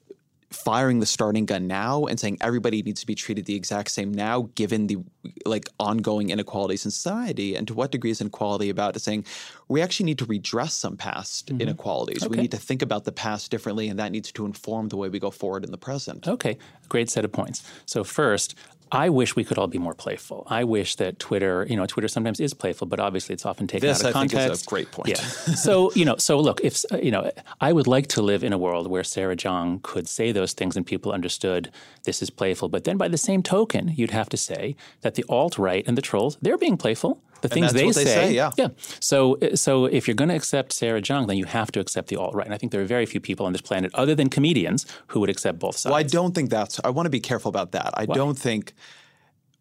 firing 0.51 0.99
the 0.99 1.05
starting 1.05 1.45
gun 1.45 1.65
now 1.65 2.05
and 2.05 2.19
saying 2.19 2.37
everybody 2.41 2.81
needs 2.83 2.99
to 2.99 3.07
be 3.07 3.15
treated 3.15 3.45
the 3.45 3.55
exact 3.55 3.89
same 3.89 4.13
now 4.13 4.49
given 4.55 4.87
the 4.87 4.97
like 5.45 5.69
ongoing 5.79 6.29
inequalities 6.29 6.83
in 6.83 6.91
society 6.91 7.55
and 7.55 7.67
to 7.67 7.73
what 7.73 7.91
degree 7.91 8.11
is 8.11 8.19
inequality 8.19 8.69
about 8.69 8.95
is 8.95 9.03
saying 9.03 9.25
we 9.69 9.81
actually 9.81 10.05
need 10.05 10.17
to 10.17 10.25
redress 10.25 10.73
some 10.73 10.97
past 10.97 11.47
mm-hmm. 11.47 11.61
inequalities 11.61 12.23
okay. 12.23 12.29
we 12.29 12.37
need 12.37 12.51
to 12.51 12.57
think 12.57 12.81
about 12.81 13.05
the 13.05 13.13
past 13.13 13.49
differently 13.49 13.87
and 13.87 13.97
that 13.97 14.11
needs 14.11 14.29
to 14.31 14.45
inform 14.45 14.89
the 14.89 14.97
way 14.97 15.07
we 15.07 15.19
go 15.19 15.31
forward 15.31 15.63
in 15.63 15.71
the 15.71 15.77
present 15.77 16.27
okay 16.27 16.57
great 16.89 17.09
set 17.09 17.23
of 17.23 17.31
points 17.31 17.63
so 17.85 18.03
first 18.03 18.55
I 18.91 19.09
wish 19.09 19.35
we 19.35 19.43
could 19.43 19.57
all 19.57 19.67
be 19.67 19.77
more 19.77 19.93
playful. 19.93 20.45
I 20.49 20.63
wish 20.65 20.95
that 20.97 21.17
Twitter, 21.17 21.65
you 21.69 21.77
know, 21.77 21.85
Twitter 21.85 22.07
sometimes 22.07 22.39
is 22.39 22.53
playful, 22.53 22.87
but 22.87 22.99
obviously 22.99 23.33
it's 23.33 23.45
often 23.45 23.65
taken 23.65 23.87
this, 23.87 24.03
out 24.03 24.09
of 24.09 24.15
I 24.15 24.19
context. 24.19 24.37
Think 24.37 24.51
is 24.53 24.61
a 24.63 24.65
great 24.65 24.91
point. 24.91 25.09
Yeah. 25.09 25.15
so 25.55 25.91
you 25.93 26.03
know, 26.03 26.17
so 26.17 26.39
look, 26.39 26.59
if 26.61 26.83
you 27.01 27.11
know, 27.11 27.31
I 27.61 27.71
would 27.71 27.87
like 27.87 28.07
to 28.07 28.21
live 28.21 28.43
in 28.43 28.51
a 28.51 28.57
world 28.57 28.87
where 28.87 29.03
Sarah 29.03 29.35
Jeong 29.35 29.81
could 29.81 30.09
say 30.09 30.31
those 30.31 30.53
things 30.53 30.75
and 30.75 30.85
people 30.85 31.11
understood 31.11 31.71
this 32.03 32.21
is 32.21 32.29
playful. 32.29 32.69
But 32.69 32.83
then, 32.83 32.97
by 32.97 33.07
the 33.07 33.17
same 33.17 33.43
token, 33.43 33.89
you'd 33.95 34.11
have 34.11 34.29
to 34.29 34.37
say 34.37 34.75
that 35.01 35.15
the 35.15 35.25
alt 35.29 35.57
right 35.57 35.87
and 35.87 35.97
the 35.97 36.01
trolls 36.01 36.37
they're 36.41 36.57
being 36.57 36.77
playful 36.77 37.21
the 37.41 37.49
things 37.49 37.73
they, 37.73 37.91
say, 37.91 38.03
they, 38.03 38.09
say, 38.09 38.33
yeah. 38.33 38.51
Yeah. 38.57 38.69
So, 38.99 39.37
so 39.55 39.85
if 39.85 40.07
you're 40.07 40.15
going 40.15 40.29
to 40.29 40.35
accept 40.35 40.73
Sarah 40.73 41.01
Jeong, 41.01 41.27
then 41.27 41.37
you 41.37 41.45
have 41.45 41.71
to 41.73 41.79
accept 41.79 42.09
the 42.09 42.15
alt 42.17 42.33
right. 42.35 42.45
And 42.45 42.53
I 42.53 42.57
think 42.57 42.71
there 42.71 42.81
are 42.81 42.85
very 42.85 43.05
few 43.05 43.19
people 43.19 43.45
on 43.45 43.51
this 43.51 43.61
planet, 43.61 43.91
other 43.93 44.15
than 44.15 44.29
comedians, 44.29 44.85
who 45.07 45.19
would 45.19 45.29
accept 45.29 45.59
both 45.59 45.77
sides. 45.77 45.91
Well, 45.91 45.99
I 45.99 46.03
don't 46.03 46.33
think 46.33 46.49
that's. 46.49 46.79
I 46.83 46.89
want 46.89 47.05
to 47.05 47.11
be 47.11 47.19
careful 47.19 47.49
about 47.49 47.71
that. 47.71 47.91
I 47.95 48.05
Why? 48.05 48.15
don't 48.15 48.37
think 48.37 48.73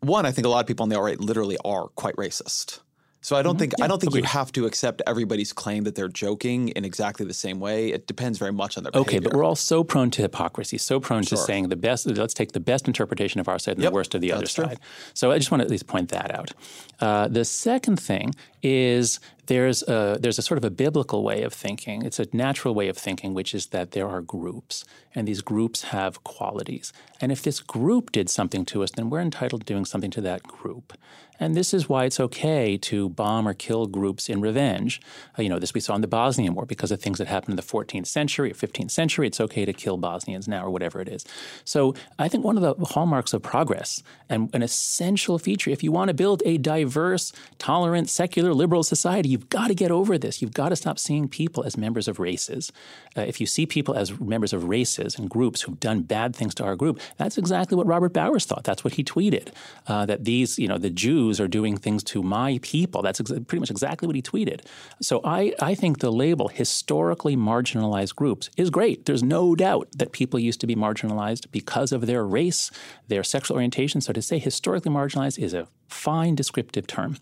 one, 0.00 0.24
I 0.26 0.32
think 0.32 0.46
a 0.46 0.48
lot 0.48 0.60
of 0.60 0.66
people 0.66 0.82
on 0.82 0.88
the 0.88 0.96
alt 0.96 1.04
right 1.04 1.20
literally 1.20 1.58
are 1.64 1.88
quite 1.88 2.16
racist. 2.16 2.80
So 3.22 3.36
I 3.36 3.42
don't 3.42 3.52
mm-hmm. 3.52 3.60
think 3.60 3.74
yeah, 3.78 3.84
I 3.84 3.88
don't 3.88 4.00
think 4.00 4.12
agreed. 4.12 4.24
you 4.24 4.28
have 4.28 4.50
to 4.52 4.66
accept 4.66 5.02
everybody's 5.06 5.52
claim 5.52 5.84
that 5.84 5.94
they're 5.94 6.08
joking 6.08 6.68
in 6.68 6.84
exactly 6.84 7.26
the 7.26 7.34
same 7.34 7.60
way. 7.60 7.90
It 7.92 8.06
depends 8.06 8.38
very 8.38 8.52
much 8.52 8.78
on 8.78 8.84
their 8.84 8.90
okay, 8.94 9.18
behavior. 9.18 9.30
but 9.30 9.36
we're 9.36 9.44
all 9.44 9.56
so 9.56 9.84
prone 9.84 10.10
to 10.12 10.22
hypocrisy, 10.22 10.78
so 10.78 11.00
prone 11.00 11.22
sure. 11.22 11.36
to 11.36 11.44
saying 11.44 11.68
the 11.68 11.76
best. 11.76 12.06
Let's 12.06 12.34
take 12.34 12.52
the 12.52 12.60
best 12.60 12.86
interpretation 12.86 13.40
of 13.40 13.48
our 13.48 13.58
side 13.58 13.74
and 13.74 13.82
yep, 13.82 13.92
the 13.92 13.94
worst 13.94 14.14
of 14.14 14.20
the 14.20 14.32
other 14.32 14.46
true. 14.46 14.64
side. 14.64 14.80
So 15.14 15.30
I 15.32 15.38
just 15.38 15.50
want 15.50 15.60
to 15.60 15.64
at 15.64 15.70
least 15.70 15.86
point 15.86 16.08
that 16.10 16.34
out. 16.34 16.52
Uh, 17.00 17.28
the 17.28 17.44
second 17.44 18.00
thing 18.00 18.34
is 18.62 19.20
there's 19.50 19.82
a, 19.88 20.16
there's 20.20 20.38
a 20.38 20.42
sort 20.42 20.58
of 20.58 20.64
a 20.64 20.70
biblical 20.70 21.24
way 21.24 21.42
of 21.42 21.52
thinking. 21.52 22.04
It's 22.04 22.20
a 22.20 22.26
natural 22.32 22.72
way 22.72 22.86
of 22.86 22.96
thinking, 22.96 23.34
which 23.34 23.52
is 23.52 23.66
that 23.66 23.90
there 23.90 24.08
are 24.08 24.20
groups, 24.20 24.84
and 25.12 25.26
these 25.26 25.42
groups 25.42 25.82
have 25.90 26.22
qualities. 26.22 26.92
And 27.20 27.32
if 27.32 27.42
this 27.42 27.58
group 27.58 28.12
did 28.12 28.30
something 28.30 28.64
to 28.66 28.84
us, 28.84 28.92
then 28.92 29.10
we're 29.10 29.20
entitled 29.20 29.62
to 29.62 29.66
doing 29.66 29.84
something 29.84 30.12
to 30.12 30.20
that 30.20 30.44
group. 30.44 30.96
And 31.40 31.56
this 31.56 31.72
is 31.72 31.88
why 31.88 32.04
it's 32.04 32.20
okay 32.20 32.76
to 32.76 33.08
bomb 33.08 33.48
or 33.48 33.54
kill 33.54 33.86
groups 33.86 34.28
in 34.28 34.42
revenge. 34.42 35.00
Uh, 35.38 35.42
you 35.42 35.48
know, 35.48 35.58
this 35.58 35.72
we 35.72 35.80
saw 35.80 35.94
in 35.94 36.02
the 36.02 36.06
Bosnian 36.06 36.54
War 36.54 36.66
because 36.66 36.92
of 36.92 37.00
things 37.00 37.16
that 37.16 37.28
happened 37.28 37.52
in 37.52 37.56
the 37.56 37.62
14th 37.62 38.06
century 38.06 38.50
or 38.50 38.54
15th 38.54 38.90
century. 38.90 39.26
It's 39.26 39.40
okay 39.40 39.64
to 39.64 39.72
kill 39.72 39.96
Bosnians 39.96 40.46
now 40.46 40.66
or 40.66 40.70
whatever 40.70 41.00
it 41.00 41.08
is. 41.08 41.24
So 41.64 41.94
I 42.18 42.28
think 42.28 42.44
one 42.44 42.58
of 42.58 42.78
the 42.78 42.84
hallmarks 42.84 43.32
of 43.32 43.42
progress 43.42 44.02
and 44.28 44.50
an 44.54 44.62
essential 44.62 45.38
feature, 45.38 45.70
if 45.70 45.82
you 45.82 45.90
want 45.90 46.08
to 46.08 46.14
build 46.14 46.42
a 46.44 46.58
diverse, 46.58 47.32
tolerant, 47.58 48.10
secular, 48.10 48.52
liberal 48.52 48.82
society, 48.82 49.38
you've 49.40 49.48
got 49.48 49.68
to 49.68 49.74
get 49.74 49.90
over 49.90 50.18
this. 50.18 50.42
You've 50.42 50.52
got 50.52 50.68
to 50.68 50.76
stop 50.76 50.98
seeing 50.98 51.26
people 51.26 51.64
as 51.64 51.78
members 51.78 52.08
of 52.08 52.18
races. 52.18 52.70
Uh, 53.16 53.22
if 53.22 53.40
you 53.40 53.46
see 53.46 53.64
people 53.64 53.94
as 53.94 54.20
members 54.20 54.52
of 54.52 54.64
races 54.64 55.18
and 55.18 55.30
groups 55.30 55.62
who've 55.62 55.80
done 55.80 56.02
bad 56.02 56.36
things 56.36 56.54
to 56.56 56.64
our 56.64 56.76
group, 56.76 57.00
that's 57.16 57.38
exactly 57.38 57.74
what 57.74 57.86
Robert 57.86 58.12
Bowers 58.12 58.44
thought. 58.44 58.64
That's 58.64 58.84
what 58.84 58.94
he 58.94 59.04
tweeted. 59.04 59.48
Uh, 59.86 60.04
that 60.04 60.24
these, 60.24 60.58
you 60.58 60.68
know, 60.68 60.76
the 60.76 60.90
Jews 60.90 61.40
are 61.40 61.48
doing 61.48 61.78
things 61.78 62.04
to 62.04 62.22
my 62.22 62.58
people. 62.60 63.00
That's 63.00 63.18
ex- 63.18 63.30
pretty 63.30 63.60
much 63.60 63.70
exactly 63.70 64.06
what 64.06 64.14
he 64.14 64.20
tweeted. 64.20 64.60
So 65.00 65.22
I, 65.24 65.54
I 65.58 65.74
think 65.74 66.00
the 66.00 66.12
label 66.12 66.48
historically 66.48 67.34
marginalized 67.34 68.14
groups 68.16 68.50
is 68.58 68.68
great. 68.68 69.06
There's 69.06 69.22
no 69.22 69.54
doubt 69.54 69.88
that 69.96 70.12
people 70.12 70.38
used 70.38 70.60
to 70.60 70.66
be 70.66 70.76
marginalized 70.76 71.50
because 71.50 71.92
of 71.92 72.04
their 72.04 72.26
race, 72.26 72.70
their 73.08 73.24
sexual 73.24 73.54
orientation. 73.54 74.02
So 74.02 74.12
to 74.12 74.20
say 74.20 74.38
historically 74.38 74.92
marginalized 74.92 75.38
is 75.38 75.54
a 75.54 75.66
fine 75.88 76.34
descriptive 76.34 76.86
term. 76.86 77.16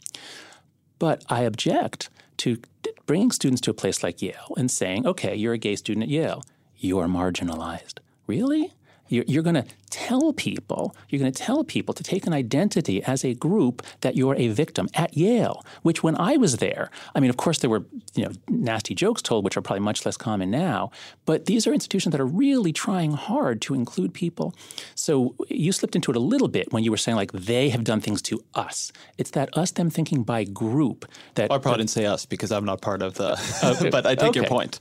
But 0.98 1.24
I 1.28 1.42
object 1.42 2.10
to 2.38 2.60
bringing 3.06 3.30
students 3.30 3.60
to 3.62 3.70
a 3.70 3.74
place 3.74 4.02
like 4.02 4.22
Yale 4.22 4.54
and 4.56 4.70
saying, 4.70 5.06
okay, 5.06 5.34
you're 5.34 5.54
a 5.54 5.58
gay 5.58 5.76
student 5.76 6.04
at 6.04 6.08
Yale. 6.08 6.42
You 6.76 6.98
are 6.98 7.06
marginalized. 7.06 7.98
Really? 8.26 8.72
You're, 9.08 9.24
you're 9.26 9.42
going 9.42 9.54
to 9.54 9.64
tell 9.90 10.32
people, 10.32 10.94
you're 11.08 11.18
going 11.18 11.32
to 11.32 11.42
tell 11.42 11.64
people 11.64 11.94
to 11.94 12.02
take 12.02 12.26
an 12.26 12.32
identity 12.32 13.02
as 13.04 13.24
a 13.24 13.34
group 13.34 13.82
that 14.00 14.16
you're 14.16 14.36
a 14.36 14.48
victim 14.48 14.88
at 14.94 15.16
Yale, 15.16 15.64
which 15.82 16.02
when 16.02 16.16
I 16.16 16.36
was 16.36 16.58
there, 16.58 16.90
I 17.14 17.20
mean, 17.20 17.30
of 17.30 17.36
course, 17.36 17.58
there 17.58 17.70
were 17.70 17.84
you 18.14 18.24
know 18.24 18.32
nasty 18.48 18.94
jokes 18.94 19.22
told, 19.22 19.44
which 19.44 19.56
are 19.56 19.62
probably 19.62 19.80
much 19.80 20.04
less 20.04 20.16
common 20.16 20.50
now, 20.50 20.90
but 21.24 21.46
these 21.46 21.66
are 21.66 21.72
institutions 21.72 22.12
that 22.12 22.20
are 22.20 22.26
really 22.26 22.72
trying 22.72 23.12
hard 23.12 23.60
to 23.62 23.74
include 23.74 24.12
people. 24.14 24.54
So 24.94 25.34
you 25.48 25.72
slipped 25.72 25.96
into 25.96 26.10
it 26.10 26.16
a 26.16 26.20
little 26.20 26.48
bit 26.48 26.72
when 26.72 26.84
you 26.84 26.90
were 26.90 26.96
saying 26.96 27.16
like 27.16 27.32
they 27.32 27.70
have 27.70 27.84
done 27.84 28.00
things 28.00 28.22
to 28.22 28.42
us. 28.54 28.92
It's 29.16 29.30
that 29.30 29.56
us 29.56 29.70
them 29.72 29.90
thinking 29.90 30.22
by 30.22 30.44
group 30.44 31.06
that 31.34 31.50
well, 31.50 31.58
I 31.58 31.62
probably 31.62 31.78
didn't 31.78 31.90
say 31.90 32.06
us 32.06 32.26
because 32.26 32.52
I'm 32.52 32.64
not 32.64 32.80
part 32.80 33.02
of 33.02 33.14
the, 33.14 33.30
oh, 33.62 33.72
okay. 33.72 33.90
but 33.96 34.06
I 34.06 34.14
take 34.14 34.30
okay. 34.30 34.40
your 34.40 34.48
point. 34.48 34.78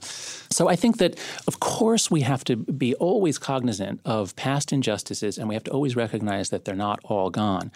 So 0.50 0.68
I 0.68 0.76
think 0.76 0.98
that 0.98 1.18
of 1.46 1.60
course 1.60 2.10
we 2.10 2.22
have 2.22 2.44
to 2.44 2.56
be 2.56 2.94
always 2.96 3.38
cognizant 3.38 4.00
of 4.04 4.17
past 4.36 4.72
injustices, 4.72 5.38
and 5.38 5.48
we 5.48 5.54
have 5.54 5.64
to 5.64 5.70
always 5.70 5.96
recognize 5.96 6.50
that 6.50 6.64
they're 6.64 6.74
not 6.74 7.00
all 7.04 7.30
gone. 7.30 7.70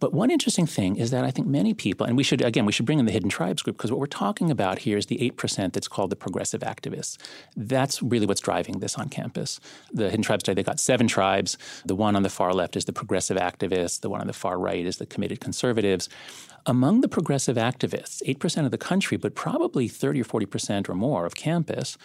But 0.00 0.12
one 0.12 0.30
interesting 0.30 0.66
thing 0.66 0.96
is 0.96 1.10
that 1.10 1.24
I 1.24 1.30
think 1.30 1.46
many 1.46 1.74
people, 1.74 2.06
and 2.06 2.16
we 2.16 2.22
should, 2.22 2.40
again, 2.40 2.66
we 2.66 2.72
should 2.72 2.86
bring 2.86 2.98
in 2.98 3.06
the 3.06 3.12
Hidden 3.12 3.30
Tribes 3.30 3.62
group, 3.62 3.76
because 3.76 3.90
what 3.90 3.98
we're 3.98 4.06
talking 4.06 4.50
about 4.50 4.80
here 4.80 4.96
is 4.96 5.06
the 5.06 5.18
8% 5.18 5.72
that's 5.72 5.88
called 5.88 6.10
the 6.10 6.16
progressive 6.16 6.60
activists. 6.60 7.18
That's 7.56 8.02
really 8.02 8.26
what's 8.26 8.40
driving 8.40 8.78
this 8.78 8.96
on 8.96 9.08
campus. 9.08 9.58
The 9.92 10.10
Hidden 10.10 10.22
Tribes 10.22 10.44
study, 10.44 10.54
they 10.54 10.66
got 10.66 10.80
seven 10.80 11.08
tribes. 11.08 11.58
The 11.84 11.96
one 11.96 12.14
on 12.14 12.22
the 12.22 12.30
far 12.30 12.52
left 12.52 12.76
is 12.76 12.84
the 12.84 12.92
progressive 12.92 13.36
activists, 13.36 14.00
the 14.00 14.10
one 14.10 14.20
on 14.20 14.26
the 14.26 14.32
far 14.32 14.58
right 14.58 14.84
is 14.84 14.98
the 14.98 15.06
committed 15.06 15.40
conservatives. 15.40 16.08
Among 16.66 17.00
the 17.00 17.08
progressive 17.08 17.56
activists, 17.56 18.22
8% 18.26 18.64
of 18.64 18.70
the 18.70 18.78
country, 18.78 19.16
but 19.16 19.34
probably 19.34 19.88
30 19.88 20.20
or 20.20 20.24
40% 20.24 20.88
or 20.88 20.94
more 20.94 21.24
of 21.24 21.34
campus, 21.34 21.96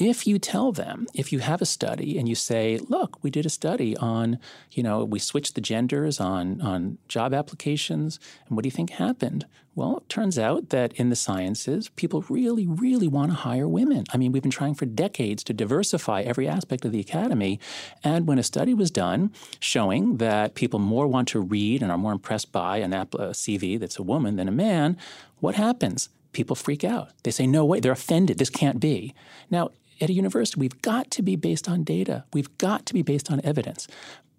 if 0.00 0.26
you 0.26 0.38
tell 0.38 0.72
them, 0.72 1.06
if 1.14 1.30
you 1.32 1.40
have 1.40 1.60
a 1.60 1.66
study 1.66 2.18
and 2.18 2.26
you 2.26 2.34
say, 2.34 2.78
look, 2.88 3.22
we 3.22 3.30
did 3.30 3.44
a 3.44 3.50
study 3.50 3.94
on, 3.98 4.38
you 4.72 4.82
know, 4.82 5.04
we 5.04 5.18
switched 5.18 5.54
the 5.54 5.60
genders 5.60 6.18
on, 6.18 6.60
on 6.62 6.96
job 7.06 7.34
applications, 7.34 8.18
and 8.48 8.56
what 8.56 8.62
do 8.62 8.68
you 8.68 8.72
think 8.72 8.90
happened? 8.90 9.44
Well, 9.74 9.98
it 9.98 10.08
turns 10.08 10.38
out 10.38 10.70
that 10.70 10.94
in 10.94 11.10
the 11.10 11.16
sciences, 11.16 11.90
people 11.90 12.24
really, 12.28 12.66
really 12.66 13.08
want 13.08 13.30
to 13.30 13.36
hire 13.36 13.68
women. 13.68 14.04
I 14.12 14.16
mean, 14.16 14.32
we've 14.32 14.42
been 14.42 14.50
trying 14.50 14.74
for 14.74 14.86
decades 14.86 15.44
to 15.44 15.52
diversify 15.52 16.22
every 16.22 16.48
aspect 16.48 16.84
of 16.84 16.92
the 16.92 17.00
academy. 17.00 17.60
And 18.02 18.26
when 18.26 18.38
a 18.38 18.42
study 18.42 18.74
was 18.74 18.90
done 18.90 19.32
showing 19.60 20.16
that 20.16 20.54
people 20.54 20.78
more 20.78 21.06
want 21.06 21.28
to 21.28 21.40
read 21.40 21.82
and 21.82 21.92
are 21.92 21.98
more 21.98 22.12
impressed 22.12 22.52
by 22.52 22.78
an 22.78 22.92
app, 22.94 23.14
a 23.14 23.30
CV 23.30 23.78
that's 23.78 23.98
a 23.98 24.02
woman 24.02 24.36
than 24.36 24.48
a 24.48 24.52
man, 24.52 24.96
what 25.40 25.54
happens? 25.54 26.08
people 26.32 26.56
freak 26.56 26.84
out. 26.84 27.10
They 27.22 27.30
say, 27.30 27.46
no 27.46 27.64
way, 27.64 27.80
they're 27.80 27.92
offended. 27.92 28.38
This 28.38 28.50
can't 28.50 28.80
be. 28.80 29.14
Now, 29.50 29.70
at 30.00 30.10
a 30.10 30.12
university, 30.12 30.58
we've 30.58 30.82
got 30.82 31.10
to 31.12 31.22
be 31.22 31.36
based 31.36 31.68
on 31.68 31.84
data. 31.84 32.24
We've 32.32 32.56
got 32.58 32.86
to 32.86 32.94
be 32.94 33.02
based 33.02 33.30
on 33.30 33.40
evidence. 33.44 33.86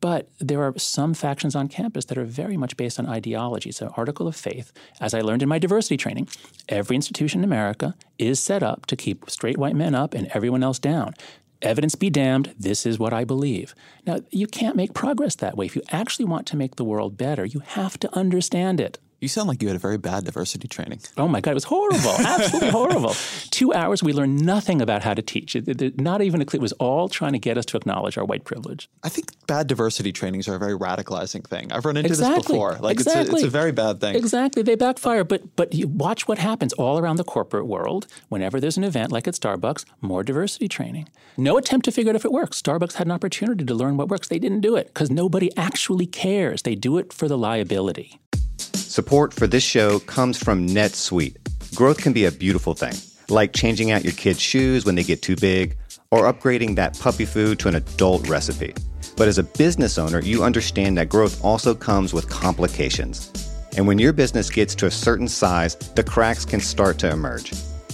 But 0.01 0.29
there 0.39 0.63
are 0.63 0.73
some 0.77 1.13
factions 1.13 1.55
on 1.55 1.67
campus 1.67 2.05
that 2.05 2.17
are 2.17 2.25
very 2.25 2.57
much 2.57 2.75
based 2.75 2.99
on 2.99 3.05
ideology. 3.05 3.69
It's 3.69 3.81
an 3.81 3.91
article 3.95 4.27
of 4.27 4.35
faith. 4.35 4.73
As 4.99 5.13
I 5.13 5.21
learned 5.21 5.43
in 5.43 5.49
my 5.49 5.59
diversity 5.59 5.95
training, 5.95 6.27
every 6.67 6.95
institution 6.95 7.41
in 7.41 7.43
America 7.43 7.95
is 8.17 8.39
set 8.39 8.63
up 8.63 8.87
to 8.87 8.95
keep 8.95 9.29
straight 9.29 9.59
white 9.59 9.75
men 9.75 9.93
up 9.93 10.15
and 10.15 10.27
everyone 10.33 10.63
else 10.63 10.79
down. 10.79 11.13
Evidence 11.61 11.93
be 11.93 12.09
damned, 12.09 12.55
this 12.57 12.87
is 12.87 12.97
what 12.97 13.13
I 13.13 13.23
believe. 13.23 13.75
Now, 14.07 14.21
you 14.31 14.47
can't 14.47 14.75
make 14.75 14.95
progress 14.95 15.35
that 15.35 15.55
way. 15.55 15.67
If 15.67 15.75
you 15.75 15.83
actually 15.91 16.25
want 16.25 16.47
to 16.47 16.57
make 16.57 16.77
the 16.77 16.83
world 16.83 17.17
better, 17.17 17.45
you 17.45 17.59
have 17.59 17.99
to 17.99 18.17
understand 18.17 18.79
it. 18.79 18.97
You 19.21 19.27
sound 19.27 19.47
like 19.47 19.61
you 19.61 19.67
had 19.67 19.75
a 19.75 19.79
very 19.79 19.99
bad 19.99 20.25
diversity 20.25 20.67
training. 20.67 20.99
Oh 21.15 21.27
my 21.27 21.41
God, 21.41 21.51
it 21.51 21.53
was 21.53 21.65
horrible, 21.65 22.15
absolutely 22.25 22.69
horrible. 22.71 23.13
Two 23.51 23.71
hours, 23.71 24.01
we 24.01 24.13
learned 24.13 24.43
nothing 24.43 24.81
about 24.81 25.03
how 25.03 25.13
to 25.13 25.21
teach. 25.21 25.55
It, 25.55 25.79
it, 25.79 26.01
not 26.01 26.23
even 26.23 26.41
a 26.41 26.45
clue. 26.45 26.57
It 26.57 26.61
was 26.61 26.71
all 26.73 27.07
trying 27.07 27.33
to 27.33 27.39
get 27.39 27.55
us 27.55 27.65
to 27.67 27.77
acknowledge 27.77 28.17
our 28.17 28.25
white 28.25 28.45
privilege. 28.45 28.89
I 29.03 29.09
think 29.09 29.29
bad 29.45 29.67
diversity 29.67 30.11
trainings 30.11 30.47
are 30.47 30.55
a 30.55 30.59
very 30.59 30.75
radicalizing 30.75 31.47
thing. 31.47 31.71
I've 31.71 31.85
run 31.85 31.97
into 31.97 32.09
exactly. 32.09 32.37
this 32.37 32.47
before. 32.47 32.77
Like 32.79 32.93
exactly. 32.93 33.21
it's, 33.21 33.31
a, 33.31 33.35
it's 33.35 33.45
a 33.45 33.49
very 33.49 33.71
bad 33.71 34.01
thing. 34.01 34.15
Exactly, 34.15 34.63
they 34.63 34.73
backfire. 34.73 35.23
But 35.23 35.55
but 35.55 35.71
you 35.75 35.87
watch 35.87 36.27
what 36.27 36.39
happens 36.39 36.73
all 36.73 36.97
around 36.97 37.17
the 37.17 37.23
corporate 37.23 37.67
world. 37.67 38.07
Whenever 38.29 38.59
there's 38.59 38.77
an 38.77 38.83
event 38.83 39.11
like 39.11 39.27
at 39.27 39.35
Starbucks, 39.35 39.85
more 40.01 40.23
diversity 40.23 40.67
training. 40.67 41.09
No 41.37 41.59
attempt 41.59 41.85
to 41.85 41.91
figure 41.91 42.09
out 42.09 42.15
if 42.15 42.25
it 42.25 42.31
works. 42.31 42.59
Starbucks 42.59 42.93
had 42.93 43.05
an 43.05 43.11
opportunity 43.11 43.65
to 43.65 43.75
learn 43.75 43.97
what 43.97 44.09
works. 44.09 44.29
They 44.29 44.39
didn't 44.39 44.61
do 44.61 44.75
it 44.75 44.87
because 44.87 45.11
nobody 45.11 45.55
actually 45.55 46.07
cares. 46.07 46.63
They 46.63 46.73
do 46.73 46.97
it 46.97 47.13
for 47.13 47.27
the 47.27 47.37
liability. 47.37 48.20
Support 48.61 49.33
for 49.33 49.47
this 49.47 49.63
show 49.63 49.99
comes 49.99 50.37
from 50.37 50.67
NetSuite. 50.67 51.37
Growth 51.75 51.97
can 51.99 52.13
be 52.13 52.25
a 52.25 52.31
beautiful 52.31 52.73
thing, 52.73 52.93
like 53.29 53.53
changing 53.53 53.91
out 53.91 54.03
your 54.03 54.13
kids' 54.13 54.41
shoes 54.41 54.85
when 54.85 54.95
they 54.95 55.03
get 55.03 55.21
too 55.21 55.35
big, 55.35 55.77
or 56.11 56.31
upgrading 56.31 56.75
that 56.75 56.99
puppy 56.99 57.25
food 57.25 57.59
to 57.59 57.67
an 57.67 57.75
adult 57.75 58.27
recipe. 58.27 58.73
But 59.15 59.27
as 59.27 59.37
a 59.37 59.43
business 59.43 59.97
owner, 59.97 60.21
you 60.21 60.43
understand 60.43 60.97
that 60.97 61.09
growth 61.09 61.43
also 61.43 61.73
comes 61.73 62.13
with 62.13 62.29
complications. 62.29 63.31
And 63.77 63.87
when 63.87 63.99
your 63.99 64.13
business 64.13 64.49
gets 64.49 64.75
to 64.75 64.87
a 64.87 64.91
certain 64.91 65.27
size, 65.27 65.75
the 65.75 66.03
cracks 66.03 66.43
can 66.43 66.59
start 66.59 66.97
to 66.99 67.09
emerge. 67.09 67.53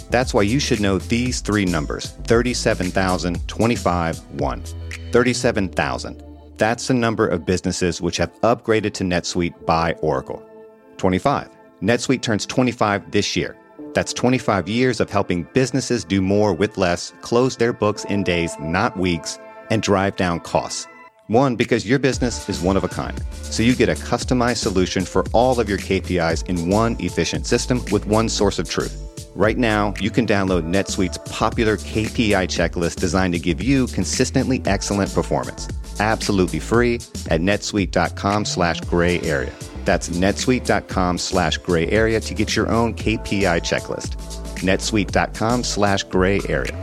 That's 0.09 0.34
why 0.34 0.43
you 0.43 0.59
should 0.59 0.80
know 0.80 0.97
these 0.97 1.41
three 1.41 1.65
numbers 1.65 2.11
37,000, 2.24 3.47
25, 3.47 4.18
1. 4.18 4.63
37,000. 5.11 6.24
That's 6.57 6.88
the 6.88 6.93
number 6.93 7.28
of 7.28 7.45
businesses 7.45 8.01
which 8.01 8.18
have 8.18 8.34
upgraded 8.41 8.93
to 8.95 9.03
NetSuite 9.03 9.65
by 9.65 9.93
Oracle. 10.01 10.46
25. 10.97 11.49
NetSuite 11.81 12.21
turns 12.21 12.45
25 12.45 13.11
this 13.11 13.35
year. 13.35 13.55
That's 13.93 14.13
25 14.13 14.67
years 14.67 14.99
of 14.99 15.09
helping 15.09 15.43
businesses 15.53 16.03
do 16.03 16.21
more 16.21 16.53
with 16.53 16.77
less, 16.77 17.13
close 17.21 17.55
their 17.55 17.73
books 17.73 18.05
in 18.05 18.23
days, 18.23 18.55
not 18.59 18.97
weeks, 18.97 19.39
and 19.69 19.81
drive 19.81 20.15
down 20.15 20.39
costs. 20.39 20.87
One, 21.27 21.55
because 21.55 21.85
your 21.85 21.99
business 21.99 22.47
is 22.47 22.61
one 22.61 22.77
of 22.77 22.83
a 22.83 22.87
kind. 22.87 23.21
So 23.41 23.61
you 23.61 23.75
get 23.75 23.89
a 23.89 23.95
customized 23.95 24.57
solution 24.57 25.03
for 25.03 25.25
all 25.33 25.59
of 25.59 25.67
your 25.67 25.77
KPIs 25.77 26.47
in 26.47 26.69
one 26.69 26.95
efficient 26.99 27.45
system 27.45 27.83
with 27.91 28.05
one 28.05 28.29
source 28.29 28.59
of 28.59 28.69
truth. 28.69 29.03
Right 29.35 29.57
now, 29.57 29.93
you 29.99 30.09
can 30.09 30.25
download 30.25 30.63
NetSuite's 30.63 31.17
popular 31.29 31.77
KPI 31.77 32.47
checklist 32.47 32.95
designed 32.95 33.33
to 33.33 33.39
give 33.39 33.61
you 33.61 33.87
consistently 33.87 34.61
excellent 34.65 35.13
performance. 35.13 35.67
Absolutely 35.99 36.59
free 36.59 36.95
at 37.29 37.41
netsuite.com 37.41 38.45
slash 38.45 38.79
gray 38.81 39.19
area. 39.21 39.53
That's 39.88 40.09
netsuite.com 40.09 41.17
slash 41.17 41.59
gray 41.59 41.88
area 41.88 42.19
to 42.19 42.33
get 42.33 42.57
your 42.57 42.69
own 42.69 42.93
KPI 42.93 43.61
checklist. 43.61 44.17
netsuite.com 44.59 45.63
slash 45.63 46.03
gray 46.03 46.41
area. 46.49 46.75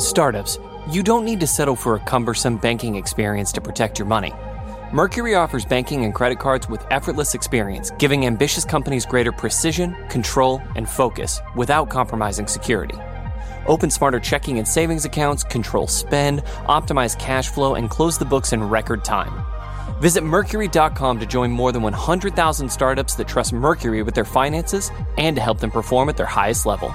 Startups, 0.00 0.58
you 0.90 1.04
don't 1.04 1.24
need 1.24 1.38
to 1.38 1.46
settle 1.46 1.76
for 1.76 1.94
a 1.94 2.00
cumbersome 2.00 2.56
banking 2.56 2.96
experience 2.96 3.52
to 3.52 3.60
protect 3.60 4.00
your 4.00 4.08
money. 4.08 4.32
Mercury 4.92 5.36
offers 5.36 5.64
banking 5.64 6.04
and 6.04 6.12
credit 6.12 6.40
cards 6.40 6.68
with 6.68 6.84
effortless 6.90 7.34
experience, 7.34 7.92
giving 8.00 8.26
ambitious 8.26 8.64
companies 8.64 9.06
greater 9.06 9.30
precision, 9.30 9.94
control, 10.08 10.60
and 10.74 10.88
focus 10.88 11.40
without 11.54 11.88
compromising 11.88 12.48
security. 12.48 12.96
Open 13.68 13.90
smarter 13.90 14.18
checking 14.18 14.58
and 14.58 14.66
savings 14.66 15.04
accounts, 15.04 15.44
control 15.44 15.86
spend, 15.86 16.42
optimize 16.66 17.18
cash 17.18 17.48
flow, 17.48 17.74
and 17.74 17.90
close 17.90 18.18
the 18.18 18.24
books 18.24 18.52
in 18.52 18.64
record 18.64 19.04
time. 19.04 19.44
Visit 20.00 20.24
Mercury.com 20.24 21.20
to 21.20 21.26
join 21.26 21.50
more 21.50 21.70
than 21.70 21.82
100,000 21.82 22.68
startups 22.70 23.14
that 23.16 23.28
trust 23.28 23.52
Mercury 23.52 24.02
with 24.02 24.14
their 24.14 24.24
finances 24.24 24.90
and 25.16 25.36
to 25.36 25.42
help 25.42 25.60
them 25.60 25.70
perform 25.70 26.08
at 26.08 26.16
their 26.16 26.26
highest 26.26 26.66
level. 26.66 26.92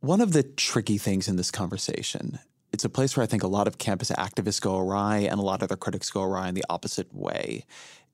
One 0.00 0.20
of 0.20 0.32
the 0.32 0.42
tricky 0.42 0.96
things 0.96 1.28
in 1.28 1.36
this 1.36 1.50
conversation, 1.50 2.38
it's 2.72 2.84
a 2.84 2.88
place 2.88 3.16
where 3.16 3.24
I 3.24 3.26
think 3.26 3.42
a 3.42 3.48
lot 3.48 3.66
of 3.66 3.78
campus 3.78 4.10
activists 4.10 4.60
go 4.60 4.78
awry 4.78 5.18
and 5.18 5.38
a 5.38 5.42
lot 5.42 5.60
of 5.60 5.68
their 5.68 5.76
critics 5.76 6.08
go 6.08 6.22
awry 6.22 6.48
in 6.48 6.54
the 6.54 6.64
opposite 6.70 7.12
way, 7.12 7.66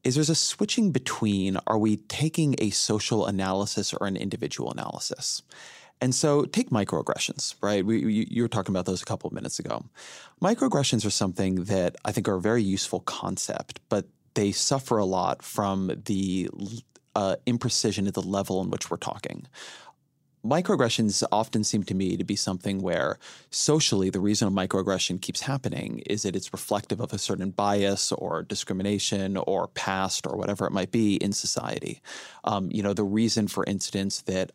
is 0.05 0.15
there's 0.15 0.31
a 0.31 0.35
switching 0.35 0.93
between 0.93 1.57
are 1.67 1.79
we 1.79 1.97
taking 1.97 2.55
a 2.59 2.71
social 2.71 3.27
analysis 3.27 3.93
or 3.95 4.07
an 4.07 4.17
individual 4.17 4.71
analysis? 4.71 5.43
And 6.01 6.15
so 6.15 6.45
take 6.45 6.71
microaggressions, 6.71 7.55
right? 7.63 7.85
We, 7.85 8.27
you, 8.29 8.43
were 8.43 8.49
talking 8.49 8.75
about 8.75 8.85
those 8.85 9.01
a 9.01 9.07
couple 9.07 9.29
of 9.29 9.33
minutes 9.33 9.59
ago. 9.59 9.85
Microaggressions 10.43 11.07
are 11.07 11.11
something 11.11 11.65
that 11.65 11.97
I 12.05 12.13
think 12.13 12.29
are 12.29 12.35
a 12.35 12.41
very 12.41 12.63
useful 12.63 13.01
concept, 13.01 13.81
but 13.89 14.07
they 14.35 14.53
suffer 14.53 14.99
a 14.99 15.05
lot 15.05 15.43
from 15.43 16.03
the 16.05 16.51
uh, 17.15 17.37
imprecision 17.47 18.07
at 18.09 18.15
the 18.15 18.23
level 18.23 18.61
in 18.61 18.71
which 18.71 18.91
we're 18.91 18.97
talking 18.97 19.47
microaggressions 20.45 21.25
often 21.33 21.65
seem 21.65 21.83
to 21.85 21.95
me 21.95 22.17
to 22.17 22.25
be 22.25 22.37
something 22.37 22.83
where 22.83 23.19
socially 23.51 24.11
the 24.11 24.21
reason 24.21 24.47
a 24.47 24.51
microaggression 24.51 25.21
keeps 25.21 25.41
happening 25.41 26.01
is 26.07 26.23
that 26.23 26.37
it's 26.37 26.53
reflective 26.53 27.01
of 27.01 27.13
a 27.13 27.19
certain 27.19 27.51
bias 27.51 28.13
or 28.13 28.43
discrimination 28.43 29.37
or 29.37 29.69
past 29.69 30.27
or 30.27 30.37
whatever 30.37 30.67
it 30.67 30.73
might 30.73 30.91
be 30.91 31.17
in 31.17 31.33
society. 31.33 32.01
Um, 32.45 32.71
you 32.71 32.83
know, 32.83 32.93
the 32.93 33.05
reason, 33.05 33.49
for 33.49 33.65
instance, 33.65 34.23
that 34.23 34.53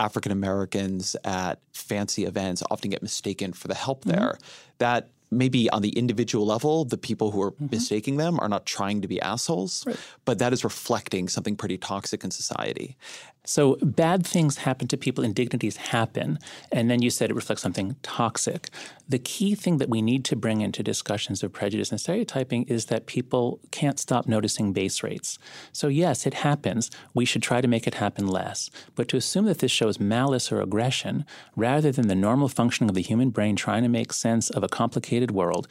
African 0.00 0.32
Americans 0.32 1.14
at 1.24 1.60
fancy 1.72 2.24
events 2.24 2.62
often 2.70 2.90
get 2.90 3.02
mistaken 3.02 3.52
for 3.52 3.68
the 3.68 3.74
help 3.74 4.00
mm-hmm. 4.00 4.18
there, 4.18 4.38
that 4.78 5.08
maybe 5.30 5.70
on 5.70 5.82
the 5.82 5.90
individual 5.90 6.44
level, 6.44 6.84
the 6.84 6.98
people 6.98 7.30
who 7.30 7.40
are 7.42 7.52
mm-hmm. 7.52 7.68
mistaking 7.70 8.16
them 8.16 8.40
are 8.40 8.48
not 8.48 8.66
trying 8.66 9.00
to 9.02 9.08
be 9.08 9.20
assholes, 9.20 9.86
right. 9.86 9.96
but 10.24 10.38
that 10.38 10.52
is 10.52 10.64
reflecting 10.64 11.28
something 11.28 11.54
pretty 11.54 11.78
toxic 11.78 12.24
in 12.24 12.30
society. 12.30 12.96
So 13.44 13.76
bad 13.82 14.26
things 14.26 14.58
happen 14.58 14.86
to 14.88 14.96
people, 14.96 15.24
indignities 15.24 15.76
happen, 15.76 16.38
and 16.70 16.90
then 16.90 17.00
you 17.00 17.10
said 17.10 17.30
it 17.30 17.34
reflects 17.34 17.62
something 17.62 17.96
toxic. 18.02 18.68
The 19.08 19.18
key 19.18 19.54
thing 19.54 19.78
that 19.78 19.88
we 19.88 20.02
need 20.02 20.24
to 20.26 20.36
bring 20.36 20.60
into 20.60 20.82
discussions 20.82 21.42
of 21.42 21.52
prejudice 21.52 21.90
and 21.90 22.00
stereotyping 22.00 22.64
is 22.64 22.86
that 22.86 23.06
people 23.06 23.58
can't 23.70 23.98
stop 23.98 24.28
noticing 24.28 24.72
base 24.72 25.02
rates. 25.02 25.38
So 25.72 25.88
yes, 25.88 26.26
it 26.26 26.34
happens. 26.34 26.90
We 27.14 27.24
should 27.24 27.42
try 27.42 27.60
to 27.60 27.66
make 27.66 27.86
it 27.86 27.94
happen 27.94 28.28
less. 28.28 28.70
But 28.94 29.08
to 29.08 29.16
assume 29.16 29.46
that 29.46 29.58
this 29.58 29.72
shows 29.72 29.98
malice 29.98 30.52
or 30.52 30.60
aggression, 30.60 31.24
rather 31.56 31.90
than 31.90 32.08
the 32.08 32.14
normal 32.14 32.48
functioning 32.48 32.90
of 32.90 32.94
the 32.94 33.02
human 33.02 33.30
brain 33.30 33.56
trying 33.56 33.82
to 33.82 33.88
make 33.88 34.12
sense 34.12 34.50
of 34.50 34.62
a 34.62 34.68
complicated 34.68 35.30
world, 35.30 35.66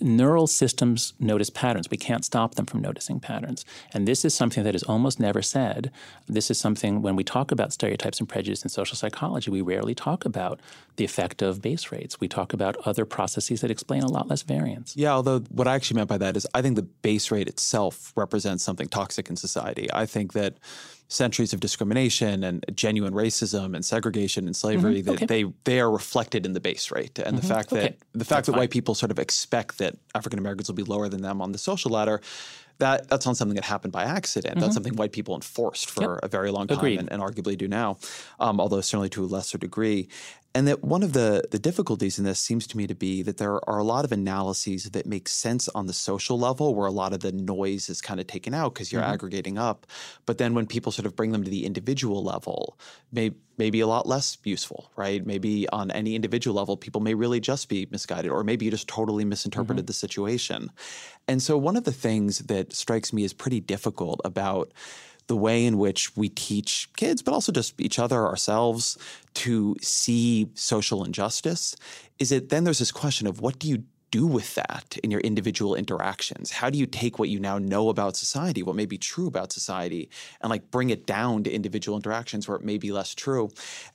neural 0.00 0.46
systems 0.46 1.14
notice 1.18 1.50
patterns. 1.50 1.90
We 1.90 1.96
can't 1.96 2.24
stop 2.24 2.54
them 2.54 2.66
from 2.66 2.80
noticing 2.80 3.20
patterns. 3.20 3.64
And 3.92 4.06
this 4.06 4.24
is 4.24 4.34
something 4.34 4.64
that 4.64 4.74
is 4.74 4.82
almost 4.84 5.18
never 5.20 5.42
said. 5.42 5.90
This 6.26 6.50
is 6.50 6.58
something 6.58 7.02
when 7.02 7.16
we 7.16 7.24
talk 7.24 7.50
about 7.50 7.72
stereotypes 7.72 8.20
and 8.20 8.28
prejudice 8.28 8.62
in 8.62 8.68
social 8.68 8.96
psychology, 8.96 9.50
we 9.50 9.60
rarely 9.60 9.94
talk 9.94 10.24
about 10.24 10.60
the 10.96 11.04
effect 11.04 11.42
of 11.42 11.62
base 11.62 11.92
rates. 11.92 12.20
We 12.20 12.28
talk 12.28 12.52
about 12.52 12.76
other 12.86 13.04
processes 13.04 13.60
that 13.60 13.70
explain 13.70 14.02
a 14.02 14.10
lot 14.10 14.28
less 14.28 14.42
variance. 14.42 14.96
Yeah, 14.96 15.12
although 15.12 15.40
what 15.50 15.68
I 15.68 15.74
actually 15.74 15.96
meant 15.96 16.08
by 16.08 16.18
that 16.18 16.36
is 16.36 16.46
I 16.54 16.62
think 16.62 16.76
the 16.76 16.82
base 16.82 17.30
rate 17.30 17.48
itself 17.48 18.12
represents 18.16 18.64
something 18.64 18.88
toxic 18.88 19.28
in 19.30 19.36
society. 19.36 19.88
I 19.92 20.06
think 20.06 20.32
that 20.32 20.58
centuries 21.08 21.52
of 21.52 21.60
discrimination 21.60 22.42
and 22.42 22.64
genuine 22.74 23.14
racism 23.14 23.74
and 23.74 23.84
segregation 23.84 24.46
and 24.46 24.56
slavery 24.56 24.96
mm-hmm. 24.96 25.06
that 25.06 25.22
okay. 25.22 25.26
they 25.26 25.52
they 25.64 25.80
are 25.80 25.90
reflected 25.90 26.44
in 26.44 26.52
the 26.52 26.60
base 26.60 26.90
rate 26.90 27.18
and 27.18 27.28
mm-hmm. 27.28 27.36
the 27.36 27.54
fact 27.54 27.70
that 27.70 27.84
okay. 27.84 27.96
the 28.12 28.24
fact 28.24 28.28
that's 28.28 28.46
that 28.46 28.52
fine. 28.52 28.60
white 28.60 28.70
people 28.70 28.94
sort 28.94 29.10
of 29.10 29.18
expect 29.18 29.78
that 29.78 29.96
African 30.14 30.38
Americans 30.38 30.68
will 30.68 30.74
be 30.74 30.82
lower 30.82 31.08
than 31.08 31.22
them 31.22 31.40
on 31.40 31.52
the 31.52 31.58
social 31.58 31.92
ladder 31.92 32.20
that 32.78 33.08
that's 33.08 33.24
not 33.24 33.36
something 33.36 33.54
that 33.54 33.64
happened 33.64 33.92
by 33.92 34.04
accident. 34.04 34.54
Mm-hmm. 34.54 34.60
That's 34.60 34.74
something 34.74 34.96
white 34.96 35.12
people 35.12 35.34
enforced 35.34 35.90
for 35.90 36.14
yep. 36.14 36.24
a 36.24 36.28
very 36.28 36.50
long 36.50 36.66
time 36.66 36.84
and, 36.98 37.10
and, 37.10 37.22
arguably 37.22 37.56
do 37.56 37.68
now, 37.68 37.96
um, 38.38 38.60
although 38.60 38.80
certainly 38.80 39.08
to 39.10 39.24
a 39.24 39.26
lesser 39.26 39.58
degree. 39.58 40.08
And 40.54 40.66
that 40.68 40.82
one 40.82 41.02
of 41.02 41.12
the, 41.12 41.44
the 41.50 41.58
difficulties 41.58 42.18
in 42.18 42.24
this 42.24 42.40
seems 42.40 42.66
to 42.68 42.78
me 42.78 42.86
to 42.86 42.94
be 42.94 43.22
that 43.22 43.36
there 43.36 43.60
are 43.68 43.78
a 43.78 43.84
lot 43.84 44.06
of 44.06 44.12
analyses 44.12 44.84
that 44.84 45.04
make 45.04 45.28
sense 45.28 45.68
on 45.68 45.86
the 45.86 45.92
social 45.92 46.38
level 46.38 46.74
where 46.74 46.86
a 46.86 46.90
lot 46.92 47.12
of 47.12 47.20
the 47.20 47.32
noise 47.32 47.90
is 47.90 48.00
kind 48.00 48.20
of 48.20 48.26
taken 48.26 48.54
out 48.54 48.72
because 48.72 48.90
you're 48.90 49.02
mm-hmm. 49.02 49.12
aggregating 49.12 49.58
up. 49.58 49.86
But 50.24 50.38
then 50.38 50.54
when 50.54 50.66
people 50.66 50.92
sort 50.92 51.04
of 51.04 51.14
bring 51.14 51.32
them 51.32 51.44
to 51.44 51.50
the 51.50 51.66
individual 51.66 52.24
level, 52.24 52.78
may, 53.12 53.32
maybe 53.58 53.80
a 53.80 53.86
lot 53.86 54.06
less 54.06 54.38
useful, 54.44 54.90
right? 54.96 55.26
Maybe 55.26 55.68
on 55.68 55.90
any 55.90 56.14
individual 56.14 56.56
level, 56.56 56.78
people 56.78 57.02
may 57.02 57.12
really 57.12 57.40
just 57.40 57.68
be 57.68 57.86
misguided, 57.90 58.30
or 58.30 58.42
maybe 58.42 58.64
you 58.64 58.70
just 58.70 58.88
totally 58.88 59.26
misinterpreted 59.26 59.82
mm-hmm. 59.82 59.88
the 59.88 59.92
situation. 59.92 60.70
And 61.28 61.42
so 61.42 61.58
one 61.58 61.76
of 61.76 61.84
the 61.84 61.92
things 61.92 62.38
that 62.38 62.72
strikes 62.72 63.12
me 63.12 63.24
as 63.24 63.34
pretty 63.34 63.60
difficult 63.60 64.22
about 64.24 64.72
the 65.26 65.36
way 65.36 65.64
in 65.64 65.78
which 65.78 66.16
we 66.16 66.28
teach 66.28 66.88
kids, 66.96 67.22
but 67.22 67.34
also 67.34 67.52
just 67.52 67.80
each 67.80 67.98
other, 67.98 68.24
ourselves, 68.24 68.96
to 69.34 69.76
see 69.80 70.48
social 70.54 71.04
injustice, 71.04 71.76
is 72.18 72.30
that 72.30 72.48
then 72.48 72.64
there's 72.64 72.78
this 72.78 72.92
question 72.92 73.26
of 73.26 73.40
what 73.40 73.58
do 73.58 73.68
you 73.68 73.84
do 74.10 74.26
with 74.26 74.54
that 74.54 74.96
in 75.02 75.10
your 75.10 75.20
individual 75.20 75.74
interactions? 75.74 76.52
How 76.52 76.70
do 76.70 76.78
you 76.78 76.86
take 76.86 77.18
what 77.18 77.28
you 77.28 77.40
now 77.40 77.58
know 77.58 77.88
about 77.88 78.16
society, 78.16 78.62
what 78.62 78.76
may 78.76 78.86
be 78.86 78.98
true 78.98 79.26
about 79.26 79.52
society, 79.52 80.08
and 80.40 80.48
like 80.48 80.70
bring 80.70 80.90
it 80.90 81.06
down 81.06 81.42
to 81.44 81.50
individual 81.50 81.96
interactions 81.96 82.46
where 82.46 82.56
it 82.56 82.64
may 82.64 82.78
be 82.78 82.92
less 82.92 83.14
true? 83.14 83.50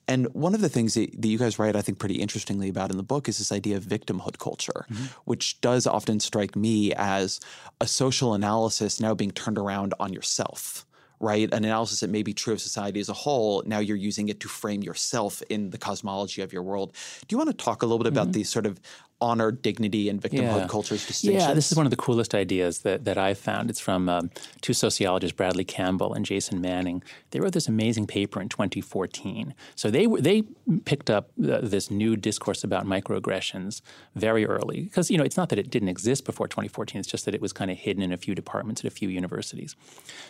And 0.08 0.28
one 0.34 0.54
of 0.54 0.62
the 0.62 0.70
things 0.70 0.96
that, 0.96 1.22
that 1.22 1.28
you 1.28 1.38
guys 1.38 1.58
write, 1.58 1.76
I 1.76 1.82
think, 1.82 1.98
pretty 1.98 2.16
interestingly 2.16 2.70
about 2.70 2.92
in 2.92 2.98
the 2.98 3.04
book 3.04 3.30
is 3.30 3.38
this 3.38 3.52
idea 3.52 3.78
of 3.78 3.84
victimhood 3.84 4.38
culture, 4.38 4.86
mm-hmm. 4.92 5.06
which 5.26 5.62
does 5.62 5.88
often 5.88 6.20
strike 6.20 6.56
me 6.56 6.94
as 6.94 7.40
a 7.80 7.88
social 7.88 8.34
analysis 8.34 9.00
now 9.00 9.14
being 9.14 9.32
turned 9.32 9.58
around 9.58 9.94
on 10.00 10.12
yourself 10.12 10.86
right? 11.22 11.52
An 11.54 11.64
analysis 11.64 12.00
that 12.02 12.10
may 12.10 12.24
be 12.24 12.34
true 12.34 12.54
of 12.54 12.62
society 12.62 13.00
as 13.00 13.10
a 13.10 13.14
whole. 13.14 13.64
Now 13.66 13.80
you're 13.80 13.98
using 13.98 14.30
it 14.30 14.40
to 14.42 14.50
frame 14.50 14.84
yourself 14.84 15.42
in 15.50 15.70
the 15.70 15.78
cosmology 15.78 16.42
of 16.42 16.52
your 16.52 16.64
world. 16.64 16.94
Do 17.28 17.34
you 17.34 17.38
want 17.38 17.50
to 17.50 17.56
talk 17.56 17.84
a 17.84 17.86
little 17.86 18.00
bit 18.00 18.08
about 18.08 18.28
mm-hmm. 18.28 18.34
these 18.34 18.50
sort 18.50 18.66
of 18.66 18.80
honor, 19.22 19.52
dignity, 19.52 20.10
and 20.10 20.22
victimhood 20.22 20.62
yeah. 20.62 20.68
cultures 20.68 21.06
distinctions? 21.06 21.44
Yeah, 21.44 21.54
this 21.54 21.72
is 21.72 21.78
one 21.78 21.86
of 21.86 21.92
the 21.92 21.96
coolest 21.98 22.34
ideas 22.36 22.80
that, 22.80 23.06
that 23.06 23.18
I've 23.18 23.38
found. 23.38 23.70
It's 23.70 23.80
from 23.80 24.10
um, 24.10 24.32
two 24.62 24.74
sociologists, 24.74 25.36
Bradley 25.36 25.64
Campbell 25.64 26.14
and 26.14 26.26
Jason 26.26 26.60
Manning. 26.60 27.04
They 27.30 27.40
wrote 27.40 27.54
this 27.54 27.68
amazing 27.68 28.08
paper 28.08 28.42
in 28.42 28.50
2014. 28.50 29.54
So 29.76 29.90
they 29.90 30.08
they 30.08 30.44
picked 30.86 31.10
up 31.10 31.30
uh, 31.40 31.60
this 31.62 31.92
new 31.92 32.16
discourse 32.16 32.64
about 32.64 32.86
microaggressions 32.86 33.82
very 34.16 34.46
early 34.46 34.82
because 34.82 35.10
you 35.10 35.18
know 35.18 35.24
it's 35.24 35.38
not 35.38 35.50
that 35.50 35.60
it 35.60 35.70
didn't 35.70 35.90
exist 35.90 36.26
before 36.26 36.48
2014. 36.48 37.00
It's 37.00 37.08
just 37.08 37.26
that 37.26 37.36
it 37.36 37.42
was 37.42 37.54
kind 37.54 37.72
of 37.72 37.78
hidden 37.78 38.04
in 38.04 38.12
a 38.12 38.18
few 38.18 38.36
departments 38.36 38.82
at 38.82 38.86
a 38.86 38.94
few 38.94 39.10
universities. 39.10 39.76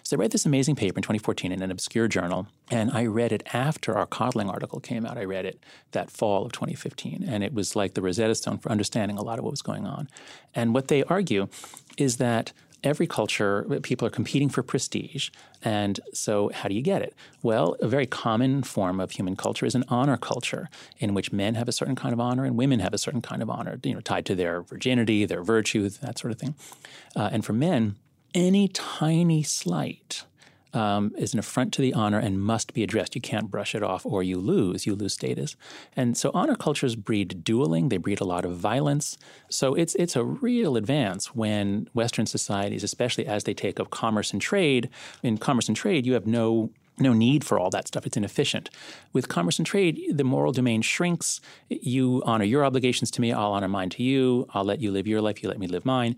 So 0.04 0.16
they 0.16 0.22
wrote 0.22 0.32
this 0.32 0.46
amazing 0.46 0.76
paper 0.76 0.98
in 0.98 1.04
2014 1.04 1.52
in 1.52 1.62
an 1.62 1.72
obscure 1.72 2.08
journal, 2.08 2.48
and 2.70 2.92
I 2.92 3.06
read 3.06 3.32
it 3.32 3.44
after 3.54 3.98
our 3.98 4.06
coddling 4.06 4.50
article 4.50 4.80
came 4.80 5.06
out. 5.06 5.18
I 5.18 5.24
read 5.24 5.46
it 5.46 5.64
that 5.92 6.12
fall 6.12 6.46
of 6.46 6.52
2015, 6.52 7.26
and 7.28 7.44
it 7.44 7.54
was 7.54 7.76
like 7.76 7.94
the 7.94 8.02
Rosetta 8.02 8.36
Stone 8.36 8.60
for 8.60 8.72
understanding 8.82 9.20
a 9.20 9.22
lot 9.22 9.38
of 9.38 9.45
what 9.45 9.52
was 9.52 9.62
going 9.62 9.86
on. 9.86 10.10
And 10.56 10.74
what 10.74 10.88
they 10.88 11.03
argue 11.03 11.48
is 11.98 12.18
that 12.18 12.52
every 12.84 13.06
culture, 13.06 13.64
people 13.84 14.08
are 14.08 14.12
competing 14.12 14.49
for 14.49 14.64
prestige. 14.64 15.30
And 15.62 15.99
so, 16.14 16.49
how 16.52 16.68
do 16.68 16.74
you 16.74 16.82
get 16.82 17.03
it? 17.03 17.14
Well, 17.44 17.76
a 17.80 17.88
very 17.88 18.08
common 18.08 18.64
form 18.64 18.99
of 18.99 19.12
human 19.12 19.36
culture 19.36 19.68
is 19.68 19.76
an 19.76 19.84
honor 19.88 20.18
culture, 20.18 20.68
in 20.98 21.14
which 21.14 21.32
men 21.32 21.53
have 21.53 21.68
a 21.68 21.72
certain 21.72 21.95
kind 21.95 22.12
of 22.12 22.20
honor 22.20 22.44
and 22.44 22.58
women 22.58 22.80
have 22.80 22.95
a 22.95 22.98
certain 22.98 23.22
kind 23.22 23.44
of 23.44 23.52
honor, 23.52 23.80
you 23.84 23.94
know, 23.94 24.02
tied 24.02 24.26
to 24.26 24.34
their 24.34 24.64
virginity, 24.64 25.26
their 25.26 25.44
virtue, 25.44 25.88
that 25.90 26.18
sort 26.18 26.32
of 26.32 26.40
thing. 26.40 26.56
Uh, 27.16 27.30
and 27.32 27.45
for 27.45 27.53
men, 27.53 27.98
any 28.34 28.68
tiny 28.68 29.44
slight 29.44 30.24
um, 30.73 31.14
is 31.18 31.34
an 31.34 31.39
affront 31.39 31.73
to 31.73 31.81
the 31.81 31.93
honor 31.93 32.19
and 32.19 32.41
must 32.41 32.73
be 32.73 32.84
addressed. 32.84 33.15
You 33.15 33.22
can't 33.22 33.52
brush 33.52 33.76
it 33.76 33.84
off 33.84 34.06
or 34.06 34.23
you 34.23 34.38
lose, 34.38 34.85
you 34.85 34.95
lose 34.95 35.14
status. 35.14 35.56
And 35.95 36.18
so 36.18 36.31
honor 36.34 36.56
cultures 36.56 36.95
breed 36.95 37.43
dueling, 37.43 37.89
they 37.89 37.98
breed 37.98 38.22
a 38.22 38.26
lot 38.26 38.45
of 38.45 38.56
violence. 38.56 39.18
So 39.49 39.73
it's, 39.73 39.95
it's 39.95 40.15
a 40.15 40.23
real 40.23 40.77
advance 40.77 41.35
when 41.35 41.89
Western 41.93 42.26
societies, 42.26 42.84
especially 42.84 43.27
as 43.27 43.43
they 43.43 43.53
take 43.53 43.80
up 43.80 43.89
commerce 43.89 44.31
and 44.31 44.41
trade, 44.41 44.89
in 45.23 45.38
commerce 45.38 45.68
and 45.68 45.76
trade, 45.76 46.06
you 46.06 46.14
have 46.14 46.27
no 46.27 46.72
no 46.99 47.14
need 47.14 47.43
for 47.43 47.57
all 47.57 47.69
that 47.72 47.88
stuff. 47.88 48.06
It's 48.06 48.18
inefficient. 48.18 48.69
With 49.11 49.27
commerce 49.27 49.57
and 49.57 49.65
trade, 49.65 49.99
the 50.11 50.23
moral 50.23 50.52
domain 50.52 50.84
shrinks. 50.84 51.41
You 51.69 52.22
honor 52.26 52.45
your 52.45 52.64
obligations 52.64 53.10
to 53.11 53.22
me, 53.22 53.31
I'll 53.31 53.53
honor 53.53 53.68
mine 53.68 53.89
to 53.91 54.03
you. 54.03 54.48
I'll 54.53 54.65
let 54.65 54.81
you 54.81 54.91
live 54.91 55.07
your 55.07 55.22
life, 55.22 55.41
you 55.41 55.49
let 55.49 55.57
me 55.57 55.68
live 55.68 55.85
mine. 55.85 56.15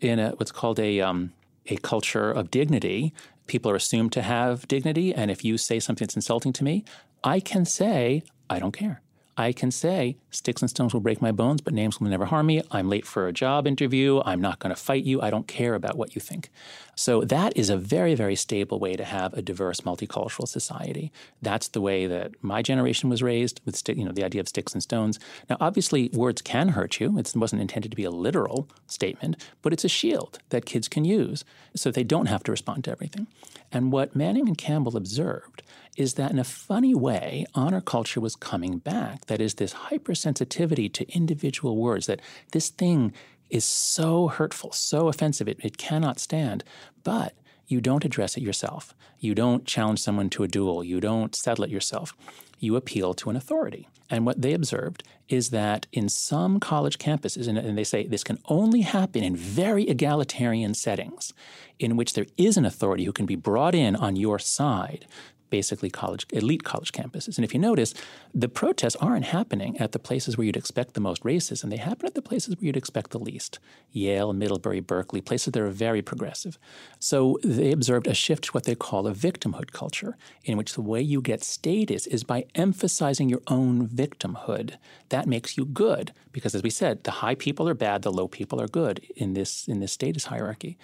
In 0.00 0.18
a, 0.18 0.30
what's 0.30 0.52
called 0.52 0.78
a 0.78 1.00
um, 1.00 1.32
a 1.66 1.76
culture 1.76 2.30
of 2.30 2.50
dignity, 2.50 3.12
people 3.50 3.70
are 3.70 3.76
assumed 3.76 4.12
to 4.12 4.22
have 4.22 4.66
dignity. 4.68 5.12
And 5.12 5.30
if 5.30 5.44
you 5.44 5.58
say 5.58 5.80
something 5.80 6.06
that's 6.06 6.16
insulting 6.16 6.52
to 6.54 6.64
me, 6.64 6.84
I 7.24 7.40
can 7.40 7.64
say, 7.64 8.22
I 8.48 8.60
don't 8.60 8.72
care. 8.72 9.02
I 9.36 9.52
can 9.52 9.70
say, 9.70 10.16
sticks 10.30 10.60
and 10.60 10.68
stones 10.68 10.92
will 10.92 11.00
break 11.00 11.22
my 11.22 11.32
bones, 11.32 11.60
but 11.60 11.72
names 11.72 11.98
will 11.98 12.08
never 12.08 12.26
harm 12.26 12.46
me. 12.46 12.62
I'm 12.70 12.88
late 12.88 13.06
for 13.06 13.26
a 13.26 13.32
job 13.32 13.66
interview. 13.66 14.20
I'm 14.24 14.40
not 14.40 14.58
going 14.58 14.74
to 14.74 14.80
fight 14.80 15.04
you. 15.04 15.22
I 15.22 15.30
don't 15.30 15.46
care 15.46 15.74
about 15.74 15.96
what 15.96 16.14
you 16.14 16.20
think. 16.20 16.50
So 16.94 17.22
that 17.22 17.56
is 17.56 17.70
a 17.70 17.76
very, 17.78 18.14
very 18.14 18.36
stable 18.36 18.78
way 18.78 18.94
to 18.94 19.04
have 19.04 19.32
a 19.32 19.40
diverse, 19.40 19.80
multicultural 19.80 20.46
society. 20.46 21.10
That's 21.40 21.68
the 21.68 21.80
way 21.80 22.06
that 22.06 22.32
my 22.42 22.60
generation 22.60 23.08
was 23.08 23.22
raised 23.22 23.60
with, 23.64 23.82
you 23.88 24.04
know, 24.04 24.12
the 24.12 24.24
idea 24.24 24.40
of 24.40 24.48
sticks 24.48 24.74
and 24.74 24.82
stones. 24.82 25.18
Now, 25.48 25.56
obviously, 25.60 26.10
words 26.12 26.42
can 26.42 26.68
hurt 26.68 27.00
you. 27.00 27.18
It 27.18 27.32
wasn't 27.34 27.62
intended 27.62 27.90
to 27.92 27.96
be 27.96 28.04
a 28.04 28.10
literal 28.10 28.68
statement, 28.86 29.36
but 29.62 29.72
it's 29.72 29.84
a 29.84 29.88
shield 29.88 30.40
that 30.50 30.66
kids 30.66 30.88
can 30.88 31.04
use 31.04 31.44
so 31.74 31.90
they 31.90 32.04
don't 32.04 32.26
have 32.26 32.42
to 32.42 32.50
respond 32.50 32.84
to 32.84 32.90
everything. 32.90 33.26
And 33.72 33.92
what 33.92 34.14
Manning 34.14 34.48
and 34.48 34.58
Campbell 34.58 34.96
observed 34.96 35.62
is 35.96 36.14
that 36.14 36.30
in 36.30 36.38
a 36.38 36.44
funny 36.44 36.94
way, 36.94 37.44
honor 37.54 37.80
culture 37.80 38.20
was 38.20 38.36
coming 38.36 38.78
back. 38.78 39.26
That 39.26 39.40
is, 39.40 39.54
this 39.54 39.74
hypersensitivity 39.74 40.92
to 40.94 41.08
individual 41.12 41.76
words, 41.76 42.06
that 42.06 42.20
this 42.52 42.68
thing 42.70 43.12
is 43.48 43.64
so 43.64 44.28
hurtful, 44.28 44.72
so 44.72 45.08
offensive, 45.08 45.48
it, 45.48 45.58
it 45.62 45.76
cannot 45.76 46.20
stand. 46.20 46.64
But 47.02 47.34
you 47.66 47.80
don't 47.80 48.04
address 48.04 48.36
it 48.36 48.42
yourself. 48.42 48.94
You 49.18 49.34
don't 49.34 49.64
challenge 49.64 50.00
someone 50.00 50.30
to 50.30 50.42
a 50.42 50.48
duel. 50.48 50.82
You 50.82 51.00
don't 51.00 51.34
settle 51.34 51.64
it 51.64 51.70
yourself. 51.70 52.16
You 52.58 52.76
appeal 52.76 53.14
to 53.14 53.30
an 53.30 53.36
authority. 53.36 53.88
And 54.08 54.26
what 54.26 54.42
they 54.42 54.54
observed 54.54 55.04
is 55.28 55.50
that 55.50 55.86
in 55.92 56.08
some 56.08 56.58
college 56.58 56.98
campuses, 56.98 57.46
and, 57.46 57.78
they 57.78 57.84
say 57.84 58.06
this 58.06 58.24
can 58.24 58.38
only 58.46 58.80
happen 58.80 59.22
in 59.22 59.36
very 59.36 59.88
egalitarian 59.88 60.74
settings 60.74 61.32
in 61.78 61.96
which 61.96 62.14
there 62.14 62.26
is 62.36 62.56
an 62.56 62.66
authority 62.66 63.04
who 63.04 63.12
can 63.12 63.26
be 63.26 63.36
brought 63.36 63.74
in 63.74 63.94
on 63.94 64.16
your 64.16 64.40
side 64.40 65.06
basically 65.50 65.90
college 65.90 66.26
elite 66.30 66.64
college 66.64 66.92
campuses. 66.92 67.36
And 67.36 67.44
if 67.44 67.52
you 67.52 67.60
notice, 67.60 67.94
the 68.34 68.48
protests 68.48 68.96
aren't 68.96 69.26
happening 69.26 69.78
at 69.78 69.92
the 69.92 69.98
places 69.98 70.36
where 70.36 70.44
you'd 70.44 70.56
expect 70.56 70.94
the 70.94 71.00
most 71.00 71.22
racism. 71.22 71.70
They 71.70 71.76
happen 71.76 72.06
at 72.06 72.14
the 72.14 72.22
places 72.22 72.56
where 72.56 72.64
you'd 72.66 72.76
expect 72.76 73.10
the 73.10 73.18
least. 73.18 73.58
Yale, 73.92 74.32
Middlebury, 74.32 74.80
Berkeley, 74.80 75.20
places 75.20 75.52
that 75.52 75.62
are 75.62 75.68
very 75.68 76.02
progressive. 76.02 76.58
So 76.98 77.38
they 77.42 77.72
observed 77.72 78.06
a 78.06 78.14
shift 78.14 78.44
to 78.44 78.52
what 78.52 78.64
they 78.64 78.74
call 78.74 79.06
a 79.06 79.12
victimhood 79.12 79.72
culture, 79.72 80.16
in 80.44 80.56
which 80.56 80.74
the 80.74 80.80
way 80.80 81.00
you 81.00 81.20
get 81.20 81.42
status 81.42 82.06
is 82.06 82.24
by 82.24 82.46
emphasizing 82.54 83.28
your 83.28 83.42
own 83.48 83.88
victimhood. 83.88 84.76
That 85.08 85.26
makes 85.26 85.56
you 85.56 85.64
good 85.64 86.12
because 86.32 86.54
as 86.54 86.62
we 86.62 86.70
said, 86.70 87.04
the 87.04 87.10
high 87.10 87.34
people 87.34 87.68
are 87.68 87.74
bad, 87.74 88.02
the 88.02 88.12
low 88.12 88.28
people 88.28 88.60
are 88.60 88.68
good 88.68 89.00
in 89.16 89.34
this 89.34 89.66
in 89.66 89.80
this 89.80 89.92
status 89.92 90.26
hierarchy. 90.26 90.78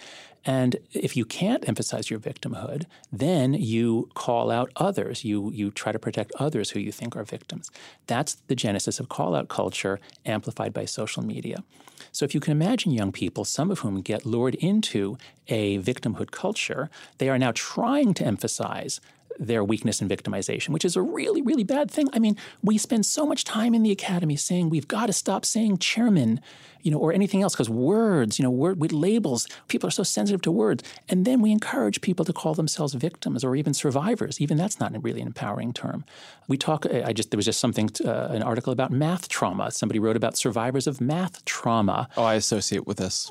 And 0.47 0.77
if 0.93 1.17
you 1.17 1.25
can't 1.25 1.67
emphasize 1.67 2.09
your 2.09 2.19
victimhood, 2.19 2.85
then 3.11 3.53
you 3.53 4.09
call 4.13 4.49
out 4.49 4.71
others. 4.77 5.25
You, 5.25 5.51
you 5.51 5.71
try 5.71 5.91
to 5.91 5.99
protect 5.99 6.31
others 6.39 6.69
who 6.69 6.79
you 6.79 6.93
think 6.93 7.17
are 7.17 7.25
victims. 7.25 7.69
That's 8.07 8.35
the 8.47 8.55
genesis 8.55 9.01
of 9.01 9.09
call 9.09 9.35
out 9.35 9.49
culture 9.49 9.99
amplified 10.25 10.71
by 10.71 10.85
social 10.85 11.21
media. 11.21 11.65
So 12.13 12.23
if 12.23 12.33
you 12.33 12.39
can 12.39 12.53
imagine 12.53 12.93
young 12.93 13.11
people, 13.11 13.43
some 13.43 13.69
of 13.69 13.79
whom 13.79 14.01
get 14.01 14.25
lured 14.25 14.55
into 14.55 15.17
a 15.49 15.79
victimhood 15.79 16.31
culture, 16.31 16.89
they 17.17 17.27
are 17.27 17.37
now 17.37 17.51
trying 17.53 18.13
to 18.13 18.25
emphasize 18.25 19.01
their 19.39 19.63
weakness 19.63 20.01
and 20.01 20.09
victimization, 20.09 20.69
which 20.69 20.85
is 20.85 20.95
a 20.95 21.01
really, 21.01 21.41
really 21.41 21.63
bad 21.63 21.91
thing. 21.91 22.07
I 22.13 22.19
mean, 22.19 22.37
we 22.63 22.77
spend 22.77 23.05
so 23.05 23.25
much 23.25 23.43
time 23.43 23.75
in 23.75 23.83
the 23.83 23.91
academy 23.91 24.35
saying 24.35 24.69
we've 24.69 24.87
got 24.87 25.07
to 25.07 25.13
stop 25.13 25.45
saying 25.45 25.77
chairman, 25.77 26.39
you 26.87 26.91
know, 26.91 26.99
or 26.99 27.11
anything 27.11 27.41
else 27.41 27.53
because 27.53 27.69
words, 27.69 28.39
you 28.39 28.43
know, 28.43 28.49
word 28.49 28.79
with 28.79 28.93
labels, 28.93 29.45
people 29.67 29.89
are 29.89 29.91
so 29.91 30.03
sensitive 30.03 30.41
to 30.41 30.49
words, 30.49 30.85
and 31.09 31.25
then 31.25 31.41
we 31.41 31.51
encourage 31.51 31.99
people 31.99 32.23
to 32.23 32.31
call 32.31 32.53
themselves 32.53 32.93
victims 32.93 33.43
or 33.43 33.57
even 33.57 33.73
survivors. 33.73 34.39
Even 34.39 34.55
that's 34.55 34.79
not 34.79 34.95
a 34.95 34.99
really 34.99 35.19
an 35.19 35.27
empowering 35.27 35.73
term. 35.73 36.05
We 36.47 36.55
talk. 36.55 36.85
I 36.85 37.11
just 37.11 37.29
there 37.29 37.37
was 37.37 37.45
just 37.45 37.59
something, 37.59 37.89
uh, 38.05 38.29
an 38.31 38.41
article 38.41 38.71
about 38.71 38.89
math 38.89 39.27
trauma. 39.27 39.69
Somebody 39.69 39.99
wrote 39.99 40.15
about 40.15 40.37
survivors 40.37 40.87
of 40.87 41.01
math 41.01 41.43
trauma. 41.43 42.07
Oh, 42.15 42.23
I 42.23 42.35
associate 42.35 42.87
with 42.87 42.99
this. 42.99 43.29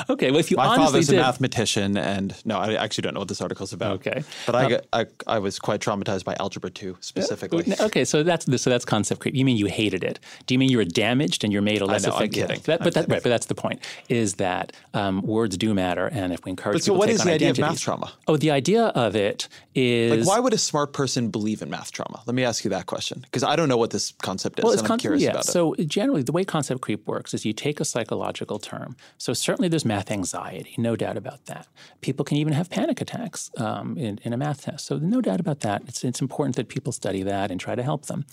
okay, 0.10 0.30
well, 0.30 0.40
if 0.40 0.50
you 0.50 0.58
my 0.58 0.76
father's 0.76 1.06
did, 1.06 1.18
a 1.18 1.22
mathematician, 1.22 1.96
and 1.96 2.34
no, 2.44 2.58
I 2.58 2.74
actually 2.74 3.02
don't 3.02 3.14
know 3.14 3.20
what 3.20 3.28
this 3.28 3.40
article's 3.40 3.72
about. 3.72 3.94
Okay, 3.94 4.22
but 4.44 4.54
I, 4.54 5.00
I, 5.00 5.06
I 5.26 5.38
was 5.38 5.58
quite 5.58 5.80
traumatized 5.80 6.24
by 6.24 6.36
algebra 6.38 6.68
two 6.68 6.98
specifically. 7.00 7.72
Okay, 7.80 8.04
so 8.04 8.22
that's 8.22 8.44
so 8.60 8.68
that's 8.68 8.84
concept 8.84 9.22
creep. 9.22 9.34
You 9.34 9.46
mean 9.46 9.56
you 9.56 9.66
hated 9.66 10.04
it? 10.04 10.20
Do 10.44 10.52
you 10.54 10.58
mean 10.58 10.68
you 10.68 10.76
were 10.76 10.84
damaged 10.84 11.42
and 11.42 11.54
you're 11.54 11.62
made 11.62 11.80
a 11.80 11.86
less 11.86 12.06
effective? 12.06 12.42
I'm 12.42 12.48
kidding. 12.48 12.62
That, 12.64 12.81
but, 12.84 12.94
that, 12.94 13.08
right, 13.08 13.22
but 13.22 13.28
that's 13.28 13.46
the 13.46 13.54
point. 13.54 13.80
Is 14.08 14.34
that 14.34 14.72
um, 14.94 15.22
words 15.22 15.56
do 15.56 15.74
matter, 15.74 16.06
and 16.06 16.32
if 16.32 16.44
we 16.44 16.50
encourage 16.50 16.76
but 16.76 16.84
so 16.84 16.94
what 16.94 17.08
is 17.08 17.22
the 17.22 17.32
idea 17.32 17.50
of 17.50 17.58
math 17.58 17.80
trauma? 17.80 18.12
Oh, 18.26 18.36
the 18.36 18.50
idea 18.50 18.86
of 18.86 19.16
it 19.16 19.48
is 19.74 20.26
like 20.26 20.36
why 20.36 20.40
would 20.40 20.52
a 20.52 20.58
smart 20.58 20.92
person 20.92 21.28
believe 21.28 21.62
in 21.62 21.70
math 21.70 21.92
trauma? 21.92 22.22
Let 22.26 22.34
me 22.34 22.44
ask 22.44 22.64
you 22.64 22.70
that 22.70 22.86
question 22.86 23.20
because 23.20 23.42
I 23.42 23.56
don't 23.56 23.68
know 23.68 23.76
what 23.76 23.90
this 23.90 24.12
concept 24.22 24.58
is. 24.58 24.64
Well, 24.64 24.72
it's 24.72 24.82
con- 24.82 24.92
I'm 24.92 24.98
curious 24.98 25.22
yeah. 25.22 25.30
about 25.30 25.44
it. 25.46 25.50
So 25.50 25.74
generally, 25.86 26.22
the 26.22 26.32
way 26.32 26.44
concept 26.44 26.80
creep 26.80 27.06
works 27.06 27.34
is 27.34 27.44
you 27.44 27.52
take 27.52 27.80
a 27.80 27.84
psychological 27.84 28.58
term. 28.58 28.96
So 29.18 29.32
certainly, 29.32 29.68
there's 29.68 29.84
math 29.84 30.10
anxiety, 30.10 30.74
no 30.78 30.96
doubt 30.96 31.16
about 31.16 31.46
that. 31.46 31.66
People 32.00 32.24
can 32.24 32.36
even 32.36 32.52
have 32.52 32.70
panic 32.70 33.00
attacks 33.00 33.50
um, 33.56 33.96
in, 33.96 34.18
in 34.22 34.32
a 34.32 34.36
math 34.36 34.62
test. 34.62 34.86
So 34.86 34.98
no 34.98 35.20
doubt 35.20 35.40
about 35.40 35.60
that. 35.60 35.82
It's 35.86 36.04
it's 36.04 36.20
important 36.20 36.56
that 36.56 36.68
people 36.68 36.92
study 36.92 37.22
that 37.22 37.50
and 37.50 37.60
try 37.60 37.74
to 37.74 37.82
help 37.82 38.06
them. 38.06 38.24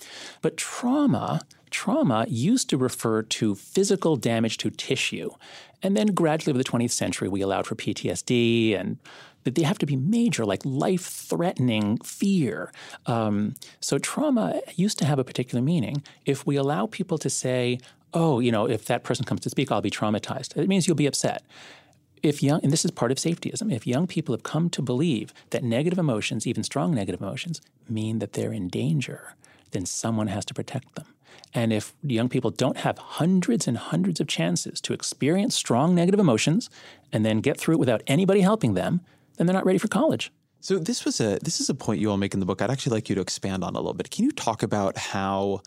But 0.42 0.56
trauma 0.56 1.42
trauma 1.70 2.26
used 2.28 2.68
to 2.70 2.76
refer 2.76 3.22
to 3.22 3.54
physical 3.54 4.16
damage 4.16 4.56
to 4.58 4.70
tissue. 4.70 5.30
And 5.82 5.96
then 5.96 6.08
gradually 6.08 6.52
over 6.52 6.58
the 6.62 6.68
20th 6.68 6.90
century, 6.90 7.28
we 7.28 7.40
allowed 7.40 7.66
for 7.66 7.74
PTSD 7.74 8.78
and 8.78 8.98
that 9.44 9.54
they 9.54 9.62
have 9.62 9.78
to 9.78 9.86
be 9.86 9.96
major, 9.96 10.44
like 10.44 10.60
life 10.64 11.06
threatening 11.06 11.96
fear. 11.98 12.70
Um, 13.06 13.54
so 13.80 13.98
trauma 13.98 14.60
used 14.76 14.98
to 14.98 15.06
have 15.06 15.18
a 15.18 15.24
particular 15.24 15.62
meaning. 15.62 16.02
If 16.26 16.46
we 16.46 16.56
allow 16.56 16.86
people 16.86 17.16
to 17.18 17.30
say, 17.30 17.78
oh, 18.12 18.40
you 18.40 18.52
know, 18.52 18.68
if 18.68 18.84
that 18.86 19.02
person 19.02 19.24
comes 19.24 19.40
to 19.42 19.50
speak, 19.50 19.72
I'll 19.72 19.80
be 19.80 19.90
traumatized, 19.90 20.56
it 20.56 20.68
means 20.68 20.86
you'll 20.86 20.96
be 20.96 21.06
upset 21.06 21.42
if 22.22 22.42
young, 22.42 22.60
and 22.62 22.72
this 22.72 22.84
is 22.84 22.90
part 22.90 23.10
of 23.10 23.18
safetyism, 23.18 23.72
if 23.72 23.86
young 23.86 24.06
people 24.06 24.34
have 24.34 24.42
come 24.42 24.68
to 24.70 24.82
believe 24.82 25.32
that 25.50 25.64
negative 25.64 25.98
emotions, 25.98 26.46
even 26.46 26.62
strong 26.62 26.94
negative 26.94 27.20
emotions, 27.20 27.60
mean 27.88 28.18
that 28.18 28.34
they're 28.34 28.52
in 28.52 28.68
danger, 28.68 29.34
then 29.70 29.86
someone 29.86 30.26
has 30.26 30.44
to 30.46 30.54
protect 30.54 30.94
them. 30.94 31.06
And 31.52 31.72
if 31.72 31.94
young 32.02 32.28
people 32.28 32.50
don't 32.50 32.78
have 32.78 32.98
hundreds 32.98 33.66
and 33.66 33.76
hundreds 33.76 34.20
of 34.20 34.26
chances 34.28 34.80
to 34.82 34.92
experience 34.92 35.54
strong 35.54 35.94
negative 35.94 36.20
emotions 36.20 36.70
and 37.12 37.24
then 37.24 37.40
get 37.40 37.58
through 37.58 37.74
it 37.74 37.80
without 37.80 38.02
anybody 38.06 38.40
helping 38.40 38.74
them, 38.74 39.00
then 39.36 39.46
they're 39.46 39.54
not 39.54 39.66
ready 39.66 39.78
for 39.78 39.88
college. 39.88 40.32
So 40.60 40.78
this 40.78 41.04
was 41.04 41.20
a 41.20 41.38
this 41.42 41.58
is 41.60 41.70
a 41.70 41.74
point 41.74 42.00
you 42.00 42.10
all 42.10 42.18
make 42.18 42.34
in 42.34 42.40
the 42.40 42.46
book. 42.46 42.60
I'd 42.60 42.70
actually 42.70 42.94
like 42.94 43.08
you 43.08 43.14
to 43.14 43.20
expand 43.20 43.64
on 43.64 43.74
a 43.74 43.78
little 43.78 43.94
bit. 43.94 44.10
Can 44.10 44.24
you 44.24 44.30
talk 44.30 44.62
about 44.62 44.98
how 44.98 45.62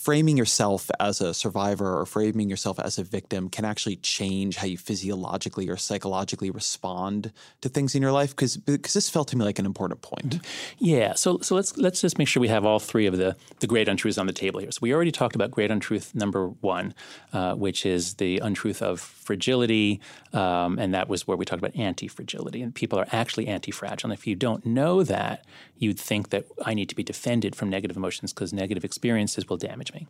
framing 0.00 0.38
yourself 0.38 0.90
as 0.98 1.20
a 1.20 1.34
survivor 1.34 1.98
or 2.00 2.06
framing 2.06 2.48
yourself 2.48 2.80
as 2.80 2.98
a 2.98 3.04
victim 3.04 3.50
can 3.50 3.66
actually 3.66 3.96
change 3.96 4.56
how 4.56 4.66
you 4.66 4.78
physiologically 4.78 5.68
or 5.68 5.76
psychologically 5.76 6.50
respond 6.50 7.30
to 7.60 7.68
things 7.68 7.94
in 7.94 8.00
your 8.00 8.10
life 8.10 8.30
because 8.30 8.56
because 8.56 8.94
this 8.94 9.10
felt 9.10 9.28
to 9.28 9.36
me 9.36 9.44
like 9.44 9.58
an 9.58 9.66
important 9.66 10.00
point. 10.00 10.30
Mm-hmm. 10.30 10.44
Yeah, 10.78 11.12
so 11.14 11.38
so 11.40 11.54
let's 11.54 11.76
let's 11.76 12.00
just 12.00 12.16
make 12.16 12.28
sure 12.28 12.40
we 12.40 12.48
have 12.48 12.64
all 12.64 12.78
three 12.78 13.04
of 13.04 13.18
the 13.18 13.36
the 13.58 13.66
great 13.66 13.88
untruths 13.88 14.16
on 14.16 14.26
the 14.26 14.32
table 14.32 14.60
here. 14.60 14.70
So 14.70 14.78
we 14.80 14.94
already 14.94 15.12
talked 15.12 15.34
about 15.34 15.50
great 15.50 15.70
untruth 15.70 16.14
number 16.14 16.48
one, 16.48 16.94
uh, 17.34 17.54
which 17.54 17.84
is 17.84 18.14
the 18.14 18.38
untruth 18.38 18.80
of 18.80 19.00
fragility, 19.00 20.00
um, 20.32 20.78
and 20.78 20.94
that 20.94 21.10
was 21.10 21.26
where 21.26 21.36
we 21.36 21.44
talked 21.44 21.62
about 21.62 21.76
anti-fragility, 21.76 22.62
and 22.62 22.74
people 22.74 22.98
are 22.98 23.06
actually 23.12 23.48
anti-fragile. 23.48 24.10
And 24.10 24.18
if 24.18 24.26
you 24.26 24.34
don't 24.34 24.64
know 24.64 25.02
that, 25.02 25.44
you'd 25.80 25.98
think 25.98 26.28
that 26.28 26.44
I 26.64 26.74
need 26.74 26.88
to 26.90 26.94
be 26.94 27.02
defended 27.02 27.56
from 27.56 27.68
negative 27.68 27.96
emotions 27.96 28.32
because 28.32 28.52
negative 28.52 28.84
experiences 28.84 29.48
will 29.48 29.56
damage 29.56 29.92
me 29.92 30.06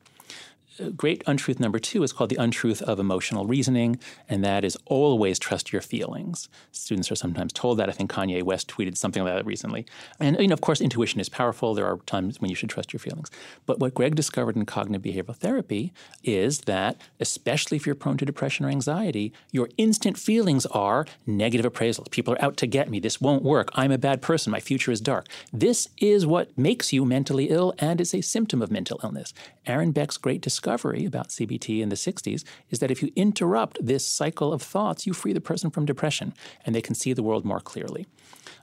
great 0.96 1.22
untruth 1.26 1.60
number 1.60 1.78
two 1.78 2.02
is 2.02 2.12
called 2.12 2.30
the 2.30 2.36
untruth 2.36 2.80
of 2.82 2.98
emotional 2.98 3.46
reasoning, 3.46 3.98
and 4.28 4.44
that 4.44 4.64
is 4.64 4.76
always 4.86 5.38
trust 5.38 5.72
your 5.72 5.82
feelings. 5.82 6.48
Students 6.72 7.12
are 7.12 7.16
sometimes 7.16 7.52
told 7.52 7.78
that. 7.78 7.88
I 7.88 7.92
think 7.92 8.10
Kanye 8.10 8.42
West 8.42 8.68
tweeted 8.68 8.96
something 8.96 9.20
about 9.22 9.34
that 9.34 9.46
recently. 9.46 9.84
And 10.18 10.38
you 10.38 10.48
know, 10.48 10.54
of 10.54 10.60
course, 10.60 10.80
intuition 10.80 11.20
is 11.20 11.28
powerful. 11.28 11.74
There 11.74 11.86
are 11.86 11.98
times 12.06 12.40
when 12.40 12.48
you 12.50 12.56
should 12.56 12.70
trust 12.70 12.92
your 12.92 13.00
feelings. 13.00 13.30
But 13.66 13.78
what 13.78 13.94
Greg 13.94 14.14
discovered 14.14 14.56
in 14.56 14.64
cognitive 14.64 15.02
behavioral 15.02 15.36
therapy 15.36 15.92
is 16.24 16.60
that, 16.60 17.00
especially 17.18 17.76
if 17.76 17.84
you're 17.84 17.94
prone 17.94 18.16
to 18.16 18.24
depression 18.24 18.64
or 18.64 18.70
anxiety, 18.70 19.32
your 19.52 19.68
instant 19.76 20.16
feelings 20.16 20.66
are 20.66 21.06
negative 21.26 21.70
appraisals. 21.70 22.10
People 22.10 22.34
are 22.34 22.42
out 22.42 22.56
to 22.58 22.66
get 22.66 22.88
me. 22.88 23.00
This 23.00 23.20
won't 23.20 23.42
work. 23.42 23.68
I'm 23.74 23.92
a 23.92 23.98
bad 23.98 24.22
person. 24.22 24.50
My 24.50 24.60
future 24.60 24.92
is 24.92 25.00
dark. 25.00 25.26
This 25.52 25.88
is 25.98 26.26
what 26.26 26.56
makes 26.56 26.92
you 26.92 27.04
mentally 27.04 27.50
ill, 27.50 27.74
and 27.78 28.00
it's 28.00 28.14
a 28.14 28.20
symptom 28.20 28.62
of 28.62 28.70
mental 28.70 29.00
illness. 29.02 29.34
Aaron 29.66 29.92
Beck's 29.92 30.16
great 30.16 30.40
discovery 30.40 30.69
discovery 30.70 31.04
about 31.04 31.28
CBT 31.30 31.80
in 31.80 31.88
the 31.88 31.96
60s 31.96 32.44
is 32.70 32.78
that 32.78 32.92
if 32.92 33.02
you 33.02 33.10
interrupt 33.16 33.84
this 33.84 34.06
cycle 34.06 34.52
of 34.52 34.62
thoughts, 34.62 35.04
you 35.04 35.12
free 35.12 35.32
the 35.32 35.40
person 35.40 35.68
from 35.68 35.84
depression 35.84 36.32
and 36.64 36.74
they 36.74 36.80
can 36.80 36.94
see 36.94 37.12
the 37.12 37.24
world 37.24 37.44
more 37.44 37.58
clearly. 37.58 38.06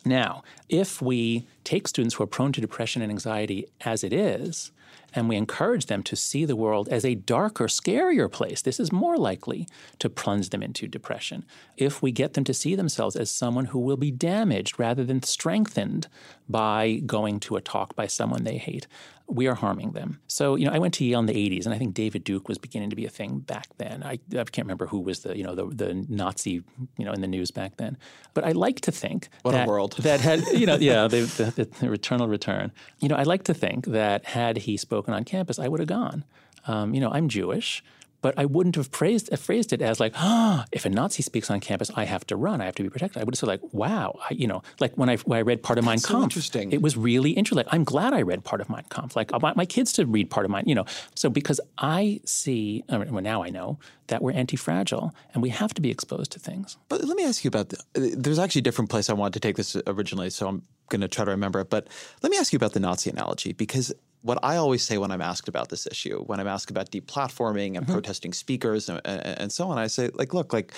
Now, 0.06 0.44
if 0.70 1.02
we 1.02 1.46
take 1.66 1.88
students 1.88 2.16
who 2.16 2.24
are 2.24 2.28
prone 2.28 2.54
to 2.54 2.62
depression 2.62 3.02
and 3.02 3.12
anxiety 3.12 3.68
as 3.82 4.06
it 4.06 4.14
is, 4.14 4.72
and 5.14 5.28
we 5.28 5.36
encourage 5.36 5.88
them 5.88 6.04
to 6.04 6.16
see 6.16 6.46
the 6.46 6.56
world 6.56 6.88
as 6.90 7.04
a 7.04 7.16
darker, 7.16 7.66
scarier 7.66 8.32
place, 8.32 8.62
this 8.62 8.80
is 8.80 8.92
more 8.92 9.18
likely 9.18 9.68
to 10.00 10.10
plunge 10.10 10.50
them 10.50 10.64
into 10.64 10.88
depression. 10.88 11.44
If 11.76 12.02
we 12.02 12.12
get 12.12 12.34
them 12.34 12.44
to 12.46 12.54
see 12.54 12.76
themselves 12.76 13.16
as 13.16 13.30
someone 13.30 13.66
who 13.66 13.80
will 13.80 13.98
be 13.98 14.12
damaged 14.12 14.80
rather 14.80 15.04
than 15.04 15.24
strengthened 15.24 16.08
by 16.50 17.02
going 17.06 17.40
to 17.42 17.56
a 17.56 17.62
talk 17.62 17.96
by 17.96 18.08
someone 18.08 18.44
they 18.44 18.58
hate, 18.58 18.88
we 19.30 19.48
are 19.48 19.56
harming 19.56 19.92
them. 19.92 20.20
So, 20.28 20.56
you 20.56 20.66
know, 20.66 20.72
I 20.72 20.80
went 20.80 20.94
to 20.96 21.06
Yale 21.06 21.20
in 21.20 21.26
the 21.26 21.34
80s, 21.34 21.66
and 21.66 21.74
I 21.74 21.78
think 21.78 21.94
David 21.94 22.24
Duke 22.24 22.48
was 22.48 22.58
beginning 22.58 22.90
to 22.92 22.96
be 22.96 23.06
a 23.06 23.10
thing 23.10 23.40
back 23.40 23.68
then. 23.78 24.02
I, 24.02 24.20
I 24.32 24.44
can't 24.46 24.60
remember 24.60 24.88
who 24.88 25.00
was 25.00 25.20
the, 25.20 25.38
you 25.38 25.44
know, 25.44 25.54
the, 25.54 25.66
the 25.68 26.06
Nazi, 26.08 26.64
you 26.98 27.06
know, 27.06 27.12
in 27.12 27.20
the 27.20 27.28
news 27.28 27.52
back 27.52 27.76
then. 27.76 27.98
But 28.34 28.46
I 28.46 28.54
like 28.54 28.80
to 28.82 28.92
think 28.92 29.28
what 29.42 29.52
that, 29.52 29.68
a 29.68 29.70
world 29.70 29.98
that 30.00 30.22
had, 30.22 30.46
you 30.48 30.66
know, 30.66 30.76
yeah, 30.76 31.08
the, 31.08 31.22
the, 31.22 31.66
the, 31.66 31.92
eternal 31.92 32.30
return. 32.30 32.72
You 33.00 33.10
know, 33.10 33.16
I 33.16 33.24
like 33.24 33.44
to 33.44 33.54
think 33.54 33.88
that 33.88 34.24
had 34.26 34.58
he 34.60 34.78
spoken 34.78 35.14
on 35.14 35.26
campus, 35.26 35.60
I 35.60 35.68
would 35.68 35.82
have 35.82 35.90
gone. 35.90 36.24
Um, 36.66 36.94
you 36.94 37.02
know, 37.02 37.12
I'm 37.12 37.28
Jewish 37.28 37.84
but 38.22 38.34
I 38.38 38.46
wouldn't 38.46 38.76
have 38.76 38.88
phrased, 38.88 39.30
phrased 39.38 39.74
it 39.74 39.82
as 39.82 40.00
like, 40.00 40.14
oh, 40.18 40.64
if 40.72 40.86
a 40.86 40.90
Nazi 40.90 41.24
speaks 41.24 41.50
on 41.50 41.60
campus, 41.60 41.92
I 41.96 42.06
have 42.06 42.26
to 42.28 42.36
run, 42.36 42.62
I 42.62 42.66
have 42.66 42.76
to 42.76 42.84
be 42.84 42.90
protected. 42.90 43.22
I 43.22 43.24
would 43.26 43.36
have 43.36 43.40
said 43.40 43.48
like, 43.48 43.62
wow, 43.72 44.18
I, 44.30 44.34
you 44.34 44.48
know, 44.48 44.64
like 44.80 44.96
when 44.96 45.10
I, 45.10 45.18
when 45.18 45.38
I 45.38 45.42
read 45.42 45.64
part 45.64 45.80
of 45.80 45.86
Mein 45.86 46.00
Kampf, 46.00 46.08
so 46.08 46.24
interesting. 46.24 46.72
it 46.72 46.82
was 46.82 46.98
really 46.98 47.32
interesting. 47.32 47.66
Like, 47.66 47.74
I'm 47.74 47.84
glad 47.84 48.14
I 48.14 48.22
read 48.22 48.44
part 48.44 48.62
of 48.62 48.70
Mein 48.70 48.84
Kampf. 48.90 49.16
Like 49.16 49.34
I 49.34 49.38
want 49.38 49.58
my 49.58 49.66
kids 49.66 49.92
to 49.94 50.06
read 50.06 50.30
part 50.30 50.46
of 50.46 50.52
mine, 50.52 50.64
you 50.68 50.76
know. 50.76 50.86
So 51.16 51.30
because 51.30 51.60
I 51.78 52.20
see, 52.26 52.84
I 52.90 52.98
mean, 52.98 53.14
well, 53.14 53.24
now 53.24 53.44
I 53.44 53.50
know 53.50 53.80
that 54.08 54.22
we're 54.22 54.32
anti-fragile 54.32 55.14
and 55.34 55.44
we 55.44 55.50
have 55.50 55.74
to 55.74 55.82
be 55.82 55.92
exposed 55.92 56.32
to 56.32 56.40
things. 56.40 56.78
But 56.90 57.04
let 57.04 57.18
me 57.18 57.26
ask 57.26 57.44
you 57.44 57.50
about, 57.50 57.70
the, 57.70 58.16
there's 58.18 58.40
actually 58.40 58.60
a 58.60 58.64
different 58.64 58.90
place 58.90 59.10
I 59.10 59.14
wanted 59.14 59.34
to 59.34 59.40
take 59.40 59.58
this 59.58 59.76
originally, 59.86 60.30
so 60.30 60.48
I'm 60.48 60.64
going 60.90 61.02
to 61.02 61.08
try 61.08 61.26
to 61.26 61.32
remember 61.32 61.60
it. 61.60 61.70
But 61.70 61.88
let 62.24 62.32
me 62.32 62.38
ask 62.38 62.54
you 62.54 62.58
about 62.58 62.74
the 62.74 62.80
Nazi 62.80 63.10
analogy 63.10 63.54
because 63.54 63.94
what 64.22 64.40
I 64.44 64.58
always 64.58 64.84
say 64.84 64.98
when 64.98 65.12
I'm 65.12 65.22
asked 65.22 65.48
about 65.48 65.70
this 65.70 65.88
issue, 65.88 66.24
when 66.24 66.40
I'm 66.40 66.48
asked 66.48 66.70
about 66.70 66.92
deplatforming 66.92 67.78
and 67.78 67.86
mm-hmm. 67.86 67.94
protesting 67.94 68.34
speakers 68.34 68.90
and, 68.90 69.02
and, 69.06 69.52
so 69.52 69.70
on, 69.70 69.78
I 69.78 69.88
say, 69.88 70.10
like, 70.14 70.34
look, 70.34 70.54
like, 70.54 70.74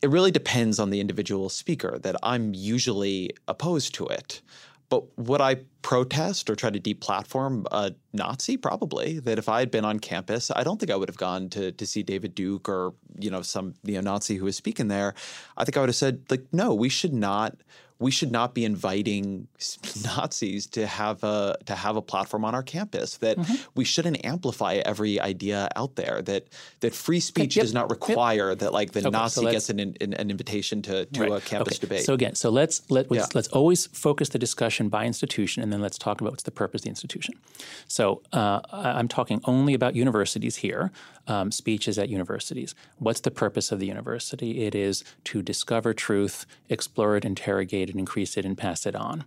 it 0.00 0.10
really 0.10 0.30
depends 0.30 0.78
on 0.78 0.90
the 0.90 1.00
individual 1.00 1.48
speaker 1.48 1.98
that 2.02 2.16
I'm 2.22 2.54
usually 2.54 3.30
opposed 3.46 3.94
to 3.94 4.06
it. 4.06 4.42
But 4.88 5.04
would 5.18 5.40
I 5.40 5.56
protest 5.80 6.50
or 6.50 6.54
try 6.54 6.68
to 6.68 6.78
deplatform 6.78 7.64
a 7.72 7.94
Nazi? 8.12 8.58
Probably. 8.58 9.20
That 9.20 9.38
if 9.38 9.48
I 9.48 9.60
had 9.60 9.70
been 9.70 9.86
on 9.86 10.00
campus, 10.00 10.50
I 10.54 10.64
don't 10.64 10.78
think 10.78 10.92
I 10.92 10.96
would 10.96 11.08
have 11.08 11.16
gone 11.16 11.48
to 11.50 11.72
to 11.72 11.86
see 11.86 12.02
David 12.02 12.34
Duke 12.34 12.68
or 12.68 12.92
you 13.18 13.30
know 13.30 13.40
some 13.40 13.72
neo-Nazi 13.84 14.36
who 14.36 14.44
was 14.44 14.56
speaking 14.56 14.88
there. 14.88 15.14
I 15.56 15.64
think 15.64 15.78
I 15.78 15.80
would 15.80 15.88
have 15.88 15.96
said 15.96 16.24
like, 16.28 16.44
no, 16.52 16.74
we 16.74 16.90
should 16.90 17.14
not 17.14 17.56
we 18.02 18.10
should 18.10 18.32
not 18.32 18.54
be 18.54 18.64
inviting 18.64 19.48
Nazis 20.04 20.66
to 20.68 20.86
have 20.86 21.22
a 21.24 21.56
to 21.66 21.74
have 21.74 21.96
a 21.96 22.02
platform 22.02 22.44
on 22.44 22.54
our 22.54 22.62
campus. 22.62 23.18
That 23.18 23.38
mm-hmm. 23.38 23.54
we 23.74 23.84
shouldn't 23.84 24.24
amplify 24.24 24.74
every 24.76 25.20
idea 25.20 25.68
out 25.76 25.96
there. 25.96 26.20
That 26.22 26.48
that 26.80 26.94
free 26.94 27.20
speech 27.20 27.56
yep. 27.56 27.64
does 27.64 27.72
not 27.72 27.90
require 27.90 28.50
yep. 28.50 28.58
that 28.58 28.72
like 28.72 28.92
the 28.92 29.00
okay, 29.00 29.10
Nazi 29.10 29.42
so 29.42 29.50
gets 29.50 29.70
an, 29.70 29.80
an, 29.80 29.96
an, 30.00 30.30
invitation 30.30 30.82
to, 30.82 31.06
to 31.06 31.20
right. 31.20 31.32
a 31.32 31.40
campus 31.40 31.74
okay. 31.74 31.80
debate. 31.80 32.04
So 32.04 32.14
again, 32.14 32.34
so 32.34 32.50
let's 32.50 32.82
let 32.90 33.10
let's, 33.10 33.28
yeah. 33.28 33.34
let's 33.34 33.48
always 33.48 33.86
focus 33.86 34.30
the 34.30 34.38
discussion 34.38 34.88
by 34.88 35.06
institution, 35.06 35.62
and 35.62 35.72
then 35.72 35.80
let's 35.80 35.98
talk 35.98 36.20
about 36.20 36.32
what's 36.32 36.42
the 36.42 36.50
purpose 36.50 36.80
of 36.80 36.84
the 36.84 36.90
institution. 36.90 37.34
So 37.88 38.22
uh, 38.32 38.60
I'm 38.72 39.08
talking 39.08 39.40
only 39.44 39.74
about 39.74 39.94
universities 39.94 40.56
here. 40.56 40.90
Um, 41.28 41.52
speeches 41.52 41.98
at 41.98 42.08
universities. 42.08 42.74
What's 42.98 43.20
the 43.20 43.30
purpose 43.30 43.70
of 43.70 43.78
the 43.78 43.86
university? 43.86 44.64
It 44.64 44.74
is 44.74 45.04
to 45.24 45.40
discover 45.40 45.94
truth, 45.94 46.46
explore 46.68 47.16
it, 47.16 47.24
interrogate 47.24 47.90
it, 47.90 47.94
increase 47.94 48.36
it, 48.36 48.44
and 48.44 48.58
pass 48.58 48.86
it 48.86 48.96
on. 48.96 49.24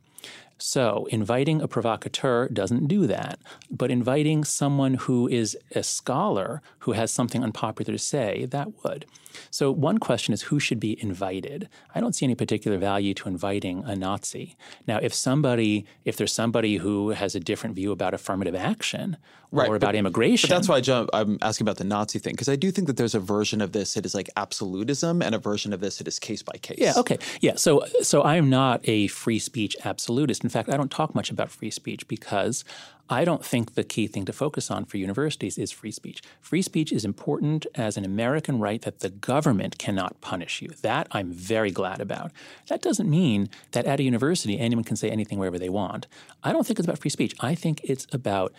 So, 0.57 1.07
inviting 1.11 1.61
a 1.61 1.67
provocateur 1.67 2.47
doesn't 2.47 2.87
do 2.87 3.07
that, 3.07 3.39
but 3.69 3.91
inviting 3.91 4.45
someone 4.45 4.93
who 4.93 5.27
is 5.27 5.57
a 5.73 5.83
scholar 5.83 6.61
who 6.79 6.93
has 6.93 7.11
something 7.11 7.43
unpopular 7.43 7.91
to 7.91 7.99
say, 7.99 8.45
that 8.51 8.83
would. 8.83 9.05
So, 9.51 9.69
one 9.69 9.97
question 9.97 10.33
is 10.33 10.43
who 10.43 10.59
should 10.59 10.79
be 10.79 11.01
invited? 11.01 11.67
I 11.93 11.99
don't 11.99 12.15
see 12.15 12.25
any 12.25 12.35
particular 12.35 12.77
value 12.77 13.13
to 13.15 13.27
inviting 13.27 13.83
a 13.85 13.97
Nazi. 13.97 14.55
Now, 14.87 14.97
if 15.01 15.13
somebody, 15.13 15.85
if 16.05 16.15
there's 16.15 16.31
somebody 16.31 16.77
who 16.77 17.09
has 17.09 17.35
a 17.35 17.39
different 17.39 17.75
view 17.75 17.91
about 17.91 18.13
affirmative 18.13 18.55
action 18.55 19.17
right, 19.51 19.69
or 19.69 19.75
about 19.75 19.87
but, 19.87 19.95
immigration. 19.95 20.49
But 20.49 20.55
that's 20.55 20.69
why 20.69 20.77
I 20.77 20.81
jump, 20.81 21.09
I'm 21.13 21.37
asking 21.41 21.65
about 21.65 21.77
the 21.77 21.83
Nazi 21.83 22.19
thing, 22.19 22.33
because 22.33 22.49
I 22.49 22.55
do 22.55 22.71
think 22.71 22.87
that 22.87 22.97
there's 22.97 23.15
a 23.15 23.19
version 23.19 23.61
of 23.61 23.71
this 23.71 23.93
that 23.95 24.05
is 24.05 24.15
like 24.15 24.29
absolutism 24.35 25.21
and 25.21 25.35
a 25.35 25.37
version 25.37 25.73
of 25.73 25.79
this 25.79 25.97
that 25.97 26.07
is 26.07 26.19
case 26.19 26.43
by 26.43 26.57
case. 26.57 26.77
Yeah, 26.79 26.93
okay. 26.97 27.17
Yeah, 27.41 27.55
so, 27.55 27.85
so 28.01 28.21
I 28.21 28.35
am 28.35 28.49
not 28.49 28.81
a 28.85 29.07
free 29.07 29.39
speech 29.39 29.75
absolutist. 29.83 30.43
In 30.45 30.49
fact, 30.49 30.69
I 30.69 30.77
don't 30.77 30.91
talk 30.91 31.15
much 31.15 31.31
about 31.31 31.49
free 31.49 31.71
speech 31.71 32.07
because 32.07 32.63
I 33.09 33.25
don't 33.25 33.43
think 33.43 33.73
the 33.73 33.83
key 33.83 34.05
thing 34.05 34.25
to 34.25 34.31
focus 34.31 34.69
on 34.69 34.85
for 34.85 34.97
universities 34.97 35.57
is 35.57 35.71
free 35.71 35.89
speech. 35.89 36.21
Free 36.39 36.61
speech 36.61 36.91
is 36.91 37.03
important 37.03 37.65
as 37.73 37.97
an 37.97 38.05
American 38.05 38.59
right 38.59 38.79
that 38.83 38.99
the 38.99 39.09
government 39.09 39.79
cannot 39.79 40.21
punish 40.21 40.61
you. 40.61 40.69
That 40.83 41.07
I'm 41.09 41.31
very 41.31 41.71
glad 41.71 41.99
about. 41.99 42.31
That 42.67 42.83
doesn't 42.83 43.09
mean 43.09 43.49
that 43.71 43.85
at 43.85 43.99
a 43.99 44.03
university 44.03 44.59
anyone 44.59 44.83
can 44.83 44.95
say 44.95 45.09
anything 45.09 45.39
wherever 45.39 45.57
they 45.57 45.69
want. 45.69 46.05
I 46.43 46.51
don't 46.51 46.65
think 46.65 46.77
it's 46.77 46.87
about 46.87 46.99
free 46.99 47.09
speech. 47.09 47.35
I 47.39 47.55
think 47.55 47.81
it's 47.83 48.05
about 48.11 48.53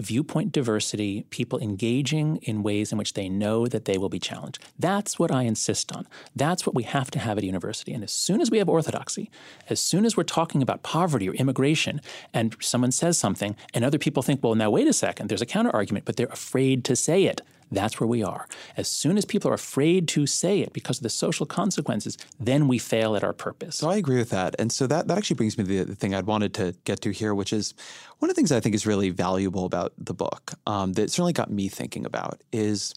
viewpoint 0.00 0.52
diversity, 0.52 1.24
people 1.30 1.58
engaging 1.58 2.36
in 2.42 2.62
ways 2.62 2.92
in 2.92 2.98
which 2.98 3.14
they 3.14 3.28
know 3.28 3.66
that 3.66 3.84
they 3.84 3.98
will 3.98 4.08
be 4.08 4.18
challenged. 4.18 4.58
That's 4.78 5.18
what 5.18 5.30
I 5.30 5.42
insist 5.42 5.92
on. 5.92 6.06
That's 6.34 6.66
what 6.66 6.74
we 6.74 6.82
have 6.84 7.10
to 7.12 7.18
have 7.18 7.38
at 7.38 7.44
a 7.44 7.46
university. 7.46 7.92
And 7.92 8.02
as 8.04 8.12
soon 8.12 8.40
as 8.40 8.50
we 8.50 8.58
have 8.58 8.68
orthodoxy, 8.68 9.30
as 9.68 9.80
soon 9.80 10.04
as 10.04 10.16
we're 10.16 10.24
talking 10.24 10.62
about 10.62 10.82
poverty 10.82 11.28
or 11.28 11.34
immigration, 11.34 12.00
and 12.32 12.56
someone 12.60 12.92
says 12.92 13.18
something, 13.18 13.56
and 13.74 13.84
other 13.84 13.98
people 13.98 14.22
think, 14.22 14.42
well, 14.42 14.54
now 14.54 14.70
wait 14.70 14.88
a 14.88 14.92
second, 14.92 15.28
there's 15.28 15.42
a 15.42 15.46
counter 15.46 15.70
argument, 15.70 16.04
but 16.04 16.16
they're 16.16 16.26
afraid 16.26 16.84
to 16.84 16.96
say 16.96 17.24
it. 17.24 17.42
That's 17.70 18.00
where 18.00 18.06
we 18.06 18.22
are. 18.22 18.48
As 18.76 18.88
soon 18.88 19.16
as 19.16 19.24
people 19.24 19.50
are 19.50 19.54
afraid 19.54 20.08
to 20.08 20.26
say 20.26 20.60
it 20.60 20.72
because 20.72 20.98
of 20.98 21.02
the 21.02 21.10
social 21.10 21.46
consequences, 21.46 22.18
then 22.38 22.68
we 22.68 22.78
fail 22.78 23.16
at 23.16 23.22
our 23.22 23.32
purpose. 23.32 23.76
So 23.76 23.88
I 23.88 23.96
agree 23.96 24.18
with 24.18 24.30
that. 24.30 24.56
And 24.58 24.72
so 24.72 24.86
that, 24.86 25.08
that 25.08 25.16
actually 25.16 25.36
brings 25.36 25.56
me 25.56 25.64
to 25.64 25.84
the 25.84 25.94
thing 25.94 26.14
I'd 26.14 26.26
wanted 26.26 26.54
to 26.54 26.74
get 26.84 27.00
to 27.02 27.10
here, 27.10 27.34
which 27.34 27.52
is 27.52 27.74
one 28.18 28.30
of 28.30 28.34
the 28.34 28.38
things 28.38 28.52
I 28.52 28.60
think 28.60 28.74
is 28.74 28.86
really 28.86 29.10
valuable 29.10 29.64
about 29.64 29.92
the 29.96 30.14
book 30.14 30.52
um, 30.66 30.94
that 30.94 31.10
certainly 31.10 31.32
got 31.32 31.50
me 31.50 31.68
thinking 31.68 32.04
about 32.04 32.42
is 32.52 32.94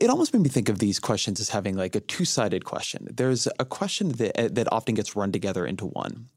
it 0.00 0.10
almost 0.10 0.32
made 0.32 0.42
me 0.42 0.48
think 0.48 0.68
of 0.68 0.78
these 0.78 0.98
questions 1.00 1.40
as 1.40 1.48
having 1.48 1.76
like 1.76 1.96
a 1.96 2.00
two-sided 2.00 2.64
question. 2.64 3.08
There's 3.10 3.48
a 3.58 3.64
question 3.64 4.10
that 4.12 4.54
that 4.54 4.72
often 4.72 4.94
gets 4.94 5.16
run 5.16 5.32
together 5.32 5.66
into 5.66 5.86
one 5.86 6.28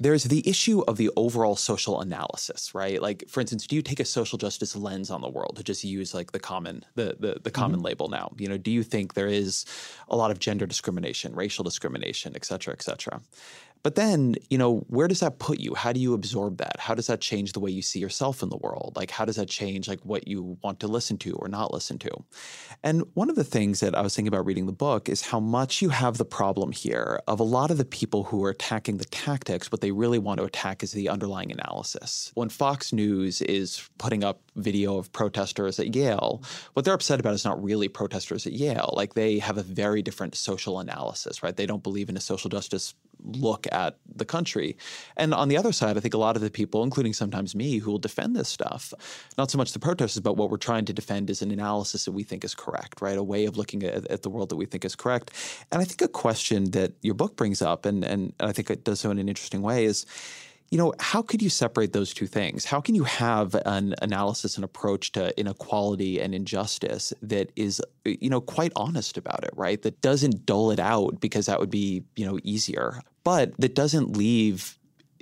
there's 0.00 0.24
the 0.24 0.48
issue 0.48 0.80
of 0.88 0.96
the 0.96 1.10
overall 1.14 1.54
social 1.54 2.00
analysis, 2.00 2.74
right? 2.74 3.00
Like, 3.02 3.28
for 3.28 3.40
instance, 3.40 3.66
do 3.66 3.76
you 3.76 3.82
take 3.82 4.00
a 4.00 4.04
social 4.04 4.38
justice 4.38 4.74
lens 4.74 5.10
on 5.10 5.20
the 5.20 5.28
world 5.28 5.56
to 5.56 5.62
just 5.62 5.84
use 5.84 6.14
like 6.14 6.32
the 6.32 6.40
common 6.40 6.84
the 6.94 7.16
the, 7.20 7.40
the 7.42 7.50
common 7.50 7.78
mm-hmm. 7.78 7.86
label 7.86 8.08
now? 8.08 8.32
You 8.38 8.48
know, 8.48 8.56
do 8.56 8.70
you 8.70 8.82
think 8.82 9.12
there 9.12 9.28
is 9.28 9.66
a 10.08 10.16
lot 10.16 10.30
of 10.30 10.38
gender 10.38 10.66
discrimination, 10.66 11.34
racial 11.34 11.64
discrimination, 11.64 12.32
et 12.34 12.46
cetera, 12.46 12.72
et 12.72 12.82
cetera? 12.82 13.20
But 13.82 13.94
then, 13.94 14.36
you 14.50 14.58
know, 14.58 14.78
where 14.88 15.08
does 15.08 15.20
that 15.20 15.38
put 15.38 15.58
you? 15.58 15.74
How 15.74 15.92
do 15.92 16.00
you 16.00 16.12
absorb 16.14 16.58
that? 16.58 16.78
How 16.78 16.94
does 16.94 17.06
that 17.06 17.20
change 17.20 17.52
the 17.52 17.60
way 17.60 17.70
you 17.70 17.82
see 17.82 17.98
yourself 17.98 18.42
in 18.42 18.50
the 18.50 18.56
world? 18.58 18.92
Like, 18.96 19.10
how 19.10 19.24
does 19.24 19.36
that 19.36 19.48
change 19.48 19.88
like 19.88 20.00
what 20.00 20.28
you 20.28 20.58
want 20.62 20.80
to 20.80 20.88
listen 20.88 21.16
to 21.18 21.32
or 21.36 21.48
not 21.48 21.72
listen 21.72 21.98
to? 22.00 22.10
And 22.82 23.04
one 23.14 23.30
of 23.30 23.36
the 23.36 23.44
things 23.44 23.80
that 23.80 23.94
I 23.94 24.02
was 24.02 24.14
thinking 24.14 24.28
about 24.28 24.44
reading 24.44 24.66
the 24.66 24.72
book 24.72 25.08
is 25.08 25.22
how 25.22 25.40
much 25.40 25.80
you 25.80 25.88
have 25.88 26.18
the 26.18 26.24
problem 26.24 26.72
here 26.72 27.20
of 27.26 27.40
a 27.40 27.44
lot 27.44 27.70
of 27.70 27.78
the 27.78 27.84
people 27.84 28.24
who 28.24 28.44
are 28.44 28.50
attacking 28.50 28.98
the 28.98 29.04
tactics, 29.06 29.72
what 29.72 29.80
they 29.80 29.92
really 29.92 30.18
want 30.18 30.38
to 30.38 30.44
attack 30.44 30.82
is 30.82 30.92
the 30.92 31.08
underlying 31.08 31.50
analysis. 31.50 32.32
When 32.34 32.48
Fox 32.48 32.92
News 32.92 33.40
is 33.42 33.88
putting 33.98 34.24
up 34.24 34.42
video 34.56 34.98
of 34.98 35.12
protesters 35.12 35.78
at 35.78 35.94
Yale, 35.94 36.42
what 36.74 36.84
they're 36.84 36.94
upset 36.94 37.20
about 37.20 37.34
is 37.34 37.44
not 37.44 37.62
really 37.62 37.88
protesters 37.88 38.46
at 38.46 38.52
Yale. 38.52 38.92
Like 38.94 39.14
they 39.14 39.38
have 39.38 39.56
a 39.56 39.62
very 39.62 40.02
different 40.02 40.34
social 40.34 40.80
analysis, 40.80 41.42
right? 41.42 41.56
They 41.56 41.66
don't 41.66 41.82
believe 41.82 42.08
in 42.08 42.16
a 42.16 42.20
social 42.20 42.50
justice 42.50 42.94
look 43.24 43.66
at 43.72 43.98
the 44.14 44.24
country. 44.24 44.76
And 45.16 45.34
on 45.34 45.48
the 45.48 45.56
other 45.56 45.72
side, 45.72 45.96
I 45.96 46.00
think 46.00 46.14
a 46.14 46.18
lot 46.18 46.36
of 46.36 46.42
the 46.42 46.50
people, 46.50 46.82
including 46.82 47.12
sometimes 47.12 47.54
me, 47.54 47.78
who 47.78 47.90
will 47.90 47.98
defend 47.98 48.36
this 48.36 48.48
stuff, 48.48 48.92
not 49.38 49.50
so 49.50 49.58
much 49.58 49.72
the 49.72 49.78
protesters, 49.78 50.20
but 50.20 50.36
what 50.36 50.50
we're 50.50 50.56
trying 50.56 50.84
to 50.86 50.92
defend 50.92 51.30
is 51.30 51.42
an 51.42 51.50
analysis 51.50 52.04
that 52.04 52.12
we 52.12 52.22
think 52.22 52.44
is 52.44 52.54
correct, 52.54 53.00
right? 53.00 53.18
A 53.18 53.22
way 53.22 53.44
of 53.46 53.56
looking 53.56 53.82
at, 53.82 54.06
at 54.06 54.22
the 54.22 54.30
world 54.30 54.48
that 54.50 54.56
we 54.56 54.66
think 54.66 54.84
is 54.84 54.96
correct. 54.96 55.30
And 55.70 55.80
I 55.80 55.84
think 55.84 56.02
a 56.02 56.08
question 56.08 56.70
that 56.72 56.92
your 57.02 57.14
book 57.14 57.36
brings 57.36 57.62
up, 57.62 57.86
and, 57.86 58.04
and 58.04 58.32
I 58.40 58.52
think 58.52 58.70
it 58.70 58.84
does 58.84 59.00
so 59.00 59.10
in 59.10 59.18
an 59.18 59.28
interesting 59.28 59.62
way, 59.62 59.84
is 59.84 60.06
you 60.70 60.78
know, 60.78 60.92
how 61.00 61.20
could 61.20 61.42
you 61.42 61.50
separate 61.50 61.92
those 61.92 62.14
two 62.14 62.28
things? 62.28 62.64
How 62.64 62.80
can 62.80 62.94
you 62.94 63.02
have 63.02 63.56
an 63.66 63.94
analysis 64.02 64.54
and 64.54 64.64
approach 64.64 65.10
to 65.12 65.38
inequality 65.38 66.20
and 66.20 66.32
injustice 66.32 67.12
that 67.22 67.50
is, 67.56 67.82
you 68.04 68.30
know, 68.30 68.40
quite 68.40 68.72
honest 68.76 69.18
about 69.18 69.42
it, 69.42 69.50
right? 69.56 69.82
That 69.82 70.00
doesn't 70.00 70.46
dull 70.46 70.70
it 70.70 70.78
out 70.78 71.20
because 71.20 71.46
that 71.46 71.58
would 71.58 71.70
be, 71.70 72.04
you 72.14 72.24
know, 72.24 72.38
easier, 72.44 73.00
but 73.24 73.52
that 73.58 73.74
doesn't 73.74 74.16
leave 74.16 74.78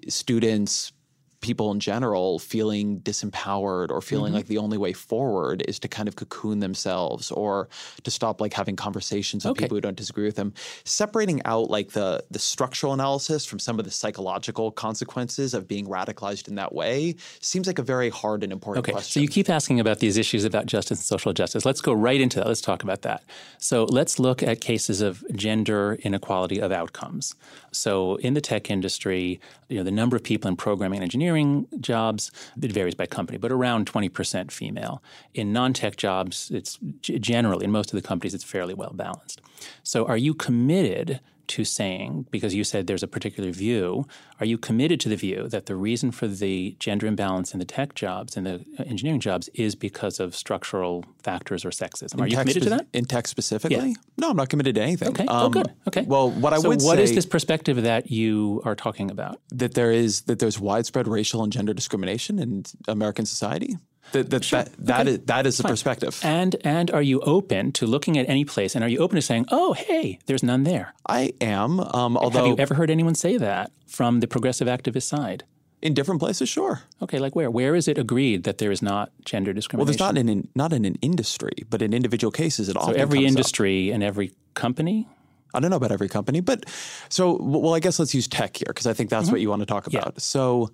students 0.06 0.92
people 1.40 1.70
in 1.70 1.78
general 1.78 2.38
feeling 2.38 3.00
disempowered 3.00 3.90
or 3.90 4.00
feeling 4.00 4.30
mm-hmm. 4.30 4.36
like 4.36 4.46
the 4.46 4.58
only 4.58 4.76
way 4.76 4.92
forward 4.92 5.62
is 5.68 5.78
to 5.78 5.86
kind 5.86 6.08
of 6.08 6.16
cocoon 6.16 6.58
themselves 6.58 7.30
or 7.30 7.68
to 8.02 8.10
stop 8.10 8.40
like 8.40 8.52
having 8.52 8.74
conversations 8.74 9.44
with 9.44 9.52
okay. 9.52 9.64
people 9.64 9.76
who 9.76 9.80
don't 9.80 9.96
disagree 9.96 10.24
with 10.24 10.34
them 10.34 10.52
separating 10.84 11.40
out 11.44 11.70
like 11.70 11.90
the 11.90 12.24
the 12.30 12.38
structural 12.38 12.92
analysis 12.92 13.46
from 13.46 13.58
some 13.58 13.78
of 13.78 13.84
the 13.84 13.90
psychological 13.90 14.72
consequences 14.72 15.54
of 15.54 15.68
being 15.68 15.86
radicalized 15.86 16.48
in 16.48 16.56
that 16.56 16.74
way 16.74 17.14
seems 17.40 17.68
like 17.68 17.78
a 17.78 17.82
very 17.82 18.10
hard 18.10 18.42
and 18.42 18.52
important 18.52 18.84
okay. 18.84 18.92
question 18.92 19.12
so 19.12 19.20
you 19.20 19.28
keep 19.28 19.48
asking 19.48 19.78
about 19.78 20.00
these 20.00 20.16
issues 20.16 20.44
about 20.44 20.66
justice 20.66 20.98
and 20.98 21.04
social 21.04 21.32
justice 21.32 21.64
let's 21.64 21.80
go 21.80 21.92
right 21.92 22.20
into 22.20 22.38
that 22.38 22.48
let's 22.48 22.60
talk 22.60 22.82
about 22.82 23.02
that 23.02 23.22
so 23.58 23.84
let's 23.84 24.18
look 24.18 24.42
at 24.42 24.60
cases 24.60 25.00
of 25.00 25.24
gender 25.36 25.98
inequality 26.02 26.60
of 26.60 26.72
outcomes 26.72 27.36
so 27.70 28.16
in 28.16 28.34
the 28.34 28.40
tech 28.40 28.70
industry 28.70 29.40
you 29.68 29.76
know 29.76 29.84
the 29.84 29.90
number 29.92 30.16
of 30.16 30.22
people 30.24 30.48
in 30.48 30.56
programming 30.56 30.98
and 30.98 31.04
engineering 31.04 31.27
engineering 31.28 31.66
jobs, 31.80 32.30
it 32.60 32.72
varies 32.72 32.94
by 32.94 33.06
company, 33.06 33.38
but 33.38 33.52
around 33.52 33.90
20% 33.90 34.50
female. 34.50 35.02
In 35.34 35.52
non 35.52 35.72
tech 35.72 35.96
jobs, 35.96 36.50
it's 36.52 36.78
generally, 37.02 37.64
in 37.64 37.70
most 37.70 37.92
of 37.92 38.00
the 38.00 38.06
companies, 38.06 38.34
it's 38.34 38.44
fairly 38.44 38.74
well 38.74 38.92
balanced. 38.94 39.40
So, 39.82 40.06
are 40.06 40.16
you 40.16 40.34
committed 40.34 41.20
to 41.48 41.64
saying, 41.64 42.26
because 42.30 42.54
you 42.54 42.64
said 42.64 42.86
there's 42.86 43.02
a 43.02 43.08
particular 43.08 43.50
view, 43.50 44.06
are 44.40 44.46
you 44.46 44.58
committed 44.58 45.00
to 45.00 45.08
the 45.08 45.16
view 45.16 45.48
that 45.48 45.66
the 45.66 45.76
reason 45.76 46.10
for 46.10 46.26
the 46.26 46.76
gender 46.78 47.06
imbalance 47.06 47.52
in 47.52 47.58
the 47.58 47.64
tech 47.64 47.94
jobs 47.94 48.36
and 48.36 48.46
the 48.46 48.64
engineering 48.86 49.20
jobs 49.20 49.48
is 49.54 49.74
because 49.74 50.20
of 50.20 50.34
structural 50.34 51.04
factors 51.22 51.64
or 51.64 51.70
sexism? 51.70 52.14
In 52.14 52.20
are 52.20 52.26
you 52.28 52.36
committed 52.36 52.62
spe- 52.62 52.70
to 52.70 52.76
that? 52.76 52.86
In 52.92 53.04
tech 53.04 53.26
specifically? 53.26 53.90
Yeah. 53.90 53.94
No, 54.16 54.30
I'm 54.30 54.36
not 54.36 54.48
committed 54.48 54.74
to 54.76 54.82
anything. 54.82 55.08
Okay. 55.08 55.26
Um, 55.26 55.46
oh, 55.46 55.48
good. 55.48 55.72
Okay. 55.88 56.02
Well, 56.02 56.30
what 56.30 56.52
I 56.52 56.58
so 56.58 56.68
would 56.68 56.82
what 56.82 56.96
say 56.96 57.04
is 57.04 57.14
this 57.14 57.26
perspective 57.26 57.82
that 57.82 58.10
you 58.10 58.62
are 58.64 58.74
talking 58.74 59.10
about? 59.10 59.40
that 59.50 59.74
there 59.74 59.90
is 59.90 60.22
that 60.22 60.38
there's 60.38 60.58
widespread 60.58 61.08
racial 61.08 61.42
and 61.42 61.52
gender 61.52 61.74
discrimination 61.74 62.38
in 62.38 62.64
American 62.86 63.26
society. 63.26 63.76
That 64.12 64.30
that 64.30 64.44
Sure. 64.44 64.62
that, 64.62 64.70
that 64.86 65.00
Okay. 65.02 65.10
is 65.12 65.18
that 65.26 65.46
is 65.46 65.56
the 65.56 65.62
Fine. 65.64 65.72
perspective. 65.72 66.18
And 66.22 66.56
and 66.64 66.90
are 66.90 67.02
you 67.02 67.20
open 67.20 67.72
to 67.72 67.86
looking 67.86 68.16
at 68.18 68.28
any 68.28 68.44
place 68.44 68.74
and 68.74 68.82
are 68.84 68.88
you 68.88 68.98
open 68.98 69.16
to 69.16 69.22
saying, 69.22 69.46
"Oh, 69.50 69.72
hey, 69.74 70.18
there's 70.26 70.42
none 70.42 70.64
there"? 70.64 70.94
I 71.08 71.32
am, 71.40 71.80
um, 71.80 72.16
although 72.16 72.38
Have 72.38 72.46
you 72.48 72.56
ever 72.58 72.74
heard 72.74 72.90
anyone 72.90 73.14
say 73.14 73.36
that 73.38 73.70
from 73.86 74.20
the 74.20 74.26
progressive 74.26 74.68
activist 74.68 75.04
side? 75.04 75.44
in 75.80 75.94
different 75.94 76.18
places, 76.20 76.48
sure. 76.48 76.80
Okay, 77.00 77.20
like 77.20 77.36
where? 77.36 77.50
Where 77.52 77.76
is 77.76 77.86
it 77.86 77.98
agreed 77.98 78.42
that 78.42 78.58
there 78.58 78.72
is 78.72 78.82
not 78.82 79.12
gender 79.24 79.52
discrimination? 79.52 79.78
Well, 79.78 79.86
there's 79.86 80.00
not 80.14 80.18
in, 80.18 80.28
in 80.28 80.48
not 80.56 80.72
in 80.72 80.84
an 80.84 80.96
industry, 81.02 81.52
but 81.70 81.82
in 81.82 81.94
individual 81.94 82.32
cases, 82.32 82.68
it 82.68 82.76
all. 82.76 82.86
so 82.86 82.92
every 82.92 83.18
comes 83.20 83.26
up. 83.26 83.28
industry 83.38 83.90
and 83.92 84.02
every 84.02 84.32
company. 84.54 85.06
I 85.54 85.60
don't 85.60 85.70
know 85.70 85.76
about 85.76 85.92
every 85.92 86.08
company, 86.08 86.40
but 86.40 86.64
so 87.08 87.38
well, 87.40 87.74
I 87.76 87.80
guess 87.80 87.98
let's 88.00 88.12
use 88.12 88.26
tech 88.26 88.56
here 88.56 88.66
because 88.68 88.86
I 88.88 88.92
think 88.92 89.08
that's 89.08 89.30
what 89.30 89.40
you 89.40 89.48
want 89.50 89.60
to 89.62 89.66
talk 89.66 89.84
Mm-hmm. 89.84 89.94
Yeah. 89.96 90.00
about. 90.08 90.20
So 90.20 90.70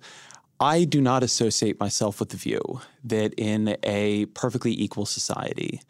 I 0.59 0.85
do 0.85 1.01
not 1.01 1.23
associate 1.23 1.79
myself 1.79 2.19
with 2.19 2.29
the 2.29 2.37
view 2.37 2.81
that 3.03 3.33
in 3.37 3.77
a 3.83 4.25
perfectly 4.27 4.71
equal 4.71 5.05
society, 5.05 5.81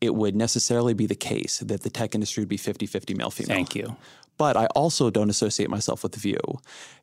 it 0.00 0.14
would 0.14 0.36
necessarily 0.36 0.94
be 0.94 1.06
the 1.06 1.14
case 1.14 1.58
that 1.58 1.82
the 1.82 1.90
tech 1.90 2.14
industry 2.14 2.42
would 2.42 2.48
be 2.48 2.56
50 2.56 2.86
50 2.86 3.14
male 3.14 3.30
female. 3.30 3.56
Thank 3.56 3.74
you. 3.74 3.96
But 4.36 4.56
I 4.56 4.66
also 4.66 5.10
don't 5.10 5.30
associate 5.30 5.70
myself 5.70 6.02
with 6.02 6.12
the 6.12 6.20
view 6.20 6.40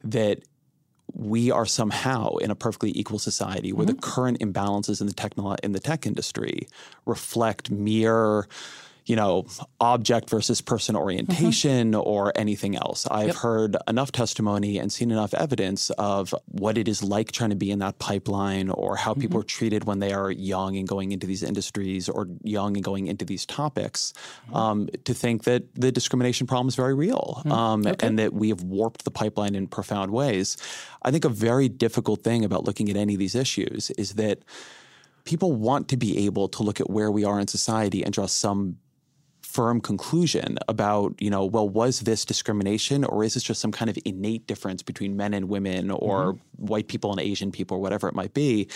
that 0.04 0.40
we 1.14 1.52
are 1.52 1.66
somehow 1.66 2.36
in 2.38 2.52
a 2.52 2.56
perfectly 2.56 2.92
equal 2.98 3.20
society 3.20 3.74
where 3.74 3.86
the 3.86 3.94
mm-hmm. 3.94 4.12
current 4.12 4.40
imbalances 4.40 5.02
in 5.02 5.08
the 5.08 5.14
technolo- 5.14 5.60
in 5.62 5.74
the 5.74 5.80
tech 5.80 6.06
industry 6.06 6.68
reflect 7.06 7.70
mere 7.70 8.48
you 9.06 9.16
know 9.16 9.46
object 9.80 10.30
versus 10.30 10.62
person 10.62 10.96
orientation 10.96 11.96
or 11.96 12.32
anything 12.36 12.76
else. 12.76 13.08
I've 13.10 13.36
heard 13.36 13.76
enough 13.88 14.12
testimony 14.12 14.78
and 14.78 14.92
seen 14.92 15.12
enough 15.12 15.34
evidence 15.34 15.90
of 15.92 16.34
what 16.48 16.78
it 16.78 16.88
is 16.88 17.04
like 17.04 17.32
trying 17.32 17.50
to 17.50 17.56
be 17.56 17.72
in 17.72 17.80
that 17.80 18.00
pipeline 18.00 18.70
or 18.70 18.96
how 18.96 19.14
people 19.14 19.40
are 19.40 19.44
treated 19.44 19.86
when 19.86 20.00
they 20.00 20.14
are 20.14 20.32
young 20.32 20.78
and 20.78 20.88
going 20.88 21.12
into 21.12 21.28
these 21.28 21.44
industries 21.44 22.08
or 22.10 22.28
young 22.44 22.76
and 22.78 22.84
going 22.84 23.08
into 23.08 23.26
these 23.26 23.46
topics 23.46 24.14
um, 24.54 24.88
to 25.04 25.14
think 25.14 25.44
that 25.44 25.74
the 25.76 25.92
discrimination 25.92 26.48
problem 26.48 26.68
is 26.68 26.76
very 26.76 26.94
real 26.94 27.42
um, 27.46 27.86
and 28.00 28.20
that 28.20 28.34
we 28.34 28.50
have 28.50 28.64
warped 28.64 29.04
the 29.04 29.12
pipeline 29.12 29.56
in 29.56 29.68
profound 29.68 30.12
ways. 30.12 30.58
I 31.04 31.12
think 31.12 31.26
a 31.26 31.30
very 31.30 31.70
difficult 31.70 32.24
thing 32.24 32.46
about 32.46 32.64
looking 32.64 32.90
at 32.90 32.96
any 32.96 33.14
of 33.14 33.20
these 33.20 33.36
issues 33.36 33.90
is 33.92 34.14
that 34.14 34.44
people 35.26 35.52
want 35.54 35.88
to 35.90 35.98
be 35.98 36.26
able 36.26 36.48
to 36.50 36.64
look 36.64 36.80
at 36.80 36.90
where 36.90 37.12
we 37.12 37.24
are 37.24 37.40
in 37.40 37.48
society 37.48 38.04
and 38.04 38.14
draw 38.14 38.26
some 38.26 38.78
firm 39.52 39.82
conclusion 39.82 40.58
about, 40.70 41.14
you 41.20 41.30
know, 41.30 41.46
well, 41.46 41.68
was 41.68 42.02
this 42.02 42.24
discrimination 42.24 43.04
or 43.04 43.24
is 43.24 43.34
this 43.34 43.44
just 43.44 43.60
some 43.60 43.72
kind 43.72 43.90
of 43.90 43.98
innate 44.06 44.48
difference 44.48 44.82
between 44.82 45.18
men 45.18 45.34
and 45.34 45.50
women 45.50 45.92
or 45.92 46.34
mm-hmm. 46.34 46.66
white 46.68 46.88
people 46.88 47.12
and 47.12 47.20
Asian 47.20 47.52
people 47.52 47.76
or 47.76 47.82
whatever 47.82 48.08
it 48.08 48.16
might 48.16 48.34
be? 48.34 48.70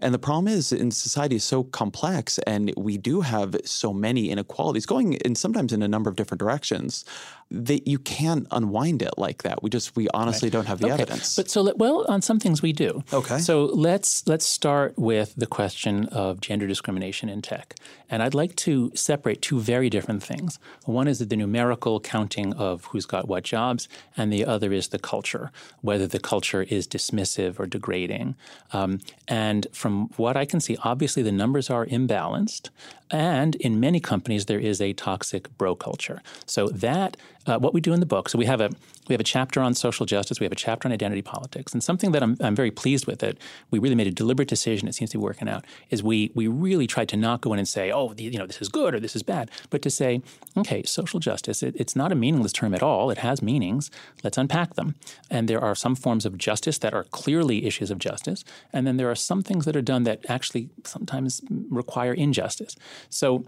And 0.00 0.14
the 0.14 0.18
problem 0.18 0.48
is, 0.48 0.72
in 0.72 0.90
society 0.90 1.36
is 1.36 1.44
so 1.44 1.64
complex, 1.64 2.38
and 2.46 2.72
we 2.76 2.96
do 2.96 3.20
have 3.20 3.54
so 3.64 3.92
many 3.92 4.30
inequalities 4.30 4.86
going 4.86 5.12
in 5.14 5.34
sometimes 5.34 5.72
in 5.72 5.82
a 5.82 5.88
number 5.88 6.08
of 6.10 6.16
different 6.16 6.38
directions 6.40 7.04
that 7.52 7.88
you 7.88 7.98
can't 7.98 8.46
unwind 8.52 9.02
it 9.02 9.14
like 9.18 9.42
that. 9.42 9.60
We 9.62 9.70
just 9.70 9.96
we 9.96 10.08
honestly 10.14 10.50
don't 10.50 10.66
have 10.66 10.78
the 10.78 10.86
Okay. 10.86 11.02
evidence. 11.02 11.34
But 11.36 11.50
so 11.50 11.72
well, 11.76 12.04
on 12.08 12.22
some 12.22 12.38
things 12.38 12.62
we 12.62 12.72
do. 12.72 13.02
Okay. 13.12 13.38
So 13.38 13.64
let's 13.64 14.26
let's 14.26 14.46
start 14.46 14.96
with 14.96 15.34
the 15.36 15.46
question 15.46 16.06
of 16.06 16.40
gender 16.40 16.66
discrimination 16.68 17.28
in 17.28 17.42
tech, 17.42 17.74
and 18.08 18.22
I'd 18.22 18.34
like 18.34 18.54
to 18.66 18.92
separate 18.94 19.42
two 19.42 19.58
very 19.60 19.90
different 19.90 20.22
things. 20.22 20.58
One 20.84 21.08
is 21.08 21.18
the 21.18 21.36
numerical 21.36 21.98
counting 22.00 22.52
of 22.54 22.84
who's 22.86 23.06
got 23.06 23.26
what 23.26 23.42
jobs, 23.42 23.88
and 24.16 24.32
the 24.32 24.44
other 24.44 24.72
is 24.72 24.88
the 24.88 24.98
culture, 24.98 25.50
whether 25.80 26.06
the 26.06 26.20
culture 26.20 26.62
is 26.62 26.86
dismissive 26.86 27.58
or 27.58 27.66
degrading. 27.66 28.36
Um, 28.72 29.00
and 29.26 29.66
from 29.72 29.89
what 30.16 30.36
I 30.36 30.44
can 30.44 30.60
see, 30.60 30.76
obviously 30.82 31.22
the 31.22 31.32
numbers 31.32 31.70
are 31.70 31.86
imbalanced, 31.86 32.70
and 33.10 33.54
in 33.56 33.80
many 33.80 34.00
companies 34.00 34.46
there 34.46 34.60
is 34.60 34.80
a 34.80 34.92
toxic 34.92 35.56
bro 35.58 35.74
culture. 35.74 36.22
So 36.46 36.68
that 36.68 37.16
uh, 37.46 37.58
what 37.58 37.74
we 37.74 37.80
do 37.80 37.92
in 37.92 38.00
the 38.00 38.06
book. 38.06 38.28
So 38.28 38.38
we 38.38 38.46
have 38.46 38.60
a 38.60 38.70
we 39.08 39.14
have 39.14 39.20
a 39.20 39.24
chapter 39.24 39.60
on 39.60 39.74
social 39.74 40.06
justice. 40.06 40.38
We 40.38 40.44
have 40.44 40.52
a 40.52 40.56
chapter 40.56 40.86
on 40.86 40.92
identity 40.92 41.22
politics, 41.22 41.72
and 41.72 41.82
something 41.82 42.12
that 42.12 42.22
I'm, 42.22 42.36
I'm 42.40 42.54
very 42.54 42.70
pleased 42.70 43.06
with 43.06 43.18
that 43.20 43.38
we 43.70 43.78
really 43.80 43.96
made 43.96 44.06
a 44.06 44.12
deliberate 44.12 44.48
decision. 44.48 44.86
It 44.86 44.94
seems 44.94 45.10
to 45.10 45.18
be 45.18 45.22
working 45.22 45.48
out. 45.48 45.64
Is 45.88 46.02
we 46.02 46.30
we 46.34 46.46
really 46.46 46.86
tried 46.86 47.08
to 47.08 47.16
not 47.16 47.40
go 47.40 47.52
in 47.52 47.58
and 47.58 47.66
say, 47.66 47.90
oh, 47.90 48.12
the, 48.12 48.24
you 48.24 48.38
know, 48.38 48.46
this 48.46 48.62
is 48.62 48.68
good 48.68 48.94
or 48.94 49.00
this 49.00 49.16
is 49.16 49.22
bad, 49.22 49.50
but 49.70 49.82
to 49.82 49.90
say, 49.90 50.22
okay, 50.56 50.82
social 50.84 51.18
justice. 51.18 51.62
It, 51.62 51.74
it's 51.76 51.96
not 51.96 52.12
a 52.12 52.14
meaningless 52.14 52.52
term 52.52 52.74
at 52.74 52.82
all. 52.82 53.10
It 53.10 53.18
has 53.18 53.42
meanings. 53.42 53.90
Let's 54.22 54.38
unpack 54.38 54.74
them. 54.74 54.94
And 55.30 55.48
there 55.48 55.60
are 55.60 55.74
some 55.74 55.96
forms 55.96 56.24
of 56.24 56.38
justice 56.38 56.78
that 56.78 56.94
are 56.94 57.04
clearly 57.04 57.64
issues 57.64 57.90
of 57.90 57.98
justice, 57.98 58.44
and 58.72 58.86
then 58.86 58.96
there 58.96 59.10
are 59.10 59.16
some 59.16 59.42
things 59.42 59.64
that 59.64 59.76
are 59.76 59.79
done 59.82 60.04
that 60.04 60.24
actually 60.28 60.70
sometimes 60.84 61.40
require 61.70 62.12
injustice. 62.12 62.76
So 63.08 63.44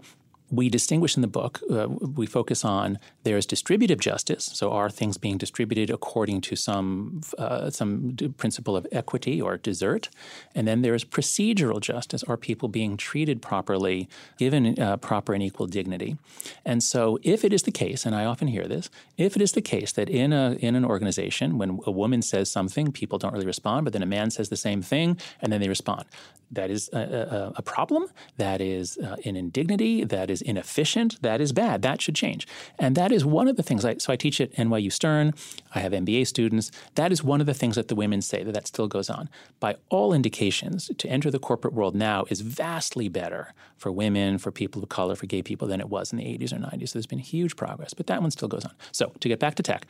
we 0.51 0.69
distinguish 0.69 1.15
in 1.15 1.21
the 1.21 1.27
book, 1.27 1.59
uh, 1.71 1.87
we 1.87 2.25
focus 2.25 2.63
on 2.63 2.99
there's 3.23 3.45
distributive 3.45 3.99
justice, 3.99 4.45
so 4.53 4.71
are 4.71 4.89
things 4.89 5.17
being 5.17 5.37
distributed 5.37 5.89
according 5.89 6.41
to 6.41 6.55
some 6.55 7.21
uh, 7.37 7.69
some 7.69 8.15
principle 8.37 8.75
of 8.75 8.85
equity 8.91 9.41
or 9.41 9.57
desert, 9.57 10.09
and 10.55 10.67
then 10.67 10.81
there's 10.81 11.03
procedural 11.03 11.79
justice, 11.79 12.23
are 12.23 12.37
people 12.37 12.69
being 12.69 12.97
treated 12.97 13.41
properly, 13.41 14.07
given 14.37 14.79
uh, 14.79 14.97
proper 14.97 15.33
and 15.33 15.43
equal 15.43 15.67
dignity, 15.67 16.17
and 16.65 16.83
so 16.83 17.19
if 17.23 17.43
it 17.43 17.53
is 17.53 17.63
the 17.63 17.71
case, 17.71 18.05
and 18.05 18.15
I 18.15 18.25
often 18.25 18.47
hear 18.47 18.67
this, 18.67 18.89
if 19.17 19.35
it 19.35 19.41
is 19.41 19.53
the 19.53 19.61
case 19.61 19.91
that 19.93 20.09
in 20.09 20.33
a 20.33 20.53
in 20.59 20.75
an 20.75 20.85
organization 20.85 21.57
when 21.57 21.79
a 21.85 21.91
woman 21.91 22.21
says 22.21 22.51
something, 22.51 22.91
people 22.91 23.17
don't 23.17 23.33
really 23.33 23.45
respond, 23.45 23.85
but 23.85 23.93
then 23.93 24.03
a 24.03 24.07
man 24.17 24.31
says 24.31 24.49
the 24.49 24.57
same 24.57 24.81
thing, 24.81 25.17
and 25.41 25.51
then 25.51 25.61
they 25.61 25.69
respond, 25.69 26.05
that 26.53 26.69
is 26.69 26.89
a, 26.93 26.97
a, 26.97 27.53
a 27.57 27.61
problem. 27.61 28.07
That 28.37 28.61
is 28.61 28.97
uh, 28.97 29.15
an 29.25 29.35
indignity. 29.35 30.03
That 30.03 30.29
is 30.29 30.41
inefficient. 30.41 31.21
That 31.21 31.41
is 31.41 31.51
bad. 31.51 31.81
That 31.81 32.01
should 32.01 32.15
change. 32.15 32.47
And 32.77 32.95
that 32.95 33.11
is 33.13 33.25
one 33.25 33.47
of 33.47 33.55
the 33.55 33.63
things. 33.63 33.85
I, 33.85 33.97
so 33.97 34.11
I 34.11 34.15
teach 34.15 34.41
at 34.41 34.51
NYU 34.53 34.91
Stern. 34.91 35.33
I 35.73 35.79
have 35.79 35.91
MBA 35.91 36.27
students. 36.27 36.71
That 36.95 37.11
is 37.11 37.23
one 37.23 37.39
of 37.39 37.47
the 37.47 37.53
things 37.53 37.75
that 37.75 37.87
the 37.87 37.95
women 37.95 38.21
say 38.21 38.43
that 38.43 38.53
that 38.53 38.67
still 38.67 38.87
goes 38.87 39.09
on. 39.09 39.29
By 39.59 39.75
all 39.89 40.13
indications, 40.13 40.91
to 40.97 41.07
enter 41.07 41.31
the 41.31 41.39
corporate 41.39 41.73
world 41.73 41.95
now 41.95 42.25
is 42.29 42.41
vastly 42.41 43.07
better 43.07 43.53
for 43.77 43.91
women, 43.91 44.37
for 44.37 44.51
people 44.51 44.83
of 44.83 44.89
color, 44.89 45.15
for 45.15 45.25
gay 45.25 45.41
people 45.41 45.67
than 45.67 45.79
it 45.79 45.89
was 45.89 46.11
in 46.11 46.17
the 46.17 46.25
80s 46.25 46.53
or 46.53 46.57
90s. 46.57 46.89
So 46.89 46.93
there's 46.93 47.07
been 47.07 47.19
huge 47.19 47.55
progress, 47.55 47.93
but 47.93 48.07
that 48.07 48.21
one 48.21 48.31
still 48.31 48.47
goes 48.47 48.65
on. 48.65 48.73
So 48.91 49.11
to 49.19 49.27
get 49.27 49.39
back 49.39 49.55
to 49.55 49.63
tech, 49.63 49.85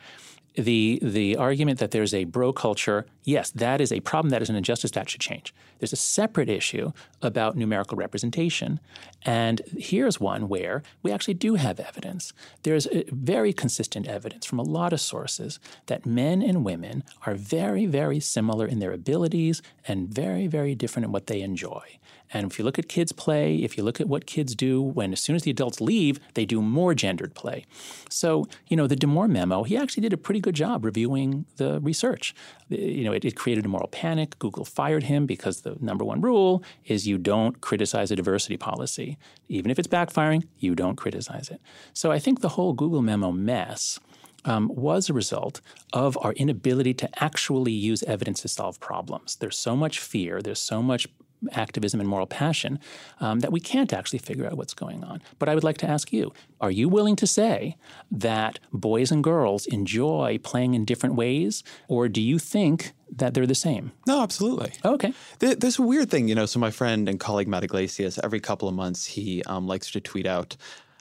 the 0.54 1.00
the 1.02 1.36
argument 1.36 1.80
that 1.80 1.90
there's 1.90 2.14
a 2.14 2.24
bro 2.24 2.52
culture, 2.52 3.06
yes, 3.24 3.50
that 3.50 3.80
is 3.80 3.90
a 3.90 4.00
problem. 4.00 4.30
That 4.30 4.42
is 4.42 4.48
an 4.48 4.56
injustice 4.56 4.92
that 4.92 5.10
should 5.10 5.20
change. 5.20 5.52
There's 5.78 5.92
a 5.92 5.96
separate 5.96 6.48
issue 6.48 6.92
about 7.24 7.56
numerical 7.56 7.96
representation, 7.96 8.80
and 9.22 9.62
here's 9.76 10.20
one 10.20 10.48
where 10.48 10.82
we 11.02 11.10
actually 11.10 11.34
do 11.34 11.54
have 11.54 11.80
evidence. 11.80 12.32
There's 12.62 12.86
uh, 12.86 13.02
very 13.10 13.52
consistent 13.52 14.06
evidence 14.06 14.46
from 14.46 14.58
a 14.58 14.62
lot 14.62 14.92
of 14.92 15.00
sources 15.00 15.58
that 15.86 16.06
men 16.06 16.42
and 16.42 16.64
women 16.64 17.02
are 17.26 17.34
very, 17.34 17.86
very 17.86 18.20
similar 18.20 18.66
in 18.66 18.78
their 18.78 18.92
abilities 18.92 19.62
and 19.88 20.08
very, 20.08 20.46
very 20.46 20.74
different 20.74 21.06
in 21.06 21.12
what 21.12 21.26
they 21.26 21.40
enjoy. 21.40 21.98
And 22.32 22.50
if 22.50 22.58
you 22.58 22.64
look 22.64 22.78
at 22.78 22.88
kids 22.88 23.12
play, 23.12 23.56
if 23.56 23.76
you 23.76 23.84
look 23.84 24.00
at 24.00 24.08
what 24.08 24.26
kids 24.26 24.54
do 24.54 24.82
when 24.82 25.12
as 25.12 25.20
soon 25.20 25.36
as 25.36 25.42
the 25.42 25.50
adults 25.50 25.80
leave, 25.80 26.18
they 26.34 26.44
do 26.44 26.60
more 26.60 26.94
gendered 26.94 27.34
play. 27.34 27.64
So, 28.10 28.46
you 28.68 28.76
know, 28.76 28.86
the 28.86 28.96
Damore 28.96 29.28
memo, 29.28 29.62
he 29.62 29.76
actually 29.76 30.02
did 30.02 30.12
a 30.12 30.16
pretty 30.16 30.40
good 30.40 30.54
job 30.54 30.84
reviewing 30.84 31.46
the 31.56 31.80
research. 31.80 32.34
You 32.68 33.04
know, 33.04 33.12
it, 33.12 33.24
it 33.24 33.36
created 33.36 33.64
a 33.64 33.68
moral 33.68 33.88
panic. 33.88 34.38
Google 34.38 34.64
fired 34.64 35.04
him 35.04 35.26
because 35.26 35.60
the 35.60 35.76
number 35.80 36.04
one 36.04 36.20
rule 36.20 36.64
is 36.86 37.06
you 37.06 37.18
don't 37.18 37.60
criticize 37.60 38.10
a 38.10 38.16
diversity 38.16 38.56
policy. 38.56 39.18
Even 39.48 39.70
if 39.70 39.78
it's 39.78 39.88
backfiring, 39.88 40.44
you 40.58 40.74
don't 40.74 40.96
criticize 40.96 41.50
it. 41.50 41.60
So 41.92 42.10
I 42.10 42.18
think 42.18 42.40
the 42.40 42.50
whole 42.50 42.72
Google 42.72 43.02
memo 43.02 43.30
mess 43.30 44.00
um, 44.44 44.70
was 44.74 45.08
a 45.08 45.12
result 45.12 45.60
of 45.92 46.18
our 46.20 46.32
inability 46.34 46.94
to 46.94 47.22
actually 47.22 47.72
use 47.72 48.02
evidence 48.02 48.42
to 48.42 48.48
solve 48.48 48.78
problems. 48.80 49.36
There's 49.36 49.58
so 49.58 49.76
much 49.76 49.98
fear, 49.98 50.42
there's 50.42 50.60
so 50.60 50.82
much 50.82 51.08
activism 51.52 52.00
and 52.00 52.08
moral 52.08 52.26
passion 52.26 52.78
um, 53.20 53.40
that 53.40 53.52
we 53.52 53.60
can't 53.60 53.92
actually 53.92 54.18
figure 54.18 54.46
out 54.46 54.54
what's 54.56 54.74
going 54.74 55.04
on. 55.04 55.22
But 55.38 55.48
I 55.48 55.54
would 55.54 55.64
like 55.64 55.78
to 55.78 55.88
ask 55.88 56.12
you 56.12 56.32
are 56.60 56.70
you 56.70 56.88
willing 56.88 57.16
to 57.16 57.26
say 57.26 57.76
that 58.10 58.58
boys 58.72 59.10
and 59.10 59.22
girls 59.22 59.66
enjoy 59.66 60.38
playing 60.42 60.74
in 60.74 60.84
different 60.84 61.14
ways, 61.14 61.62
or 61.88 62.08
do 62.08 62.22
you 62.22 62.38
think 62.38 62.92
that 63.16 63.34
they're 63.34 63.46
the 63.46 63.54
same? 63.54 63.92
No, 64.06 64.22
absolutely. 64.22 64.72
okay. 64.84 65.12
there's 65.38 65.78
a 65.78 65.82
weird 65.82 66.10
thing, 66.10 66.28
you 66.28 66.34
know. 66.34 66.46
So 66.46 66.58
my 66.58 66.70
friend 66.70 67.08
and 67.08 67.20
colleague 67.20 67.48
Matt 67.48 67.64
Yglesias, 67.64 68.18
every 68.22 68.40
couple 68.40 68.68
of 68.68 68.74
months, 68.74 69.06
he 69.06 69.42
um, 69.44 69.66
likes 69.66 69.90
to 69.92 70.00
tweet 70.00 70.26
out 70.26 70.56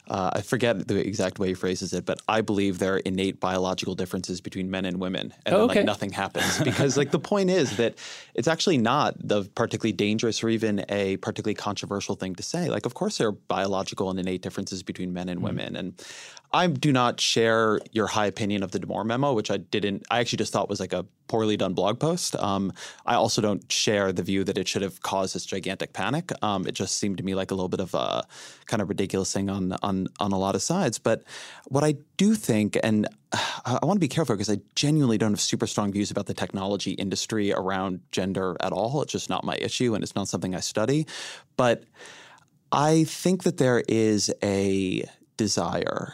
uh, 0.09 0.31
I 0.33 0.41
forget 0.41 0.87
the 0.87 0.99
exact 0.99 1.39
way 1.39 1.49
he 1.49 1.53
phrases 1.53 1.93
it, 1.93 2.05
but 2.05 2.21
I 2.27 2.41
believe 2.41 2.79
there 2.79 2.95
are 2.95 2.97
innate 2.97 3.39
biological 3.39 3.95
differences 3.95 4.41
between 4.41 4.69
men 4.69 4.83
and 4.85 4.99
women, 4.99 5.33
and 5.45 5.55
oh, 5.55 5.59
then 5.59 5.69
okay. 5.69 5.79
like 5.79 5.85
nothing 5.85 6.11
happens 6.11 6.59
because 6.63 6.97
like 6.97 7.11
the 7.11 7.19
point 7.19 7.49
is 7.49 7.77
that 7.77 7.95
it's 8.33 8.47
actually 8.47 8.77
not 8.77 9.15
the 9.17 9.43
particularly 9.55 9.93
dangerous 9.93 10.43
or 10.43 10.49
even 10.49 10.83
a 10.89 11.17
particularly 11.17 11.55
controversial 11.55 12.15
thing 12.15 12.35
to 12.35 12.43
say. 12.43 12.69
Like, 12.69 12.85
of 12.85 12.93
course, 12.93 13.17
there 13.17 13.29
are 13.29 13.31
biological 13.31 14.09
and 14.09 14.19
innate 14.19 14.41
differences 14.41 14.83
between 14.83 15.13
men 15.13 15.29
and 15.29 15.37
mm-hmm. 15.37 15.45
women, 15.45 15.75
and 15.77 16.05
I 16.53 16.67
do 16.67 16.91
not 16.91 17.19
share 17.19 17.79
your 17.91 18.05
high 18.05 18.27
opinion 18.27 18.61
of 18.61 18.71
the 18.71 18.79
Damore 18.79 19.03
memo, 19.03 19.33
which 19.33 19.49
I 19.49 19.57
didn't. 19.57 20.05
I 20.11 20.19
actually 20.19 20.37
just 20.37 20.53
thought 20.53 20.69
was 20.69 20.79
like 20.79 20.93
a 20.93 21.03
poorly 21.27 21.57
done 21.57 21.73
blog 21.73 21.99
post. 21.99 22.35
Um, 22.35 22.71
I 23.07 23.15
also 23.15 23.41
don't 23.41 23.71
share 23.71 24.13
the 24.13 24.21
view 24.21 24.43
that 24.43 24.55
it 24.55 24.67
should 24.67 24.83
have 24.83 25.01
caused 25.01 25.33
this 25.33 25.47
gigantic 25.47 25.93
panic. 25.93 26.31
Um, 26.43 26.67
it 26.67 26.73
just 26.73 26.99
seemed 26.99 27.17
to 27.17 27.23
me 27.23 27.33
like 27.33 27.49
a 27.49 27.55
little 27.55 27.69
bit 27.69 27.79
of 27.79 27.95
a 27.95 28.23
kind 28.67 28.83
of 28.83 28.89
ridiculous 28.89 29.33
thing 29.33 29.49
on 29.49 29.75
on 29.81 30.07
on 30.19 30.31
a 30.31 30.37
lot 30.37 30.53
of 30.53 30.61
sides. 30.61 30.99
But 30.99 31.23
what 31.69 31.83
I 31.83 31.95
do 32.17 32.35
think, 32.35 32.77
and 32.83 33.07
I 33.33 33.79
want 33.81 33.97
to 33.97 33.99
be 33.99 34.07
careful 34.07 34.35
because 34.35 34.51
I 34.51 34.59
genuinely 34.75 35.17
don't 35.17 35.31
have 35.31 35.41
super 35.41 35.65
strong 35.65 35.91
views 35.91 36.11
about 36.11 36.27
the 36.27 36.35
technology 36.35 36.91
industry 36.91 37.51
around 37.51 38.01
gender 38.11 38.57
at 38.59 38.71
all. 38.71 39.01
It's 39.01 39.11
just 39.11 39.29
not 39.29 39.43
my 39.43 39.55
issue, 39.55 39.95
and 39.95 40.03
it's 40.03 40.13
not 40.13 40.27
something 40.27 40.53
I 40.53 40.59
study. 40.59 41.07
But 41.57 41.85
I 42.71 43.05
think 43.05 43.41
that 43.41 43.57
there 43.57 43.83
is 43.87 44.31
a 44.43 45.03
desire 45.35 46.13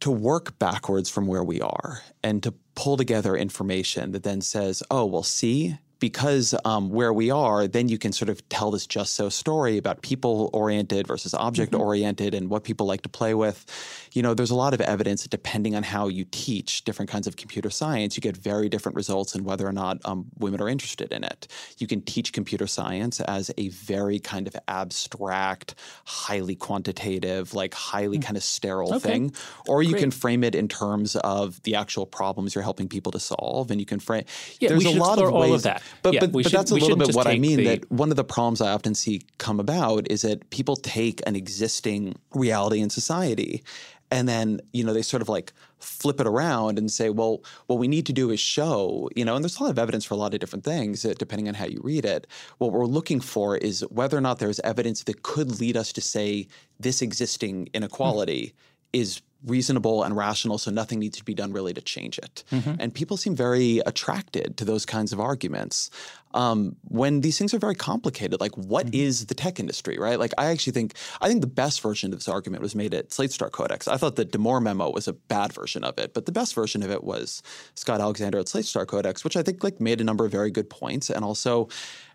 to 0.00 0.10
work 0.10 0.58
backwards 0.58 1.08
from 1.10 1.26
where 1.26 1.42
we 1.42 1.60
are 1.60 2.02
and 2.22 2.42
to 2.42 2.52
pull 2.74 2.96
together 2.96 3.36
information 3.36 4.12
that 4.12 4.22
then 4.22 4.40
says, 4.40 4.82
oh, 4.90 5.04
well, 5.04 5.22
see, 5.22 5.78
because 6.00 6.54
um, 6.64 6.90
where 6.90 7.12
we 7.12 7.30
are, 7.30 7.66
then 7.66 7.88
you 7.88 7.98
can 7.98 8.12
sort 8.12 8.28
of 8.28 8.46
tell 8.48 8.70
this 8.70 8.86
just 8.86 9.14
so 9.14 9.28
story 9.28 9.78
about 9.78 10.02
people 10.02 10.50
oriented 10.52 11.06
versus 11.06 11.34
object 11.34 11.74
oriented 11.74 12.32
mm-hmm. 12.32 12.42
and 12.44 12.50
what 12.50 12.64
people 12.64 12.86
like 12.86 13.02
to 13.02 13.08
play 13.08 13.34
with. 13.34 13.66
You 14.12 14.22
know, 14.22 14.34
there's 14.34 14.50
a 14.50 14.54
lot 14.54 14.74
of 14.74 14.80
evidence 14.80 15.22
that 15.22 15.30
depending 15.30 15.74
on 15.74 15.82
how 15.82 16.08
you 16.08 16.24
teach 16.30 16.84
different 16.84 17.10
kinds 17.10 17.26
of 17.26 17.36
computer 17.36 17.70
science, 17.70 18.16
you 18.16 18.20
get 18.20 18.36
very 18.36 18.68
different 18.68 18.96
results 18.96 19.34
in 19.34 19.44
whether 19.44 19.66
or 19.66 19.72
not 19.72 19.98
um, 20.04 20.26
women 20.38 20.60
are 20.60 20.68
interested 20.68 21.12
in 21.12 21.24
it. 21.24 21.48
You 21.78 21.86
can 21.86 22.02
teach 22.02 22.32
computer 22.32 22.66
science 22.66 23.20
as 23.20 23.50
a 23.58 23.68
very 23.68 24.18
kind 24.18 24.46
of 24.46 24.56
abstract, 24.68 25.74
highly 26.04 26.54
quantitative, 26.54 27.54
like 27.54 27.74
highly 27.74 28.18
mm. 28.18 28.22
kind 28.22 28.36
of 28.36 28.42
sterile 28.42 28.94
okay. 28.94 29.08
thing, 29.08 29.34
or 29.66 29.82
you 29.82 29.90
Great. 29.90 30.00
can 30.00 30.10
frame 30.10 30.44
it 30.44 30.54
in 30.54 30.68
terms 30.68 31.16
of 31.16 31.62
the 31.62 31.74
actual 31.74 32.06
problems 32.06 32.54
you're 32.54 32.64
helping 32.64 32.88
people 32.88 33.12
to 33.12 33.20
solve, 33.20 33.70
and 33.70 33.80
you 33.80 33.86
can 33.86 33.98
frame. 33.98 34.24
Yeah, 34.60 34.70
there's 34.70 34.84
a 34.84 34.90
lot 34.90 35.18
of 35.18 35.32
ways. 35.32 35.48
Of 35.48 35.62
that. 35.62 35.82
But 36.02 36.14
yeah, 36.14 36.20
but, 36.20 36.32
but 36.32 36.42
should, 36.44 36.52
that's 36.52 36.70
a 36.70 36.74
little 36.74 36.96
bit 36.96 37.14
what 37.14 37.26
I 37.26 37.38
mean. 37.38 37.58
The, 37.58 37.64
that 37.64 37.90
one 37.90 38.10
of 38.10 38.16
the 38.16 38.24
problems 38.24 38.60
I 38.60 38.70
often 38.70 38.94
see 38.94 39.22
come 39.38 39.60
about 39.60 40.10
is 40.10 40.22
that 40.22 40.48
people 40.50 40.76
take 40.76 41.20
an 41.26 41.36
existing 41.36 42.16
reality 42.34 42.80
in 42.80 42.90
society 42.90 43.62
and 44.10 44.28
then 44.28 44.60
you 44.72 44.84
know 44.84 44.92
they 44.92 45.02
sort 45.02 45.22
of 45.22 45.28
like 45.28 45.52
flip 45.78 46.20
it 46.20 46.26
around 46.26 46.78
and 46.78 46.90
say 46.90 47.10
well 47.10 47.42
what 47.66 47.78
we 47.78 47.88
need 47.88 48.06
to 48.06 48.12
do 48.12 48.30
is 48.30 48.40
show 48.40 49.08
you 49.14 49.24
know 49.24 49.34
and 49.36 49.44
there's 49.44 49.58
a 49.58 49.62
lot 49.62 49.70
of 49.70 49.78
evidence 49.78 50.04
for 50.04 50.14
a 50.14 50.16
lot 50.16 50.34
of 50.34 50.40
different 50.40 50.64
things 50.64 51.02
depending 51.18 51.48
on 51.48 51.54
how 51.54 51.66
you 51.66 51.80
read 51.82 52.04
it 52.04 52.26
what 52.58 52.72
we're 52.72 52.86
looking 52.86 53.20
for 53.20 53.56
is 53.56 53.80
whether 53.90 54.16
or 54.16 54.20
not 54.20 54.38
there's 54.38 54.60
evidence 54.60 55.04
that 55.04 55.22
could 55.22 55.60
lead 55.60 55.76
us 55.76 55.92
to 55.92 56.00
say 56.00 56.46
this 56.80 57.02
existing 57.02 57.68
inequality 57.74 58.46
mm. 58.46 58.52
is 58.92 59.20
reasonable 59.44 60.02
and 60.02 60.16
rational, 60.16 60.58
so 60.58 60.70
nothing 60.70 60.98
needs 60.98 61.16
to 61.18 61.24
be 61.24 61.34
done 61.34 61.52
really 61.52 61.72
to 61.72 61.80
change 61.80 62.18
it. 62.18 62.42
Mm-hmm. 62.50 62.74
And 62.80 62.92
people 62.92 63.16
seem 63.16 63.36
very 63.36 63.78
attracted 63.86 64.56
to 64.56 64.64
those 64.64 64.84
kinds 64.84 65.12
of 65.12 65.20
arguments. 65.20 65.90
Um, 66.34 66.76
when 66.82 67.20
these 67.20 67.38
things 67.38 67.54
are 67.54 67.58
very 67.58 67.76
complicated, 67.76 68.40
like 68.40 68.56
what 68.56 68.86
mm-hmm. 68.86 69.00
is 69.00 69.26
the 69.26 69.34
tech 69.34 69.60
industry, 69.60 69.96
right? 69.96 70.18
Like 70.18 70.32
I 70.36 70.46
actually 70.46 70.72
think 70.72 70.94
I 71.20 71.28
think 71.28 71.40
the 71.40 71.46
best 71.46 71.80
version 71.80 72.12
of 72.12 72.18
this 72.18 72.28
argument 72.28 72.62
was 72.62 72.74
made 72.74 72.92
at 72.94 73.12
Slate 73.12 73.32
Star 73.32 73.48
Codex. 73.48 73.86
I 73.86 73.96
thought 73.96 74.16
the 74.16 74.26
Damore 74.26 74.60
memo 74.60 74.90
was 74.90 75.06
a 75.06 75.12
bad 75.12 75.52
version 75.52 75.84
of 75.84 75.98
it, 75.98 76.14
but 76.14 76.26
the 76.26 76.32
best 76.32 76.54
version 76.54 76.82
of 76.82 76.90
it 76.90 77.04
was 77.04 77.42
Scott 77.76 78.00
Alexander 78.00 78.38
at 78.38 78.48
Slate 78.48 78.66
Star 78.66 78.86
Codex, 78.86 79.24
which 79.24 79.36
I 79.36 79.42
think 79.42 79.62
like 79.62 79.80
made 79.80 80.00
a 80.00 80.04
number 80.04 80.24
of 80.24 80.32
very 80.32 80.50
good 80.50 80.68
points, 80.68 81.10
and 81.10 81.24
also 81.24 81.68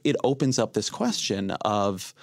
it 0.03 0.17
opens 0.23 0.59
up 0.59 0.73
this 0.73 0.89
question 0.89 1.51
of 1.61 2.13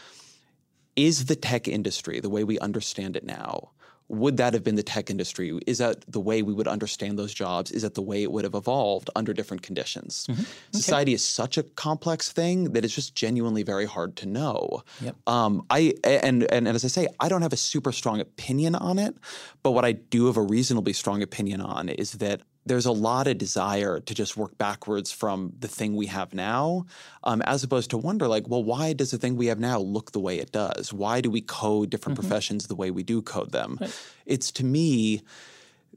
is 0.95 1.27
the 1.27 1.37
tech 1.37 1.67
industry 1.67 2.21
the 2.21 2.29
way 2.29 2.45
we 2.45 2.59
understand 2.59 3.17
it 3.17 3.25
now 3.25 3.71
would 4.11 4.37
that 4.39 4.53
have 4.55 4.65
been 4.65 4.75
the 4.75 4.83
tech 4.83 5.09
industry? 5.09 5.59
Is 5.67 5.79
that 5.79 6.05
the 6.09 6.21
way 6.21 6.43
we 6.43 6.53
would 6.53 6.67
understand 6.67 7.19
those 7.19 7.33
jobs? 7.33 7.71
Is 7.71 7.83
that 7.83 7.95
the 7.95 8.03
way 8.03 8.23
it 8.25 8.33
would 8.33 8.45
have 8.45 8.55
evolved 8.55 9.09
under 9.15 9.33
different 9.33 9.63
conditions? 9.63 10.27
Mm-hmm. 10.29 10.41
Okay. 10.41 10.51
Society 10.73 11.15
is 11.15 11.25
such 11.25 11.57
a 11.57 11.63
complex 11.63 12.33
thing 12.33 12.73
that 12.73 12.85
it's 12.85 12.95
just 12.95 13.15
genuinely 13.15 13.63
very 13.63 13.87
hard 13.87 14.17
to 14.17 14.27
know. 14.27 14.83
Yep. 15.01 15.17
Um, 15.29 15.65
I 15.71 15.95
and, 16.03 16.43
and 16.51 16.67
and 16.67 16.69
as 16.69 16.85
I 16.85 16.89
say, 16.89 17.07
I 17.21 17.29
don't 17.29 17.43
have 17.43 17.53
a 17.53 17.57
super 17.57 17.93
strong 17.93 18.21
opinion 18.21 18.75
on 18.75 18.99
it, 18.99 19.15
but 19.63 19.71
what 19.71 19.85
I 19.85 19.93
do 19.93 20.27
have 20.27 20.37
a 20.37 20.43
reasonably 20.43 20.93
strong 20.93 21.23
opinion 21.23 21.61
on 21.61 21.89
is 21.89 22.13
that 22.13 22.43
there's 22.67 22.87
a 22.87 22.93
lot 22.93 23.27
of 23.27 23.39
desire 23.39 24.01
to 24.01 24.15
just 24.15 24.37
work 24.37 24.57
backwards 24.59 25.11
from 25.11 25.53
the 25.59 25.69
thing 25.69 25.97
we 25.97 26.07
have 26.07 26.35
now, 26.35 26.87
um, 27.25 27.43
as 27.43 27.65
opposed 27.65 27.91
to 27.91 27.97
wonder 27.99 28.29
like, 28.29 28.49
well, 28.49 28.63
why 28.63 28.93
does 28.93 29.11
the 29.11 29.19
thing 29.19 29.37
we 29.37 29.47
have 29.47 29.59
now 29.59 29.79
look 29.79 30.13
the 30.13 30.21
way 30.21 30.39
it 30.39 30.53
does? 30.53 30.93
Why 30.93 31.21
do 31.21 31.31
we 31.31 31.41
code 31.41 31.91
different 31.91 32.19
mm-hmm. 32.19 32.29
professions 32.29 32.67
the 32.67 32.75
way 32.75 32.91
we 32.91 33.03
do 33.03 33.23
code 33.23 33.53
them? 33.53 33.79
Right. 33.81 34.03
It's 34.27 34.53
to 34.53 34.65
me 34.65 35.23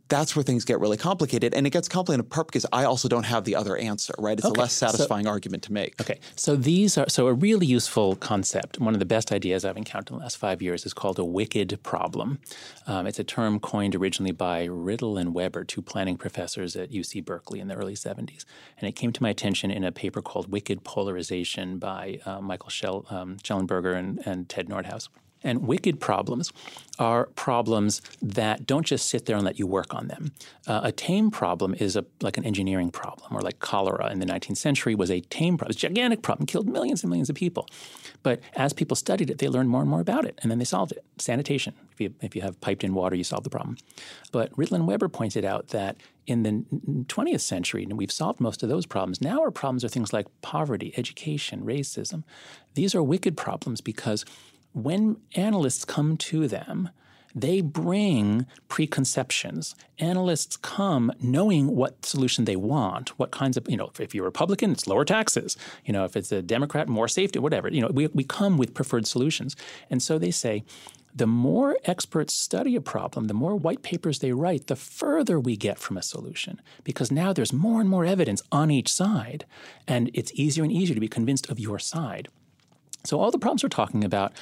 that's 0.10 0.36
where 0.36 0.44
things 0.44 0.66
get 0.66 0.80
really 0.80 0.98
complicated. 0.98 1.54
And 1.54 1.66
it 1.66 1.72
gets 1.72 1.88
complicated 1.88 2.26
in 2.26 2.30
part 2.30 2.48
because 2.48 2.66
I 2.72 2.84
also 2.84 3.08
don't 3.08 3.24
have 3.24 3.46
the 3.46 3.56
other 3.56 3.78
answer, 3.78 4.14
right? 4.20 4.38
It's 4.38 4.46
okay. 4.46 4.60
a 4.60 4.62
less 4.62 4.74
satisfying 4.74 5.26
so, 5.26 5.32
argument 5.32 5.64
to 5.64 5.74
make. 5.74 6.00
Okay. 6.02 6.20
So 6.36 6.56
these 6.56 6.98
are 6.98 7.10
so 7.10 7.28
a 7.28 7.34
really 7.34 7.66
useful 7.66 8.16
concept. 8.16 8.80
One 8.80 8.94
of 8.94 9.00
the 9.00 9.06
best 9.06 9.32
ideas 9.32 9.66
I've 9.66 9.78
encountered 9.78 10.14
in 10.14 10.20
the 10.20 10.24
last 10.24 10.38
five 10.38 10.62
years 10.62 10.86
is 10.86 10.94
called 10.94 11.20
a 11.20 11.26
wicked 11.26 11.80
problem. 11.84 12.40
Um, 12.86 13.08
it's 13.08 13.20
a 13.20 13.24
term 13.24 13.60
coined 13.60 13.96
originally 13.96 14.32
by 14.32 14.68
Rittel 14.68 15.20
and 15.20 15.34
Webber, 15.34 15.64
two 15.64 15.82
planning 15.82 16.18
professors 16.18 16.76
at 16.76 16.92
UC 16.92 17.26
Berkeley 17.26 17.60
in 17.60 17.68
the 17.68 17.76
early 17.76 17.96
70s. 17.96 18.46
And 18.80 18.88
it 18.88 18.94
came 18.94 19.14
to 19.14 19.24
my 19.24 19.30
attention 19.30 19.72
in 19.72 19.84
a 19.84 19.92
paper 19.92 20.22
called 20.22 20.52
Wicked 20.52 20.84
Polarization 20.84 21.78
by 21.80 22.20
uh, 22.26 22.42
Michael 22.42 22.70
Schell, 22.70 23.06
um, 23.10 23.38
Shellenberger 23.38 23.96
and, 23.96 24.22
and 24.26 24.50
Ted 24.50 24.68
Nordhaus. 24.68 25.10
And 25.44 25.68
wicked 25.68 25.99
problems 25.99 26.52
are 26.99 27.26
problems 27.36 28.02
that 28.22 28.65
don't 28.65 28.86
just 28.86 29.10
sit 29.10 29.26
there 29.26 29.36
and 29.36 29.45
let 29.45 29.57
you 29.60 29.68
work 29.68 29.94
on 29.94 30.07
them. 30.07 30.32
Uh, 30.68 30.82
a 30.84 30.91
tame 30.91 31.32
problem 31.32 31.74
is 31.80 31.95
a, 31.95 32.06
like 32.22 32.38
an 32.38 32.45
engineering 32.45 32.91
problem, 32.91 33.36
or 33.36 33.41
like 33.41 33.60
cholera 33.60 34.11
in 34.11 34.20
the 34.20 34.26
19th 34.26 34.57
century 34.57 34.95
was 34.95 35.10
a 35.10 35.22
tame 35.22 35.57
problem. 35.57 35.76
A 35.76 35.78
gigantic 35.78 36.22
problem, 36.22 36.45
killed 36.45 36.68
millions 36.68 37.03
and 37.03 37.10
millions 37.10 37.30
of 37.30 37.36
people. 37.36 37.68
But 38.22 38.40
as 38.56 38.74
people 38.74 38.95
studied 38.95 39.30
it, 39.30 39.40
they 39.40 39.49
learned 39.49 39.70
more 39.70 39.82
and 39.82 39.90
more 39.90 40.02
about 40.02 40.26
it, 40.26 40.40
and 40.41 40.52
then 40.52 40.60
they 40.60 40.65
solved 40.65 40.91
it. 40.91 41.03
Sanitation. 41.18 41.74
If 41.91 42.02
you, 42.02 42.14
if 42.22 42.36
you 42.36 42.41
have 42.41 42.60
piped 42.61 42.84
in 42.84 42.94
water, 42.94 43.15
you 43.15 43.24
solve 43.24 43.44
the 43.44 43.49
problem. 43.49 43.78
But 44.32 44.52
and 44.57 44.88
Webber 44.88 45.10
pointed 45.10 45.45
out 45.45 45.68
that 45.70 45.98
in 46.26 46.44
the 46.44 46.52
20th 47.06 47.41
century, 47.41 47.84
and 47.84 47.98
we've 47.98 48.11
solved 48.11 48.40
most 48.40 48.64
of 48.64 48.70
those 48.70 48.86
problems. 48.86 49.22
Now 49.22 49.41
our 49.41 49.52
problems 49.52 49.84
are 49.84 49.90
things 49.90 50.14
like 50.14 50.26
poverty, 50.41 50.94
education, 50.98 51.61
racism. 51.64 52.24
These 52.76 52.95
are 52.95 53.03
wicked 53.03 53.36
problems 53.36 53.82
because 53.82 54.26
when 54.74 55.18
analysts 55.36 55.86
come 55.86 56.18
to 56.18 56.48
them, 56.48 56.90
they 57.36 57.62
bring 57.62 58.45
preconceptions. 58.68 59.76
Analysts 59.98 60.56
come 60.56 61.12
knowing 61.20 61.76
what 61.76 62.06
solution 62.06 62.45
they 62.45 62.56
want, 62.56 63.18
what 63.18 63.32
kinds 63.32 63.58
of, 63.58 63.68
you 63.68 63.78
know, 63.78 63.91
if 64.00 64.14
you're 64.14 64.26
a 64.26 64.28
Republican, 64.28 64.72
it's 64.72 64.88
lower 64.88 65.06
taxes. 65.06 65.58
You 65.84 65.94
know, 65.94 66.04
if 66.06 66.16
it's 66.16 66.32
a 66.32 66.41
Democrat, 66.41 66.88
more 66.88 67.08
safety, 67.08 67.40
whatever. 67.40 67.70
You 67.70 67.82
know, 67.82 67.88
we, 67.91 68.08
we 68.08 68.24
come 68.24 68.58
with 68.58 68.76
preferred 68.76 69.08
solutions. 69.08 69.56
And 69.90 70.02
so 70.02 70.20
they 70.20 70.32
say, 70.32 70.64
the 71.16 71.28
more 71.28 71.78
experts 71.86 72.34
study 72.34 72.76
a 72.76 72.82
problem, 72.82 73.28
the 73.28 73.36
more 73.36 73.56
white 73.56 73.84
papers 73.84 74.20
they 74.20 74.32
write, 74.32 74.66
the 74.66 74.76
further 74.76 75.40
we 75.40 75.56
get 75.56 75.78
from 75.78 75.95
a 75.98 76.02
solution. 76.02 76.60
Because 76.84 77.12
now 77.12 77.34
there's 77.34 77.54
more 77.54 77.80
and 77.82 77.90
more 77.90 78.06
evidence 78.06 78.41
on 78.52 78.72
each 78.72 78.91
side, 78.91 79.45
and 79.88 80.10
it's 80.16 80.32
easier 80.34 80.64
and 80.64 80.74
easier 80.74 80.95
to 80.95 81.02
be 81.02 81.08
convinced 81.08 81.50
of 81.50 81.60
your 81.60 81.78
side. 81.78 82.30
So 83.04 83.20
all 83.20 83.32
the 83.32 83.38
problems 83.38 83.64
we're 83.64 83.70
talking 83.70 84.04
about 84.04 84.34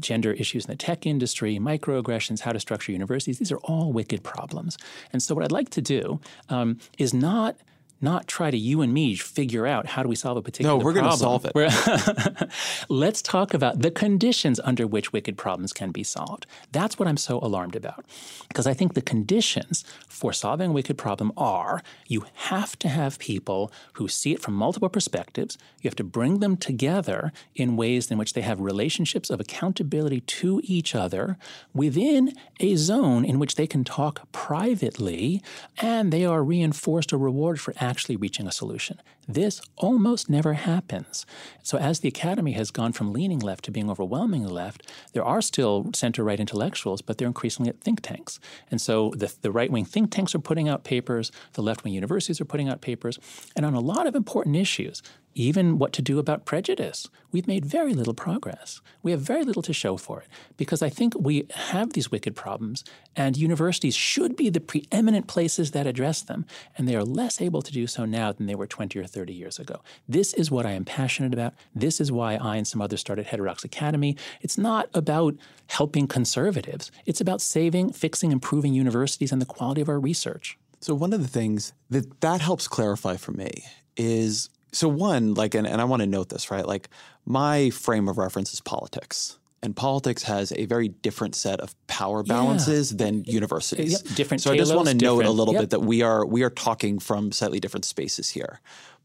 gender 0.00 0.32
issues 0.32 0.64
in 0.64 0.70
the 0.70 0.76
tech 0.76 1.06
industry, 1.06 1.58
microaggressions, 1.58 2.40
how 2.40 2.52
to 2.52 2.60
structure 2.60 2.92
universities. 2.92 3.38
These 3.38 3.52
are 3.52 3.58
all 3.58 3.92
wicked 3.92 4.22
problems. 4.22 4.76
And 5.12 5.22
so, 5.22 5.34
what 5.34 5.44
I'd 5.44 5.52
like 5.52 5.70
to 5.70 5.82
do 5.82 6.20
um, 6.48 6.78
is 6.98 7.14
not 7.14 7.56
not 8.00 8.26
try 8.28 8.50
to 8.50 8.56
you 8.56 8.80
and 8.82 8.92
me 8.92 9.14
figure 9.16 9.66
out 9.66 9.86
how 9.86 10.02
do 10.02 10.08
we 10.08 10.14
solve 10.14 10.36
a 10.36 10.42
particular 10.42 10.78
problem. 10.78 10.80
No, 10.80 10.84
we're 10.84 10.92
going 10.92 11.10
to 11.10 11.18
solve 11.18 12.40
it. 12.40 12.50
Let's 12.88 13.22
talk 13.22 13.54
about 13.54 13.80
the 13.80 13.90
conditions 13.90 14.60
under 14.62 14.86
which 14.86 15.12
wicked 15.12 15.36
problems 15.36 15.72
can 15.72 15.90
be 15.90 16.04
solved. 16.04 16.46
That's 16.72 16.98
what 16.98 17.08
I'm 17.08 17.16
so 17.16 17.38
alarmed 17.40 17.76
about. 17.76 18.04
Because 18.48 18.66
I 18.66 18.74
think 18.74 18.94
the 18.94 19.02
conditions 19.02 19.84
for 20.06 20.32
solving 20.32 20.70
a 20.70 20.72
wicked 20.72 20.96
problem 20.98 21.32
are 21.36 21.82
you 22.06 22.24
have 22.34 22.78
to 22.80 22.88
have 22.88 23.18
people 23.18 23.72
who 23.94 24.08
see 24.08 24.32
it 24.32 24.40
from 24.40 24.54
multiple 24.54 24.88
perspectives. 24.88 25.58
You 25.80 25.88
have 25.88 25.96
to 25.96 26.04
bring 26.04 26.40
them 26.40 26.56
together 26.56 27.32
in 27.54 27.76
ways 27.76 28.10
in 28.10 28.18
which 28.18 28.32
they 28.32 28.42
have 28.42 28.60
relationships 28.60 29.30
of 29.30 29.40
accountability 29.40 30.20
to 30.20 30.60
each 30.64 30.94
other 30.94 31.36
within 31.74 32.32
a 32.60 32.76
zone 32.76 33.24
in 33.24 33.38
which 33.38 33.56
they 33.56 33.66
can 33.66 33.84
talk 33.84 34.30
privately 34.32 35.42
and 35.78 36.12
they 36.12 36.24
are 36.24 36.42
reinforced 36.42 37.12
or 37.12 37.18
rewarded 37.18 37.60
for 37.60 37.74
actually 37.88 38.16
reaching 38.16 38.46
a 38.46 38.52
solution. 38.52 39.00
This 39.26 39.60
almost 39.76 40.28
never 40.30 40.54
happens. 40.54 41.26
So, 41.62 41.78
as 41.78 42.00
the 42.00 42.08
academy 42.08 42.52
has 42.52 42.70
gone 42.70 42.92
from 42.92 43.12
leaning 43.12 43.38
left 43.38 43.64
to 43.64 43.70
being 43.70 43.90
overwhelmingly 43.90 44.52
left, 44.52 44.80
there 45.12 45.24
are 45.24 45.42
still 45.42 45.90
center 45.94 46.22
right 46.24 46.40
intellectuals, 46.40 47.02
but 47.02 47.18
they're 47.18 47.28
increasingly 47.34 47.70
at 47.70 47.80
think 47.80 48.00
tanks. 48.00 48.38
And 48.70 48.80
so 48.80 49.12
the, 49.16 49.32
the 49.42 49.50
right 49.50 49.70
wing 49.70 49.84
think 49.84 50.10
tanks 50.10 50.34
are 50.34 50.38
putting 50.38 50.68
out 50.68 50.84
papers, 50.84 51.32
the 51.54 51.62
left 51.62 51.84
wing 51.84 51.94
universities 51.94 52.40
are 52.40 52.44
putting 52.44 52.68
out 52.68 52.80
papers, 52.80 53.18
and 53.56 53.64
on 53.64 53.74
a 53.74 53.80
lot 53.80 54.06
of 54.06 54.14
important 54.14 54.56
issues, 54.56 55.02
even 55.38 55.78
what 55.78 55.92
to 55.92 56.02
do 56.02 56.18
about 56.18 56.44
prejudice. 56.44 57.08
We've 57.30 57.46
made 57.46 57.64
very 57.64 57.94
little 57.94 58.14
progress. 58.14 58.80
We 59.02 59.12
have 59.12 59.20
very 59.20 59.44
little 59.44 59.62
to 59.62 59.72
show 59.72 59.96
for 59.96 60.20
it 60.20 60.28
because 60.56 60.82
I 60.82 60.88
think 60.88 61.14
we 61.18 61.46
have 61.54 61.92
these 61.92 62.10
wicked 62.10 62.34
problems, 62.34 62.84
and 63.14 63.36
universities 63.36 63.94
should 63.94 64.34
be 64.34 64.50
the 64.50 64.60
preeminent 64.60 65.28
places 65.28 65.70
that 65.70 65.86
address 65.86 66.22
them, 66.22 66.44
and 66.76 66.88
they 66.88 66.96
are 66.96 67.04
less 67.04 67.40
able 67.40 67.62
to 67.62 67.72
do 67.72 67.86
so 67.86 68.04
now 68.04 68.32
than 68.32 68.46
they 68.46 68.54
were 68.56 68.66
20 68.66 68.98
or 68.98 69.06
30 69.06 69.32
years 69.32 69.58
ago. 69.58 69.80
This 70.08 70.34
is 70.34 70.50
what 70.50 70.66
I 70.66 70.72
am 70.72 70.84
passionate 70.84 71.32
about. 71.32 71.54
This 71.74 72.00
is 72.00 72.10
why 72.10 72.34
I 72.34 72.56
and 72.56 72.66
some 72.66 72.82
others 72.82 73.00
started 73.00 73.26
Heterodox 73.26 73.64
Academy. 73.64 74.16
It's 74.40 74.58
not 74.58 74.88
about 74.92 75.36
helping 75.68 76.08
conservatives, 76.08 76.90
it's 77.06 77.20
about 77.20 77.40
saving, 77.40 77.92
fixing, 77.92 78.32
improving 78.32 78.74
universities 78.74 79.30
and 79.30 79.40
the 79.40 79.46
quality 79.46 79.80
of 79.80 79.88
our 79.88 80.00
research. 80.00 80.58
So, 80.80 80.94
one 80.94 81.12
of 81.12 81.20
the 81.20 81.28
things 81.28 81.72
that 81.90 82.20
that 82.20 82.40
helps 82.40 82.68
clarify 82.68 83.16
for 83.16 83.32
me 83.32 83.64
is 83.96 84.48
so 84.72 84.88
one 84.88 85.34
like 85.34 85.54
and, 85.54 85.66
and 85.66 85.80
i 85.80 85.84
want 85.84 86.00
to 86.00 86.06
note 86.06 86.28
this 86.28 86.50
right 86.50 86.66
like 86.66 86.88
my 87.24 87.70
frame 87.70 88.08
of 88.08 88.18
reference 88.18 88.52
is 88.52 88.60
politics 88.60 89.38
and 89.62 89.74
politics 89.74 90.22
has 90.22 90.52
a 90.52 90.66
very 90.66 90.88
different 90.88 91.34
set 91.34 91.60
of 91.60 91.74
power 91.86 92.22
balances 92.22 92.92
yeah. 92.92 93.04
than 93.04 93.24
universities. 93.24 93.92
Yep. 93.92 94.16
Different. 94.16 94.42
So 94.42 94.52
I 94.52 94.56
just 94.56 94.74
want 94.74 94.88
to 94.88 94.94
note 94.94 95.24
a 95.24 95.30
little 95.30 95.54
yep. 95.54 95.64
bit 95.64 95.70
that 95.70 95.80
we 95.80 96.02
are 96.02 96.24
we 96.24 96.42
are 96.42 96.50
talking 96.50 96.98
from 96.98 97.32
slightly 97.32 97.58
different 97.58 97.84
spaces 97.84 98.30
here, 98.30 98.60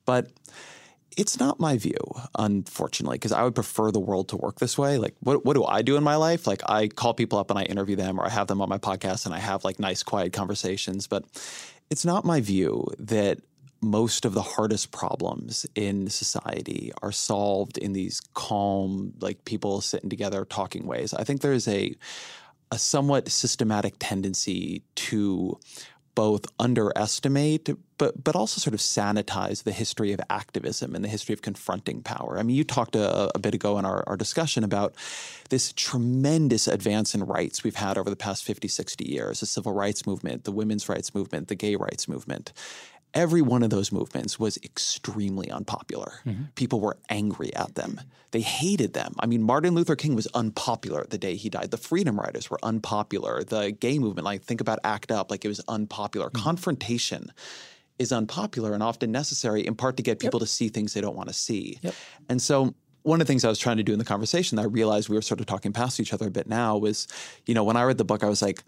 but 0.05 0.31
it's 1.17 1.39
not 1.39 1.59
my 1.59 1.77
view, 1.77 1.97
unfortunately, 2.37 3.15
because 3.15 3.31
I 3.31 3.43
would 3.43 3.55
prefer 3.55 3.91
the 3.91 3.99
world 3.99 4.29
to 4.29 4.37
work 4.37 4.59
this 4.59 4.77
way. 4.77 4.97
Like, 4.97 5.15
what 5.21 5.45
what 5.45 5.55
do 5.55 5.65
I 5.65 5.81
do 5.81 5.97
in 5.97 6.03
my 6.03 6.15
life? 6.15 6.45
Like, 6.45 6.61
I 6.69 6.87
call 6.87 7.13
people 7.13 7.39
up 7.39 7.49
and 7.49 7.57
I 7.59 7.63
interview 7.63 7.95
them, 7.95 8.19
or 8.19 8.25
I 8.25 8.29
have 8.29 8.47
them 8.47 8.61
on 8.61 8.69
my 8.69 8.77
podcast 8.77 9.25
and 9.25 9.33
I 9.33 9.39
have 9.39 9.63
like 9.63 9.79
nice, 9.79 10.03
quiet 10.03 10.33
conversations. 10.33 11.07
But 11.07 11.25
it's 11.89 12.05
not 12.05 12.25
my 12.25 12.41
view 12.41 12.87
that 12.99 13.39
most 13.83 14.25
of 14.25 14.33
the 14.33 14.41
hardest 14.41 14.91
problems 14.91 15.65
in 15.75 16.09
society 16.09 16.91
are 17.01 17.11
solved 17.11 17.77
in 17.77 17.93
these 17.93 18.21
calm, 18.33 19.13
like 19.19 19.45
people 19.45 19.81
sitting 19.81 20.09
together 20.09 20.45
talking 20.45 20.87
ways. 20.87 21.13
I 21.13 21.23
think 21.23 21.41
there 21.41 21.53
is 21.53 21.67
a 21.67 21.95
a 22.71 22.79
somewhat 22.79 23.29
systematic 23.29 23.93
tendency 23.99 24.81
to 24.95 25.59
both 26.15 26.45
underestimate 26.59 27.69
but 27.97 28.23
but 28.23 28.35
also 28.35 28.59
sort 28.59 28.73
of 28.73 28.79
sanitize 28.79 29.63
the 29.63 29.71
history 29.71 30.11
of 30.11 30.19
activism 30.29 30.95
and 30.95 31.03
the 31.03 31.09
history 31.09 31.33
of 31.33 31.41
confronting 31.41 32.01
power. 32.01 32.37
I 32.37 32.43
mean, 32.43 32.55
you 32.55 32.63
talked 32.63 32.95
a, 32.95 33.31
a, 33.35 33.39
bit 33.39 33.53
ago 33.53 33.77
in 33.77 33.85
our, 33.85 34.03
our 34.07 34.17
discussion 34.17 34.63
about 34.63 34.95
this 35.49 35.73
tremendous 35.73 36.67
advance 36.67 37.15
in 37.15 37.23
rights 37.23 37.63
we've 37.63 37.75
had 37.75 37.97
over 37.97 38.09
the 38.09 38.15
past 38.15 38.43
50, 38.43 38.67
60 38.67 39.05
years, 39.09 39.39
the 39.39 39.45
civil 39.45 39.73
rights 39.73 40.05
movement, 40.05 40.43
the 40.43 40.51
women's 40.51 40.89
rights 40.89 41.13
movement, 41.13 41.47
the 41.47 41.55
gay 41.55 41.75
rights 41.75 42.07
movement 42.07 42.51
every 43.13 43.41
one 43.41 43.63
of 43.63 43.69
those 43.69 43.91
movements 43.91 44.39
was 44.39 44.57
extremely 44.63 45.49
unpopular. 45.51 46.13
Mm-hmm. 46.25 46.43
People 46.55 46.79
were 46.79 46.97
angry 47.09 47.53
at 47.55 47.75
them. 47.75 48.01
They 48.31 48.41
hated 48.41 48.93
them. 48.93 49.13
I 49.19 49.27
mean, 49.27 49.43
Martin 49.43 49.75
Luther 49.75 49.95
King 49.95 50.15
was 50.15 50.27
unpopular 50.33 51.05
the 51.07 51.19
day 51.19 51.35
he 51.35 51.49
died. 51.49 51.71
The 51.71 51.77
Freedom 51.77 52.19
Riders 52.19 52.49
were 52.49 52.59
unpopular. 52.63 53.43
The 53.43 53.71
gay 53.71 53.99
movement, 53.99 54.25
like 54.25 54.41
think 54.41 54.61
about 54.61 54.79
ACT 54.83 55.11
UP, 55.11 55.29
like 55.29 55.45
it 55.45 55.49
was 55.49 55.61
unpopular. 55.67 56.27
Mm-hmm. 56.27 56.43
Confrontation 56.43 57.31
is 57.99 58.11
unpopular 58.11 58.73
and 58.73 58.81
often 58.81 59.11
necessary 59.11 59.65
in 59.65 59.75
part 59.75 59.97
to 59.97 60.03
get 60.03 60.19
people 60.19 60.39
yep. 60.39 60.47
to 60.47 60.51
see 60.51 60.67
things 60.67 60.93
they 60.93 61.01
don't 61.01 61.15
want 61.15 61.29
to 61.29 61.33
see. 61.33 61.77
Yep. 61.83 61.93
And 62.29 62.41
so 62.41 62.73
one 63.03 63.19
of 63.19 63.27
the 63.27 63.31
things 63.31 63.45
I 63.45 63.49
was 63.49 63.59
trying 63.59 63.77
to 63.77 63.83
do 63.83 63.93
in 63.93 63.99
the 63.99 64.05
conversation 64.05 64.55
that 64.55 64.63
I 64.63 64.65
realized 64.65 65.09
we 65.09 65.15
were 65.15 65.21
sort 65.21 65.39
of 65.39 65.45
talking 65.45 65.73
past 65.73 65.99
each 65.99 66.13
other 66.13 66.27
a 66.27 66.31
bit 66.31 66.47
now 66.47 66.77
was, 66.77 67.07
you 67.45 67.53
know, 67.53 67.63
when 67.63 67.77
I 67.77 67.83
read 67.83 67.97
the 67.97 68.05
book, 68.05 68.23
I 68.23 68.29
was 68.29 68.41
like, 68.41 68.63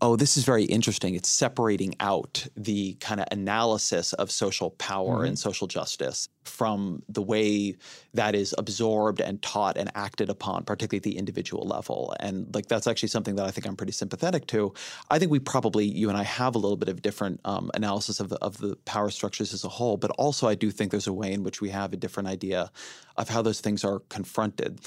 oh, 0.00 0.16
this 0.16 0.36
is 0.36 0.44
very 0.44 0.64
interesting. 0.64 1.14
It's 1.14 1.28
separating 1.28 1.94
out 2.00 2.46
the 2.56 2.94
kind 2.94 3.20
of 3.20 3.26
analysis 3.30 4.12
of 4.14 4.30
social 4.30 4.70
power 4.70 5.18
mm-hmm. 5.18 5.26
and 5.26 5.38
social 5.38 5.66
justice 5.66 6.28
from 6.44 7.02
the 7.08 7.22
way 7.22 7.76
that 8.12 8.34
is 8.34 8.54
absorbed 8.58 9.20
and 9.20 9.40
taught 9.40 9.78
and 9.78 9.90
acted 9.94 10.28
upon, 10.28 10.64
particularly 10.64 10.98
at 10.98 11.04
the 11.04 11.16
individual 11.16 11.66
level. 11.66 12.14
And 12.20 12.52
like 12.54 12.66
that's 12.66 12.86
actually 12.86 13.08
something 13.08 13.36
that 13.36 13.46
I 13.46 13.50
think 13.50 13.66
I'm 13.66 13.76
pretty 13.76 13.92
sympathetic 13.92 14.46
to. 14.48 14.74
I 15.10 15.18
think 15.18 15.30
we 15.30 15.38
probably, 15.38 15.86
you 15.86 16.08
and 16.08 16.18
I, 16.18 16.24
have 16.24 16.54
a 16.54 16.58
little 16.58 16.76
bit 16.76 16.88
of 16.88 17.00
different 17.00 17.40
um, 17.44 17.70
analysis 17.74 18.20
of 18.20 18.28
the 18.28 18.36
of 18.36 18.58
the 18.58 18.76
power 18.84 19.10
structures 19.10 19.54
as 19.54 19.64
a 19.64 19.68
whole, 19.68 19.96
but 19.96 20.10
also 20.12 20.48
I 20.48 20.54
do 20.54 20.70
think 20.70 20.90
there's 20.90 21.06
a 21.06 21.12
way 21.12 21.32
in 21.32 21.44
which 21.44 21.60
we 21.60 21.70
have 21.70 21.92
a 21.92 21.96
different 21.96 22.28
idea 22.28 22.70
of 23.16 23.28
how 23.28 23.42
those 23.42 23.60
things 23.60 23.84
are 23.84 24.00
confronted. 24.08 24.80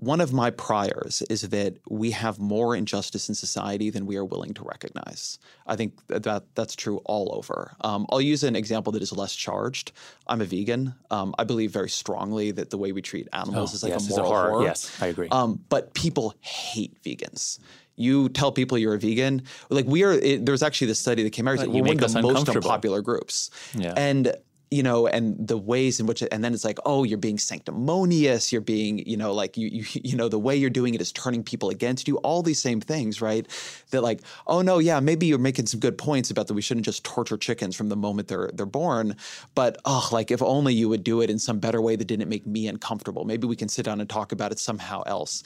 One 0.00 0.20
of 0.20 0.32
my 0.32 0.50
priors 0.50 1.22
is 1.28 1.42
that 1.48 1.76
we 1.88 2.12
have 2.12 2.38
more 2.38 2.76
injustice 2.76 3.28
in 3.28 3.34
society 3.34 3.90
than 3.90 4.06
we 4.06 4.16
are 4.16 4.24
willing 4.24 4.54
to 4.54 4.62
recognize. 4.62 5.40
I 5.66 5.74
think 5.74 5.94
that 6.06 6.44
that's 6.54 6.76
true 6.76 6.98
all 7.04 7.34
over. 7.34 7.74
Um, 7.80 8.06
I'll 8.10 8.20
use 8.20 8.44
an 8.44 8.54
example 8.54 8.92
that 8.92 9.02
is 9.02 9.10
less 9.10 9.34
charged. 9.34 9.90
I'm 10.28 10.40
a 10.40 10.44
vegan. 10.44 10.94
Um, 11.10 11.34
I 11.36 11.42
believe 11.42 11.72
very 11.72 11.90
strongly 11.90 12.52
that 12.52 12.70
the 12.70 12.78
way 12.78 12.92
we 12.92 13.02
treat 13.02 13.26
animals 13.32 13.72
oh, 13.72 13.74
is 13.74 13.82
like 13.82 13.90
yes, 13.90 14.06
a 14.06 14.10
moral 14.10 14.24
a 14.24 14.28
horror. 14.28 14.50
horror. 14.50 14.64
Yes, 14.66 15.02
I 15.02 15.06
agree. 15.08 15.28
Um, 15.30 15.60
but 15.68 15.92
people 15.94 16.32
hate 16.42 17.02
vegans 17.02 17.58
you 17.98 18.28
tell 18.28 18.52
people 18.52 18.78
you're 18.78 18.94
a 18.94 18.98
vegan, 18.98 19.42
like 19.70 19.84
we 19.84 20.04
are. 20.04 20.12
It, 20.12 20.46
there's 20.46 20.62
actually 20.62 20.86
this 20.86 21.00
study 21.00 21.24
that 21.24 21.30
came 21.30 21.48
out. 21.48 21.58
We're 21.66 21.82
one 21.82 22.02
of 22.02 22.12
the 22.12 22.22
most 22.22 22.48
unpopular 22.48 23.02
groups, 23.02 23.50
yeah. 23.74 23.92
and 23.96 24.32
you 24.70 24.82
know, 24.82 25.06
and 25.06 25.36
the 25.48 25.56
ways 25.56 25.98
in 25.98 26.06
which, 26.06 26.22
and 26.30 26.44
then 26.44 26.52
it's 26.52 26.64
like, 26.64 26.78
oh, 26.84 27.04
you're 27.04 27.16
being 27.16 27.38
sanctimonious, 27.38 28.52
you're 28.52 28.60
being, 28.60 28.98
you 29.06 29.16
know, 29.16 29.32
like 29.32 29.56
you, 29.56 29.68
you, 29.68 29.84
you 30.04 30.16
know, 30.16 30.28
the 30.28 30.38
way 30.38 30.54
you're 30.56 30.70
doing 30.70 30.94
it 30.94 31.00
is 31.00 31.12
turning 31.12 31.42
people 31.42 31.70
against 31.70 32.06
you. 32.06 32.16
All 32.18 32.42
these 32.42 32.60
same 32.60 32.80
things, 32.80 33.20
right? 33.22 33.46
That 33.90 34.02
like, 34.02 34.20
oh 34.46 34.60
no, 34.62 34.78
yeah, 34.78 35.00
maybe 35.00 35.26
you're 35.26 35.38
making 35.38 35.66
some 35.66 35.80
good 35.80 35.96
points 35.96 36.30
about 36.30 36.48
that 36.48 36.54
we 36.54 36.62
shouldn't 36.62 36.86
just 36.86 37.04
torture 37.04 37.36
chickens 37.36 37.76
from 37.76 37.88
the 37.88 37.96
moment 37.96 38.28
they're 38.28 38.50
they're 38.54 38.66
born, 38.66 39.16
but 39.54 39.78
oh, 39.84 40.08
like 40.12 40.30
if 40.30 40.42
only 40.42 40.74
you 40.74 40.88
would 40.88 41.04
do 41.04 41.20
it 41.22 41.30
in 41.30 41.38
some 41.38 41.58
better 41.58 41.80
way 41.80 41.96
that 41.96 42.04
didn't 42.04 42.28
make 42.28 42.46
me 42.46 42.68
uncomfortable. 42.68 43.24
Maybe 43.24 43.46
we 43.46 43.56
can 43.56 43.68
sit 43.68 43.84
down 43.84 44.00
and 44.00 44.08
talk 44.08 44.32
about 44.32 44.52
it 44.52 44.58
somehow 44.58 45.02
else 45.06 45.42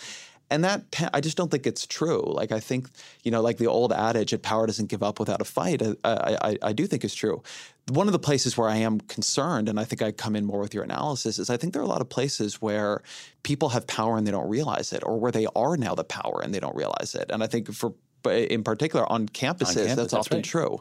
and 0.52 0.64
that 0.64 1.10
I 1.12 1.20
just 1.20 1.36
don't 1.36 1.50
think 1.50 1.66
it's 1.66 1.86
true. 1.86 2.22
Like 2.26 2.52
I 2.52 2.60
think 2.60 2.88
you 3.24 3.30
know, 3.30 3.40
like 3.40 3.58
the 3.58 3.66
old 3.66 3.92
adage 3.92 4.30
that 4.32 4.42
power 4.42 4.66
doesn't 4.66 4.86
give 4.86 5.02
up 5.02 5.18
without 5.18 5.40
a 5.40 5.44
fight. 5.44 5.82
Uh, 5.82 5.94
uh, 6.04 6.36
I, 6.42 6.50
I, 6.50 6.58
I 6.62 6.72
do 6.72 6.86
think 6.86 7.04
is 7.04 7.14
true. 7.14 7.42
One 7.88 8.06
of 8.06 8.12
the 8.12 8.18
places 8.18 8.56
where 8.56 8.68
I 8.68 8.76
am 8.76 9.00
concerned, 9.00 9.68
and 9.68 9.80
I 9.80 9.84
think 9.84 10.02
I 10.02 10.12
come 10.12 10.36
in 10.36 10.44
more 10.44 10.60
with 10.60 10.74
your 10.74 10.84
analysis, 10.84 11.38
is 11.38 11.50
I 11.50 11.56
think 11.56 11.72
there 11.72 11.82
are 11.82 11.84
a 11.84 11.88
lot 11.88 12.00
of 12.00 12.08
places 12.08 12.62
where 12.62 13.02
people 13.42 13.70
have 13.70 13.86
power 13.86 14.16
and 14.16 14.26
they 14.26 14.30
don't 14.30 14.48
realize 14.48 14.92
it, 14.92 15.02
or 15.04 15.18
where 15.18 15.32
they 15.32 15.46
are 15.56 15.76
now 15.76 15.94
the 15.94 16.04
power 16.04 16.40
and 16.44 16.54
they 16.54 16.60
don't 16.60 16.76
realize 16.76 17.14
it. 17.14 17.30
And 17.30 17.42
I 17.42 17.46
think 17.46 17.72
for 17.72 17.94
in 18.30 18.62
particular 18.62 19.10
on 19.10 19.28
campuses, 19.28 19.68
on 19.68 19.74
campus, 19.74 19.74
that's, 19.74 19.94
that's, 19.96 20.14
often 20.14 20.38
right. 20.38 20.44
true. 20.44 20.80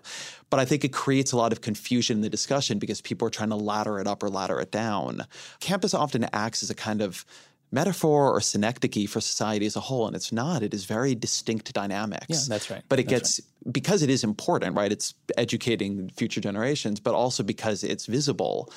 But 0.49 0.59
I 0.59 0.65
think 0.65 0.83
it 0.83 0.93
creates 0.93 1.31
a 1.31 1.37
lot 1.37 1.51
of 1.51 1.61
confusion 1.61 2.17
in 2.17 2.21
the 2.21 2.29
discussion 2.29 2.77
because 2.77 3.01
people 3.01 3.27
are 3.27 3.31
trying 3.31 3.49
to 3.49 3.55
ladder 3.55 3.99
it 3.99 4.07
up 4.07 4.21
or 4.21 4.29
ladder 4.29 4.59
it 4.59 4.71
down. 4.71 5.25
Campus 5.59 5.93
often 5.93 6.27
acts 6.33 6.61
as 6.61 6.69
a 6.69 6.75
kind 6.75 7.01
of 7.01 7.25
metaphor 7.71 8.31
or 8.35 8.41
synecdoche 8.41 9.07
for 9.07 9.21
society 9.21 9.65
as 9.65 9.75
a 9.75 9.79
whole, 9.79 10.07
and 10.07 10.15
it's 10.15 10.31
not. 10.31 10.61
It 10.61 10.73
is 10.73 10.85
very 10.85 11.15
distinct 11.15 11.73
dynamics. 11.73 12.25
Yeah, 12.29 12.37
that's 12.47 12.69
right. 12.69 12.83
But 12.89 12.99
it 12.99 13.07
that's 13.07 13.37
gets 13.37 13.41
right. 13.65 13.73
because 13.73 14.01
it 14.03 14.09
is 14.09 14.23
important, 14.23 14.75
right? 14.75 14.91
It's 14.91 15.13
educating 15.37 16.09
future 16.09 16.41
generations, 16.41 16.99
but 16.99 17.13
also 17.13 17.43
because 17.43 17.83
it's 17.83 18.05
visible. 18.05 18.71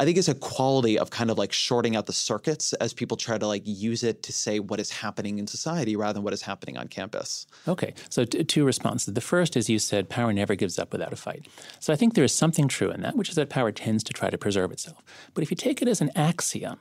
I 0.00 0.06
think 0.06 0.16
it's 0.16 0.28
a 0.28 0.34
quality 0.34 0.98
of 0.98 1.10
kind 1.10 1.30
of 1.30 1.36
like 1.36 1.52
shorting 1.52 1.94
out 1.94 2.06
the 2.06 2.14
circuits 2.14 2.72
as 2.74 2.94
people 2.94 3.18
try 3.18 3.36
to 3.36 3.46
like 3.46 3.62
use 3.66 4.02
it 4.02 4.22
to 4.22 4.32
say 4.32 4.58
what 4.58 4.80
is 4.80 4.90
happening 4.90 5.38
in 5.38 5.46
society 5.46 5.94
rather 5.94 6.14
than 6.14 6.22
what 6.22 6.32
is 6.32 6.40
happening 6.40 6.78
on 6.78 6.88
campus. 6.88 7.46
Okay, 7.68 7.92
so 8.08 8.24
t- 8.24 8.42
two 8.42 8.64
responses. 8.64 9.12
The 9.12 9.20
first 9.20 9.58
is 9.58 9.68
you 9.68 9.78
said 9.78 10.08
power 10.08 10.32
never 10.32 10.54
gives 10.54 10.78
up 10.78 10.90
without 10.90 11.12
a 11.12 11.16
fight. 11.16 11.48
So 11.80 11.92
I 11.92 11.96
think 11.96 12.14
there 12.14 12.24
is 12.24 12.32
something 12.32 12.66
true 12.66 12.90
in 12.90 13.02
that, 13.02 13.14
which 13.14 13.28
is 13.28 13.34
that 13.34 13.50
power 13.50 13.72
tends 13.72 14.02
to 14.04 14.14
try 14.14 14.30
to 14.30 14.38
preserve 14.38 14.72
itself. 14.72 15.04
But 15.34 15.42
if 15.42 15.50
you 15.50 15.56
take 15.56 15.82
it 15.82 15.88
as 15.88 16.00
an 16.00 16.10
axiom, 16.16 16.78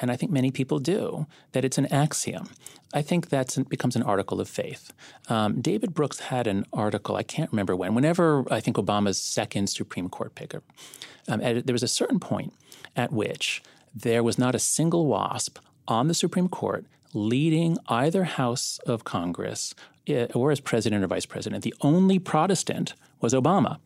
and 0.00 0.10
I 0.10 0.16
think 0.16 0.32
many 0.32 0.50
people 0.50 0.78
do, 0.78 1.26
that 1.52 1.64
it's 1.64 1.78
an 1.78 1.86
axiom. 1.86 2.48
I 2.94 3.02
think 3.02 3.28
that 3.28 3.56
becomes 3.68 3.96
an 3.96 4.02
article 4.02 4.40
of 4.40 4.48
faith. 4.48 4.92
Um, 5.28 5.60
David 5.60 5.94
Brooks 5.94 6.20
had 6.20 6.46
an 6.46 6.66
article, 6.72 7.16
I 7.16 7.22
can't 7.22 7.50
remember 7.52 7.74
when, 7.76 7.94
whenever 7.94 8.44
I 8.52 8.60
think 8.60 8.76
Obama's 8.76 9.18
second 9.18 9.68
Supreme 9.68 10.08
Court 10.08 10.34
picker, 10.34 10.62
um, 11.28 11.40
there 11.40 11.72
was 11.72 11.82
a 11.82 11.88
certain 11.88 12.20
point 12.20 12.52
at 12.96 13.12
which 13.12 13.62
there 13.94 14.22
was 14.22 14.38
not 14.38 14.54
a 14.54 14.58
single 14.58 15.06
WASP 15.06 15.58
on 15.86 16.08
the 16.08 16.14
Supreme 16.14 16.48
Court 16.48 16.86
leading 17.14 17.76
either 17.88 18.24
House 18.24 18.78
of 18.86 19.04
Congress 19.04 19.74
Uh, 20.08 20.26
or 20.34 20.50
as 20.50 20.58
president 20.58 21.04
or 21.04 21.06
vice 21.06 21.26
president. 21.26 21.62
The 21.62 21.74
only 21.80 22.18
Protestant 22.18 22.94
was 23.20 23.32
Obama. 23.32 23.78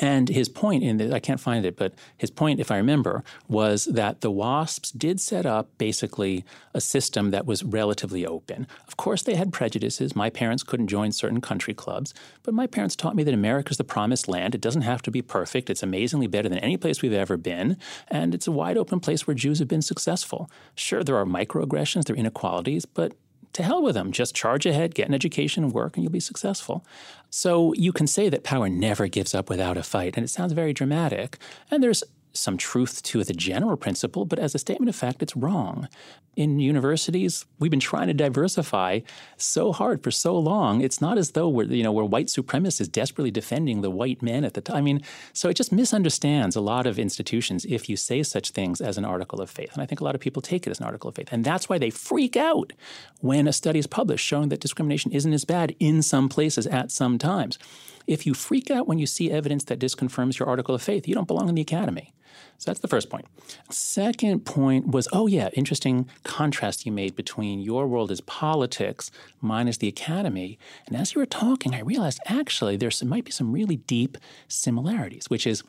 And 0.00 0.28
his 0.28 0.48
point 0.48 0.82
in 0.82 0.96
the, 0.96 1.12
I 1.12 1.18
can't 1.18 1.40
find 1.40 1.66
it, 1.66 1.76
but 1.76 1.92
his 2.16 2.30
point, 2.30 2.60
if 2.60 2.70
I 2.70 2.76
remember, 2.76 3.24
was 3.48 3.84
that 3.86 4.20
the 4.20 4.30
WASPs 4.30 4.90
did 4.92 5.20
set 5.20 5.44
up 5.44 5.68
basically 5.78 6.44
a 6.72 6.80
system 6.80 7.30
that 7.32 7.44
was 7.44 7.62
relatively 7.62 8.24
open. 8.24 8.66
Of 8.86 8.96
course, 8.96 9.22
they 9.22 9.34
had 9.34 9.52
prejudices. 9.52 10.16
My 10.16 10.30
parents 10.30 10.62
couldn't 10.62 10.86
join 10.86 11.12
certain 11.12 11.40
country 11.40 11.74
clubs, 11.74 12.14
but 12.42 12.54
my 12.54 12.66
parents 12.66 12.96
taught 12.96 13.16
me 13.16 13.24
that 13.24 13.34
America's 13.34 13.78
the 13.78 13.84
promised 13.84 14.28
land. 14.28 14.54
It 14.54 14.60
doesn't 14.60 14.82
have 14.82 15.02
to 15.02 15.10
be 15.10 15.22
perfect. 15.22 15.68
It's 15.68 15.82
amazingly 15.82 16.28
better 16.28 16.48
than 16.48 16.58
any 16.58 16.76
place 16.76 17.02
we've 17.02 17.12
ever 17.12 17.36
been. 17.36 17.76
And 18.08 18.34
it's 18.34 18.46
a 18.46 18.52
wide 18.52 18.78
open 18.78 19.00
place 19.00 19.26
where 19.26 19.34
Jews 19.34 19.58
have 19.58 19.68
been 19.68 19.82
successful. 19.82 20.48
Sure, 20.74 21.02
there 21.02 21.16
are 21.16 21.26
microaggressions, 21.26 22.04
there 22.04 22.14
are 22.14 22.18
inequalities, 22.18 22.86
but 22.86 23.12
to 23.52 23.62
hell 23.62 23.82
with 23.82 23.94
them. 23.94 24.12
Just 24.12 24.34
charge 24.34 24.66
ahead, 24.66 24.94
get 24.94 25.08
an 25.08 25.14
education, 25.14 25.70
work, 25.70 25.96
and 25.96 26.04
you'll 26.04 26.12
be 26.12 26.20
successful. 26.20 26.84
So 27.30 27.72
you 27.74 27.92
can 27.92 28.06
say 28.06 28.28
that 28.28 28.44
power 28.44 28.68
never 28.68 29.06
gives 29.08 29.34
up 29.34 29.48
without 29.48 29.76
a 29.76 29.82
fight, 29.82 30.16
and 30.16 30.24
it 30.24 30.28
sounds 30.28 30.52
very 30.52 30.72
dramatic. 30.72 31.38
And 31.70 31.82
there's 31.82 32.02
some 32.32 32.56
truth 32.56 33.02
to 33.02 33.24
the 33.24 33.32
general 33.32 33.76
principle, 33.76 34.24
but 34.24 34.38
as 34.38 34.54
a 34.54 34.58
statement 34.58 34.88
of 34.88 34.96
fact, 34.96 35.22
it's 35.22 35.36
wrong. 35.36 35.88
In 36.36 36.60
universities, 36.60 37.44
we've 37.58 37.72
been 37.72 37.80
trying 37.80 38.06
to 38.06 38.14
diversify 38.14 39.00
so 39.36 39.72
hard 39.72 40.02
for 40.02 40.12
so 40.12 40.38
long. 40.38 40.80
It's 40.80 41.00
not 41.00 41.18
as 41.18 41.32
though 41.32 41.48
we're, 41.48 41.66
you 41.66 41.82
know, 41.82 41.90
we're 41.90 42.04
white 42.04 42.28
supremacists 42.28 42.90
desperately 42.90 43.32
defending 43.32 43.80
the 43.80 43.90
white 43.90 44.22
men 44.22 44.44
at 44.44 44.54
the 44.54 44.60
time. 44.60 44.76
I 44.76 44.80
mean, 44.80 45.02
so 45.32 45.48
it 45.48 45.56
just 45.56 45.72
misunderstands 45.72 46.54
a 46.54 46.60
lot 46.60 46.86
of 46.86 47.00
institutions 47.00 47.64
if 47.64 47.88
you 47.88 47.96
say 47.96 48.22
such 48.22 48.50
things 48.50 48.80
as 48.80 48.96
an 48.96 49.04
article 49.04 49.40
of 49.40 49.50
faith. 49.50 49.72
And 49.72 49.82
I 49.82 49.86
think 49.86 50.00
a 50.00 50.04
lot 50.04 50.14
of 50.14 50.20
people 50.20 50.40
take 50.40 50.66
it 50.66 50.70
as 50.70 50.78
an 50.78 50.86
article 50.86 51.08
of 51.08 51.16
faith. 51.16 51.28
And 51.32 51.44
that's 51.44 51.68
why 51.68 51.78
they 51.78 51.90
freak 51.90 52.36
out 52.36 52.72
when 53.18 53.48
a 53.48 53.52
study 53.52 53.80
is 53.80 53.88
published 53.88 54.24
showing 54.24 54.50
that 54.50 54.60
discrimination 54.60 55.10
isn't 55.10 55.32
as 55.32 55.44
bad 55.44 55.74
in 55.80 56.00
some 56.00 56.28
places 56.28 56.66
at 56.68 56.92
some 56.92 57.18
times. 57.18 57.58
If 58.06 58.24
you 58.24 58.34
freak 58.34 58.70
out 58.70 58.86
when 58.86 58.98
you 58.98 59.06
see 59.06 59.30
evidence 59.32 59.64
that 59.64 59.80
disconfirms 59.80 60.38
your 60.38 60.48
article 60.48 60.76
of 60.76 60.82
faith, 60.82 61.08
you 61.08 61.14
don't 61.14 61.28
belong 61.28 61.48
in 61.48 61.56
the 61.56 61.62
academy. 61.62 62.14
So 62.58 62.70
that's 62.70 62.80
the 62.80 62.88
first 62.88 63.10
point. 63.10 63.26
Second 63.70 64.44
point 64.44 64.88
was 64.88 65.08
oh, 65.12 65.26
yeah, 65.26 65.48
interesting 65.54 66.08
contrast 66.24 66.84
you 66.84 66.92
made 66.92 67.16
between 67.16 67.60
your 67.60 67.86
world 67.86 68.10
as 68.10 68.20
politics, 68.20 69.10
mine 69.40 69.68
as 69.68 69.78
the 69.78 69.88
academy. 69.88 70.58
And 70.86 70.96
as 70.96 71.14
you 71.14 71.20
were 71.20 71.26
talking, 71.26 71.74
I 71.74 71.80
realized 71.80 72.20
actually 72.26 72.76
there 72.76 72.90
might 73.04 73.24
be 73.24 73.30
some 73.30 73.52
really 73.52 73.76
deep 73.76 74.18
similarities, 74.48 75.30
which 75.30 75.46
is 75.46 75.62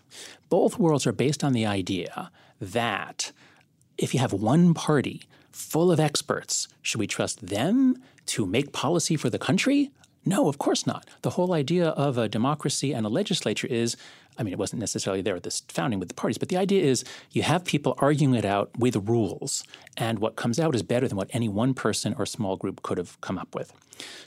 both 0.50 0.80
worlds 0.80 1.08
are 1.08 1.14
based 1.14 1.44
on 1.44 1.54
the 1.54 1.66
idea 1.66 2.32
that 2.60 3.32
if 3.98 4.14
you 4.14 4.20
have 4.20 4.34
one 4.34 4.74
party 4.74 5.24
full 5.52 5.92
of 5.92 6.00
experts, 6.00 6.68
should 6.82 7.00
we 7.00 7.08
trust 7.08 7.48
them 7.48 7.96
to 8.26 8.46
make 8.46 8.72
policy 8.72 9.16
for 9.16 9.30
the 9.30 9.40
country? 9.40 9.92
No, 10.24 10.48
of 10.48 10.58
course 10.58 10.86
not. 10.86 11.08
The 11.24 11.32
whole 11.32 11.54
idea 11.54 11.90
of 11.90 12.18
a 12.18 12.30
democracy 12.30 12.94
and 12.94 13.06
a 13.06 13.10
legislature 13.10 13.68
is 13.68 13.98
I 14.38 14.44
mean, 14.44 14.54
it 14.54 14.60
wasn't 14.60 14.80
necessarily 14.80 15.22
there 15.22 15.36
at 15.36 15.44
the 15.44 15.62
founding 15.70 16.00
with 16.00 16.08
the 16.08 16.16
parties, 16.16 16.38
but 16.38 16.50
the 16.50 16.58
idea 16.58 16.84
is 16.84 17.04
you 17.32 17.44
have 17.44 17.66
people 17.66 17.96
arguing 17.98 18.36
it 18.36 18.46
out 18.46 18.72
with 18.78 18.96
rules, 18.96 19.64
and 19.98 20.20
what 20.20 20.36
comes 20.36 20.60
out 20.60 20.74
is 20.76 20.84
better 20.84 21.08
than 21.08 21.18
what 21.18 21.30
any 21.34 21.50
one 21.50 21.74
person 21.74 22.16
or 22.18 22.26
small 22.26 22.56
group 22.58 22.82
could 22.82 22.98
have 22.98 23.20
come 23.22 23.38
up 23.38 23.54
with. 23.54 23.74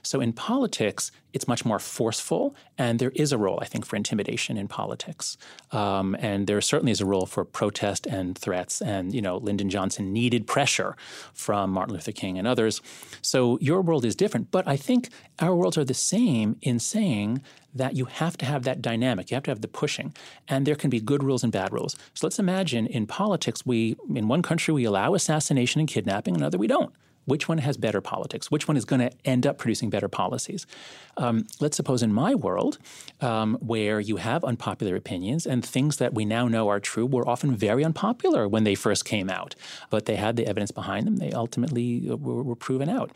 So 0.02 0.20
in 0.20 0.32
politics, 0.32 1.10
it's 1.32 1.48
much 1.48 1.64
more 1.64 1.81
forceful, 1.81 2.55
and 2.78 2.98
there 2.98 3.10
is 3.14 3.32
a 3.32 3.39
role, 3.39 3.59
I 3.60 3.64
think, 3.64 3.85
for 3.85 3.97
intimidation 3.97 4.56
in 4.56 4.68
politics. 4.68 5.36
Um, 5.72 6.14
and 6.20 6.47
there 6.47 6.60
certainly 6.60 6.93
is 6.93 7.01
a 7.01 7.06
role 7.06 7.26
for 7.26 7.44
protest 7.44 8.06
and 8.06 8.39
threats. 8.39 8.81
And, 8.81 9.12
you 9.12 9.20
know, 9.20 9.39
Lyndon 9.39 9.68
Johnson 9.70 10.12
needed 10.12 10.47
pressure 10.47 10.97
from 11.32 11.70
Martin 11.70 11.94
Luther 11.94 12.12
King 12.12 12.39
and 12.39 12.47
others. 12.47 12.81
So 13.20 13.59
your 13.60 13.81
world 13.81 14.05
is 14.05 14.14
different. 14.14 14.52
But 14.52 14.68
I 14.68 14.76
think 14.76 15.09
our 15.40 15.56
worlds 15.56 15.76
are 15.76 15.85
the 15.85 15.94
same 15.94 16.56
in 16.62 16.78
saying 16.78 17.43
that 17.75 17.97
you 17.97 18.05
have 18.05 18.37
to 18.39 18.47
have 18.47 18.63
that 18.65 18.81
dynamic. 18.81 19.31
You 19.31 19.35
have 19.35 19.45
to 19.45 19.51
have 19.51 19.61
the 19.61 19.69
pushing. 19.69 20.15
And 20.49 20.67
there 20.67 20.77
can 20.77 20.91
be 20.91 21.01
good 21.01 21.23
rules 21.23 21.43
and 21.43 21.53
bad 21.53 21.73
rules. 21.73 21.97
So 22.15 22.27
let's 22.27 22.39
imagine 22.39 22.87
in 22.87 23.07
politics, 23.07 23.67
we 23.67 23.97
in 24.15 24.29
one 24.29 24.43
country 24.43 24.73
we 24.73 24.85
allow 24.85 25.15
assassination 25.15 25.81
and 25.81 25.89
kidnapping, 25.89 26.37
another 26.37 26.59
we 26.59 26.67
don't. 26.67 26.95
Which 27.27 27.49
one 27.49 27.59
has 27.59 27.77
better 27.77 28.01
politics? 28.01 28.51
Which 28.51 28.69
one 28.69 28.77
is 28.77 28.85
going 28.85 29.01
to 29.01 29.11
end 29.25 29.47
up 29.47 29.59
producing 29.59 29.91
better 29.91 30.09
policies? 30.09 30.67
Um, 31.17 31.47
let's 31.61 31.77
suppose 31.77 32.03
in 32.03 32.13
my 32.13 32.35
world, 32.35 32.79
um, 33.21 33.57
where 33.61 34.01
you 34.01 34.17
have 34.17 34.45
unpopular 34.45 34.97
opinions 34.97 35.47
and 35.47 35.65
things 35.65 35.97
that 35.99 36.13
we 36.13 36.25
now 36.25 36.49
know 36.49 36.69
are 36.69 36.81
true 36.81 37.07
were 37.07 37.27
often 37.29 37.55
very 37.57 37.85
unpopular 37.85 38.49
when 38.49 38.65
they 38.65 38.75
first 38.75 39.05
came 39.05 39.31
out, 39.31 39.55
but 39.91 40.07
they 40.07 40.17
had 40.17 40.37
the 40.37 40.47
evidence 40.47 40.71
behind 40.71 41.07
them. 41.07 41.17
They 41.17 41.33
ultimately 41.33 42.09
uh, 42.11 42.17
were, 42.17 42.43
were 42.43 42.57
proven 42.57 42.89
out. 42.89 43.13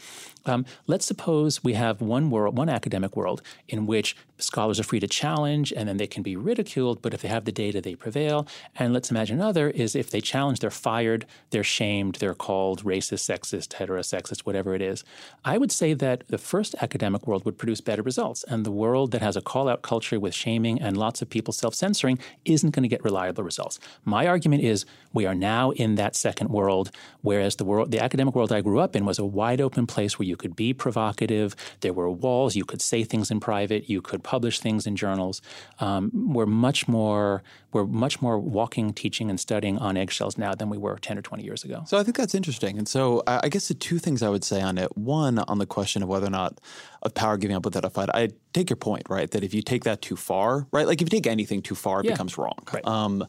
Um, 0.47 0.65
let's 0.87 1.07
suppose 1.07 1.63
we 1.63 1.75
have 1.75 2.01
one 2.01 2.31
world, 2.31 2.57
one 2.57 2.69
academic 2.69 3.17
world, 3.17 3.43
in 3.69 3.87
which 3.87 4.17
scholars 4.39 4.79
are 4.79 4.85
free 4.85 5.01
to 5.01 5.09
challenge 5.09 5.73
and 5.73 5.89
then 5.89 5.97
they 5.97 6.07
can 6.07 6.23
be 6.23 6.37
ridiculed, 6.37 7.03
but 7.03 7.13
if 7.13 7.23
they 7.23 7.29
have 7.29 7.45
the 7.45 7.53
data, 7.53 7.81
they 7.81 7.95
prevail. 7.95 8.47
And 8.77 8.93
let's 8.93 9.11
imagine 9.11 9.41
another 9.41 9.71
is 9.71 9.95
if 9.95 10.11
they 10.11 10.21
challenge, 10.21 10.61
they're 10.61 10.71
fired, 10.71 11.27
they're 11.51 11.65
shamed, 11.65 12.17
they're 12.17 12.35
called 12.35 12.85
racist, 12.85 13.29
sexist, 13.29 13.75
heterosexist, 13.99 14.41
whatever 14.41 14.75
it 14.75 14.83
is. 14.83 15.05
I 15.45 15.59
would 15.59 15.73
say 15.73 15.95
that 15.95 16.25
the 16.29 16.39
first 16.39 16.75
academic 16.81 17.27
world 17.27 17.45
would 17.45 17.59
produce 17.59 17.81
better 17.81 18.03
results. 18.03 18.45
And 18.49 18.65
the 18.65 18.71
world 18.71 19.13
that 19.13 19.23
has 19.23 19.37
a 19.37 19.41
call 19.41 19.69
out 19.69 19.83
culture 19.83 20.21
with 20.21 20.35
shaming 20.35 20.81
and 20.81 20.97
lots 20.97 21.23
of 21.23 21.31
people 21.31 21.53
self 21.53 21.75
censoring 21.75 22.19
isn't 22.45 22.71
going 22.71 22.83
to 22.83 22.89
get 22.89 23.05
reliable 23.05 23.45
results. 23.45 23.79
My 24.05 24.27
argument 24.27 24.63
is 24.63 24.85
we 25.13 25.27
are 25.27 25.35
now 25.35 25.71
in 25.73 25.97
that 25.97 26.17
second 26.17 26.51
world, 26.51 26.91
whereas 27.23 27.57
the 27.57 27.65
world, 27.65 27.91
the 27.91 28.01
academic 28.01 28.35
world 28.35 28.53
I 28.53 28.61
grew 28.61 28.79
up 28.79 28.95
in 28.97 29.05
was 29.05 29.19
a 29.19 29.25
wide 29.25 29.61
open 29.61 29.87
place 29.87 30.19
where 30.19 30.27
you 30.27 30.37
could 30.37 30.57
be 30.57 30.73
provocative. 30.73 31.55
There 31.81 31.93
were 31.93 32.11
walls. 32.11 32.57
You 32.57 32.65
could 32.65 32.83
say 32.83 33.05
things 33.05 33.31
in 33.31 33.41
private. 33.41 33.89
You 33.89 34.03
could 34.03 34.23
publish 34.23 34.61
things 34.61 34.87
in 34.87 34.97
journals. 34.97 35.41
Um, 35.81 36.11
we're 36.33 36.47
much 36.47 36.89
more 36.89 37.43
we're 37.73 37.85
much 37.85 38.23
more 38.23 38.39
walking, 38.39 38.93
teaching, 38.93 39.29
and 39.29 39.39
studying 39.39 39.79
on 39.79 39.97
eggshells 39.97 40.39
now 40.39 40.55
than 40.55 40.71
we 40.71 40.79
were 40.79 40.97
10 40.97 41.19
or 41.19 41.23
20 41.23 41.45
years 41.45 41.65
ago. 41.65 41.83
So 41.87 41.99
I 41.99 42.03
think 42.03 42.17
that's 42.17 42.35
interesting. 42.35 42.79
And 42.79 42.89
so 42.89 43.23
I 43.27 43.49
guess 43.49 43.69
the 43.69 43.75
two 43.75 43.88
things 43.97 44.23
I 44.23 44.29
would 44.29 44.43
say 44.43 44.61
on 44.61 44.77
it 44.77 44.97
one, 44.99 45.39
on 45.39 45.59
the 45.59 45.67
question 45.67 46.03
of 46.03 46.09
whether 46.09 46.27
or 46.27 46.31
not 46.31 46.61
of 47.03 47.15
power 47.15 47.37
giving 47.37 47.57
up 47.57 47.65
without 47.65 47.85
a 47.85 47.91
fight, 47.91 48.09
I 48.13 48.31
take 48.53 48.69
your 48.69 48.77
point, 48.77 49.05
right? 49.09 49.31
That 49.31 49.45
if 49.45 49.55
you 49.55 49.63
take 49.63 49.85
that 49.85 50.03
too 50.03 50.17
far, 50.17 50.67
right? 50.73 50.87
Like 50.87 51.01
if 51.01 51.07
you 51.07 51.11
take 51.11 51.27
anything 51.27 51.63
too 51.63 51.77
far, 51.77 52.01
it 52.01 52.07
yeah. 52.07 52.13
becomes 52.13 52.37
wrong. 52.37 52.59
Right. 52.73 52.85
Um, 52.87 53.25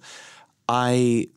I 0.68 1.30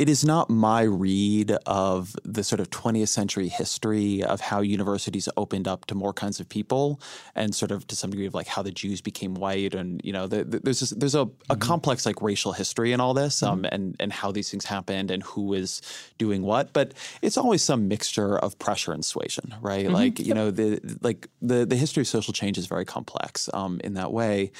it 0.00 0.08
is 0.08 0.24
not 0.24 0.48
my 0.48 0.80
read 0.80 1.50
of 1.66 2.16
the 2.24 2.42
sort 2.42 2.58
of 2.58 2.70
20th 2.70 3.08
century 3.08 3.48
history 3.48 4.22
of 4.22 4.40
how 4.40 4.62
universities 4.62 5.28
opened 5.36 5.68
up 5.68 5.84
to 5.84 5.94
more 5.94 6.14
kinds 6.14 6.40
of 6.40 6.48
people 6.48 6.98
and 7.34 7.54
sort 7.54 7.70
of 7.70 7.86
to 7.86 7.94
some 7.94 8.08
degree 8.08 8.24
of 8.24 8.32
like 8.32 8.46
how 8.46 8.62
the 8.62 8.70
Jews 8.70 9.02
became 9.02 9.34
white 9.34 9.74
and 9.74 10.00
you 10.02 10.10
know 10.10 10.26
the, 10.26 10.42
the, 10.44 10.60
there's 10.60 10.80
this, 10.80 10.88
there's 10.90 11.14
a, 11.14 11.26
mm-hmm. 11.26 11.52
a, 11.52 11.56
complex 11.56 12.06
like 12.06 12.22
racial 12.22 12.52
history 12.52 12.94
in 12.94 13.00
all 13.00 13.12
this 13.12 13.42
um, 13.42 13.58
mm-hmm. 13.58 13.74
and 13.74 13.96
and 14.00 14.10
how 14.10 14.32
these 14.32 14.50
things 14.50 14.64
happened 14.64 15.10
and 15.10 15.22
who 15.22 15.52
is 15.52 15.82
doing 16.16 16.40
what 16.40 16.72
but 16.72 16.94
it's 17.20 17.36
always 17.36 17.60
some 17.62 17.86
mixture 17.86 18.38
of 18.38 18.58
pressure 18.58 18.92
and 18.92 19.04
suasion 19.04 19.54
right 19.60 19.84
mm-hmm. 19.84 19.94
like 19.94 20.18
you 20.18 20.32
know 20.32 20.50
the 20.50 20.80
like 21.02 21.28
the 21.42 21.66
the 21.66 21.76
history 21.76 22.00
of 22.00 22.06
social 22.06 22.32
change 22.32 22.56
is 22.56 22.64
very 22.64 22.86
complex 22.86 23.50
um, 23.52 23.78
in 23.84 23.92
that 23.92 24.10
way 24.10 24.50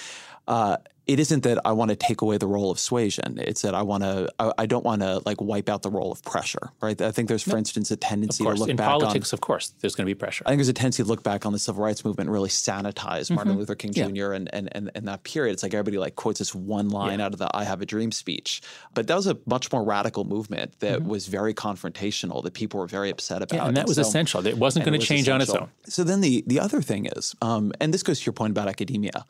uh, 0.50 0.76
it 1.06 1.18
isn't 1.18 1.42
that 1.42 1.58
I 1.64 1.72
want 1.72 1.90
to 1.90 1.96
take 1.96 2.22
away 2.22 2.38
the 2.38 2.46
role 2.46 2.70
of 2.70 2.78
suasion. 2.78 3.38
It's 3.38 3.62
that 3.62 3.74
I 3.74 3.82
want 3.82 4.04
to. 4.04 4.28
I, 4.38 4.52
I 4.58 4.66
don't 4.66 4.84
want 4.84 5.02
to 5.02 5.20
like 5.24 5.40
wipe 5.40 5.68
out 5.68 5.82
the 5.82 5.90
role 5.90 6.12
of 6.12 6.22
pressure. 6.22 6.70
Right. 6.80 7.00
I 7.00 7.10
think 7.10 7.28
there's, 7.28 7.42
for 7.42 7.50
no. 7.50 7.58
instance, 7.58 7.90
a 7.90 7.96
tendency 7.96 8.44
to 8.44 8.50
look 8.50 8.68
in 8.68 8.76
back 8.76 8.88
politics. 8.88 9.32
On, 9.32 9.36
of 9.36 9.40
course, 9.40 9.74
there's 9.80 9.94
going 9.94 10.06
to 10.06 10.10
be 10.10 10.14
pressure. 10.14 10.44
I 10.46 10.50
think 10.50 10.58
there's 10.58 10.68
a 10.68 10.72
tendency 10.72 11.02
to 11.02 11.08
look 11.08 11.22
back 11.22 11.46
on 11.46 11.52
the 11.52 11.58
civil 11.58 11.82
rights 11.82 12.04
movement 12.04 12.28
and 12.28 12.32
really 12.32 12.48
sanitize 12.48 13.22
mm-hmm. 13.22 13.34
Martin 13.34 13.56
Luther 13.56 13.74
King 13.74 13.92
Jr. 13.92 14.32
And, 14.32 14.52
and 14.52 14.68
and 14.72 14.90
and 14.94 15.08
that 15.08 15.24
period. 15.24 15.52
It's 15.52 15.62
like 15.62 15.74
everybody 15.74 15.98
like 15.98 16.16
quotes 16.16 16.38
this 16.38 16.54
one 16.54 16.90
line 16.90 17.18
yeah. 17.18 17.26
out 17.26 17.32
of 17.32 17.38
the 17.38 17.48
"I 17.52 17.64
Have 17.64 17.80
a 17.80 17.86
Dream" 17.86 18.12
speech, 18.12 18.60
but 18.94 19.06
that 19.06 19.16
was 19.16 19.26
a 19.26 19.36
much 19.46 19.72
more 19.72 19.82
radical 19.82 20.24
movement 20.24 20.78
that 20.80 21.00
mm-hmm. 21.00 21.08
was 21.08 21.26
very 21.26 21.54
confrontational. 21.54 22.42
That 22.42 22.54
people 22.54 22.78
were 22.78 22.86
very 22.86 23.10
upset 23.10 23.42
about. 23.42 23.56
Yeah, 23.56 23.66
and 23.66 23.76
that 23.76 23.80
and 23.80 23.88
was 23.88 23.96
so, 23.96 24.02
essential. 24.02 24.46
It 24.46 24.58
wasn't 24.58 24.84
going 24.84 24.98
to 24.98 25.04
change 25.04 25.22
essential. 25.22 25.56
on 25.56 25.62
its 25.62 25.70
own. 25.86 25.90
So 25.90 26.04
then 26.04 26.20
the 26.20 26.44
the 26.46 26.60
other 26.60 26.82
thing 26.82 27.06
is, 27.06 27.34
um, 27.42 27.72
and 27.80 27.92
this 27.92 28.02
goes 28.02 28.20
to 28.20 28.26
your 28.26 28.32
point 28.32 28.52
about 28.52 28.68
academia. 28.68 29.24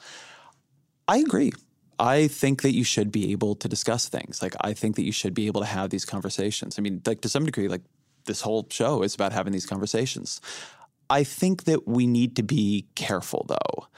I 1.10 1.16
agree. 1.18 1.52
I 1.98 2.28
think 2.28 2.62
that 2.62 2.72
you 2.72 2.84
should 2.84 3.10
be 3.10 3.32
able 3.32 3.54
to 3.56 3.68
discuss 3.68 4.08
things. 4.08 4.40
Like 4.40 4.54
I 4.60 4.72
think 4.74 4.96
that 4.96 5.04
you 5.04 5.12
should 5.12 5.34
be 5.34 5.46
able 5.48 5.60
to 5.60 5.66
have 5.66 5.90
these 5.90 6.06
conversations. 6.06 6.78
I 6.78 6.82
mean, 6.82 7.02
like 7.04 7.20
to 7.22 7.28
some 7.28 7.44
degree, 7.44 7.68
like 7.68 7.82
this 8.26 8.40
whole 8.40 8.66
show 8.70 9.02
is 9.02 9.14
about 9.14 9.32
having 9.32 9.52
these 9.52 9.66
conversations. 9.66 10.40
I 11.10 11.24
think 11.24 11.64
that 11.64 11.88
we 11.88 12.06
need 12.06 12.36
to 12.36 12.44
be 12.44 12.86
careful 12.94 13.44
though 13.48 13.88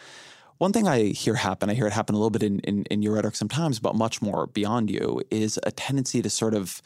One 0.63 0.73
thing 0.73 0.87
I 0.87 1.07
hear 1.07 1.35
happen, 1.35 1.71
I 1.71 1.75
hear 1.75 1.89
it 1.89 1.93
happen 1.93 2.15
a 2.15 2.19
little 2.19 2.31
bit 2.31 2.45
in, 2.45 2.61
in, 2.61 2.85
in 2.85 3.03
your 3.03 3.15
rhetoric 3.15 3.35
sometimes, 3.35 3.81
but 3.81 3.97
much 3.97 4.23
more 4.23 4.47
beyond 4.47 4.91
you, 4.91 5.21
is 5.29 5.59
a 5.65 5.73
tendency 5.73 6.23
to 6.23 6.31
sort 6.31 6.55
of 6.55 6.81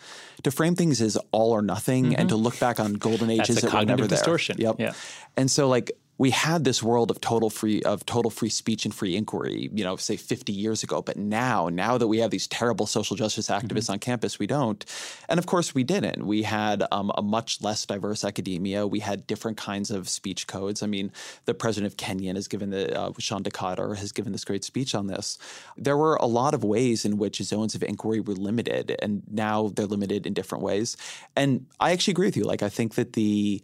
to 0.44 0.50
frame 0.50 0.74
things 0.74 1.02
as 1.02 1.18
all 1.30 1.52
or 1.52 1.60
nothing 1.60 2.06
and 2.06 2.16
mm-hmm. 2.16 2.28
to 2.28 2.36
look 2.36 2.58
back 2.58 2.80
on 2.80 2.94
golden 2.94 3.28
ages 3.28 3.48
That's 3.48 3.58
a 3.58 3.66
that 3.66 3.66
were 3.66 3.70
cognitive 3.80 3.98
never 3.98 4.08
there. 4.08 4.16
Yep. 4.58 4.76
Yeah. 4.78 4.92
And 5.36 5.50
so 5.50 5.68
like 5.68 5.92
we 6.18 6.30
had 6.30 6.64
this 6.64 6.82
world 6.82 7.10
of 7.10 7.20
total 7.20 7.50
free 7.50 7.82
of 7.82 8.06
total 8.06 8.30
free 8.30 8.48
speech 8.48 8.84
and 8.84 8.94
free 8.94 9.16
inquiry, 9.16 9.70
you 9.72 9.84
know, 9.84 9.96
say 9.96 10.16
50 10.16 10.52
years 10.52 10.82
ago. 10.82 11.02
But 11.02 11.16
now, 11.16 11.68
now 11.68 11.98
that 11.98 12.06
we 12.06 12.18
have 12.18 12.30
these 12.30 12.46
terrible 12.46 12.86
social 12.86 13.16
justice 13.16 13.48
activists 13.48 13.66
Mm-hmm. 13.86 13.92
on 13.92 13.98
campus, 13.98 14.38
we 14.38 14.46
don't. 14.46 14.84
And 15.28 15.38
of 15.38 15.46
course, 15.46 15.74
we 15.74 15.84
didn't. 15.84 16.26
We 16.26 16.42
had 16.42 16.84
um, 16.92 17.12
a 17.16 17.22
much 17.22 17.60
less 17.62 17.84
diverse 17.84 18.24
academia. 18.24 18.86
We 18.86 19.00
had 19.00 19.26
different 19.26 19.58
kinds 19.58 19.90
of 19.90 20.08
speech 20.08 20.46
codes. 20.46 20.82
I 20.82 20.86
mean, 20.86 21.12
the 21.44 21.54
president 21.54 21.92
of 21.92 21.96
Kenyon 21.96 22.36
has 22.36 22.48
given 22.48 22.70
the 22.70 22.98
uh, 22.98 23.12
Sean 23.18 23.42
Decatur 23.42 23.94
has 23.94 24.12
given 24.12 24.32
this 24.32 24.44
great 24.44 24.64
speech 24.64 24.94
on 24.94 25.08
this. 25.08 25.38
There 25.76 25.96
were 25.96 26.16
a 26.16 26.26
lot 26.26 26.54
of 26.54 26.64
ways 26.64 27.04
in 27.04 27.18
which 27.18 27.42
zones 27.42 27.74
of 27.74 27.82
inquiry 27.82 28.20
were 28.20 28.34
limited, 28.34 28.96
and 29.02 29.22
now 29.30 29.68
they're 29.74 29.86
limited 29.86 30.26
in 30.26 30.32
different 30.32 30.64
ways. 30.64 30.96
And 31.34 31.66
I 31.80 31.92
actually 31.92 32.12
agree 32.12 32.28
with 32.28 32.36
you. 32.36 32.44
Like, 32.44 32.62
I 32.62 32.68
think 32.68 32.94
that 32.94 33.12
the 33.12 33.62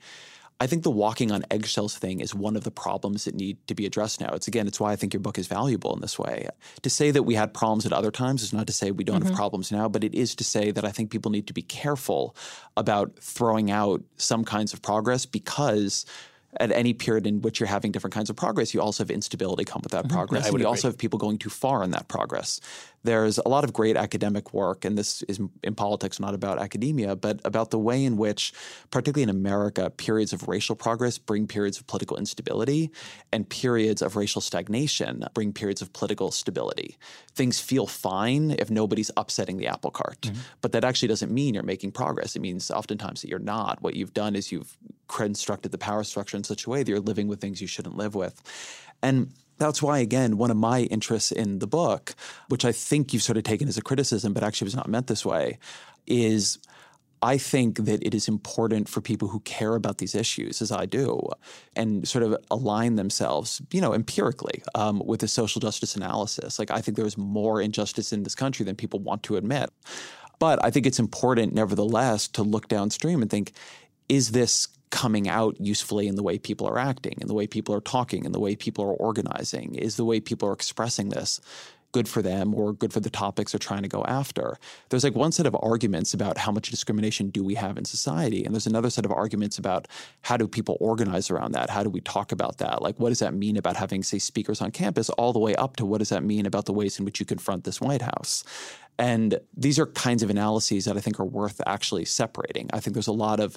I 0.63 0.69
think 0.69 0.85
the 0.85 0.93
walking 0.93 1.33
on 1.33 1.45
eggshells 1.51 1.99
thing 1.99 2.21
is 2.21 2.37
one 2.37 2.55
of 2.55 2.63
the 2.63 2.71
problems 2.71 3.25
that 3.25 3.35
need 3.35 3.59
to 3.67 3.75
be 3.75 3.85
addressed 3.85 4.21
now. 4.21 4.29
It's 4.33 4.47
again, 4.47 4.69
it's 4.69 4.79
why 4.79 4.93
I 4.93 4.97
think 4.97 5.13
your 5.13 5.21
book 5.21 5.37
is 5.37 5.49
valuable 5.49 5.93
in 5.93 6.01
this 6.01 6.21
way. 6.21 6.47
To 6.83 6.89
say 6.89 7.11
that 7.11 7.25
we 7.25 7.35
had 7.35 7.53
problems 7.53 7.85
at 7.85 7.93
other 7.93 8.13
times 8.13 8.45
is 8.45 8.53
not 8.53 8.69
to 8.69 8.73
say 8.73 8.93
we 8.93 9.03
don't 9.03 9.23
have 9.23 9.33
mm-hmm. 9.33 9.37
problems 9.37 9.73
now, 9.73 9.89
but 9.89 10.05
it 10.05 10.15
is 10.15 10.37
to 10.37 10.45
say 10.45 10.71
that 10.71 10.85
I 10.85 10.93
think 10.93 11.11
people 11.11 11.33
need 11.33 11.49
to 11.49 11.53
be 11.53 11.63
careful 11.63 12.37
about 12.77 13.19
throwing 13.19 13.73
out 13.73 14.05
some 14.19 14.45
kinds 14.45 14.73
of 14.73 14.83
progress 14.83 15.27
because 15.27 16.07
at 16.61 16.71
any 16.71 16.93
period 16.93 17.27
in 17.27 17.41
which 17.41 17.59
you're 17.59 17.67
having 17.67 17.91
different 17.91 18.15
kinds 18.15 18.31
of 18.31 18.37
progress, 18.37 18.73
you 18.73 18.81
also 18.81 19.03
have 19.03 19.11
instability 19.11 19.65
come 19.65 19.81
with 19.83 19.91
that 19.91 20.05
mm-hmm. 20.05 20.17
progress. 20.17 20.45
I 20.45 20.47
and 20.47 20.53
would 20.53 20.61
you 20.61 20.67
agree. 20.67 20.77
also 20.77 20.89
have 20.89 20.99
people 20.99 21.19
going 21.19 21.39
too 21.39 21.51
far 21.51 21.83
in 21.83 21.91
that 21.91 22.07
progress. 22.07 22.61
There's 23.05 23.39
a 23.39 23.49
lot 23.49 23.65
of 23.65 23.73
great 23.73 23.97
academic 23.97 24.55
work, 24.55 24.85
and 24.85 24.97
this 24.97 25.23
is 25.23 25.41
in 25.63 25.75
politics, 25.75 26.21
not 26.21 26.35
about 26.35 26.59
academia, 26.59 27.17
but 27.17 27.41
about 27.45 27.71
the 27.71 27.79
way 27.79 28.05
in 28.05 28.17
which, 28.17 28.53
particularly 28.91 29.25
in 29.25 29.29
America, 29.29 29.91
periods 29.91 30.33
of 30.33 30.49
racial 30.49 30.77
progress 30.77 31.19
bring 31.19 31.47
periods 31.47 31.79
of 31.79 31.87
political 31.87 32.17
instability, 32.17 32.91
and 33.33 33.49
periods 33.49 34.03
of 34.03 34.17
racial 34.17 34.41
stagnation 34.41 35.25
bring 35.35 35.53
periods 35.53 35.83
of 35.83 35.93
political 35.93 36.31
stability. 36.31 36.97
Things 37.35 37.61
feel 37.61 37.87
fine 37.87 38.53
if 38.53 38.71
nobody's 38.71 39.11
upsetting 39.17 39.57
the 39.57 39.67
apple 39.67 39.91
cart, 39.91 40.21
mm-hmm. 40.23 40.41
but 40.61 40.73
that 40.73 40.85
actually 40.85 41.09
doesn't 41.09 41.33
mean 41.33 41.55
you're 41.55 41.63
making 41.63 41.93
progress. 41.93 42.37
It 42.37 42.41
means 42.41 42.71
oftentimes 42.71 43.23
that 43.23 43.29
you're 43.29 43.39
not. 43.39 43.83
What 43.83 43.97
you've 43.97 44.15
done 44.15 44.37
is 44.37 44.53
you've 44.53 44.77
constructed 45.09 45.73
the 45.73 45.79
power 45.79 46.05
structure 46.05 46.37
in 46.37 46.45
such 46.45 46.67
a 46.67 46.71
way 46.71 46.83
that 46.83 46.89
you're 46.89 47.01
living 47.01 47.29
with 47.29 47.41
things 47.41 47.61
you 47.61 47.67
shouldn't 47.67 47.97
live 47.97 48.15
with. 48.15 48.43
And 49.03 49.33
that's 49.63 49.83
why, 49.83 49.99
again, 49.99 50.37
one 50.37 50.51
of 50.51 50.57
my 50.57 50.83
interests 50.83 51.33
in 51.33 51.59
the 51.61 51.67
book, 51.67 52.15
which 52.49 52.65
I 52.65 52.73
think 52.73 53.13
you've 53.13 53.23
sort 53.23 53.39
of 53.39 53.45
taken 53.45 53.69
as 53.69 53.79
a 53.79 53.83
criticism, 53.83 54.33
but 54.33 54.43
actually 54.43 54.67
was 54.67 54.77
not 54.77 54.89
meant 54.89 55.07
this 55.07 55.25
way, 55.25 55.59
is 56.07 56.59
I 57.23 57.39
think 57.39 57.85
that 57.85 58.05
it 58.05 58.15
is 58.15 58.27
important 58.27 58.89
for 58.89 59.01
people 59.01 59.29
who 59.29 59.39
care 59.41 59.77
about 59.77 59.99
these 59.99 60.17
issues, 60.17 60.61
as 60.61 60.73
I 60.73 60.87
do, 60.87 61.21
and 61.77 62.07
sort 62.07 62.25
of 62.25 62.37
align 62.51 62.97
themselves, 62.97 63.63
you 63.73 63.81
know, 63.81 63.95
empirically 63.95 64.63
um, 64.75 65.01
with 65.07 65.23
a 65.23 65.29
social 65.29 65.61
justice 65.61 65.95
analysis. 65.95 66.59
Like, 66.59 66.73
I 66.73 66.81
think 66.81 66.97
there's 66.97 67.17
more 67.17 67.63
injustice 67.63 68.13
in 68.13 68.25
this 68.25 68.35
country 68.35 68.65
than 68.65 68.75
people 68.75 68.99
want 68.99 69.23
to 69.25 69.37
admit. 69.37 69.71
But 70.41 70.59
I 70.65 70.71
think 70.73 70.85
it's 70.85 70.99
important, 70.99 71.55
nevertheless, 71.55 72.27
to 72.29 72.43
look 72.43 72.67
downstream 72.67 73.23
and 73.23 73.31
think, 73.31 73.53
is 74.09 74.33
this 74.33 74.67
coming 74.93 75.29
out 75.29 75.57
usefully 75.59 76.07
in 76.07 76.15
the 76.15 76.23
way 76.23 76.39
people 76.39 76.69
are 76.69 76.79
acting, 76.79 77.17
in 77.21 77.27
the 77.27 77.35
way 77.35 77.49
people 77.49 77.75
are 77.75 77.81
talking, 77.81 78.25
in 78.25 78.31
the 78.31 78.39
way 78.39 78.55
people 78.55 78.85
are 78.85 78.95
organizing? 78.95 79.75
Is 79.75 79.97
the 79.97 80.05
way 80.05 80.21
people 80.21 80.49
are 80.49 80.53
expressing 80.53 81.09
this 81.09 81.41
good 81.93 82.09
for 82.09 82.23
them 82.23 82.55
or 82.55 82.73
good 82.73 82.93
for 82.93 83.01
the 83.01 83.11
topics 83.11 83.53
they're 83.53 83.59
trying 83.59 83.83
to 83.83 83.89
go 83.89 84.05
after? 84.05 84.59
There's 84.89 85.05
like 85.05 85.15
one 85.15 85.33
set 85.33 85.47
of 85.47 85.57
arguments 85.61 86.15
about 86.15 86.39
how 86.39 86.53
much 86.53 86.71
discrimination 86.71 87.31
do 87.31 87.43
we 87.43 87.55
have 87.55 87.79
in 87.79 87.87
society, 87.87 88.45
and 88.45 88.55
there's 88.55 88.67
another 88.67 88.91
set 88.91 89.07
of 89.07 89.13
arguments 89.13 89.59
about 89.59 89.89
how 90.21 90.37
do 90.37 90.47
people 90.47 90.77
organize 90.79 91.31
around 91.31 91.53
that? 91.53 91.71
How 91.71 91.83
do 91.83 91.91
we 91.91 92.01
talk 92.03 92.31
about 92.31 92.59
that? 92.59 92.83
Like, 92.83 93.01
what 93.01 93.09
does 93.09 93.21
that 93.21 93.35
mean 93.35 93.57
about 93.57 93.77
having, 93.77 94.03
say, 94.03 94.19
speakers 94.19 94.61
on 94.61 94.71
campus, 94.71 95.09
all 95.11 95.33
the 95.33 95.39
way 95.39 95.55
up 95.57 95.77
to 95.77 95.87
what 95.87 95.99
does 95.99 96.11
that 96.11 96.23
mean 96.23 96.45
about 96.45 96.67
the 96.67 96.73
ways 96.73 96.99
in 96.99 97.05
which 97.07 97.19
you 97.19 97.27
confront 97.27 97.65
this 97.65 97.81
White 97.81 98.03
House? 98.03 98.45
And 98.99 99.41
these 99.57 99.79
are 99.79 99.87
kinds 99.87 100.23
of 100.23 100.31
analyses 100.31 100.85
that 100.85 100.97
I 100.97 101.01
think 101.01 101.19
are 101.19 101.25
worth 101.25 101.61
actually 101.67 102.05
separating. 102.05 102.69
I 102.73 102.81
think 102.81 102.95
there's 102.95 103.07
a 103.07 103.13
lot 103.13 103.41
of 103.41 103.57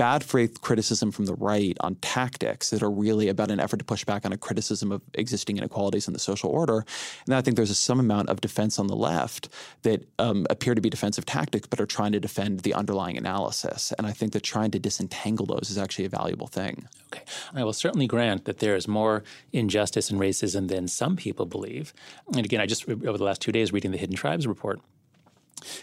bad 0.00 0.24
faith 0.24 0.62
criticism 0.62 1.12
from 1.12 1.26
the 1.26 1.34
right 1.34 1.76
on 1.80 1.94
tactics 1.96 2.70
that 2.70 2.82
are 2.82 2.90
really 2.90 3.28
about 3.28 3.50
an 3.50 3.60
effort 3.60 3.76
to 3.76 3.84
push 3.84 4.02
back 4.02 4.24
on 4.24 4.32
a 4.32 4.36
criticism 4.38 4.90
of 4.90 5.02
existing 5.12 5.58
inequalities 5.58 6.06
in 6.06 6.14
the 6.14 6.18
social 6.18 6.48
order. 6.48 6.78
And 6.78 7.26
then 7.26 7.36
I 7.36 7.42
think 7.42 7.58
there's 7.58 7.68
a, 7.68 7.74
some 7.74 8.00
amount 8.00 8.30
of 8.30 8.40
defense 8.40 8.78
on 8.78 8.86
the 8.86 8.96
left 8.96 9.50
that 9.82 10.08
um, 10.18 10.46
appear 10.48 10.74
to 10.74 10.80
be 10.80 10.88
defensive 10.88 11.26
tactics, 11.26 11.66
but 11.66 11.82
are 11.82 11.86
trying 11.98 12.12
to 12.12 12.20
defend 12.20 12.60
the 12.60 12.72
underlying 12.72 13.18
analysis. 13.18 13.92
And 13.98 14.06
I 14.06 14.12
think 14.12 14.32
that 14.32 14.42
trying 14.42 14.70
to 14.70 14.78
disentangle 14.78 15.44
those 15.44 15.68
is 15.68 15.76
actually 15.76 16.06
a 16.06 16.08
valuable 16.08 16.46
thing. 16.46 16.88
Okay. 17.12 17.22
I 17.54 17.62
will 17.62 17.74
certainly 17.74 18.06
grant 18.06 18.46
that 18.46 18.60
there 18.60 18.76
is 18.76 18.88
more 18.88 19.22
injustice 19.52 20.08
and 20.08 20.18
racism 20.18 20.68
than 20.68 20.88
some 20.88 21.14
people 21.14 21.44
believe. 21.44 21.92
And 22.34 22.42
again, 22.46 22.62
I 22.62 22.64
just, 22.64 22.88
over 22.88 23.18
the 23.18 23.24
last 23.24 23.42
two 23.42 23.52
days, 23.52 23.70
reading 23.70 23.90
the 23.90 23.98
Hidden 23.98 24.16
Tribes 24.16 24.46
report, 24.46 24.80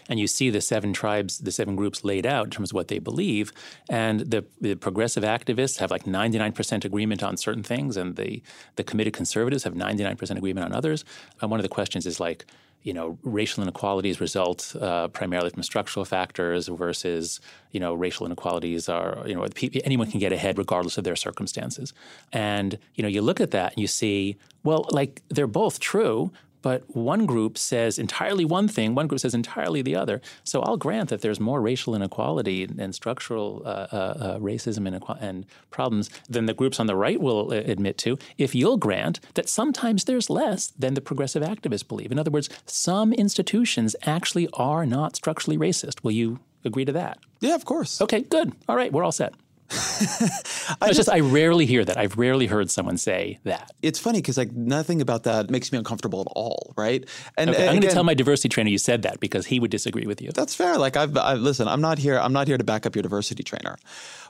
and 0.08 0.18
you 0.18 0.26
see 0.26 0.50
the 0.50 0.60
seven 0.60 0.92
tribes, 0.92 1.38
the 1.38 1.52
seven 1.52 1.76
groups 1.76 2.04
laid 2.04 2.26
out 2.26 2.46
in 2.46 2.50
terms 2.50 2.70
of 2.70 2.74
what 2.74 2.88
they 2.88 2.98
believe. 2.98 3.52
And 3.88 4.20
the, 4.20 4.44
the 4.60 4.74
progressive 4.74 5.24
activists 5.24 5.78
have 5.78 5.90
like 5.90 6.04
99% 6.04 6.84
agreement 6.84 7.22
on 7.22 7.36
certain 7.36 7.62
things, 7.62 7.96
and 7.96 8.16
the, 8.16 8.42
the 8.76 8.84
committed 8.84 9.12
conservatives 9.12 9.64
have 9.64 9.74
99% 9.74 10.36
agreement 10.36 10.64
on 10.64 10.72
others. 10.72 11.04
And 11.40 11.50
one 11.50 11.60
of 11.60 11.64
the 11.64 11.68
questions 11.68 12.06
is 12.06 12.20
like, 12.20 12.46
you 12.82 12.92
know, 12.92 13.18
racial 13.22 13.62
inequalities 13.62 14.20
result 14.20 14.74
uh, 14.80 15.08
primarily 15.08 15.50
from 15.50 15.62
structural 15.62 16.04
factors 16.04 16.68
versus, 16.68 17.40
you 17.72 17.80
know, 17.80 17.92
racial 17.92 18.24
inequalities 18.24 18.88
are, 18.88 19.22
you 19.26 19.34
know, 19.34 19.46
anyone 19.84 20.10
can 20.10 20.20
get 20.20 20.32
ahead 20.32 20.58
regardless 20.58 20.96
of 20.96 21.04
their 21.04 21.16
circumstances. 21.16 21.92
And, 22.32 22.78
you 22.94 23.02
know, 23.02 23.08
you 23.08 23.20
look 23.20 23.40
at 23.40 23.50
that 23.50 23.72
and 23.72 23.80
you 23.80 23.88
see, 23.88 24.36
well, 24.62 24.86
like 24.90 25.22
they're 25.28 25.46
both 25.46 25.80
true, 25.80 26.30
but 26.62 26.82
one 26.96 27.26
group 27.26 27.56
says 27.58 27.98
entirely 27.98 28.44
one 28.44 28.68
thing, 28.68 28.94
one 28.94 29.06
group 29.06 29.20
says 29.20 29.34
entirely 29.34 29.82
the 29.82 29.96
other. 29.96 30.20
So 30.44 30.62
I'll 30.62 30.76
grant 30.76 31.10
that 31.10 31.20
there's 31.20 31.40
more 31.40 31.60
racial 31.60 31.94
inequality 31.94 32.64
and 32.64 32.94
structural 32.94 33.62
uh, 33.64 33.68
uh, 33.68 33.96
uh, 33.96 34.38
racism 34.38 34.86
and, 34.86 35.02
and 35.20 35.46
problems 35.70 36.10
than 36.28 36.46
the 36.46 36.54
groups 36.54 36.80
on 36.80 36.86
the 36.86 36.96
right 36.96 37.20
will 37.20 37.52
uh, 37.52 37.56
admit 37.56 37.98
to. 37.98 38.18
If 38.36 38.54
you'll 38.54 38.76
grant 38.76 39.20
that 39.34 39.48
sometimes 39.48 40.04
there's 40.04 40.30
less 40.30 40.68
than 40.78 40.94
the 40.94 41.00
progressive 41.00 41.42
activists 41.42 41.86
believe. 41.86 42.12
In 42.12 42.18
other 42.18 42.30
words, 42.30 42.48
some 42.66 43.12
institutions 43.12 43.94
actually 44.02 44.48
are 44.54 44.86
not 44.86 45.16
structurally 45.16 45.58
racist. 45.58 46.02
Will 46.02 46.12
you 46.12 46.40
agree 46.64 46.84
to 46.84 46.92
that? 46.92 47.18
Yeah, 47.40 47.54
of 47.54 47.64
course. 47.64 48.00
Okay, 48.00 48.22
good. 48.22 48.52
All 48.68 48.76
right, 48.76 48.92
we're 48.92 49.04
all 49.04 49.12
set. 49.12 49.34
it's 49.70 50.96
just 50.96 51.10
I 51.10 51.20
rarely 51.20 51.66
hear 51.66 51.84
that. 51.84 51.98
I've 51.98 52.16
rarely 52.16 52.46
heard 52.46 52.70
someone 52.70 52.96
say 52.96 53.38
that. 53.44 53.70
It's 53.82 53.98
funny 53.98 54.18
because 54.18 54.38
like 54.38 54.52
nothing 54.52 55.00
about 55.02 55.24
that 55.24 55.50
makes 55.50 55.70
me 55.72 55.78
uncomfortable 55.78 56.22
at 56.22 56.26
all, 56.34 56.72
right? 56.76 57.06
And 57.36 57.50
Okay, 57.50 57.66
I'm 57.66 57.74
going 57.74 57.82
to 57.82 57.90
tell 57.90 58.04
my 58.04 58.14
diversity 58.14 58.48
trainer 58.48 58.70
you 58.70 58.78
said 58.78 59.02
that 59.02 59.20
because 59.20 59.46
he 59.46 59.60
would 59.60 59.70
disagree 59.70 60.06
with 60.06 60.22
you. 60.22 60.30
That's 60.32 60.54
fair. 60.54 60.78
Like 60.78 60.96
I've, 60.96 61.16
I 61.16 61.34
listen. 61.34 61.68
I'm 61.68 61.80
not 61.82 61.98
here. 61.98 62.18
I'm 62.18 62.32
not 62.32 62.48
here 62.48 62.56
to 62.56 62.64
back 62.64 62.86
up 62.86 62.96
your 62.96 63.02
diversity 63.02 63.42
trainer. 63.42 63.76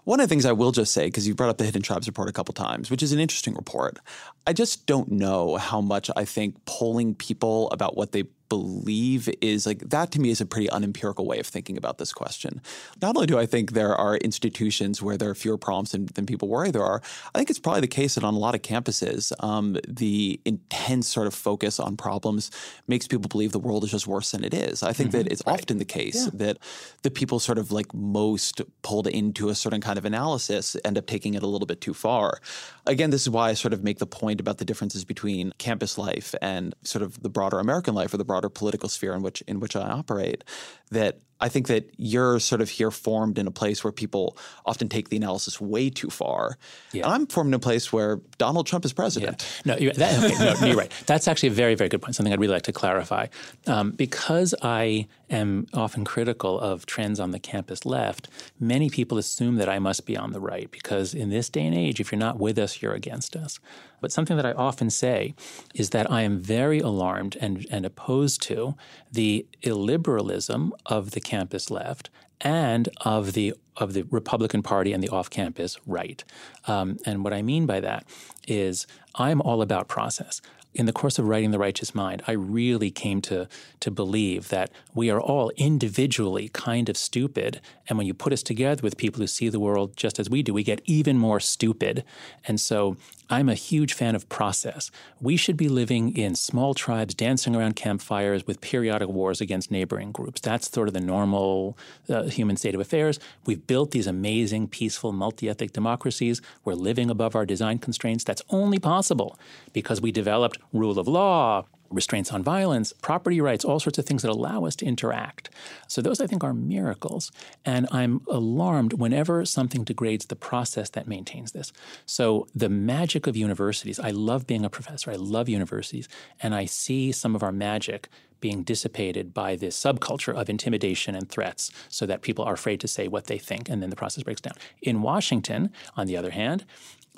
One 0.04 0.20
of 0.20 0.24
the 0.24 0.28
things 0.28 0.44
I 0.44 0.52
will 0.52 0.72
just 0.72 0.92
say, 0.92 1.06
because 1.06 1.28
you 1.28 1.34
brought 1.34 1.50
up 1.50 1.58
the 1.58 1.64
Hidden 1.64 1.82
Tribes 1.82 2.06
report 2.06 2.28
a 2.28 2.32
couple 2.32 2.54
times, 2.54 2.90
which 2.90 3.02
is 3.02 3.12
an 3.12 3.20
interesting 3.20 3.54
report. 3.54 3.98
I 4.46 4.52
just 4.52 4.86
don't 4.86 5.10
know 5.12 5.56
how 5.56 5.80
much 5.80 6.10
I 6.16 6.24
think 6.24 6.64
polling 6.64 7.14
people 7.14 7.70
about 7.70 7.96
what 7.96 8.12
they 8.12 8.24
believe 8.48 9.28
is 9.40 9.66
like 9.66 9.80
that 9.80 10.10
to 10.12 10.20
me 10.20 10.30
is 10.30 10.40
a 10.40 10.46
pretty 10.46 10.70
unempirical 10.70 11.26
way 11.26 11.38
of 11.38 11.46
thinking 11.46 11.76
about 11.76 11.98
this 11.98 12.12
question. 12.12 12.60
Not 13.00 13.16
only 13.16 13.26
do 13.26 13.38
I 13.38 13.46
think 13.46 13.72
there 13.72 13.94
are 13.94 14.16
institutions 14.16 15.02
where 15.02 15.16
there 15.16 15.30
are 15.30 15.34
fewer 15.34 15.58
problems 15.58 15.92
than, 15.92 16.06
than 16.14 16.26
people 16.26 16.48
worry 16.48 16.70
there 16.70 16.84
are, 16.84 17.02
I 17.34 17.38
think 17.38 17.50
it's 17.50 17.58
probably 17.58 17.82
the 17.82 17.88
case 17.88 18.14
that 18.14 18.24
on 18.24 18.34
a 18.34 18.38
lot 18.38 18.54
of 18.54 18.62
campuses, 18.62 19.32
um, 19.42 19.76
the 19.86 20.40
intense 20.44 21.08
sort 21.08 21.26
of 21.26 21.34
focus 21.34 21.78
on 21.78 21.96
problems 21.96 22.50
makes 22.86 23.06
people 23.06 23.28
believe 23.28 23.52
the 23.52 23.58
world 23.58 23.84
is 23.84 23.90
just 23.90 24.06
worse 24.06 24.30
than 24.30 24.44
it 24.44 24.54
is. 24.54 24.82
I 24.82 24.92
think 24.92 25.10
that 25.12 25.26
it's 25.30 25.42
often 25.46 25.78
the 25.78 25.84
case 25.84 26.26
that 26.34 26.58
the 27.02 27.10
people 27.10 27.38
sort 27.38 27.58
of 27.58 27.72
like 27.72 27.92
most 27.94 28.62
pulled 28.82 29.06
into 29.06 29.48
a 29.48 29.54
certain 29.54 29.80
kind 29.80 29.98
of 29.98 30.04
analysis 30.04 30.76
end 30.84 30.96
up 30.98 31.06
taking 31.06 31.34
it 31.34 31.42
a 31.42 31.46
little 31.46 31.66
bit 31.66 31.80
too 31.80 31.94
far. 31.94 32.40
Again, 32.86 33.10
this 33.10 33.22
is 33.22 33.30
why 33.30 33.50
I 33.50 33.54
sort 33.54 33.72
of 33.72 33.82
make 33.82 33.98
the 33.98 34.06
point 34.06 34.40
about 34.40 34.58
the 34.58 34.64
differences 34.64 35.04
between 35.04 35.52
campus 35.58 35.98
life 35.98 36.34
and 36.40 36.74
sort 36.84 37.02
of 37.02 37.22
the 37.22 37.28
broader 37.28 37.58
American 37.58 37.94
life 37.94 38.12
or 38.14 38.16
the 38.16 38.24
broader 38.24 38.37
political 38.48 38.88
sphere 38.88 39.14
in 39.14 39.22
which 39.22 39.42
in 39.42 39.60
which 39.60 39.74
I 39.74 39.88
operate. 39.88 40.44
That 40.90 41.20
I 41.40 41.48
think 41.48 41.68
that 41.68 41.90
you're 41.96 42.40
sort 42.40 42.60
of 42.60 42.68
here 42.68 42.90
formed 42.90 43.38
in 43.38 43.46
a 43.46 43.50
place 43.50 43.84
where 43.84 43.92
people 43.92 44.36
often 44.66 44.88
take 44.88 45.08
the 45.08 45.16
analysis 45.16 45.60
way 45.60 45.90
too 45.90 46.10
far. 46.10 46.58
Yeah. 46.92 47.04
And 47.04 47.14
I'm 47.14 47.26
formed 47.26 47.48
in 47.48 47.54
a 47.54 47.58
place 47.58 47.92
where 47.92 48.20
Donald 48.38 48.66
Trump 48.66 48.84
is 48.84 48.92
president. 48.92 49.46
Yeah. 49.64 49.74
No, 49.74 49.78
you're, 49.80 49.92
that, 49.92 50.24
okay, 50.24 50.60
no, 50.60 50.66
you're 50.66 50.76
right. 50.76 50.92
That's 51.06 51.28
actually 51.28 51.50
a 51.50 51.52
very, 51.52 51.74
very 51.74 51.88
good 51.88 52.02
point, 52.02 52.16
something 52.16 52.32
I'd 52.32 52.40
really 52.40 52.54
like 52.54 52.62
to 52.62 52.72
clarify. 52.72 53.26
Um, 53.66 53.92
because 53.92 54.54
I 54.62 55.06
am 55.30 55.66
often 55.74 56.04
critical 56.04 56.58
of 56.58 56.86
trends 56.86 57.20
on 57.20 57.30
the 57.30 57.38
campus 57.38 57.84
left, 57.84 58.28
many 58.58 58.90
people 58.90 59.18
assume 59.18 59.56
that 59.56 59.68
I 59.68 59.78
must 59.78 60.06
be 60.06 60.16
on 60.16 60.32
the 60.32 60.40
right 60.40 60.70
because 60.70 61.14
in 61.14 61.30
this 61.30 61.48
day 61.48 61.66
and 61.66 61.74
age, 61.74 62.00
if 62.00 62.10
you're 62.10 62.18
not 62.18 62.38
with 62.38 62.58
us, 62.58 62.82
you're 62.82 62.94
against 62.94 63.36
us. 63.36 63.60
But 64.00 64.12
something 64.12 64.36
that 64.36 64.46
I 64.46 64.52
often 64.52 64.90
say 64.90 65.34
is 65.74 65.90
that 65.90 66.10
I 66.10 66.22
am 66.22 66.38
very 66.38 66.78
alarmed 66.78 67.36
and, 67.40 67.66
and 67.70 67.84
opposed 67.84 68.42
to 68.42 68.76
the 69.10 69.46
illiberalism 69.62 70.70
of 70.86 71.10
the 71.12 71.20
campus 71.28 71.70
left 71.70 72.08
and 72.40 72.88
of 73.02 73.32
the 73.34 73.54
of 73.76 73.92
the 73.92 74.02
Republican 74.10 74.62
Party 74.62 74.92
and 74.92 75.02
the 75.02 75.08
off-campus 75.08 75.78
right. 75.86 76.24
Um, 76.66 76.96
and 77.06 77.22
what 77.22 77.32
I 77.32 77.42
mean 77.42 77.64
by 77.66 77.78
that 77.80 78.04
is 78.48 78.86
I'm 79.14 79.40
all 79.42 79.62
about 79.62 79.86
process 79.86 80.40
in 80.74 80.86
the 80.86 80.92
course 80.92 81.18
of 81.18 81.26
writing 81.26 81.50
The 81.50 81.58
Righteous 81.58 81.94
Mind, 81.94 82.22
I 82.26 82.32
really 82.32 82.90
came 82.90 83.20
to, 83.22 83.48
to 83.80 83.90
believe 83.90 84.48
that 84.48 84.70
we 84.94 85.10
are 85.10 85.20
all 85.20 85.50
individually 85.56 86.50
kind 86.52 86.88
of 86.88 86.96
stupid. 86.96 87.60
And 87.88 87.96
when 87.96 88.06
you 88.06 88.14
put 88.14 88.32
us 88.32 88.42
together 88.42 88.82
with 88.82 88.96
people 88.96 89.20
who 89.20 89.26
see 89.26 89.48
the 89.48 89.60
world 89.60 89.96
just 89.96 90.18
as 90.18 90.28
we 90.28 90.42
do, 90.42 90.52
we 90.52 90.62
get 90.62 90.82
even 90.84 91.18
more 91.18 91.40
stupid. 91.40 92.04
And 92.46 92.60
so 92.60 92.96
I'm 93.30 93.48
a 93.48 93.54
huge 93.54 93.92
fan 93.92 94.14
of 94.14 94.28
process. 94.28 94.90
We 95.20 95.36
should 95.36 95.56
be 95.56 95.68
living 95.68 96.16
in 96.16 96.34
small 96.34 96.72
tribes, 96.74 97.14
dancing 97.14 97.54
around 97.54 97.76
campfires 97.76 98.46
with 98.46 98.60
periodic 98.60 99.08
wars 99.08 99.40
against 99.40 99.70
neighboring 99.70 100.12
groups. 100.12 100.40
That's 100.40 100.70
sort 100.70 100.88
of 100.88 100.94
the 100.94 101.00
normal 101.00 101.76
uh, 102.08 102.24
human 102.24 102.56
state 102.56 102.74
of 102.74 102.80
affairs. 102.80 103.18
We've 103.44 103.66
built 103.66 103.90
these 103.90 104.06
amazing, 104.06 104.68
peaceful, 104.68 105.12
multi 105.12 105.48
ethnic 105.48 105.72
democracies. 105.72 106.40
We're 106.64 106.74
living 106.74 107.10
above 107.10 107.36
our 107.36 107.44
design 107.44 107.78
constraints. 107.78 108.24
That's 108.24 108.42
only 108.48 108.78
possible 108.78 109.38
because 109.72 110.00
we 110.00 110.10
developed 110.10 110.57
rule 110.72 110.98
of 110.98 111.08
law, 111.08 111.64
restraints 111.90 112.32
on 112.32 112.42
violence, 112.42 112.92
property 112.92 113.40
rights, 113.40 113.64
all 113.64 113.80
sorts 113.80 113.98
of 113.98 114.04
things 114.04 114.22
that 114.22 114.30
allow 114.30 114.64
us 114.64 114.76
to 114.76 114.84
interact. 114.84 115.50
So, 115.86 116.02
those 116.02 116.20
I 116.20 116.26
think 116.26 116.44
are 116.44 116.54
miracles. 116.54 117.30
And 117.64 117.86
I'm 117.90 118.20
alarmed 118.28 118.94
whenever 118.94 119.44
something 119.44 119.84
degrades 119.84 120.26
the 120.26 120.36
process 120.36 120.90
that 120.90 121.08
maintains 121.08 121.52
this. 121.52 121.72
So, 122.06 122.46
the 122.54 122.68
magic 122.68 123.26
of 123.26 123.36
universities, 123.36 123.98
I 123.98 124.10
love 124.10 124.46
being 124.46 124.64
a 124.64 124.70
professor, 124.70 125.10
I 125.10 125.16
love 125.16 125.48
universities, 125.48 126.08
and 126.40 126.54
I 126.54 126.66
see 126.66 127.12
some 127.12 127.34
of 127.34 127.42
our 127.42 127.52
magic 127.52 128.08
being 128.40 128.62
dissipated 128.62 129.34
by 129.34 129.56
this 129.56 129.80
subculture 129.80 130.38
of 130.38 130.48
intimidation 130.48 131.14
and 131.14 131.28
threats 131.28 131.72
so 131.88 132.06
that 132.06 132.22
people 132.22 132.44
are 132.44 132.54
afraid 132.54 132.80
to 132.80 132.86
say 132.86 133.08
what 133.08 133.26
they 133.26 133.38
think 133.38 133.68
and 133.68 133.82
then 133.82 133.90
the 133.90 133.96
process 133.96 134.22
breaks 134.22 134.40
down. 134.40 134.54
In 134.80 135.02
Washington, 135.02 135.72
on 135.96 136.06
the 136.06 136.16
other 136.16 136.30
hand, 136.30 136.64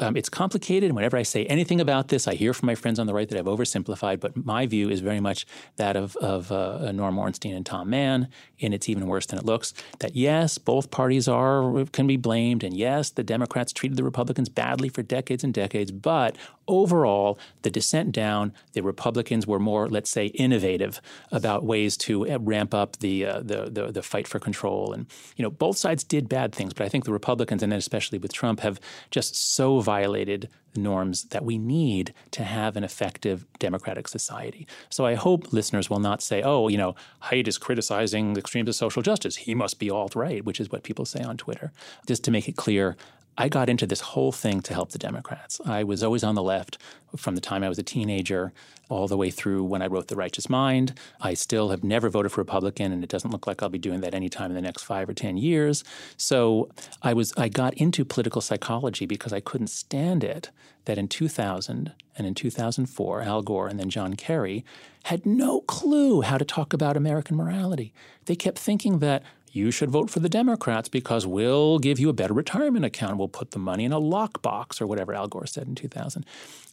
um, 0.00 0.16
it's 0.16 0.28
complicated. 0.28 0.88
And 0.88 0.96
whenever 0.96 1.16
I 1.16 1.22
say 1.22 1.44
anything 1.46 1.80
about 1.80 2.08
this, 2.08 2.26
I 2.26 2.34
hear 2.34 2.52
from 2.54 2.66
my 2.66 2.74
friends 2.74 2.98
on 2.98 3.06
the 3.06 3.14
right 3.14 3.28
that 3.28 3.38
I've 3.38 3.44
oversimplified. 3.44 4.20
But 4.20 4.36
my 4.44 4.66
view 4.66 4.90
is 4.90 5.00
very 5.00 5.20
much 5.20 5.46
that 5.76 5.96
of, 5.96 6.16
of 6.16 6.50
uh, 6.50 6.90
Norm 6.92 7.18
Ornstein 7.18 7.54
and 7.54 7.64
Tom 7.64 7.90
Mann, 7.90 8.28
and 8.60 8.74
it's 8.74 8.88
even 8.88 9.06
worse 9.06 9.26
than 9.26 9.38
it 9.38 9.44
looks. 9.44 9.72
That 10.00 10.16
yes, 10.16 10.58
both 10.58 10.90
parties 10.90 11.28
are 11.28 11.84
can 11.92 12.06
be 12.06 12.16
blamed, 12.16 12.64
and 12.64 12.76
yes, 12.76 13.10
the 13.10 13.22
Democrats 13.22 13.72
treated 13.72 13.96
the 13.96 14.04
Republicans 14.04 14.48
badly 14.48 14.88
for 14.88 15.02
decades 15.02 15.44
and 15.44 15.54
decades. 15.54 15.90
But 15.90 16.36
overall, 16.66 17.38
the 17.62 17.70
descent 17.70 18.12
down, 18.12 18.52
the 18.72 18.82
Republicans 18.82 19.46
were 19.46 19.58
more, 19.58 19.88
let's 19.88 20.10
say, 20.10 20.26
innovative 20.26 21.00
about 21.32 21.64
ways 21.64 21.96
to 21.96 22.28
uh, 22.30 22.38
ramp 22.38 22.72
up 22.72 22.98
the, 22.98 23.26
uh, 23.26 23.40
the, 23.40 23.68
the 23.70 23.92
the 23.92 24.02
fight 24.02 24.28
for 24.28 24.38
control. 24.38 24.92
And 24.92 25.06
you 25.36 25.42
know, 25.42 25.50
both 25.50 25.76
sides 25.76 26.04
did 26.04 26.28
bad 26.28 26.54
things, 26.54 26.72
but 26.72 26.84
I 26.84 26.88
think 26.88 27.04
the 27.04 27.12
Republicans, 27.12 27.62
and 27.62 27.72
then 27.72 27.78
especially 27.78 28.18
with 28.18 28.32
Trump, 28.32 28.60
have 28.60 28.80
just 29.10 29.34
so 29.54 29.80
violated 29.90 30.48
the 30.74 30.80
norms 30.80 31.24
that 31.34 31.44
we 31.44 31.58
need 31.58 32.14
to 32.30 32.44
have 32.44 32.76
an 32.76 32.84
effective 32.84 33.44
democratic 33.58 34.06
society. 34.06 34.68
So 34.88 35.04
I 35.04 35.14
hope 35.14 35.52
listeners 35.52 35.90
will 35.90 35.98
not 35.98 36.22
say, 36.22 36.42
oh, 36.42 36.68
you 36.68 36.78
know, 36.78 36.94
Haidt 37.24 37.48
is 37.48 37.58
criticizing 37.58 38.34
the 38.34 38.40
extremes 38.40 38.68
of 38.68 38.76
social 38.76 39.02
justice. 39.02 39.34
He 39.34 39.54
must 39.62 39.80
be 39.80 39.90
alt 39.90 40.14
right, 40.14 40.44
which 40.44 40.60
is 40.60 40.70
what 40.70 40.84
people 40.84 41.04
say 41.04 41.22
on 41.22 41.36
Twitter. 41.36 41.72
Just 42.06 42.22
to 42.24 42.30
make 42.30 42.48
it 42.48 42.56
clear, 42.56 42.96
I 43.38 43.48
got 43.48 43.68
into 43.68 43.86
this 43.86 44.00
whole 44.00 44.32
thing 44.32 44.60
to 44.62 44.74
help 44.74 44.90
the 44.90 44.98
Democrats. 44.98 45.60
I 45.64 45.84
was 45.84 46.02
always 46.02 46.22
on 46.22 46.34
the 46.34 46.42
left 46.42 46.78
from 47.16 47.34
the 47.34 47.40
time 47.40 47.64
I 47.64 47.68
was 47.68 47.78
a 47.78 47.82
teenager 47.82 48.52
all 48.88 49.08
the 49.08 49.16
way 49.16 49.30
through 49.30 49.64
when 49.64 49.82
I 49.82 49.86
wrote 49.86 50.08
The 50.08 50.16
Righteous 50.16 50.50
Mind. 50.50 50.98
I 51.20 51.34
still 51.34 51.70
have 51.70 51.82
never 51.82 52.08
voted 52.08 52.32
for 52.32 52.40
Republican, 52.40 52.92
and 52.92 53.02
it 53.02 53.08
doesn't 53.08 53.30
look 53.30 53.46
like 53.46 53.62
I'll 53.62 53.68
be 53.68 53.78
doing 53.78 54.00
that 54.00 54.14
anytime 54.14 54.50
in 54.50 54.54
the 54.54 54.60
next 54.60 54.82
five 54.82 55.08
or 55.08 55.14
10 55.14 55.36
years. 55.36 55.84
So 56.16 56.68
I, 57.02 57.14
was, 57.14 57.32
I 57.36 57.48
got 57.48 57.74
into 57.74 58.04
political 58.04 58.40
psychology 58.40 59.06
because 59.06 59.32
I 59.32 59.40
couldn't 59.40 59.68
stand 59.68 60.24
it 60.24 60.50
that 60.86 60.98
in 60.98 61.08
2000 61.08 61.92
and 62.16 62.26
in 62.26 62.34
2004, 62.34 63.22
Al 63.22 63.42
Gore 63.42 63.68
and 63.68 63.78
then 63.78 63.90
John 63.90 64.14
Kerry 64.14 64.64
had 65.04 65.24
no 65.24 65.60
clue 65.62 66.22
how 66.22 66.36
to 66.36 66.44
talk 66.44 66.72
about 66.72 66.96
American 66.96 67.36
morality. 67.36 67.92
They 68.26 68.36
kept 68.36 68.58
thinking 68.58 68.98
that 68.98 69.22
you 69.52 69.70
should 69.70 69.90
vote 69.90 70.10
for 70.10 70.20
the 70.20 70.28
Democrats 70.28 70.88
because 70.88 71.26
we'll 71.26 71.78
give 71.78 71.98
you 71.98 72.08
a 72.08 72.12
better 72.12 72.34
retirement 72.34 72.84
account. 72.84 73.16
We'll 73.16 73.28
put 73.28 73.50
the 73.50 73.58
money 73.58 73.84
in 73.84 73.92
a 73.92 74.00
lockbox 74.00 74.80
or 74.80 74.86
whatever 74.86 75.12
Al 75.12 75.28
Gore 75.28 75.46
said 75.46 75.66
in 75.66 75.74
2000. 75.74 76.24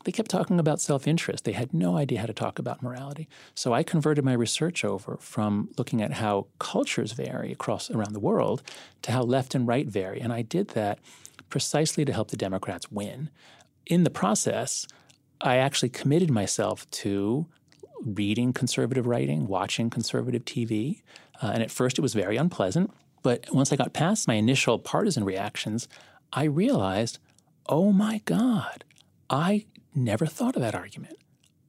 They 0.03 0.11
kept 0.11 0.29
talking 0.29 0.59
about 0.59 0.79
self 0.79 1.07
interest. 1.07 1.43
They 1.43 1.53
had 1.53 1.73
no 1.73 1.97
idea 1.97 2.19
how 2.19 2.27
to 2.27 2.33
talk 2.33 2.59
about 2.59 2.83
morality. 2.83 3.27
So 3.55 3.73
I 3.73 3.83
converted 3.83 4.23
my 4.23 4.33
research 4.33 4.85
over 4.85 5.17
from 5.19 5.69
looking 5.77 6.01
at 6.01 6.13
how 6.13 6.47
cultures 6.59 7.13
vary 7.13 7.51
across 7.51 7.89
around 7.89 8.13
the 8.13 8.19
world 8.19 8.61
to 9.01 9.11
how 9.11 9.23
left 9.23 9.55
and 9.55 9.67
right 9.67 9.87
vary. 9.87 10.21
And 10.21 10.31
I 10.31 10.43
did 10.43 10.69
that 10.69 10.99
precisely 11.49 12.05
to 12.05 12.13
help 12.13 12.29
the 12.29 12.37
Democrats 12.37 12.91
win. 12.91 13.29
In 13.85 14.03
the 14.03 14.09
process, 14.09 14.85
I 15.41 15.57
actually 15.57 15.89
committed 15.89 16.29
myself 16.29 16.89
to 16.91 17.47
reading 18.01 18.53
conservative 18.53 19.07
writing, 19.07 19.47
watching 19.47 19.89
conservative 19.89 20.45
TV. 20.45 21.01
Uh, 21.41 21.51
and 21.53 21.63
at 21.63 21.71
first, 21.71 21.97
it 21.97 22.01
was 22.01 22.13
very 22.13 22.37
unpleasant. 22.37 22.91
But 23.23 23.51
once 23.51 23.71
I 23.71 23.75
got 23.75 23.93
past 23.93 24.27
my 24.27 24.35
initial 24.35 24.79
partisan 24.79 25.23
reactions, 25.23 25.87
I 26.33 26.43
realized, 26.43 27.19
oh 27.67 27.91
my 27.91 28.21
God, 28.25 28.83
I 29.29 29.65
never 29.93 30.25
thought 30.25 30.55
of 30.55 30.61
that 30.61 30.75
argument. 30.75 31.17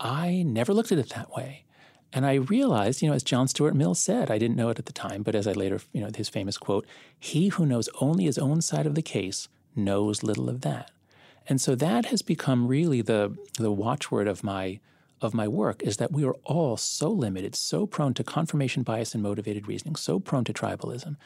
I 0.00 0.42
never 0.46 0.72
looked 0.72 0.92
at 0.92 0.98
it 0.98 1.10
that 1.10 1.34
way. 1.34 1.64
And 2.12 2.24
I 2.24 2.34
realized, 2.34 3.02
you 3.02 3.08
know, 3.08 3.14
as 3.14 3.22
John 3.22 3.48
Stuart 3.48 3.74
Mill 3.74 3.94
said, 3.94 4.30
I 4.30 4.38
didn't 4.38 4.56
know 4.56 4.70
it 4.70 4.78
at 4.78 4.86
the 4.86 4.92
time, 4.92 5.22
but 5.22 5.34
as 5.34 5.46
I 5.46 5.52
later, 5.52 5.80
you 5.92 6.00
know, 6.00 6.10
his 6.16 6.28
famous 6.28 6.56
quote, 6.56 6.86
he 7.18 7.48
who 7.48 7.66
knows 7.66 7.88
only 8.00 8.24
his 8.24 8.38
own 8.38 8.62
side 8.62 8.86
of 8.86 8.94
the 8.94 9.02
case 9.02 9.48
knows 9.76 10.22
little 10.22 10.48
of 10.48 10.62
that. 10.62 10.90
And 11.48 11.60
so 11.60 11.74
that 11.74 12.06
has 12.06 12.22
become 12.22 12.66
really 12.66 13.02
the, 13.02 13.36
the 13.58 13.72
watchword 13.72 14.26
of 14.26 14.42
my 14.42 14.80
of 15.20 15.34
my 15.34 15.48
work 15.48 15.82
is 15.82 15.96
that 15.98 16.12
we 16.12 16.24
are 16.24 16.36
all 16.44 16.76
so 16.76 17.10
limited, 17.10 17.54
so 17.54 17.86
prone 17.86 18.14
to 18.14 18.24
confirmation 18.24 18.82
bias 18.82 19.14
and 19.14 19.22
motivated 19.22 19.68
reasoning, 19.68 19.96
so 19.96 20.18
prone 20.20 20.44
to 20.44 20.52
tribalism, 20.52 21.16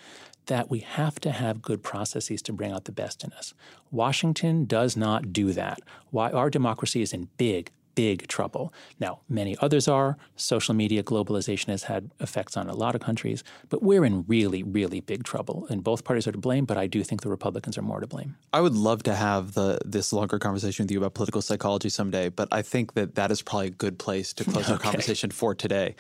that 0.47 0.71
we 0.71 0.81
have 0.81 1.21
to 1.21 1.31
have 1.31 1.63
good 1.63 1.83
processes 1.83 2.43
to 2.43 2.53
bring 2.53 2.73
out 2.73 2.85
the 2.85 2.93
best 2.93 3.23
in 3.23 3.33
us. 3.33 3.55
Washington 3.91 4.65
does 4.65 4.97
not 4.97 5.33
do 5.33 5.53
that. 5.53 5.81
Why 6.11 6.31
our 6.31 6.51
democracy 6.51 7.03
is 7.03 7.13
in 7.13 7.29
big, 7.37 7.71
big 7.95 8.27
trouble. 8.29 8.73
Now, 8.99 9.21
many 9.29 9.57
others 9.61 9.89
are. 9.89 10.17
Social 10.37 10.75
media 10.75 11.03
globalization 11.03 11.69
has 11.69 11.85
had 11.85 12.11
effects 12.21 12.57
on 12.57 12.69
a 12.69 12.75
lot 12.75 12.95
of 12.95 13.01
countries, 13.01 13.45
but 13.69 13.83
we're 13.83 14.05
in 14.05 14.25
really, 14.27 14.63
really 14.63 15.01
big 15.01 15.25
trouble. 15.25 15.67
And 15.71 15.83
both 15.85 16.05
parties 16.05 16.27
are 16.27 16.33
to 16.33 16.39
blame, 16.39 16.65
but 16.65 16.77
I 16.77 16.87
do 16.87 17.03
think 17.03 17.23
the 17.23 17.29
Republicans 17.29 17.77
are 17.79 17.83
more 17.83 18.01
to 18.01 18.07
blame. 18.07 18.37
I 18.53 18.61
would 18.61 18.75
love 18.75 19.03
to 19.05 19.15
have 19.15 19.55
the 19.55 19.79
this 19.85 20.13
longer 20.13 20.39
conversation 20.39 20.85
with 20.85 20.91
you 20.91 20.99
about 20.99 21.15
political 21.15 21.43
psychology 21.43 21.89
someday, 21.89 22.29
but 22.29 22.49
I 22.53 22.63
think 22.63 22.95
that 22.95 23.15
that 23.15 23.31
is 23.31 23.43
probably 23.43 23.69
a 23.69 23.71
good 23.71 23.99
place 23.99 24.33
to 24.35 24.45
close 24.45 24.65
okay. 24.71 24.73
our 24.73 24.79
conversation 24.79 25.31
for 25.31 25.55
today. 25.55 25.95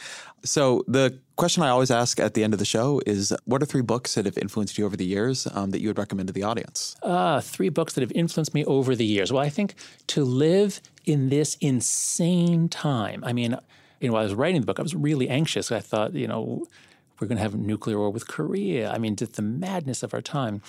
So 0.44 0.84
the 0.88 1.18
question 1.36 1.62
I 1.62 1.68
always 1.68 1.90
ask 1.90 2.20
at 2.20 2.34
the 2.34 2.44
end 2.44 2.52
of 2.52 2.58
the 2.58 2.64
show 2.64 3.00
is 3.06 3.34
what 3.44 3.62
are 3.62 3.66
three 3.66 3.82
books 3.82 4.14
that 4.14 4.26
have 4.26 4.38
influenced 4.38 4.78
you 4.78 4.84
over 4.84 4.96
the 4.96 5.04
years 5.04 5.46
um, 5.52 5.70
that 5.70 5.80
you 5.80 5.88
would 5.88 5.98
recommend 5.98 6.28
to 6.28 6.32
the 6.32 6.42
audience? 6.42 6.96
Uh, 7.02 7.40
three 7.40 7.68
books 7.68 7.94
that 7.94 8.02
have 8.02 8.12
influenced 8.12 8.54
me 8.54 8.64
over 8.64 8.94
the 8.94 9.04
years. 9.04 9.32
Well, 9.32 9.42
I 9.42 9.48
think 9.48 9.74
to 10.08 10.24
live 10.24 10.80
in 11.04 11.28
this 11.28 11.56
insane 11.60 12.68
time, 12.68 13.22
I 13.24 13.32
mean, 13.32 13.56
you 14.00 14.08
know, 14.08 14.14
while 14.14 14.22
I 14.22 14.24
was 14.24 14.34
writing 14.34 14.60
the 14.60 14.66
book, 14.66 14.78
I 14.78 14.82
was 14.82 14.94
really 14.94 15.28
anxious. 15.28 15.72
I 15.72 15.80
thought, 15.80 16.14
you 16.14 16.26
know, 16.26 16.66
we're 17.20 17.28
going 17.28 17.36
to 17.36 17.42
have 17.42 17.54
a 17.54 17.58
nuclear 17.58 17.98
war 17.98 18.10
with 18.10 18.26
Korea. 18.26 18.90
I 18.90 18.98
mean, 18.98 19.14
just 19.16 19.34
the 19.34 19.42
madness 19.42 20.02
of 20.02 20.12
our 20.12 20.22
time. 20.22 20.60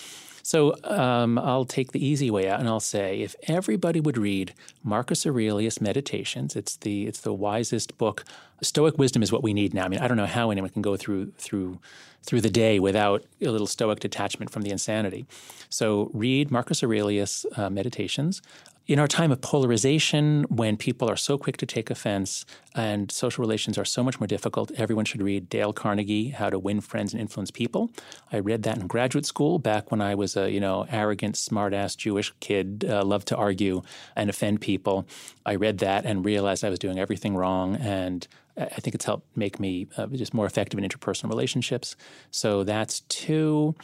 So 0.44 0.76
um, 0.84 1.40
I'll 1.40 1.66
take 1.66 1.94
the 1.94 2.06
easy 2.06 2.30
way 2.30 2.50
out, 2.50 2.60
and 2.60 2.68
I'll 2.68 2.82
say 2.82 3.22
if 3.22 3.34
everybody 3.44 4.02
would 4.02 4.18
read 4.18 4.54
Marcus 4.84 5.26
Aurelius 5.26 5.80
Meditations, 5.80 6.56
it's 6.58 6.76
the 6.76 7.08
it's 7.08 7.22
the 7.22 7.34
wisest 7.34 7.98
book. 7.98 8.26
Stoic 8.62 8.98
wisdom 8.98 9.24
is 9.24 9.32
what 9.32 9.42
we 9.42 9.54
need 9.54 9.74
now. 9.74 9.86
I 9.86 9.88
mean, 9.88 10.00
I 10.00 10.08
don't 10.08 10.18
know 10.18 10.26
how 10.26 10.52
anyone 10.52 10.70
can 10.70 10.82
go 10.82 10.98
through 10.98 11.32
through 11.38 11.80
through 12.24 12.42
the 12.42 12.50
day 12.50 12.78
without 12.80 13.24
a 13.42 13.50
little 13.50 13.68
Stoic 13.68 14.02
detachment 14.02 14.52
from 14.52 14.64
the 14.64 14.72
insanity. 14.72 15.26
So 15.70 16.12
read 16.14 16.52
Marcus 16.52 16.84
Aurelius 16.84 17.46
uh, 17.56 17.70
Meditations. 17.70 18.42
In 18.86 19.00
our 19.00 19.08
time 19.08 19.32
of 19.32 19.40
polarization, 19.40 20.44
when 20.50 20.76
people 20.76 21.10
are 21.10 21.16
so 21.16 21.38
quick 21.38 21.56
to 21.58 21.66
take 21.66 21.90
offense 21.90 22.46
and 22.76 23.10
social 23.12 23.42
relations 23.42 23.78
are 23.78 23.86
so 23.86 24.04
much 24.04 24.20
more 24.20 24.28
difficult, 24.28 24.72
everyone 24.72 25.06
should 25.06 25.22
read 25.22 25.48
Dale 25.48 25.72
Carnegie, 25.72 26.30
How 26.30 26.50
to 26.50 26.60
Win 26.60 26.82
Friends 26.82 27.14
and 27.14 27.22
Influence 27.22 27.50
People. 27.50 27.92
I 28.32 28.40
read 28.40 28.64
that 28.64 28.78
in 28.78 28.88
graduate 28.88 29.26
school 29.26 29.58
back 29.58 29.90
when 29.90 30.02
I 30.02 30.16
was 30.16 30.36
a 30.36 30.52
you 30.52 30.60
know 30.60 30.86
arrogant, 30.90 31.36
smartass 31.36 31.96
Jewish 31.96 32.34
kid, 32.42 32.86
uh, 32.88 33.04
loved 33.06 33.30
to 33.30 33.38
argue 33.38 33.84
and 34.18 34.30
offend 34.30 34.60
people. 34.60 35.08
I 35.46 35.56
read 35.56 35.78
that 35.78 36.06
and 36.06 36.26
realized 36.26 36.66
I 36.66 36.70
was 36.70 36.80
doing 36.80 37.00
everything 37.00 37.38
wrong, 37.38 37.78
and 37.78 38.28
I 38.58 38.82
think 38.82 38.96
it's 38.96 39.06
helped 39.06 39.36
make 39.38 39.62
me 39.62 39.88
uh, 39.96 40.08
just 40.08 40.34
more 40.34 40.46
effective 40.46 40.78
in 40.78 40.88
interpersonal 40.88 41.30
relationships. 41.30 41.96
So 42.32 42.66
that's 42.66 43.00
two. 43.02 43.76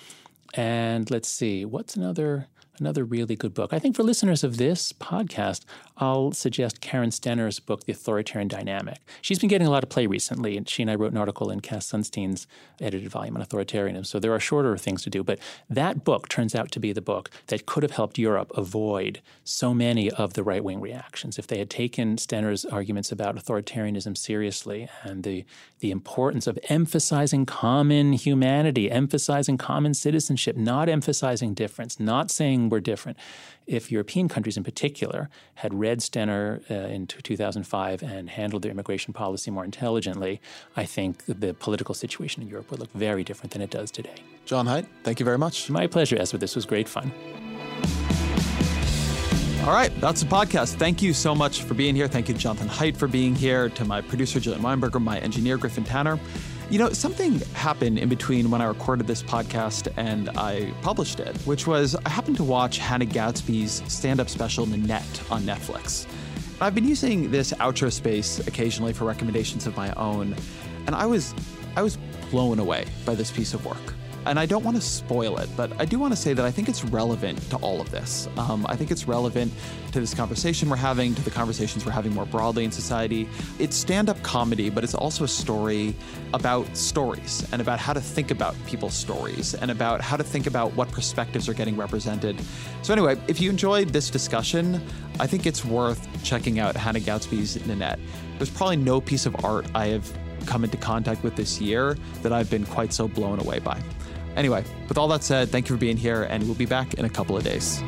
And 0.55 1.09
let's 1.09 1.29
see, 1.29 1.63
what's 1.63 1.95
another? 1.95 2.47
Another 2.79 3.03
really 3.03 3.35
good 3.35 3.53
book. 3.53 3.73
I 3.73 3.79
think 3.79 3.95
for 3.95 4.03
listeners 4.03 4.43
of 4.43 4.57
this 4.57 4.93
podcast, 4.93 5.65
I'll 5.97 6.31
suggest 6.31 6.81
Karen 6.81 7.09
Stenner's 7.09 7.59
book, 7.59 7.85
The 7.85 7.91
Authoritarian 7.91 8.47
Dynamic. 8.47 8.99
She's 9.21 9.39
been 9.39 9.49
getting 9.49 9.67
a 9.67 9.71
lot 9.71 9.83
of 9.83 9.89
play 9.89 10.07
recently, 10.07 10.55
and 10.55 10.67
she 10.67 10.81
and 10.81 10.89
I 10.89 10.95
wrote 10.95 11.11
an 11.11 11.17
article 11.17 11.49
in 11.49 11.59
Cass 11.59 11.85
Sunstein's 11.85 12.47
edited 12.79 13.09
volume 13.09 13.35
on 13.35 13.43
authoritarianism. 13.43 14.05
So 14.05 14.19
there 14.19 14.33
are 14.33 14.39
shorter 14.39 14.77
things 14.77 15.03
to 15.03 15.09
do, 15.09 15.23
but 15.23 15.39
that 15.69 16.03
book 16.03 16.29
turns 16.29 16.55
out 16.55 16.71
to 16.71 16.79
be 16.79 16.93
the 16.93 17.01
book 17.01 17.29
that 17.47 17.65
could 17.65 17.83
have 17.83 17.91
helped 17.91 18.17
Europe 18.17 18.51
avoid 18.55 19.21
so 19.43 19.73
many 19.73 20.09
of 20.11 20.33
the 20.33 20.43
right 20.43 20.63
wing 20.63 20.79
reactions. 20.79 21.37
If 21.37 21.47
they 21.47 21.59
had 21.59 21.69
taken 21.69 22.17
Stenner's 22.17 22.65
arguments 22.65 23.11
about 23.11 23.35
authoritarianism 23.35 24.17
seriously 24.17 24.87
and 25.03 25.23
the, 25.23 25.45
the 25.79 25.91
importance 25.91 26.47
of 26.47 26.57
emphasizing 26.69 27.45
common 27.45 28.13
humanity, 28.13 28.89
emphasizing 28.89 29.57
common 29.57 29.93
citizenship, 29.93 30.55
not 30.55 30.87
emphasizing 30.87 31.53
difference, 31.53 31.99
not 31.99 32.31
saying 32.31 32.68
we're 32.69 32.79
different 32.79 33.17
if 33.69 33.91
European 33.91 34.27
countries 34.27 34.57
in 34.57 34.63
particular 34.63 35.29
had 35.55 35.73
read 35.73 35.99
Stenner 35.99 36.59
uh, 36.71 36.87
in 36.87 37.05
2005 37.05 38.01
and 38.01 38.29
handled 38.29 38.63
their 38.63 38.71
immigration 38.71 39.13
policy 39.13 39.51
more 39.51 39.63
intelligently, 39.63 40.41
I 40.75 40.85
think 40.85 41.23
the 41.27 41.53
political 41.53 41.93
situation 41.93 42.41
in 42.41 42.49
Europe 42.49 42.71
would 42.71 42.79
look 42.79 42.91
very 42.93 43.23
different 43.23 43.51
than 43.51 43.61
it 43.61 43.69
does 43.69 43.91
today. 43.91 44.15
Jon 44.45 44.65
Haidt, 44.65 44.87
thank 45.03 45.19
you 45.19 45.23
very 45.23 45.37
much. 45.37 45.69
My 45.69 45.85
pleasure, 45.85 46.17
Ezra. 46.19 46.39
This 46.39 46.55
was 46.55 46.65
great 46.65 46.89
fun. 46.89 47.11
All 49.65 49.75
right, 49.75 49.91
that's 50.01 50.23
the 50.23 50.27
podcast. 50.27 50.75
Thank 50.75 51.01
you 51.03 51.13
so 51.13 51.35
much 51.35 51.61
for 51.61 51.75
being 51.75 51.93
here. 51.93 52.07
Thank 52.07 52.27
you 52.27 52.33
Jonathan 52.33 52.69
Haidt 52.69 52.97
for 52.97 53.07
being 53.07 53.35
here, 53.35 53.69
to 53.69 53.85
my 53.85 54.01
producer, 54.01 54.39
Jillian 54.39 54.61
Weinberger, 54.61 54.99
my 54.99 55.19
engineer, 55.19 55.57
Griffin 55.57 55.83
Tanner. 55.83 56.17
You 56.69 56.77
know, 56.77 56.91
something 56.91 57.39
happened 57.55 57.97
in 57.97 58.09
between 58.09 58.51
when 58.51 58.61
I 58.61 58.65
recorded 58.65 59.07
this 59.07 59.23
podcast 59.23 59.91
and 59.97 60.29
I 60.37 60.71
published 60.83 61.19
it, 61.19 61.35
which 61.37 61.65
was 61.65 61.95
I 62.05 62.09
happened 62.09 62.37
to 62.37 62.43
watch 62.43 62.77
Hannah 62.77 63.07
Gadsby's 63.07 63.81
stand 63.91 64.19
up 64.19 64.29
special 64.29 64.67
Nanette 64.67 65.23
on 65.31 65.41
Netflix. 65.41 66.05
I've 66.61 66.75
been 66.75 66.87
using 66.87 67.31
this 67.31 67.53
outro 67.53 67.91
space 67.91 68.45
occasionally 68.47 68.93
for 68.93 69.05
recommendations 69.05 69.65
of 69.65 69.75
my 69.75 69.91
own, 69.93 70.35
and 70.85 70.95
I 70.95 71.07
was 71.07 71.33
I 71.75 71.81
was 71.81 71.97
blown 72.29 72.59
away 72.59 72.85
by 73.03 73.15
this 73.15 73.31
piece 73.31 73.55
of 73.55 73.65
work 73.65 73.95
and 74.29 74.39
I 74.39 74.45
don't 74.45 74.63
want 74.63 74.77
to 74.77 74.81
spoil 74.81 75.37
it, 75.39 75.49
but 75.57 75.71
I 75.81 75.85
do 75.85 75.97
want 75.97 76.13
to 76.13 76.15
say 76.15 76.33
that 76.33 76.45
I 76.45 76.51
think 76.51 76.69
it's 76.69 76.85
relevant 76.85 77.41
to 77.49 77.57
all 77.57 77.81
of 77.81 77.89
this. 77.89 78.29
Um, 78.37 78.63
I 78.69 78.75
think 78.75 78.91
it's 78.91 79.07
relevant 79.07 79.51
to 79.91 79.99
this 79.99 80.13
conversation 80.13 80.69
we're 80.69 80.75
having, 80.75 81.15
to 81.15 81.23
the 81.23 81.31
conversations 81.31 81.83
we're 81.83 81.93
having 81.93 82.13
more 82.13 82.27
broadly 82.27 82.63
in 82.63 82.71
society. 82.71 83.27
It's 83.57 83.75
stand 83.75 84.07
up 84.07 84.21
comedy, 84.21 84.69
but 84.69 84.83
it's 84.83 84.93
also 84.93 85.23
a 85.23 85.27
story 85.27 85.95
about 86.31 86.77
stories 86.77 87.47
and 87.51 87.59
about 87.59 87.79
how 87.79 87.91
to 87.91 87.99
think 87.99 88.29
about 88.29 88.55
people's 88.67 88.93
stories 88.93 89.55
and 89.55 89.71
about 89.71 89.99
how 89.99 90.15
to 90.15 90.23
think 90.23 90.45
about 90.45 90.73
what 90.75 90.91
perspectives 90.91 91.49
are 91.49 91.55
getting 91.55 91.75
represented. 91.75 92.39
So, 92.83 92.93
anyway, 92.93 93.19
if 93.27 93.41
you 93.41 93.49
enjoyed 93.49 93.89
this 93.89 94.11
discussion, 94.11 94.79
I 95.19 95.25
think 95.25 95.47
it's 95.47 95.65
worth 95.65 96.07
checking 96.23 96.59
out 96.59 96.75
Hannah 96.75 96.99
Gadsby's 96.99 97.65
Nanette. 97.65 97.99
There's 98.37 98.51
probably 98.51 98.77
no 98.77 99.01
piece 99.01 99.25
of 99.25 99.43
art 99.43 99.65
I 99.73 99.87
have 99.87 100.07
come 100.45 100.63
into 100.63 100.77
contact 100.77 101.23
with 101.23 101.35
this 101.35 101.59
year 101.59 101.97
that 102.21 102.31
I've 102.31 102.49
been 102.49 102.65
quite 102.65 102.93
so 102.93 103.07
blown 103.07 103.39
away 103.39 103.57
by. 103.57 103.81
Anyway, 104.39 104.63
with 104.87 104.97
all 104.97 105.09
that 105.09 105.21
said, 105.21 105.49
thank 105.49 105.67
you 105.67 105.75
for 105.75 105.79
being 105.79 105.97
here, 105.97 106.23
and 106.23 106.43
we'll 106.43 106.55
be 106.55 106.65
back 106.65 106.93
in 106.93 107.03
a 107.03 107.09
couple 107.09 107.35
of 107.35 107.43
days. 107.43 107.83